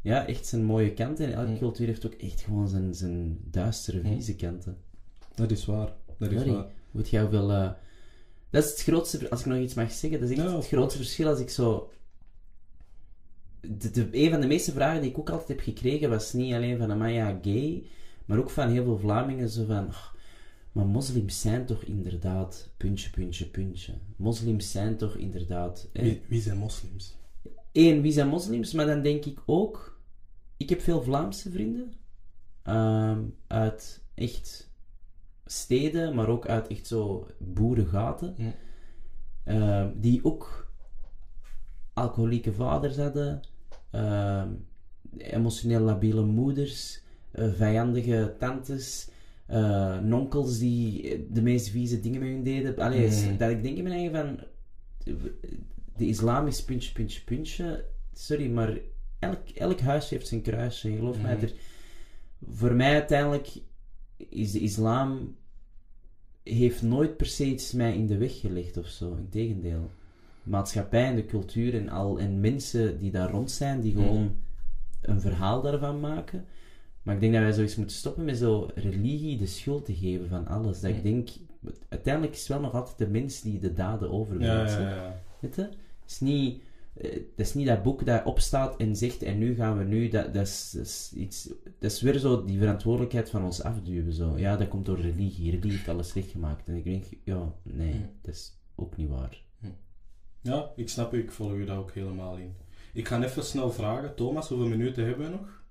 Ja, 0.02 0.26
echt 0.26 0.46
zijn 0.46 0.64
mooie 0.64 0.92
kanten. 0.92 1.26
En 1.26 1.32
elke 1.32 1.58
cultuur 1.58 1.86
heeft 1.86 2.06
ook 2.06 2.12
echt 2.14 2.40
gewoon 2.40 2.68
zijn, 2.68 2.94
zijn 2.94 3.38
duistere, 3.50 4.00
vieze 4.04 4.36
kanten. 4.36 4.76
Dat 5.34 5.50
is 5.50 5.66
waar. 5.66 5.92
Dat 6.18 6.30
is 6.30 6.38
Sorry. 6.38 6.52
waar. 6.52 6.66
Weet 6.90 7.08
jij 7.10 7.20
hoeveel... 7.20 7.50
eh, 7.50 7.70
Dat 8.50 8.64
is 8.64 8.70
het 8.70 8.82
grootste... 8.82 9.30
Als 9.30 9.40
ik 9.40 9.46
nog 9.46 9.58
iets 9.58 9.74
mag 9.74 9.92
zeggen, 9.92 10.20
dat 10.20 10.30
is 10.30 10.36
echt 10.38 10.48
Ja, 10.48 10.56
het 10.56 10.66
grootste 10.66 10.98
verschil 10.98 11.28
als 11.28 11.38
ik 11.40 11.50
zo... 11.50 11.90
De, 13.60 13.90
de, 13.90 14.08
een 14.12 14.30
van 14.30 14.40
de 14.40 14.46
meeste 14.46 14.72
vragen 14.72 15.00
die 15.00 15.10
ik 15.10 15.18
ook 15.18 15.30
altijd 15.30 15.48
heb 15.48 15.60
gekregen 15.60 16.10
was 16.10 16.32
niet 16.32 16.54
alleen 16.54 16.78
van 16.78 16.90
Amaya 16.90 17.38
gay, 17.42 17.84
maar 18.24 18.38
ook 18.38 18.50
van 18.50 18.68
heel 18.68 18.84
veel 18.84 18.98
Vlamingen 18.98 19.48
zo 19.48 19.64
van... 19.64 19.86
"Oh, 19.86 20.08
maar 20.72 20.86
moslims 20.86 21.40
zijn 21.40 21.66
toch 21.66 21.82
inderdaad... 21.82 22.70
Puntje, 22.76 23.10
puntje, 23.10 23.46
puntje. 23.46 23.92
Moslims 24.16 24.70
zijn 24.70 24.96
toch 24.96 25.16
inderdaad... 25.16 25.88
wie 26.28 26.40
zijn 26.40 26.56
moslims? 26.58 27.16
Eén, 27.72 28.00
wie 28.02 28.12
zijn 28.12 28.28
moslims? 28.28 28.72
Maar 28.72 28.86
dan 28.86 29.02
denk 29.02 29.24
ik 29.24 29.38
ook... 29.46 29.98
Ik 30.56 30.68
heb 30.68 30.80
veel 30.80 31.02
Vlaamse 31.02 31.50
vrienden. 31.50 31.92
ehm, 32.62 33.22
uit 33.46 34.00
echt 34.14 34.69
steden, 35.52 36.14
maar 36.14 36.28
ook 36.28 36.46
uit 36.46 36.66
echt 36.66 36.86
zo 36.86 37.26
boerengaten. 37.38 38.34
Hm. 38.36 38.42
ehm, 39.44 39.88
die 39.96 40.24
ook 40.24 40.68
alcoholieke 41.92 42.52
vaders 42.52 42.96
hadden. 42.96 43.40
ehm, 43.90 44.48
emotioneel 45.18 45.80
labiele 45.80 46.22
moeders. 46.24 47.00
eh, 47.32 47.52
vijandige 47.52 48.34
tantes. 48.38 49.08
eh, 49.46 49.98
nonkels 49.98 50.58
die 50.58 51.26
de 51.30 51.42
meest 51.42 51.68
vieze 51.68 52.00
dingen 52.00 52.20
met 52.20 52.28
hun 52.28 52.42
deden. 52.42 52.78
Allee, 52.78 53.08
Hm. 53.10 53.36
dat 53.36 53.50
ik 53.50 53.62
denk 53.62 53.76
in 53.76 53.82
mijn 53.82 53.94
eigen 53.94 54.16
van 54.16 54.40
de 55.96 56.06
islam 56.06 56.46
is 56.46 56.64
puntje, 56.64 56.92
puntje, 56.92 57.24
puntje. 57.24 57.84
Sorry, 58.12 58.50
maar 58.50 58.78
elk, 59.18 59.48
elk 59.48 59.80
huis 59.80 60.08
heeft 60.10 60.26
zijn 60.28 60.42
kruisje. 60.42 60.90
Geloof 60.96 61.20
mij, 61.20 61.34
Mhm. 61.34 61.44
er, 61.44 61.52
voor 62.50 62.74
mij 62.74 62.92
uiteindelijk 62.92 63.48
is 64.16 64.52
de 64.52 64.60
islam 64.60 65.36
heeft 66.42 66.82
nooit 66.82 67.16
per 67.16 67.26
se 67.26 67.44
iets 67.46 67.72
mij 67.72 67.94
in 67.94 68.06
de 68.06 68.16
weg 68.16 68.40
gelegd 68.40 68.76
of 68.76 68.86
zo. 68.86 69.14
Integendeel. 69.18 69.90
De 70.42 70.50
maatschappij 70.50 71.04
en 71.04 71.16
de 71.16 71.26
cultuur 71.26 71.74
en, 71.74 71.88
al, 71.88 72.18
en 72.18 72.40
mensen 72.40 72.98
die 72.98 73.10
daar 73.10 73.30
rond 73.30 73.50
zijn, 73.50 73.80
die 73.80 73.92
gewoon 73.92 74.36
een 75.00 75.20
verhaal 75.20 75.62
daarvan 75.62 76.00
maken. 76.00 76.44
Maar 77.02 77.14
ik 77.14 77.20
denk 77.20 77.32
dat 77.32 77.42
wij 77.42 77.52
zoiets 77.52 77.76
moeten 77.76 77.96
stoppen 77.96 78.24
met 78.24 78.36
zo 78.36 78.68
religie 78.74 79.36
de 79.38 79.46
schuld 79.46 79.84
te 79.84 79.94
geven 79.94 80.28
van 80.28 80.46
alles. 80.46 80.80
Dat 80.80 80.90
ik 80.90 81.02
denk, 81.02 81.28
uiteindelijk 81.88 82.34
is 82.34 82.38
het 82.38 82.48
wel 82.48 82.60
nog 82.60 82.74
altijd 82.74 82.98
de 82.98 83.08
mens 83.08 83.40
die 83.40 83.58
de 83.58 83.72
daden 83.72 84.08
Ja, 84.08 84.14
overbrengt. 84.14 84.70
ja, 84.70 84.94
ja. 84.94 85.20
Weet 85.40 85.54
je? 85.54 85.62
Het 85.62 85.76
is 86.06 86.20
niet, 86.20 86.62
eh, 87.00 87.12
dat 87.36 87.46
is 87.46 87.54
niet 87.54 87.66
dat 87.66 87.82
boek 87.82 88.06
dat 88.06 88.24
opstaat 88.24 88.76
en 88.76 88.96
zegt 88.96 89.22
en 89.22 89.38
nu 89.38 89.54
gaan 89.54 89.78
we 89.78 89.84
nu, 89.84 90.08
dat, 90.08 90.34
dat, 90.34 90.46
is, 90.46 90.70
dat, 90.70 90.84
is 90.86 91.12
iets, 91.14 91.48
dat 91.78 91.90
is 91.90 92.00
weer 92.00 92.18
zo 92.18 92.44
die 92.44 92.58
verantwoordelijkheid 92.58 93.30
van 93.30 93.44
ons 93.44 93.62
afduwen. 93.62 94.12
Zo. 94.12 94.38
Ja, 94.38 94.56
dat 94.56 94.68
komt 94.68 94.86
door 94.86 95.00
religie. 95.00 95.50
Religie 95.50 95.70
heeft 95.72 95.88
alles 95.88 96.08
slecht 96.08 96.30
gemaakt. 96.30 96.68
En 96.68 96.74
ik 96.74 96.84
denk, 96.84 97.04
ja, 97.24 97.52
nee, 97.62 97.92
Hm. 97.92 97.98
dat 98.22 98.34
is 98.34 98.52
ook 98.74 98.96
niet 98.96 99.08
waar. 99.08 99.42
Ja, 100.42 100.70
ik 100.76 100.88
snap 100.88 101.14
u, 101.14 101.18
ik 101.18 101.30
volg 101.32 101.52
u 101.52 101.64
daar 101.64 101.78
ook 101.78 101.92
helemaal 101.92 102.36
in. 102.36 102.54
Ik 102.92 103.08
ga 103.08 103.22
even 103.22 103.44
snel 103.44 103.72
vragen, 103.72 104.14
Thomas, 104.14 104.48
hoeveel 104.48 104.68
minuten 104.68 105.04
hebben 105.06 105.30
we 105.30 105.36
nog? 105.36 105.62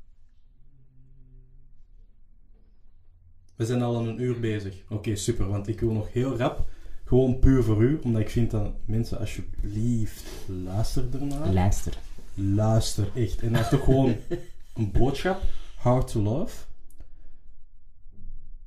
We 3.55 3.65
zijn 3.65 3.81
al 3.81 4.07
een 4.07 4.21
uur 4.21 4.39
bezig. 4.39 4.83
Oké, 4.89 5.15
super, 5.15 5.47
want 5.47 5.67
ik 5.67 5.79
wil 5.79 5.91
nog 5.91 6.13
heel 6.13 6.37
rap, 6.37 6.69
gewoon 7.09 7.39
puur 7.39 7.63
voor 7.63 7.83
u, 7.83 7.99
omdat 8.03 8.21
ik 8.21 8.29
vind 8.29 8.51
dat 8.51 8.71
mensen 8.85 9.19
alsjeblieft 9.19 10.23
luister 10.63 11.03
ernaar. 11.13 11.47
Luister. 11.53 11.93
Luister, 12.33 13.07
echt. 13.15 13.41
En 13.41 13.51
dat 13.53 13.61
is 13.61 13.69
toch 13.69 13.83
gewoon 13.83 14.15
een 14.75 14.91
boodschap. 14.91 15.41
Hard 15.75 16.07
to 16.11 16.21
love. 16.21 16.55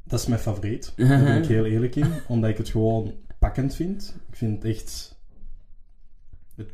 Dat 0.04 0.20
is 0.20 0.26
mijn 0.26 0.40
favoriet. 0.40 0.92
Daar 0.96 1.24
ben 1.24 1.42
ik 1.42 1.48
heel 1.56 1.64
eerlijk 1.64 1.96
in. 1.96 2.12
Omdat 2.28 2.50
ik 2.50 2.56
het 2.56 2.68
gewoon 2.68 3.12
pakkend 3.38 3.74
vind. 3.74 4.14
Ik 4.30 4.36
vind 4.36 4.62
het 4.62 4.72
echt... 4.76 5.16
het- 6.56 6.70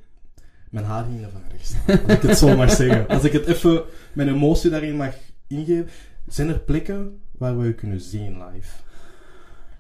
Mijn 0.71 0.85
haar 0.85 1.05
ging 1.05 1.23
ervan 1.25 1.43
rechts. 1.51 1.75
Als 1.87 2.17
ik 2.17 2.23
het 2.23 2.39
zo 2.39 2.57
mag 2.57 2.71
zeggen. 2.71 3.09
Als 3.09 3.25
ik 3.25 3.33
het 3.33 3.47
even 3.47 3.83
mijn 4.13 4.29
emotie 4.29 4.71
daarin 4.71 4.97
mag 4.97 5.15
ingeven. 5.47 5.89
Zijn 6.29 6.49
er 6.49 6.59
plekken 6.59 7.21
waar 7.33 7.59
we 7.59 7.67
u 7.67 7.73
kunnen 7.75 8.01
zien 8.01 8.45
live? 8.45 8.69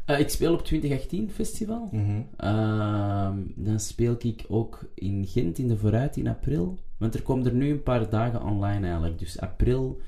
Eh, 0.08 0.18
ik 0.18 0.28
speel 0.28 0.52
op 0.52 0.64
2018 0.64 1.30
festival. 1.30 1.88
Mhm. 1.92 2.20
Ehm, 2.36 3.36
dan 3.54 3.80
speel 3.80 4.14
ik 4.18 4.44
ook 4.48 4.90
in 4.94 5.26
Gent 5.26 5.58
in 5.58 5.68
de 5.68 5.76
Vooruit 5.76 6.16
in 6.16 6.28
april. 6.28 6.78
Want 6.96 7.14
er 7.14 7.22
komen 7.22 7.46
er 7.46 7.54
nu 7.54 7.70
een 7.70 7.82
paar 7.82 8.10
dagen 8.10 8.42
online 8.42 8.86
eigenlijk. 8.86 9.18
Dus 9.18 9.40
april. 9.40 10.00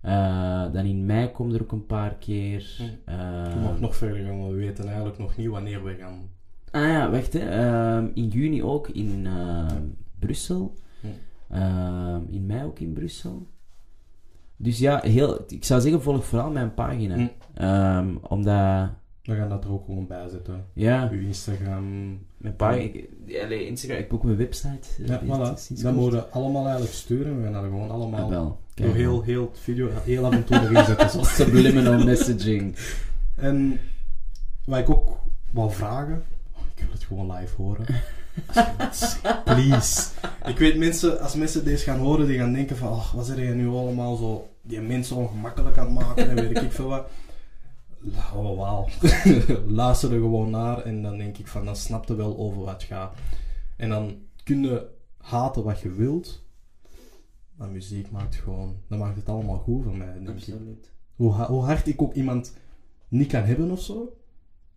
eh, 0.00 0.72
dan 0.72 0.84
in 0.84 1.06
mei 1.06 1.30
komen 1.30 1.54
er 1.54 1.62
ook 1.62 1.72
een 1.72 1.86
paar 1.86 2.14
keer. 2.14 2.74
Je 2.78 2.90
Ehm, 3.04 3.62
mag 3.62 3.80
nog 3.80 3.96
verder 3.96 4.24
gaan, 4.26 4.48
we 4.48 4.54
weten 4.54 4.86
eigenlijk 4.86 5.18
nog 5.18 5.36
niet 5.36 5.48
wanneer 5.48 5.84
we 5.84 5.94
gaan. 5.94 6.30
Ah 6.70 6.82
ja, 6.88 7.10
wacht 7.10 7.32
hè. 7.32 7.38
Ehm, 7.48 8.06
in 8.14 8.28
juni 8.28 8.62
ook 8.62 8.88
in 8.88 9.26
Brussel. 10.18 10.74
Hm. 11.00 11.06
Ehm, 11.54 12.20
in 12.30 12.46
mei 12.46 12.64
ook 12.64 12.78
in 12.78 12.92
Brussel. 12.92 13.46
Dus 14.56 14.78
ja, 14.78 15.00
heel, 15.02 15.44
ik 15.48 15.64
zou 15.64 15.80
zeggen, 15.80 16.02
volg 16.02 16.24
vooral 16.24 16.50
mijn 16.50 16.74
pagina. 16.74 17.30
Omdat, 18.28 18.88
We 19.24 19.34
gaan 19.34 19.48
dat 19.48 19.64
er 19.64 19.72
ook 19.72 19.84
gewoon 19.84 20.06
bij 20.06 20.28
zetten. 20.28 20.64
ja, 20.72 21.08
Uw 21.12 21.20
Instagram. 21.20 22.18
mijn 22.36 22.56
pagina, 22.56 22.82
ik, 22.82 23.08
allee, 23.44 23.66
Instagram, 23.66 23.96
ik 23.98 24.02
heb 24.02 24.14
ook 24.14 24.22
mijn 24.24 24.36
website. 24.36 24.88
Ja, 25.06 25.20
voilà. 25.22 25.82
Dat 25.82 25.94
moeten 25.94 26.18
we 26.18 26.28
allemaal 26.28 26.62
eigenlijk 26.64 26.94
sturen. 26.94 27.36
We 27.36 27.42
gaan 27.42 27.52
dat 27.52 27.62
gewoon 27.62 27.88
Ah, 27.88 27.94
allemaal. 27.94 28.60
Kijk, 28.74 28.88
door 28.88 28.96
heel, 28.96 29.22
heel 29.22 29.42
het 29.50 29.58
video 29.60 29.88
heel 30.04 30.24
af 30.24 30.32
en 30.32 30.44
toe 30.44 30.60
erin 30.60 30.84
zetten. 30.84 31.24
Subliminal 31.40 32.04
messaging. 32.04 32.76
En 33.34 33.78
wat 34.64 34.78
ik 34.78 34.90
ook 34.90 35.18
wou 35.50 35.72
vragen, 35.72 36.22
ik 36.74 36.82
wil 36.82 36.92
het 36.92 37.04
gewoon 37.04 37.32
live 37.36 37.54
horen. 37.56 37.86
Please. 39.44 40.08
Ik 40.46 40.58
weet 40.58 40.76
mensen, 40.76 41.20
als 41.20 41.34
mensen 41.34 41.64
deze 41.64 41.84
gaan 41.84 41.98
horen, 41.98 42.26
die 42.26 42.38
gaan 42.38 42.52
denken 42.52 42.76
van, 42.76 42.88
oh, 42.88 43.14
wat 43.14 43.26
zijn 43.26 43.40
jij 43.40 43.54
nu 43.54 43.68
allemaal 43.68 44.16
zo, 44.16 44.48
die 44.62 44.80
mensen 44.80 45.16
ongemakkelijk 45.16 45.78
aan 45.78 45.96
het 45.96 46.06
maken 46.06 46.28
en 46.30 46.34
weet 46.34 46.62
ik 46.62 46.72
veel 46.72 46.88
wat. 46.88 47.06
Oh, 48.34 48.56
wauw. 48.56 48.88
Luister 49.80 50.12
er 50.12 50.18
gewoon 50.18 50.50
naar 50.50 50.82
en 50.82 51.02
dan 51.02 51.18
denk 51.18 51.38
ik 51.38 51.46
van, 51.46 51.64
dan 51.64 51.76
snap 51.76 52.08
je 52.08 52.14
wel 52.14 52.36
over 52.38 52.62
wat 52.62 52.82
gaat. 52.82 53.14
En 53.76 53.88
dan 53.88 54.18
kun 54.42 54.62
je 54.62 54.86
haten 55.16 55.62
wat 55.64 55.80
je 55.80 55.90
wilt, 55.92 56.42
maar 57.54 57.68
muziek 57.68 58.10
maakt 58.10 58.34
gewoon, 58.34 58.76
dan 58.88 58.98
maakt 58.98 59.16
het 59.16 59.28
allemaal 59.28 59.58
goed 59.58 59.82
voor 59.84 59.96
mij, 59.96 60.12
denk 60.12 60.28
ik. 60.28 60.34
Absoluut. 60.34 60.90
Hoe, 61.16 61.32
ha- 61.32 61.46
hoe 61.48 61.62
hard 61.62 61.86
ik 61.86 62.02
ook 62.02 62.14
iemand 62.14 62.56
niet 63.08 63.28
kan 63.28 63.42
hebben 63.42 63.70
of 63.70 63.80
zo, 63.82 64.16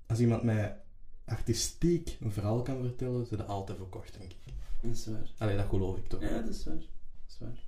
als 0.08 0.20
iemand 0.20 0.44
mij 0.44 0.78
artistiek 1.26 2.18
een 2.22 2.32
verhaal 2.32 2.62
kan 2.62 2.82
vertellen, 2.82 3.26
ze 3.26 3.36
dat 3.38 3.48
altijd 3.48 3.78
verkocht, 3.78 4.18
denk 4.20 4.32
ik. 4.32 4.54
Dat 4.82 4.92
is 4.92 5.08
waar. 5.08 5.32
Allee, 5.38 5.56
dat 5.58 5.66
geloof 5.70 5.98
ik 5.98 6.08
toch. 6.08 6.22
Ja, 6.22 6.42
dat 6.42 6.50
is 6.54 6.66
waar. 6.66 6.76
Dat 6.76 6.86
is 7.28 7.38
waar. 7.40 7.66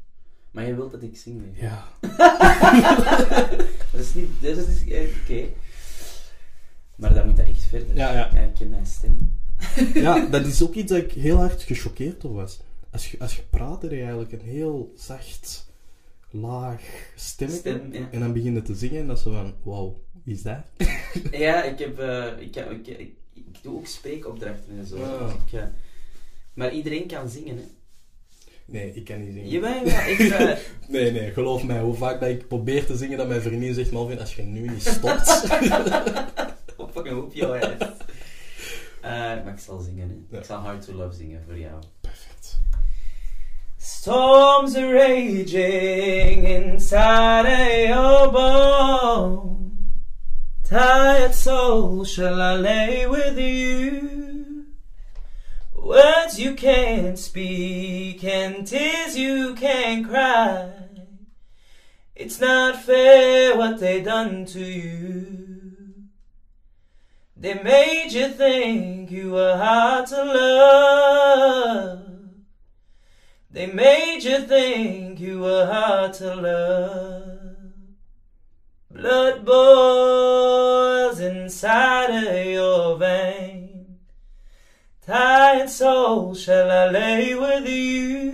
Maar 0.52 0.68
je 0.68 0.76
wilt 0.76 0.92
dat 0.92 1.02
ik 1.04 1.18
zing, 1.18 1.42
nee? 1.42 1.62
Ja. 1.70 1.88
Dat 3.92 4.02
is 4.02 4.14
niet... 4.14 4.30
Dat 4.42 4.58
is 4.58 4.88
eh, 4.88 5.08
Oké. 5.24 5.48
Maar 6.96 7.14
dan 7.14 7.28
moet 7.28 7.38
dat 7.38 7.48
echt 7.48 7.64
verder. 7.64 7.96
Ja, 7.96 8.12
ja. 8.14 8.30
Ja, 8.34 8.40
ik 8.42 8.58
heb 8.58 8.70
mijn 8.70 8.86
stem. 8.86 9.40
ja, 10.04 10.26
dat 10.26 10.46
is 10.46 10.64
ook 10.64 10.74
iets 10.74 10.92
dat 10.92 11.02
ik 11.04 11.12
heel 11.12 11.38
hard 11.38 11.62
gechoqueerd 11.64 12.22
door 12.22 12.34
was. 12.34 12.60
Als 12.92 13.12
je, 13.12 13.20
als 13.20 13.36
je 13.36 13.42
praat, 13.50 13.82
heb 13.82 13.92
je 13.92 13.98
eigenlijk 14.02 14.32
een 14.32 14.42
heel 14.42 14.94
zacht, 14.98 15.68
laag 16.30 16.82
stemmetje. 17.16 17.60
Stem, 17.60 17.94
ja. 17.94 18.08
En 18.12 18.20
dan 18.20 18.34
begin 18.34 18.54
je 18.54 18.62
te 18.62 18.76
zingen 18.76 19.02
en 19.02 19.08
dat 19.08 19.18
is 19.18 19.24
zo 19.24 19.32
van, 19.32 19.54
wauw, 19.64 20.02
wie 20.24 20.36
is 20.36 20.42
dat? 20.42 20.58
Ja, 21.32 21.64
ik 21.64 21.80
heb... 21.80 22.00
eh, 22.00 22.26
ik, 22.40 22.56
heb- 22.56 22.72
ik, 22.72 22.88
ik, 22.88 23.14
ik 23.34 23.58
doe 23.62 23.76
ook 23.78 23.88
spreekopdrachten 23.88 24.78
en 24.80 24.86
zo. 24.86 24.96
Ah. 25.04 25.26
Dus 25.26 25.34
ik, 25.46 25.60
eh, 25.60 25.68
maar 26.54 26.74
iedereen 26.74 27.08
kan 27.08 27.30
zingen, 27.30 27.58
hè. 27.58 27.64
Nee, 28.72 28.92
ik 28.94 29.06
kan 29.06 29.24
niet 29.24 29.34
zingen. 29.34 29.50
Jawel, 29.50 29.88
ja, 29.88 30.02
ik... 30.02 30.20
eh, 30.20 30.58
Nee, 30.88 31.12
nee, 31.12 31.32
geloof 31.32 31.64
mij. 31.64 31.80
Hoe 31.80 31.96
vaak 31.96 32.20
dat 32.20 32.30
ik 32.30 32.48
probeer 32.48 32.86
te 32.86 32.98
zingen, 32.98 33.18
dat 33.18 33.28
mijn 33.28 33.42
vriendin 33.42 33.74
zegt, 33.74 33.92
Malvin, 33.92 34.20
als 34.20 34.36
je 34.36 34.42
nu 34.42 34.68
niet 34.70 34.86
stopt... 34.86 35.44
Op 36.78 36.92
fucking 36.92 37.30
joh, 37.34 37.60
hè. 37.60 37.68
Eh, 39.02 39.44
maar 39.44 39.54
ik 39.54 39.60
zal 39.60 39.80
zingen, 39.80 40.10
hè. 40.10 40.16
Ja. 40.30 40.38
Ik 40.40 40.46
zal 40.46 40.58
Hard 40.58 40.86
to 40.86 40.94
Love 40.94 41.16
zingen 41.16 41.42
voor 41.48 41.58
jou. 41.58 41.74
Perfect. 42.02 42.60
Storms 43.78 44.76
are 44.76 44.94
raging 44.94 46.48
inside 46.48 47.48
of 47.48 47.88
your 47.88 48.32
bone. 48.32 49.58
Tired 50.70 51.34
soul, 51.36 52.06
shall 52.06 52.40
I 52.40 52.62
lay 52.62 53.08
with 53.10 53.38
you? 53.38 54.09
Words 55.90 56.38
you 56.38 56.54
can't 56.54 57.18
speak 57.18 58.24
and 58.24 58.68
tears 58.68 59.18
you 59.18 59.56
can't 59.56 60.08
cry. 60.08 60.70
It's 62.16 62.40
not 62.40 62.84
fair 62.84 63.58
what 63.58 63.80
they 63.80 64.00
done 64.00 64.46
to 64.54 64.60
you. 64.60 66.10
They 67.36 67.56
made 67.56 68.10
you 68.12 68.30
think 68.30 69.10
you 69.10 69.32
were 69.32 69.58
hard 69.58 70.06
to 70.10 70.24
love. 70.24 72.06
They 73.50 73.66
made 73.66 74.20
you 74.22 74.42
think 74.42 75.20
you 75.20 75.40
were 75.40 75.66
hard 75.66 76.14
to 76.22 76.36
love. 76.36 77.58
Blood 78.92 79.44
boils 79.44 81.20
inside 81.20 82.12
of 82.12 82.46
your 82.46 82.96
vein. 83.00 83.49
Tired 85.10 85.70
soul, 85.70 86.36
shall 86.36 86.70
I 86.70 86.92
lay 86.92 87.34
with 87.34 87.68
you? 87.68 88.32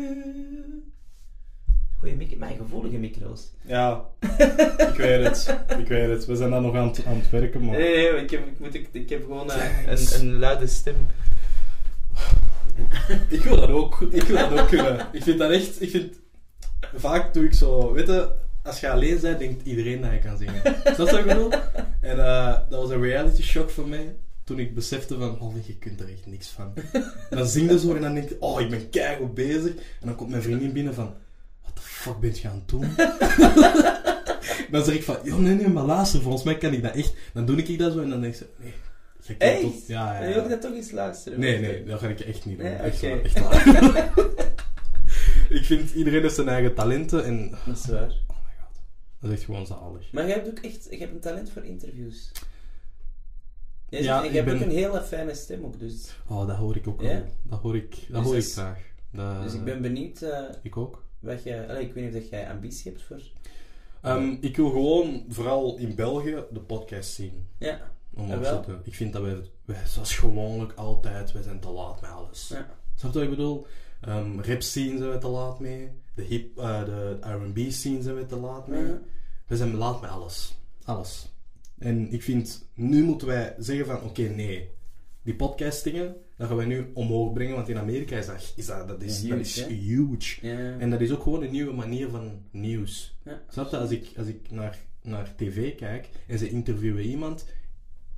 Goeie 2.00 2.16
micro, 2.16 2.38
mijn 2.38 2.58
gevoelige 2.58 2.98
micro's. 2.98 3.52
Ja, 3.62 4.06
ik 4.78 4.96
weet 4.98 5.24
het. 5.24 5.60
Ik 5.78 5.88
weet 5.88 6.10
het. 6.10 6.26
We 6.26 6.36
zijn 6.36 6.50
daar 6.50 6.62
nog 6.62 6.76
aan 6.76 6.88
het, 6.88 7.06
aan 7.06 7.16
het 7.16 7.30
werken, 7.30 7.66
maar... 7.66 7.78
Nee, 7.78 8.12
nee, 8.12 8.22
ik 8.22 8.30
heb, 8.30 8.48
ik 8.48 8.60
moet, 8.60 8.74
ik, 8.74 8.90
ik 8.92 9.10
heb 9.10 9.22
gewoon 9.22 9.52
eh, 9.52 9.88
een, 9.88 10.20
een 10.20 10.40
luide 10.40 10.68
stem. 10.68 10.96
Ik 13.30 13.42
wil 13.42 13.56
dat 13.56 13.70
ook. 13.70 14.02
Ik 14.02 14.24
wil 14.24 14.50
dat 14.50 14.60
ook 14.60 14.68
kunnen. 14.68 15.08
Ik 15.12 15.24
vind 15.24 15.40
dat 15.40 15.52
echt... 15.52 15.82
Ik 15.82 15.90
vind... 15.90 16.20
Vaak 16.96 17.34
doe 17.34 17.44
ik 17.44 17.54
zo... 17.54 17.94
Weet 17.94 18.08
je, 18.08 18.32
als 18.64 18.80
je 18.80 18.90
alleen 18.90 19.20
bent, 19.22 19.40
denkt 19.40 19.66
iedereen 19.66 20.02
dat 20.02 20.12
je 20.12 20.20
kan 20.20 20.38
zingen. 20.38 20.62
Is 20.84 20.96
dat 20.96 21.14
ik 21.14 21.26
bedoel? 21.26 21.52
En 22.02 22.26
eh, 22.26 22.58
dat 22.70 22.82
was 22.82 22.90
een 22.90 23.02
reality 23.02 23.42
shock 23.42 23.70
voor 23.70 23.88
mij. 23.88 24.16
Toen 24.46 24.60
ik 24.60 24.76
besefte 24.76 25.18
van... 25.18 25.40
Oh, 25.40 25.66
je 25.66 25.78
kunt 25.78 26.00
er 26.00 26.10
echt 26.10 26.26
niks 26.26 26.48
van. 26.48 26.74
En 27.30 27.38
dan 27.38 27.48
zing 27.48 27.72
je 27.72 27.80
zo 27.80 27.96
en 27.96 28.02
dan 28.02 28.14
denk 28.14 28.30
je... 28.30 28.38
Oh, 28.40 28.62
ik 28.62 28.70
ben 28.70 28.90
keihard 28.90 29.34
bezig. 29.34 29.76
En 29.76 30.08
dan 30.08 30.16
komt 30.16 30.30
mijn 30.30 30.42
vriendin 30.42 30.74
binnen 30.74 30.94
van... 30.94 31.14
What 31.62 31.76
the 31.76 31.82
fuck 31.82 32.20
ben 32.20 32.36
je 32.36 32.48
aan 32.48 32.56
het 32.56 32.68
doen? 32.70 32.96
dan 34.72 34.84
zeg 34.84 34.96
ik 34.96 35.04
van... 35.04 35.18
Joh, 35.24 35.38
nee, 35.38 35.56
nee, 35.56 35.68
maar 35.68 35.84
luister. 35.84 36.22
Volgens 36.22 36.44
mij 36.44 36.58
kan 36.58 36.74
ik 36.74 36.82
dat 36.84 36.96
echt. 36.96 37.14
Dan 37.34 37.46
doe 37.46 37.58
ik 37.58 37.80
dat 37.80 37.94
zo 37.94 38.02
en 38.02 38.10
dan 38.10 38.22
denk 38.22 38.36
ze... 38.36 38.46
Nee. 38.58 38.74
je 39.28 39.36
Echt? 39.38 39.62
tot- 39.62 39.88
Ja, 39.88 40.24
ja, 40.24 40.34
wilt 40.34 40.50
dat 40.50 40.62
toch 40.62 40.74
eens 40.74 40.92
luisteren? 40.92 41.40
Nee, 41.40 41.60
nee, 41.60 41.84
dat 41.84 42.00
ga 42.00 42.08
ik 42.08 42.20
echt 42.20 42.46
niet 42.46 42.58
doen. 42.58 42.68
Nee, 42.68 42.76
echt, 42.76 43.04
echt 43.04 43.40
waar. 43.40 44.14
ik 45.60 45.66
vind 45.66 45.92
iedereen 45.94 46.22
heeft 46.22 46.36
zijn 46.36 46.50
eigen 46.50 46.74
talenten 46.74 47.26
en... 47.26 47.56
Dat 47.66 47.78
is 47.78 47.86
waar. 47.86 48.10
Oh 48.28 48.38
my 48.44 48.54
god. 48.60 48.82
Dat 49.20 49.30
is 49.30 49.36
echt 49.36 49.46
gewoon 49.46 49.66
zalig. 49.66 50.12
Maar 50.12 50.26
jij 50.28 50.34
hebt 50.36 50.48
ook 50.48 50.60
echt 50.60 50.88
je 50.90 50.98
hebt 50.98 51.12
een 51.14 51.20
talent 51.20 51.50
voor 51.50 51.64
interviews. 51.64 52.32
Ja, 53.90 54.24
ik 54.24 54.30
je 54.30 54.36
hebt 54.36 54.46
ben- 54.46 54.56
ook 54.56 54.62
een 54.62 54.70
hele 54.76 55.02
fijne 55.02 55.34
stem 55.36 55.64
ook, 55.66 55.80
dus, 55.80 56.16
Oh, 56.28 56.48
dat 56.48 56.56
hoor 56.58 56.76
ik 56.76 56.88
ook 56.88 57.02
Ja? 57.02 57.08
wel. 57.08 57.24
Dat 57.44 57.60
hoor 57.60 57.76
ik, 57.76 57.90
dat 57.90 58.08
Dus 58.08 58.24
hoor 58.24 58.34
ik 58.36 58.42
is- 58.42 58.54
graag. 58.54 58.80
Dat, 59.12 59.44
dus 59.44 59.54
ik 59.54 59.64
ben 59.64 59.82
benieuwd 59.82 60.22
eh, 60.22 60.40
Ik 60.62 60.78
ook. 60.78 61.04
wat 61.20 61.44
jij... 61.44 61.70
Allee, 61.70 61.84
ik 61.86 61.94
weet 61.94 62.14
niet 62.14 62.24
of 62.24 62.30
jij 62.30 62.50
ambitie 62.50 62.92
hebt 62.92 63.04
voor... 63.04 63.22
Ehm, 64.02 64.36
ik 64.42 64.56
wil 64.56 64.70
gewoon, 64.70 65.26
vooral 65.30 65.78
in 65.78 65.96
België, 65.96 66.44
de 66.52 66.60
podcast 66.60 67.14
zien. 67.14 67.48
Ja. 67.58 67.80
Om 68.14 68.28
te- 68.42 68.78
Ik 68.84 68.96
vind 68.96 69.14
dat 69.14 69.22
wij, 69.22 69.38
wij, 69.66 69.82
zoals 69.86 70.16
gewoonlijk 70.18 70.74
altijd, 70.74 71.32
wij 71.32 71.42
zijn 71.44 71.60
te 71.60 71.70
laat 71.70 72.02
met 72.02 72.10
alles. 72.10 72.48
Ja. 72.48 72.68
Snap 72.96 73.12
je 73.14 73.20
wat 73.20 73.28
ik 73.28 73.36
bedoel? 73.36 73.66
Ehm 74.02 74.40
rap 74.42 74.62
scene 74.62 74.98
zijn 74.98 75.12
we 75.12 75.18
te 75.18 75.28
laat 75.28 75.60
mee. 75.60 75.92
De, 76.16 76.22
hip, 76.22 76.58
eh, 76.58 76.86
de 76.86 77.18
R&B 77.22 77.72
scene 77.72 78.02
zijn 78.02 78.16
we 78.16 78.26
te 78.26 78.36
laat 78.36 78.68
mee. 78.68 78.86
Ja. 78.86 79.00
We 79.48 79.58
zijn 79.58 79.76
laat 79.76 80.02
met 80.02 80.10
alles. 80.10 80.58
Alles. 80.86 81.28
En 81.78 82.12
ik 82.12 82.24
vind, 82.24 82.70
nu 82.74 83.04
moeten 83.04 83.28
wij 83.28 83.56
zeggen 83.60 83.86
van, 83.86 84.02
oké, 84.02 84.22
nee. 84.22 84.70
Die 85.24 85.36
podcastingen, 85.36 86.16
dat 86.38 86.48
gaan 86.48 86.58
wij 86.58 86.66
nu 86.66 86.92
omhoog 86.94 87.34
brengen, 87.34 87.56
want 87.56 87.70
in 87.70 87.78
Amerika 87.78 88.18
is 88.18 88.26
dat, 88.26 88.54
is 88.56 88.66
dat, 88.66 88.88
dat, 88.88 89.02
is, 89.02 89.22
Ja, 89.22 89.28
dat 89.28 89.38
huge, 89.38 89.50
is 89.50 89.62
hè? 89.62 89.74
huge. 89.74 90.48
Ja. 90.48 90.78
En 90.80 90.90
dat 90.90 91.02
is 91.02 91.12
ook 91.12 91.24
gewoon 91.24 91.44
een 91.44 91.52
nieuwe 91.52 91.74
manier 91.74 92.10
van 92.10 92.42
nieuws. 92.52 93.18
Ja. 93.26 93.42
Snap 93.50 93.72
je? 93.72 93.78
Als 93.78 93.92
ik, 93.92 94.12
als 94.18 94.28
ik 94.28 94.52
naar, 94.52 94.78
naar 95.02 95.36
tv 95.36 95.76
kijk 95.76 96.10
en 96.28 96.38
ze 96.40 96.50
interviewen 96.50 97.04
iemand, 97.04 97.46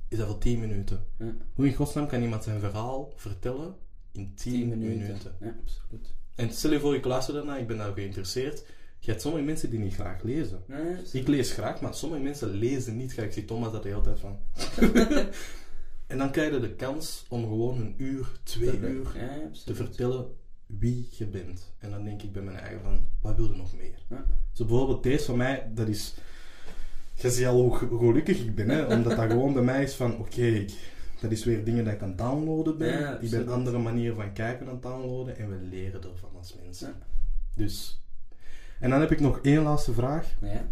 is 0.08 0.18
dat 0.18 0.26
voor 0.26 0.38
10 0.38 0.60
minuten. 0.60 1.04
Hoe 1.54 1.66
in 1.66 1.74
godsnaam 1.74 2.06
kan 2.06 2.22
iemand 2.22 2.44
zijn 2.44 2.60
verhaal 2.60 3.12
vertellen 3.16 3.74
in 4.12 4.34
10, 4.34 4.52
10 4.52 4.68
minuten? 4.68 4.98
minuten. 4.98 5.32
Ja, 5.40 5.56
absoluut. 5.60 6.14
En 6.34 6.52
stel 6.52 6.72
je 6.72 6.80
voor, 6.80 6.94
ik 6.94 7.04
luister 7.04 7.34
daarna, 7.34 7.56
ik 7.56 7.66
ben 7.66 7.76
daar 7.76 7.92
geïnteresseerd. 7.92 8.64
Je 8.98 9.10
hebt 9.10 9.22
sommige 9.22 9.44
mensen 9.44 9.70
die 9.70 9.78
niet 9.78 9.94
graag 9.94 10.22
lezen. 10.22 10.62
Absoluut. 10.70 11.14
Ik 11.14 11.28
lees 11.28 11.52
graag, 11.52 11.80
maar 11.80 11.94
sommige 11.94 12.22
mensen 12.22 12.50
lezen 12.50 12.96
niet 12.96 13.12
graag. 13.12 13.24
Ik 13.26 13.32
zie 13.32 13.44
Thomas 13.44 13.72
dat 13.72 13.82
de 13.82 13.88
hele 13.88 14.00
tijd 14.00 14.18
van. 14.20 14.38
en 16.06 16.18
dan 16.18 16.30
krijg 16.30 16.52
je 16.52 16.60
de 16.60 16.74
kans 16.74 17.24
om 17.28 17.42
gewoon 17.42 17.80
een 17.80 17.94
uur, 17.96 18.32
twee 18.42 18.78
uur 18.78 19.06
Ja, 19.16 19.50
te 19.64 19.74
vertellen 19.74 20.26
wie 20.66 21.08
je 21.10 21.26
bent. 21.26 21.72
En 21.78 21.90
dan 21.90 22.04
denk 22.04 22.22
ik 22.22 22.32
bij 22.32 22.42
mijn 22.42 22.56
eigen 22.56 22.80
van, 22.82 23.06
wat 23.20 23.36
wil 23.36 23.44
je 23.50 23.56
nog 23.56 23.76
meer? 23.76 23.98
Ja. 24.08 24.24
Zo 24.52 24.64
bijvoorbeeld 24.64 25.02
deze 25.02 25.24
van 25.24 25.36
mij, 25.36 25.70
dat 25.74 25.88
is... 25.88 26.14
Je 27.14 27.30
ziet 27.30 27.46
al 27.46 27.60
hoe 27.60 27.76
ge- 27.76 27.88
gelukkig 27.98 28.38
ik 28.40 28.54
ben, 28.54 28.68
hè? 28.68 28.86
omdat 28.96 29.16
dat 29.16 29.30
gewoon 29.30 29.52
bij 29.52 29.62
mij 29.62 29.82
is 29.82 29.94
van, 29.94 30.18
oké, 30.18 30.64
dat 31.20 31.30
is 31.30 31.44
weer 31.44 31.64
dingen 31.64 31.84
dat 31.84 31.94
ik 31.94 32.02
aan 32.02 32.08
het 32.08 32.18
downloaden 32.18 32.78
ben. 32.78 33.00
Ja, 33.00 33.18
ik 33.18 33.30
ben 33.30 33.48
andere 33.48 33.78
manieren 33.78 34.16
van 34.16 34.32
kijken 34.32 34.66
aan 34.66 34.72
het 34.72 34.82
downloaden 34.82 35.36
en 35.38 35.48
we 35.48 35.66
leren 35.70 36.02
ervan 36.02 36.30
als 36.36 36.54
mensen. 36.64 36.94
Dus... 37.54 38.02
En 38.80 38.90
dan 38.90 39.00
heb 39.00 39.10
ik 39.10 39.20
nog 39.20 39.38
één 39.42 39.62
laatste 39.62 39.92
vraag. 39.92 40.34
Ja. 40.40 40.66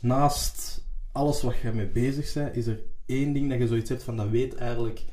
Naast 0.00 0.84
alles 1.12 1.42
wat 1.42 1.58
je 1.58 1.72
mee 1.72 1.86
bezig 1.86 2.32
bent, 2.32 2.56
is 2.56 2.66
er 2.66 2.82
één 3.06 3.32
ding 3.32 3.50
dat 3.50 3.58
je 3.58 3.66
zoiets 3.66 3.88
hebt 3.88 4.02
van, 4.02 4.16
dat 4.16 4.28
weet 4.28 4.54
eigenlijk 4.54 5.04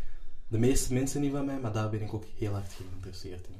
de 0.47 0.57
meeste 0.57 0.93
mensen 0.93 1.21
niet 1.21 1.31
van 1.31 1.45
mij, 1.45 1.59
maar 1.59 1.73
daar 1.73 1.89
ben 1.89 2.01
ik 2.01 2.13
ook 2.13 2.25
heel 2.37 2.51
hard 2.51 2.73
geïnteresseerd 2.73 3.47
in. 3.47 3.55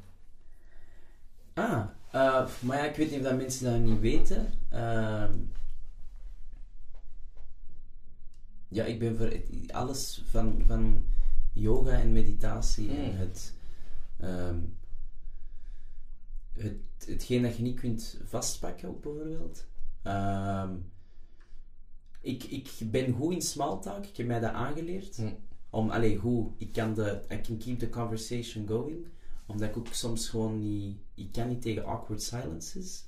Ah, 1.54 1.86
eh, 2.12 2.48
maar 2.60 2.78
ja, 2.78 2.84
ik 2.84 2.96
weet 2.96 3.10
niet 3.12 3.20
of 3.20 3.26
dat 3.26 3.38
mensen 3.38 3.72
dat 3.72 3.92
niet 3.92 4.00
weten. 4.00 4.54
Ehm, 4.70 5.34
ja, 8.68 8.84
ik 8.84 9.00
ben 9.00 9.18
voor 9.18 9.42
alles 9.72 10.24
van, 10.30 10.64
van 10.68 11.06
yoga 11.54 11.92
en 11.92 12.12
meditatie 12.12 12.90
en 12.90 12.96
Hmm. 12.96 13.18
het, 13.18 13.54
ehm, 14.20 14.60
het, 16.54 16.74
hetgeen 17.08 17.42
dat 17.42 17.56
je 17.58 17.64
niet 17.64 17.80
kunt 17.80 18.18
vastpakken 18.26 18.90
ook 18.90 19.02
bijvoorbeeld. 19.02 19.66
Ehm, 20.04 20.70
ik, 22.22 22.44
ik 22.44 22.70
ben 22.86 23.14
goed 23.14 23.34
in 23.34 23.42
small 23.42 23.80
talk, 23.82 24.06
ik 24.06 24.18
heb 24.18 24.28
mij 24.28 24.40
dat 24.40 24.52
aangeleerd. 24.54 25.16
Hmm. 25.16 25.38
om, 25.70 25.90
allee, 25.90 26.18
hoe, 26.18 26.52
ik 26.58 26.72
kan 26.72 26.94
de, 26.94 27.20
I 27.32 27.42
can 27.42 27.58
keep 27.58 27.80
the 27.80 27.90
conversation 27.90 28.68
going, 28.68 29.06
omdat 29.46 29.70
ik 29.70 29.78
ook 29.78 29.88
soms 29.92 30.30
gewoon 30.30 30.60
niet, 30.60 30.98
ik 31.16 31.32
kan 31.32 31.48
niet 31.48 31.62
tegen 31.62 31.86
awkward 31.86 32.22
silences. 32.22 33.06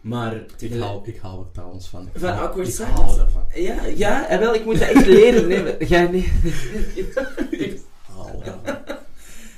Maar 0.00 0.44
Ik 0.58 0.72
hou, 0.74 1.08
ik 1.08 1.16
hou 1.16 1.44
er 1.44 1.50
trouwens 1.50 1.88
van. 1.88 2.02
Ik 2.06 2.18
Van 2.20 2.28
hou- 2.28 2.46
awkward 2.46 2.68
ik 2.68 2.74
silence? 2.74 2.92
hou 3.02 3.20
ervan. 3.20 3.44
Ja, 3.54 3.84
ja, 3.84 4.28
en 4.28 4.38
wel, 4.40 4.54
ik 4.54 4.64
moet 4.64 4.78
dat 4.78 4.88
echt 4.88 5.06
leren. 5.06 5.48
Nee, 5.48 5.86
jij 5.88 6.08
niet. 6.10 6.24
Ik 7.50 7.80
hou 8.02 8.42
ervan. 8.42 8.76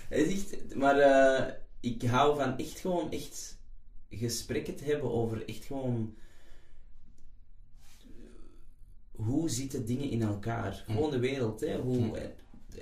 Echt, 0.09 0.75
maar 0.75 0.99
eh, 0.99 1.53
ik 1.81 2.03
hou 2.03 2.37
van 2.37 2.59
echt 2.59 2.79
gewoon 2.79 3.11
echt 3.11 3.59
gesprekken 4.11 4.77
te 4.77 4.85
hebben 4.85 5.11
over 5.11 5.49
echt 5.49 5.65
gewoon 5.65 6.15
hoe 9.13 9.49
zitten 9.51 9.87
dingen 9.87 10.11
in 10.11 10.23
elkaar. 10.23 10.85
Gewoon 10.87 11.11
de 11.11 11.19
wereld, 11.19 11.61
hè. 11.61 11.79
Hoe, 11.81 11.99
Mm. 11.99 12.15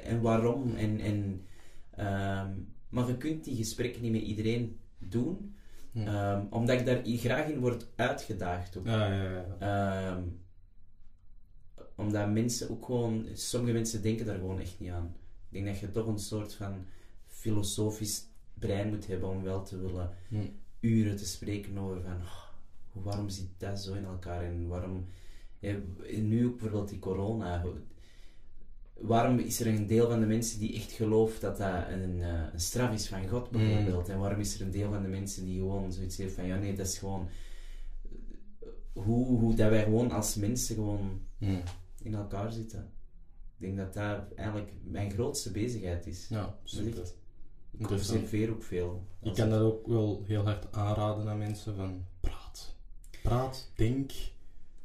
en 0.03 0.21
waarom. 0.21 0.75
En, 0.77 1.01
en, 1.01 1.47
ehm, 1.91 2.51
maar 2.89 3.07
je 3.09 3.17
kunt 3.17 3.45
die 3.45 3.57
gesprekken 3.57 4.03
niet 4.03 4.13
met 4.13 4.21
iedereen 4.23 4.79
doen, 4.99 5.55
Mm. 5.93 6.07
ehm, 6.07 6.47
omdat 6.51 6.81
ik 6.81 6.87
daar 6.87 7.01
graag 7.05 7.49
in 7.49 7.61
word 7.61 7.87
uitgedaagd. 7.97 8.77
Ook. 8.77 8.87
Ja, 8.87 9.13
ja, 9.13 9.31
ja. 9.33 9.57
Ehm, 9.59 10.23
omdat 11.97 12.31
mensen 12.31 12.71
ook 12.71 12.85
gewoon, 12.85 13.27
sommige 13.35 13.73
mensen 13.73 14.03
denken 14.03 14.27
daar 14.27 14.39
gewoon 14.39 14.61
echt 14.61 14.81
niet 14.81 14.91
aan. 14.91 15.17
Ik 15.51 15.53
denk 15.53 15.67
dat 15.67 15.79
je 15.79 15.91
toch 15.91 16.07
een 16.07 16.19
soort 16.19 16.55
van 16.55 16.87
filosofisch 17.27 18.28
brein 18.59 18.89
moet 18.89 19.07
hebben 19.07 19.29
om 19.29 19.43
wel 19.43 19.63
te 19.65 19.79
willen 19.81 20.11
Hm. 20.29 20.47
uren 20.81 21.17
te 21.17 21.27
spreken 21.27 21.79
over 21.79 22.01
van 22.03 22.13
oh, 22.95 23.05
waarom 23.05 23.29
zit 23.29 23.49
dat 23.59 23.81
zo 23.81 23.95
in 23.95 24.05
elkaar 24.05 24.43
en 24.45 24.67
waarom, 24.69 25.07
ja, 25.59 25.77
nu 26.21 26.47
ook 26.47 26.51
bijvoorbeeld 26.59 26.89
die 26.89 26.99
corona, 26.99 27.65
waarom 28.95 29.39
is 29.39 29.61
er 29.61 29.67
een 29.67 29.87
deel 29.87 30.09
van 30.11 30.21
de 30.21 30.27
mensen 30.27 30.59
die 30.59 30.75
echt 30.75 30.93
gelooft 30.93 31.41
dat 31.41 31.57
dat 31.57 31.89
een, 31.89 32.21
eh, 32.23 32.43
een 32.53 32.61
straf 32.61 32.93
is 32.95 33.09
van 33.09 33.29
God 33.29 33.51
bijvoorbeeld 33.51 34.09
en 34.09 34.19
waarom 34.19 34.41
is 34.41 34.55
er 34.55 34.61
een 34.67 34.71
deel 34.71 34.91
van 34.93 35.03
de 35.03 35.09
mensen 35.09 35.45
die 35.45 35.59
gewoon 35.59 35.93
zoiets 35.93 36.17
heeft 36.17 36.35
van 36.35 36.47
ja 36.47 36.57
nee 36.59 36.75
dat 36.75 36.87
is 36.87 36.99
gewoon 36.99 37.29
hoe, 38.93 39.27
hoe 39.39 39.55
dat 39.55 39.71
wij 39.71 39.83
gewoon 39.85 40.11
als 40.11 40.35
mensen 40.35 40.75
gewoon 40.75 41.21
Hm. 41.39 41.61
in 42.03 42.15
elkaar 42.15 42.53
zitten. 42.53 42.91
Ik 43.59 43.65
denk 43.67 43.77
dat 43.77 43.95
dat 43.95 44.35
eigenlijk 44.35 44.73
mijn 44.85 45.11
grootste 45.11 45.51
bezigheid 45.51 46.07
is. 46.07 46.29
Ja, 46.29 46.59
super. 46.65 47.13
Ik 47.79 47.85
Interessant. 47.85 48.19
observeer 48.19 48.51
ook 48.51 48.63
veel. 48.63 49.07
Ik 49.23 49.35
kan 49.35 49.51
dat 49.51 49.61
ook 49.61 49.87
wel 49.87 50.23
heel 50.27 50.45
hard 50.45 50.73
aanraden 50.73 51.29
aan 51.29 51.39
mensen 51.39 51.75
van 51.75 52.05
praat. 52.21 52.75
Praat, 53.23 53.71
denk, 53.75 54.11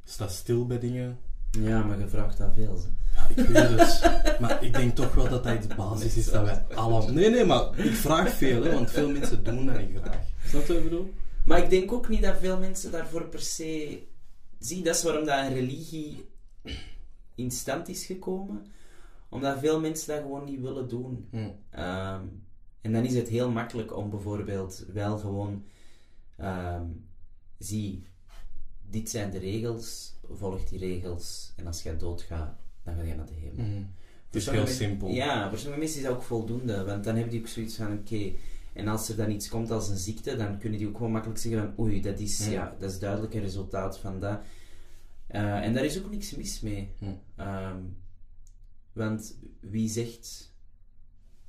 sta 0.03 0.27
stil 0.27 0.65
bij 0.65 0.79
dingen. 0.79 1.19
Ja, 1.51 1.83
maar 1.83 1.99
je 1.99 2.07
vraagt 2.07 2.37
dat 2.37 2.53
veel. 2.53 2.79
Ja, 3.15 3.27
ik 3.29 3.47
weet 3.47 3.69
het. 3.69 4.11
maar 4.41 4.63
ik 4.63 4.73
denk 4.73 4.95
toch 4.95 5.13
wel 5.13 5.29
dat 5.29 5.43
dat 5.43 5.63
iets 5.63 5.75
basis 5.75 6.17
is 6.17 6.31
dat 6.31 6.45
wij 6.45 6.65
allemaal... 6.75 7.11
Nee, 7.11 7.29
nee, 7.29 7.45
maar 7.45 7.79
ik 7.79 7.93
vraag 7.93 8.29
veel, 8.29 8.63
hè, 8.63 8.73
want 8.73 8.91
veel 8.91 9.09
mensen 9.09 9.43
doen 9.43 9.65
dat 9.65 9.77
niet 9.77 9.97
graag. 10.01 10.25
Snap 10.47 10.61
je 10.61 10.67
wat 10.67 10.77
ik 10.77 10.89
bedoel? 10.89 11.13
Maar 11.45 11.63
ik 11.63 11.69
denk 11.69 11.91
ook 11.91 12.09
niet 12.09 12.21
dat 12.21 12.37
veel 12.39 12.59
mensen 12.59 12.91
daarvoor 12.91 13.27
per 13.27 13.41
se... 13.41 14.03
Zie, 14.59 14.83
dat 14.83 14.95
is 14.95 15.03
waarom 15.03 15.25
dat 15.25 15.37
een 15.37 15.53
religie 15.53 16.29
in 17.35 17.51
stand 17.51 17.89
is 17.89 18.05
gekomen. 18.05 18.65
Omdat 19.29 19.59
veel 19.59 19.79
mensen 19.79 20.07
dat 20.07 20.21
gewoon 20.21 20.45
niet 20.45 20.61
willen 20.61 20.87
doen. 20.87 21.27
Hm. 21.31 21.49
Ehm, 21.69 22.21
en 22.83 22.91
dan 22.93 23.03
is 23.03 23.13
het 23.15 23.27
heel 23.27 23.49
makkelijk 23.51 23.97
om 23.97 24.09
bijvoorbeeld 24.09 24.85
wel 24.93 25.17
gewoon... 25.17 25.63
ehm, 26.37 26.85
zie, 27.57 28.03
dit 28.89 29.09
zijn 29.09 29.31
de 29.31 29.37
regels, 29.39 30.13
volg 30.31 30.63
die 30.63 30.79
regels. 30.79 31.53
En 31.55 31.67
als 31.67 31.83
jij 31.83 31.97
doodgaat, 31.97 32.55
dan 32.83 32.95
ga 32.95 33.01
je 33.01 33.15
naar 33.15 33.25
de 33.25 33.33
hemel. 33.33 33.65
Hm. 33.65 33.83
Het 34.25 34.35
is 34.35 34.49
heel 34.49 34.67
simpel. 34.67 35.07
Ja, 35.07 35.49
voor 35.49 35.57
sommige 35.57 35.79
mensen 35.79 35.99
is 35.99 36.05
dat 36.05 36.15
ook 36.15 36.23
voldoende. 36.23 36.83
Want 36.83 37.03
dan 37.03 37.13
hebben 37.15 37.31
die 37.31 37.41
ook 37.41 37.47
zoiets 37.47 37.75
van, 37.75 37.93
oké... 37.93 38.31
en 38.73 38.87
als 38.87 39.09
er 39.09 39.15
dan 39.15 39.31
iets 39.31 39.49
komt 39.49 39.71
als 39.71 39.89
een 39.89 39.97
ziekte, 39.97 40.35
dan 40.35 40.57
kunnen 40.57 40.79
die 40.79 40.87
ook 40.87 40.95
gewoon 40.97 41.11
makkelijk 41.11 41.39
zeggen 41.39 41.61
van... 41.61 41.85
Oei, 41.85 42.01
dat 42.01 42.19
is, 42.19 42.45
Hm. 42.45 42.51
ja, 42.51 42.75
dat 42.79 42.91
is 42.91 42.99
duidelijk 42.99 43.33
een 43.33 43.41
resultaat 43.41 43.99
van 43.99 44.19
dat. 44.19 44.39
Eh, 45.27 45.61
en 45.65 45.73
daar 45.73 45.85
is 45.85 45.99
ook 46.03 46.11
niks 46.11 46.35
mis 46.35 46.59
mee. 46.59 46.89
Hm. 46.99 47.05
Ehm, 47.35 47.77
want 48.93 49.37
wie 49.59 49.89
zegt 49.89 50.52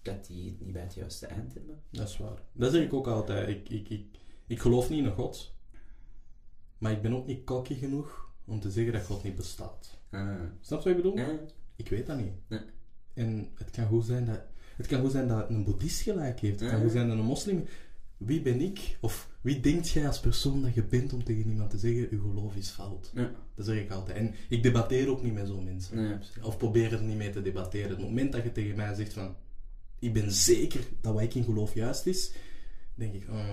dat 0.05 0.27
die 0.27 0.51
het 0.51 0.61
niet 0.61 0.73
bij 0.73 0.83
het 0.83 0.95
juiste 0.95 1.27
eind 1.27 1.55
hebben? 1.55 1.83
Dat 1.91 2.09
is 2.09 2.17
waar. 2.17 2.43
Dat 2.53 2.73
zeg 2.73 2.83
ik 2.83 2.93
ook 2.93 3.07
altijd. 3.07 3.49
Ik, 3.49 3.69
ik, 3.69 3.89
ik, 3.89 4.05
ik 4.47 4.61
geloof 4.61 4.91
niet 4.91 5.05
in 5.05 5.13
God. 5.13 5.55
Maar 6.79 6.93
ik 6.93 7.03
ben 7.03 7.15
ook 7.15 7.27
niet 7.27 7.45
cocky 7.45 7.75
genoeg 7.75 8.33
om 8.45 8.61
te 8.61 8.71
zeggen 8.71 8.93
dat 8.93 9.05
God 9.05 9.23
niet 9.23 9.37
bestaat. 9.37 9.99
Ah. 10.11 10.41
Snap 10.61 10.83
je 10.83 10.95
wat 10.95 10.99
ik 10.99 11.15
bedoel? 11.15 11.39
Ik 11.77 11.89
weet 11.89 12.07
dat 12.07 12.19
niet. 12.19 12.63
En 13.15 13.49
het 13.55 13.71
kan 13.71 13.87
goed 13.87 14.05
zijn 14.05 14.25
dat... 14.25 14.41
Het 14.77 14.87
kan 14.87 15.01
goed 15.01 15.11
zijn 15.11 15.29
dat 15.29 15.49
een 15.51 15.65
boeddhist 15.65 16.01
gelijk 16.01 16.41
heeft. 16.41 16.61
Het 16.61 16.71
kan 16.71 16.81
goed 16.81 16.91
zijn 16.91 17.09
dat 17.09 17.19
een 17.19 17.25
moslim... 17.25 17.65
Wie 18.17 18.43
ben 18.43 18.61
ik? 18.61 18.97
Of 19.01 19.31
wie 19.41 19.61
denkt 19.61 19.89
jij 19.89 20.07
als 20.07 20.21
persoon 20.21 20.63
dat 20.63 20.75
je 20.75 20.85
bent 20.85 21.13
om 21.13 21.25
tegen 21.25 21.51
iemand 21.51 21.71
te 21.71 21.79
zeggen, 21.79 22.09
uw 22.11 22.21
geloof 22.21 22.57
is 22.57 22.69
fout? 22.69 23.11
Ja. 23.15 23.31
Dat 23.55 23.67
zeg 23.67 23.77
ik 23.77 23.91
altijd. 23.91 24.17
En 24.17 24.35
ik 24.49 24.63
debatteer 24.63 25.09
ook 25.09 25.23
niet 25.23 25.35
met 25.35 25.47
zo'n 25.47 25.65
mensen. 25.65 26.21
Of 26.43 26.57
probeer 26.57 26.93
er 26.93 27.03
niet 27.03 27.17
mee 27.17 27.31
te 27.31 27.43
debatteren. 27.43 27.89
Het 27.89 28.01
moment 28.01 28.33
dat 28.33 28.43
je 28.43 28.53
tegen 28.53 28.77
mij 28.77 28.95
zegt 28.95 29.13
van... 29.13 29.37
Ik 30.05 30.13
ben 30.13 30.33
zeker 30.33 30.81
dat 31.01 31.13
wat 31.13 31.23
ik 31.23 31.35
in 31.35 31.45
geloof 31.45 31.75
juist 31.75 32.07
is, 32.07 32.33
denk 32.95 33.15
ik... 33.15 33.27
oh, 33.31 33.49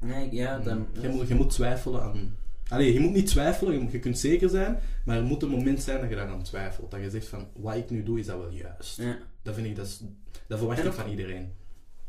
Nee, 0.00 0.32
ja, 0.34 0.58
dan... 0.58 0.86
je, 1.00 1.08
moet, 1.08 1.28
je 1.28 1.34
moet 1.34 1.50
twijfelen 1.50 2.02
aan... 2.02 2.36
Allee, 2.68 2.92
je 2.92 3.00
moet 3.00 3.12
niet 3.12 3.26
twijfelen, 3.26 3.90
je, 3.90 3.98
kunt 3.98 4.18
zeker 4.18 4.48
zijn, 4.48 4.78
maar 5.04 5.16
er 5.16 5.22
moet 5.24 5.42
een 5.42 5.48
moment 5.48 5.82
zijn 5.82 6.00
dat 6.00 6.08
je 6.08 6.16
daaraan 6.16 6.42
twijfelt. 6.42 6.90
Dat 6.90 7.00
je 7.00 7.10
zegt 7.10 7.26
van, 7.26 7.48
wat 7.54 7.76
ik 7.76 7.90
nu 7.90 8.02
doe, 8.02 8.18
is 8.18 8.26
dat 8.26 8.38
wel 8.38 8.50
juist. 8.50 8.96
Ja. 8.96 9.18
Dat 9.42 9.54
vind 9.54 9.66
ik, 9.66 9.76
dat, 9.76 9.86
is, 9.86 10.00
dat 10.46 10.58
verwacht 10.58 10.80
En 10.80 10.86
ik 10.86 10.92
van 10.92 11.10
iedereen. 11.10 11.52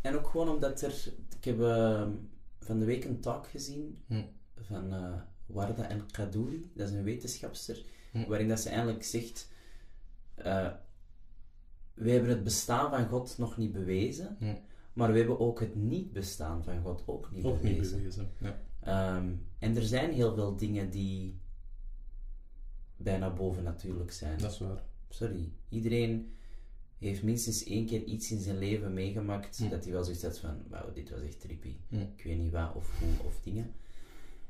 En 0.02 0.16
ook 0.16 0.28
gewoon 0.28 0.50
omdat 0.50 0.82
er... 0.82 0.94
Ik 1.38 1.44
heb 1.46 1.62
eh, 1.62 2.08
van 2.60 2.80
de 2.80 2.86
week 2.86 3.06
een 3.06 3.20
talk 3.20 3.48
gezien 3.48 3.98
Hm. 4.08 4.22
van 4.62 4.94
eh, 4.94 5.14
Warda 5.46 5.90
El 5.90 6.02
Kadouri, 6.12 6.72
dat 6.76 6.90
is 6.90 6.94
een 6.94 7.04
wetenschapster, 7.04 7.84
Hm. 8.12 8.26
waarin 8.28 8.48
dat 8.48 8.60
ze 8.60 8.70
eigenlijk 8.70 9.04
zegt... 9.04 9.48
eh 10.36 10.68
we 11.94 12.12
hebben 12.12 12.30
het 12.30 12.44
bestaan 12.44 12.90
van 12.90 13.08
God 13.08 13.38
nog 13.38 13.58
niet 13.58 13.72
bewezen, 13.72 14.38
maar 14.94 15.12
we 15.12 15.18
hebben 15.18 15.40
ook 15.40 15.60
het 15.60 15.76
niet-bestaan 15.76 16.64
van 16.64 16.82
God 16.82 17.04
ook 17.06 17.32
niet 17.32 17.46
Ook 17.46 17.62
niet 17.62 17.82
bewezen. 17.82 18.32
Ja. 18.38 18.62
Ehm, 18.80 19.34
en 19.60 19.76
er 19.76 19.84
zijn 19.84 20.14
heel 20.14 20.34
veel 20.34 20.56
dingen 20.56 20.90
die 20.90 21.40
bijna 22.98 23.34
bovennatuurlijk 23.34 24.12
zijn. 24.12 24.38
Dat 24.38 24.52
is 24.52 24.60
waar. 24.60 24.84
Sorry, 25.10 25.52
iedereen 25.70 26.36
heeft 26.98 27.24
minstens 27.24 27.64
één 27.64 27.86
keer 27.86 28.04
iets 28.04 28.32
in 28.32 28.40
zijn 28.40 28.58
leven 28.58 28.94
meegemaakt 28.94 29.70
dat 29.70 29.84
hij 29.84 29.94
wel 29.94 30.04
zoiets 30.04 30.24
had 30.24 30.40
van, 30.40 30.64
wauw, 30.70 30.94
dit 30.94 31.10
was 31.10 31.22
echt 31.22 31.40
trippy. 31.40 31.76
Ik 31.90 32.24
weet 32.24 32.38
niet 32.38 32.52
wat 32.52 32.76
of 32.76 33.00
hoe 33.00 33.26
of 33.26 33.40
dingen. 33.44 33.74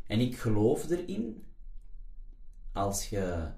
En 0.08 0.20
ik 0.20 0.36
geloof 0.36 0.90
erin, 0.90 1.44
als 2.72 3.10
je 3.10 3.52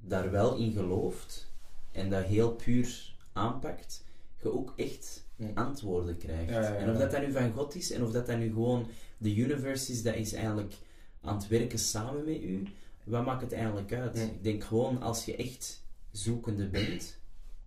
daar 0.00 0.30
wel 0.30 0.56
in 0.56 0.72
gelooft 0.72 1.49
en 1.92 2.10
dat 2.10 2.24
heel 2.24 2.52
puur 2.52 3.14
aanpakt, 3.32 4.04
je 4.42 4.52
ook 4.52 4.72
echt 4.76 5.28
antwoorden 5.54 6.16
krijgt. 6.16 6.50
Ja, 6.50 6.60
ja, 6.60 6.68
ja. 6.68 6.76
En 6.76 6.90
of 6.90 6.98
dat 6.98 7.10
dan 7.10 7.20
nu 7.20 7.32
van 7.32 7.52
God 7.52 7.74
is 7.74 7.90
en 7.90 8.02
of 8.02 8.10
dat 8.10 8.26
dan 8.26 8.38
nu 8.38 8.48
gewoon 8.48 8.86
de 9.18 9.36
universe 9.36 9.92
is, 9.92 10.02
dat 10.02 10.14
is 10.14 10.32
eigenlijk 10.32 10.74
aan 11.20 11.36
het 11.36 11.48
werken 11.48 11.78
samen 11.78 12.24
met 12.24 12.42
u. 12.42 12.66
Wat 13.04 13.24
maakt 13.24 13.42
het 13.42 13.52
eigenlijk 13.52 13.92
uit? 13.92 14.18
Ik 14.18 14.42
denk 14.42 14.64
gewoon 14.64 15.02
als 15.02 15.24
je 15.24 15.36
echt 15.36 15.82
zoekende 16.10 16.68
bent, 16.68 17.18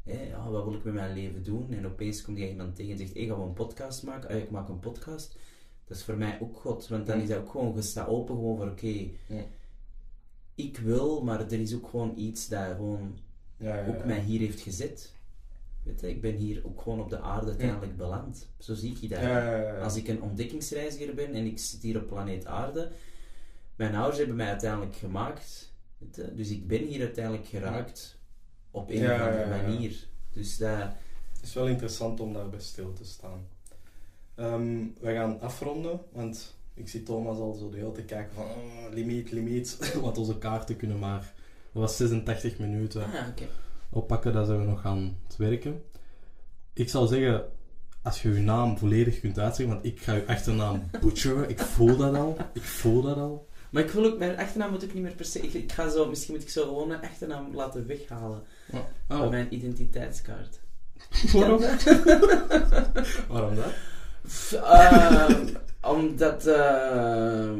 hè, 0.03 0.27
ja, 0.27 0.49
wat 0.49 0.63
wil 0.63 0.73
ik 0.73 0.83
met 0.83 0.93
mijn 0.93 1.13
leven 1.13 1.43
doen? 1.43 1.71
En 1.71 1.85
opeens 1.85 2.21
komt 2.21 2.37
je 2.37 2.49
iemand 2.49 2.75
tegen 2.75 2.91
en 2.91 2.97
zegt: 2.97 3.13
hey, 3.13 3.25
gaan 3.25 3.39
we 3.39 3.45
een 3.45 3.53
podcast 3.53 4.03
maken? 4.03 4.29
Ah, 4.29 4.35
ik 4.35 4.51
maak 4.51 4.69
een 4.69 4.79
podcast. 4.79 5.37
Dat 5.87 5.97
is 5.97 6.03
voor 6.03 6.17
mij 6.17 6.37
ook 6.41 6.57
God, 6.57 6.87
want 6.87 7.07
dan 7.07 7.21
is 7.21 7.27
dat 7.27 7.37
ook 7.37 7.49
gewoon, 7.49 7.75
je 7.75 7.81
staat 7.81 8.07
open 8.07 8.35
gewoon 8.35 8.57
voor: 8.57 8.67
oké, 8.67 9.09
ik 10.55 10.77
wil, 10.77 11.23
maar 11.23 11.39
er 11.39 11.59
is 11.59 11.75
ook 11.75 11.87
gewoon 11.87 12.13
iets 12.15 12.47
dat 12.47 12.75
gewoon 12.75 13.17
Ja, 13.57 13.85
ook 13.87 14.05
mij 14.05 14.19
hier 14.19 14.39
heeft 14.39 14.61
gezet. 14.61 15.13
Weet 15.83 16.01
je, 16.01 16.09
ik 16.09 16.21
ben 16.21 16.35
hier 16.35 16.65
ook 16.65 16.81
gewoon 16.81 17.01
op 17.01 17.09
de 17.09 17.19
aarde 17.19 17.47
uiteindelijk 17.47 17.97
beland. 17.97 18.47
Zo 18.57 18.73
zie 18.73 18.91
ik 18.91 18.97
je 18.97 19.07
dat. 19.07 19.81
Als 19.83 19.95
ik 19.95 20.07
een 20.07 20.21
ontdekkingsreiziger 20.21 21.15
ben 21.15 21.33
en 21.33 21.45
ik 21.45 21.59
zit 21.59 21.81
hier 21.81 21.97
op 21.97 22.07
planeet 22.07 22.45
aarde, 22.45 22.91
mijn 23.75 23.95
ouders 23.95 24.17
hebben 24.17 24.35
mij 24.35 24.47
uiteindelijk 24.47 24.95
gemaakt. 24.95 25.73
weet 25.97 26.15
je, 26.15 26.33
Dus 26.35 26.49
ik 26.49 26.67
ben 26.67 26.85
hier 26.85 26.99
uiteindelijk 26.99 27.47
geraakt 27.47 28.17
op 28.71 28.89
een 28.89 29.11
of 29.11 29.19
andere 29.19 29.47
manier. 29.47 30.07
Dus 30.31 30.57
dat... 30.57 30.93
Het 31.33 31.51
is 31.51 31.53
wel 31.53 31.67
interessant 31.67 32.19
om 32.19 32.33
daarbij 32.33 32.59
stil 32.59 32.93
te 32.93 33.05
staan. 33.05 33.47
Ehm, 34.35 34.85
we 34.99 35.13
gaan 35.13 35.39
afronden, 35.39 35.99
want 36.11 36.55
ik 36.73 36.89
zie 36.89 37.03
Thomas 37.03 37.37
al 37.37 37.53
zo 37.53 37.69
de 37.69 37.77
hele 37.77 37.91
tijd 37.91 38.05
kijken 38.05 38.33
van 38.35 38.45
oh, 38.45 38.93
limiet, 38.93 39.31
limiet. 39.31 39.77
Want 40.01 40.17
onze 40.17 40.37
kaarten 40.37 40.77
kunnen 40.77 40.99
maar, 40.99 41.32
dat 41.73 41.81
was 41.81 41.97
86 41.97 42.57
minuten. 42.57 43.03
Ah, 43.03 43.27
oké. 43.29 43.47
oppakken, 43.89 44.33
dat 44.33 44.45
zijn 44.45 44.59
we 44.59 44.65
nog 44.65 44.85
aan 44.85 45.17
het 45.27 45.37
werken. 45.37 45.83
Ik 46.73 46.89
zou 46.89 47.07
zeggen, 47.07 47.45
als 48.01 48.21
je 48.21 48.33
je 48.33 48.39
naam 48.39 48.77
volledig 48.77 49.19
kunt 49.19 49.39
uitspreken, 49.39 49.73
want 49.73 49.85
ik 49.85 50.01
ga 50.01 50.13
je 50.13 50.27
achternaam 50.27 50.83
butcheren, 51.01 51.49
ik 51.49 51.59
voel 51.59 51.97
dat 51.97 52.15
al, 52.15 52.37
ik 52.53 52.63
voel 52.63 53.01
dat 53.01 53.17
al. 53.17 53.47
Maar 53.69 53.83
ik 53.83 53.89
wil 53.89 54.05
ook, 54.05 54.17
mijn 54.17 54.37
achternaam 54.37 54.71
moet 54.71 54.83
ik 54.83 54.93
niet 54.93 55.03
meer 55.03 55.15
per 55.15 55.25
se... 55.25 55.39
Ik, 55.39 55.53
ik 55.53 55.71
ga 55.71 55.89
zo, 55.89 56.09
misschien 56.09 56.33
moet 56.33 56.43
ik 56.43 56.49
zo 56.49 56.63
gewoon 56.63 56.87
mijn 56.87 57.01
achternaam 57.01 57.55
laten 57.55 57.87
weghalen 57.87 58.43
van 59.07 59.21
Oh, 59.21 59.29
mijn 59.29 59.53
identiteitskaart. 59.53 60.59
waarom? 61.33 61.61
Waarom 63.29 63.55
dat? 63.55 63.73
Ehm, 64.63 65.47
omdat... 65.81 66.47
ehm, 66.47 67.59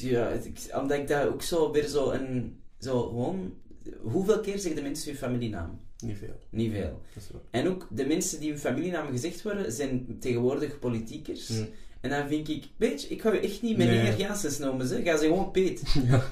ja, 0.00 0.28
ik, 0.28 0.70
omdat 0.74 0.98
ik 0.98 1.08
daar 1.08 1.28
ook 1.28 1.42
zo 1.42 1.70
weer 1.72 1.86
zo 1.86 2.10
een... 2.10 2.60
Zo 2.80 3.02
gewoon... 3.02 3.54
Hoeveel 4.00 4.40
keer 4.40 4.58
zeggen 4.58 4.74
de 4.74 4.82
mensen 4.82 5.08
hun 5.10 5.18
familienaam? 5.18 5.80
Niet 6.04 6.18
veel. 6.18 6.40
Niet 6.50 6.72
veel. 6.72 7.00
Dat 7.14 7.22
is 7.22 7.30
wel- 7.32 7.42
En 7.50 7.68
ook 7.68 7.86
de 7.90 8.06
mensen 8.06 8.40
die 8.40 8.50
hun 8.50 8.58
familienaam 8.58 9.10
gezegd 9.10 9.42
worden, 9.42 9.72
zijn 9.72 10.16
tegenwoordig 10.20 10.78
politiekers. 10.78 11.48
Mm. 11.48 11.68
En 12.00 12.10
dan 12.10 12.28
vind 12.28 12.48
ik, 12.48 12.64
weet 12.76 13.02
je, 13.02 13.08
ik 13.08 13.20
ga 13.20 13.32
je 13.32 13.40
echt 13.40 13.62
niet 13.62 13.76
meneer 13.76 14.02
Nee. 14.02 14.16
Janssens 14.16 14.58
noemen, 14.58 14.86
ze. 14.86 15.02
ga 15.02 15.16
ze 15.16 15.24
gewoon 15.26 15.50
Peet. 15.50 15.82
Ja. 16.08 16.22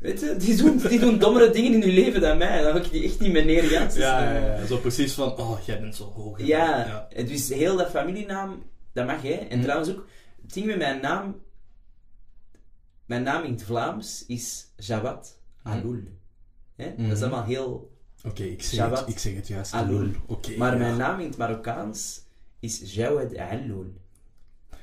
Weet 0.00 0.20
je, 0.20 0.36
die 0.38 0.56
doen, 0.56 0.78
die 0.78 0.98
doen 0.98 1.18
dommere 1.18 1.50
dingen 1.50 1.72
in 1.74 1.82
hun 1.82 1.90
leven 1.94 2.20
dan 2.20 2.38
mij. 2.38 2.62
Dan 2.62 2.72
ga 2.72 2.80
ik 2.84 2.90
die 2.90 3.04
echt 3.04 3.20
niet 3.20 3.32
meneer 3.32 3.70
Janssens 3.70 4.04
Ja, 4.04 4.22
ja, 4.24 4.32
noemen. 4.40 4.58
ja, 4.60 4.66
zo 4.66 4.76
precies 4.78 5.12
van, 5.12 5.38
oh, 5.38 5.58
jij 5.64 5.80
bent 5.80 5.96
zo 5.96 6.04
hoog. 6.04 6.38
Ja, 6.46 6.86
ja. 6.86 7.08
en 7.10 7.26
dus 7.26 7.48
heel 7.48 7.76
dat 7.76 7.90
familienaam, 7.90 8.62
dat 8.92 9.06
mag 9.06 9.22
hè. 9.22 9.32
En 9.32 9.56
Mm. 9.56 9.62
trouwens 9.62 9.90
ook, 9.90 10.06
het 10.42 10.52
ding 10.54 10.66
met 10.66 10.76
mijn 10.78 11.00
naam, 11.00 11.40
mijn 13.06 13.22
naam 13.22 13.44
in 13.44 13.50
het 13.52 13.62
Vlaams 13.62 14.24
is 14.26 14.66
Jawad 14.76 15.38
Aloul. 15.66 15.98
Hè? 16.76 16.84
Dat 16.96 17.06
is 17.06 17.12
Mhm. 17.12 17.22
allemaal 17.22 17.44
heel... 17.44 17.94
Oké, 18.24 18.42
ik, 18.42 18.62
zeg 18.62 18.90
het- 18.90 19.08
ik 19.08 19.18
zeg 19.18 19.34
het 19.34 19.48
juist. 19.48 19.72
Aloul. 19.72 20.08
Oké. 20.26 20.56
Maar 20.56 20.72
ja. 20.72 20.78
mijn 20.78 20.96
naam 20.96 21.20
in 21.20 21.26
het 21.28 21.36
Marokkaans 21.36 22.20
is 22.60 22.94
Jawad 22.94 23.36
Aloul. 23.36 23.86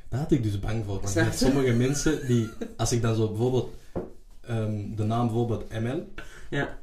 Daar 0.09 0.19
had 0.19 0.31
ik 0.31 0.43
dus 0.43 0.59
bang 0.59 0.85
voor. 0.85 1.01
Want 1.01 1.13
je? 1.13 1.29
sommige 1.33 1.71
mensen 1.73 2.27
die, 2.27 2.49
als 2.77 2.91
ik 2.91 3.01
dan 3.01 3.15
zo 3.15 3.27
bijvoorbeeld 3.27 3.73
ehm, 4.41 4.95
de 4.95 5.03
naam 5.03 5.25
bijvoorbeeld 5.27 5.69
ML, 5.81 6.07
Ja. 6.49 6.79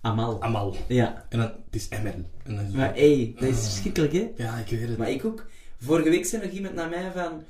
Amal. 0.00 0.42
Amal. 0.42 0.76
Ja. 0.88 1.26
En 1.28 1.38
dan, 1.38 1.46
het 1.64 1.74
is 1.74 1.88
ML. 1.88 2.24
En 2.44 2.56
dan 2.56 2.70
Maar 2.76 2.94
hé, 2.94 3.32
dat 3.38 3.48
is 3.48 3.58
verschrikkelijk 3.64 4.12
hè. 4.12 4.30
ja, 4.36 4.56
ik 4.56 4.68
weet 4.68 4.88
het. 4.88 4.98
Maar 4.98 5.10
ik 5.10 5.24
ook. 5.24 5.46
Vorige 5.80 6.10
week 6.10 6.26
zei 6.26 6.42
nog 6.44 6.52
iemand 6.52 6.74
naar 6.74 6.88
mij 6.88 7.10
van... 7.14 7.42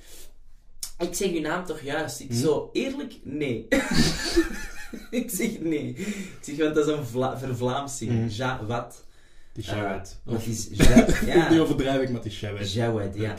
Ik 0.99 1.15
zeg 1.15 1.33
uw 1.33 1.41
naam 1.41 1.65
toch 1.65 1.81
juist? 1.81 2.21
Ik 2.21 2.29
Hm? 2.29 2.35
zo, 2.37 2.71
eerlijk? 2.73 3.15
Nee. 3.23 3.67
ik 5.11 5.31
zeg 5.31 5.61
nee. 5.61 5.89
Ik 5.89 6.39
zeg, 6.41 6.57
want 6.57 6.75
dat 6.75 6.89
is 6.89 6.95
een 6.95 7.05
Vla 7.05 7.39
vervlaamsing. 7.39 8.11
Hm. 8.11 8.27
Ja, 8.29 8.65
wat? 8.67 9.05
Die 9.53 9.65
Uh, 9.65 9.71
Shawad. 9.71 10.21
dat 10.25 10.47
is 10.47 10.69
ja, 10.73 11.05
Die 11.05 11.29
ja. 11.29 11.59
overdrijf 11.59 12.03
ik 12.03 12.11
met 12.11 12.23
die 12.23 12.33
Shawad. 12.33 12.73
Jawad, 12.73 13.15
ja. 13.15 13.37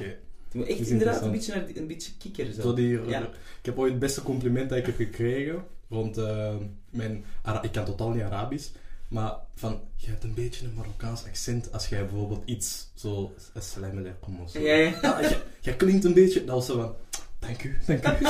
Moet 0.51 0.67
echt 0.67 0.79
is 0.79 0.89
inderdaad 0.89 1.21
een 1.21 1.31
beetje, 1.31 1.77
een 1.79 1.87
beetje 1.87 2.11
kikker 2.17 2.53
zo. 2.53 2.73
Die, 2.73 3.05
Ja. 3.07 3.21
Ik 3.59 3.65
heb 3.65 3.79
ooit 3.79 3.91
het 3.91 3.99
beste 3.99 4.21
compliment 4.21 4.69
dat 4.69 4.77
ik 4.77 4.85
heb 4.85 4.95
gekregen 4.95 5.63
rond 5.89 6.17
eh, 6.17 6.55
mijn... 6.89 7.25
Ara- 7.41 7.61
ik 7.63 7.71
kan 7.71 7.85
totaal 7.85 8.09
niet 8.09 8.21
Arabisch, 8.23 8.69
maar 9.07 9.33
van, 9.55 9.81
je 9.95 10.07
hebt 10.07 10.23
een 10.23 10.33
beetje 10.33 10.65
een 10.65 10.73
Marokkaans 10.73 11.25
accent 11.25 11.71
als 11.71 11.87
jij 11.87 12.05
bijvoorbeeld 12.05 12.41
iets 12.45 12.87
zo... 12.93 13.33
Assalamu 13.53 13.99
alaikum 13.99 14.39
of 14.39 14.51
zo. 14.51 14.59
Ja, 14.59 14.73
ja. 14.75 15.21
jij, 15.21 15.41
jij 15.59 15.75
klinkt 15.75 16.05
een 16.05 16.13
beetje... 16.13 16.45
Dat 16.45 16.55
was 16.55 16.65
zo 16.65 16.75
van, 16.75 16.95
dank 17.39 17.63
u, 17.63 17.77
dank 17.85 18.19
u. 18.19 18.25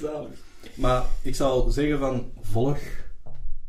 Zalig. 0.00 0.44
Maar 0.76 1.04
ik 1.22 1.34
zou 1.34 1.70
zeggen 1.70 1.98
van, 1.98 2.30
volg 2.40 2.78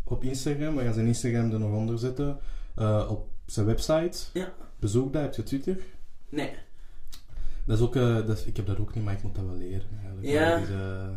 op 0.04 0.24
Instagram. 0.24 0.76
We 0.76 0.84
gaan 0.84 0.94
zijn 0.94 1.08
Instagram 1.08 1.52
er 1.52 1.60
nog 1.60 1.72
onder 1.76 2.00
zetten. 2.00 2.38
Eh, 2.76 3.08
op 3.10 3.28
zijn 3.46 3.66
website. 3.66 4.18
Ja. 4.34 4.54
Bezoek 4.80 5.14
dat. 5.14 5.22
Heb 5.22 5.34
je 5.36 5.44
Twitter? 5.44 5.78
Nee. 6.30 6.52
Dat 7.66 7.78
is 7.78 7.84
ook, 7.84 7.96
eh, 7.96 8.16
dat 8.16 8.38
is- 8.38 8.44
ik 8.46 8.56
heb 8.58 8.66
dat 8.66 8.80
ook 8.80 8.96
niet, 8.96 9.04
maar 9.04 9.14
ik 9.14 9.24
moet 9.24 9.36
dat 9.36 9.46
wel 9.46 9.56
leren. 9.56 9.88
Eigenlijk. 10.00 10.28
Ja. 10.28 10.58
Eh, 10.58 11.10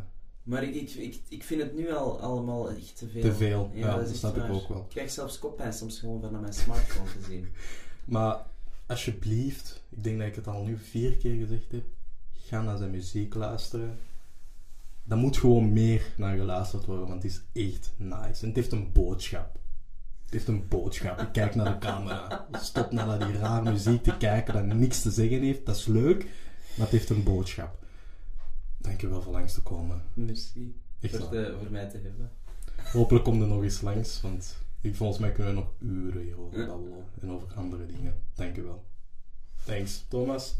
Maar 0.42 0.62
ik, 0.62 0.74
ik, 0.74 0.90
ik, 0.90 1.20
ik 1.28 1.44
vind 1.44 1.62
het 1.62 1.76
nu 1.76 1.92
al 1.92 2.20
allemaal 2.20 2.70
echt 2.70 2.98
te 2.98 3.08
veel. 3.08 3.22
Te 3.22 3.32
veel, 3.34 3.70
ja, 3.74 3.96
dat 3.96 4.08
is 4.08 4.18
snap 4.18 4.36
ik 4.36 4.50
ook 4.52 4.68
wel. 4.68 4.78
Ik 4.78 4.88
krijg 4.88 5.10
zelfs 5.10 5.38
koppijn 5.38 5.72
soms 5.72 5.98
gewoon 5.98 6.20
van 6.20 6.32
naar 6.32 6.40
mijn 6.40 6.52
smartphone 6.52 7.08
te 7.10 7.24
zien. 7.28 7.48
Maar 8.04 8.36
alsjeblieft, 8.86 9.82
ik 9.88 10.04
denk 10.04 10.18
dat 10.18 10.26
ik 10.26 10.34
het 10.34 10.46
al 10.46 10.64
nu 10.64 10.76
vier 10.78 11.16
keer 11.16 11.34
gezegd 11.36 11.70
heb, 11.72 11.82
ga 12.32 12.62
naar 12.62 12.76
zijn 12.76 12.90
muziek 12.90 13.34
luisteren. 13.34 13.98
Dat 15.10 15.18
moet 15.18 15.36
gewoon 15.36 15.72
meer 15.72 16.02
naar 16.16 16.36
geluisterd 16.36 16.84
worden, 16.84 17.08
want 17.08 17.22
het 17.22 17.32
is 17.32 17.68
echt 17.68 17.92
nice. 17.96 18.40
En 18.42 18.46
het 18.46 18.56
heeft 18.56 18.72
een 18.72 18.92
boodschap. 18.92 19.58
Het 20.24 20.32
heeft 20.32 20.48
een 20.48 20.68
boodschap. 20.68 21.20
Ik 21.20 21.32
kijk 21.32 21.54
naar 21.54 21.72
de 21.72 21.78
camera. 21.78 22.48
Stop 22.52 22.92
naar 22.92 23.26
die 23.26 23.36
raar 23.38 23.62
muziek 23.62 24.02
te 24.02 24.16
kijken 24.16 24.54
dat 24.68 24.76
niks 24.78 25.02
te 25.02 25.10
zeggen 25.10 25.42
heeft. 25.42 25.66
Dat 25.66 25.76
is 25.76 25.86
leuk, 25.86 26.22
maar 26.76 26.86
het 26.86 26.88
heeft 26.90 27.10
een 27.10 27.22
boodschap. 27.22 27.84
Dankjewel 28.78 29.22
voor 29.22 29.32
langs 29.32 29.54
te 29.54 29.62
komen. 29.62 30.02
Merci. 30.14 30.80
Echt 31.00 31.16
Voor, 31.16 31.28
te- 31.28 31.56
voor 31.60 31.70
mij 31.70 31.88
te 31.88 31.98
hebben. 32.02 32.30
Hopelijk 32.92 33.24
kom 33.24 33.42
er 33.42 33.48
nog 33.48 33.62
eens 33.62 33.80
langs, 33.80 34.20
want 34.20 34.56
ik, 34.80 34.94
volgens 34.96 35.18
mij 35.18 35.32
kunnen 35.32 35.54
we 35.54 35.60
nog 35.60 35.70
uren 35.78 36.22
hierover 36.22 36.66
babbelen 36.66 37.04
en 37.20 37.30
over 37.30 37.48
andere 37.54 37.86
dingen. 37.86 38.14
Dankjewel. 38.34 38.84
Thanks, 39.64 40.04
Thomas. 40.08 40.56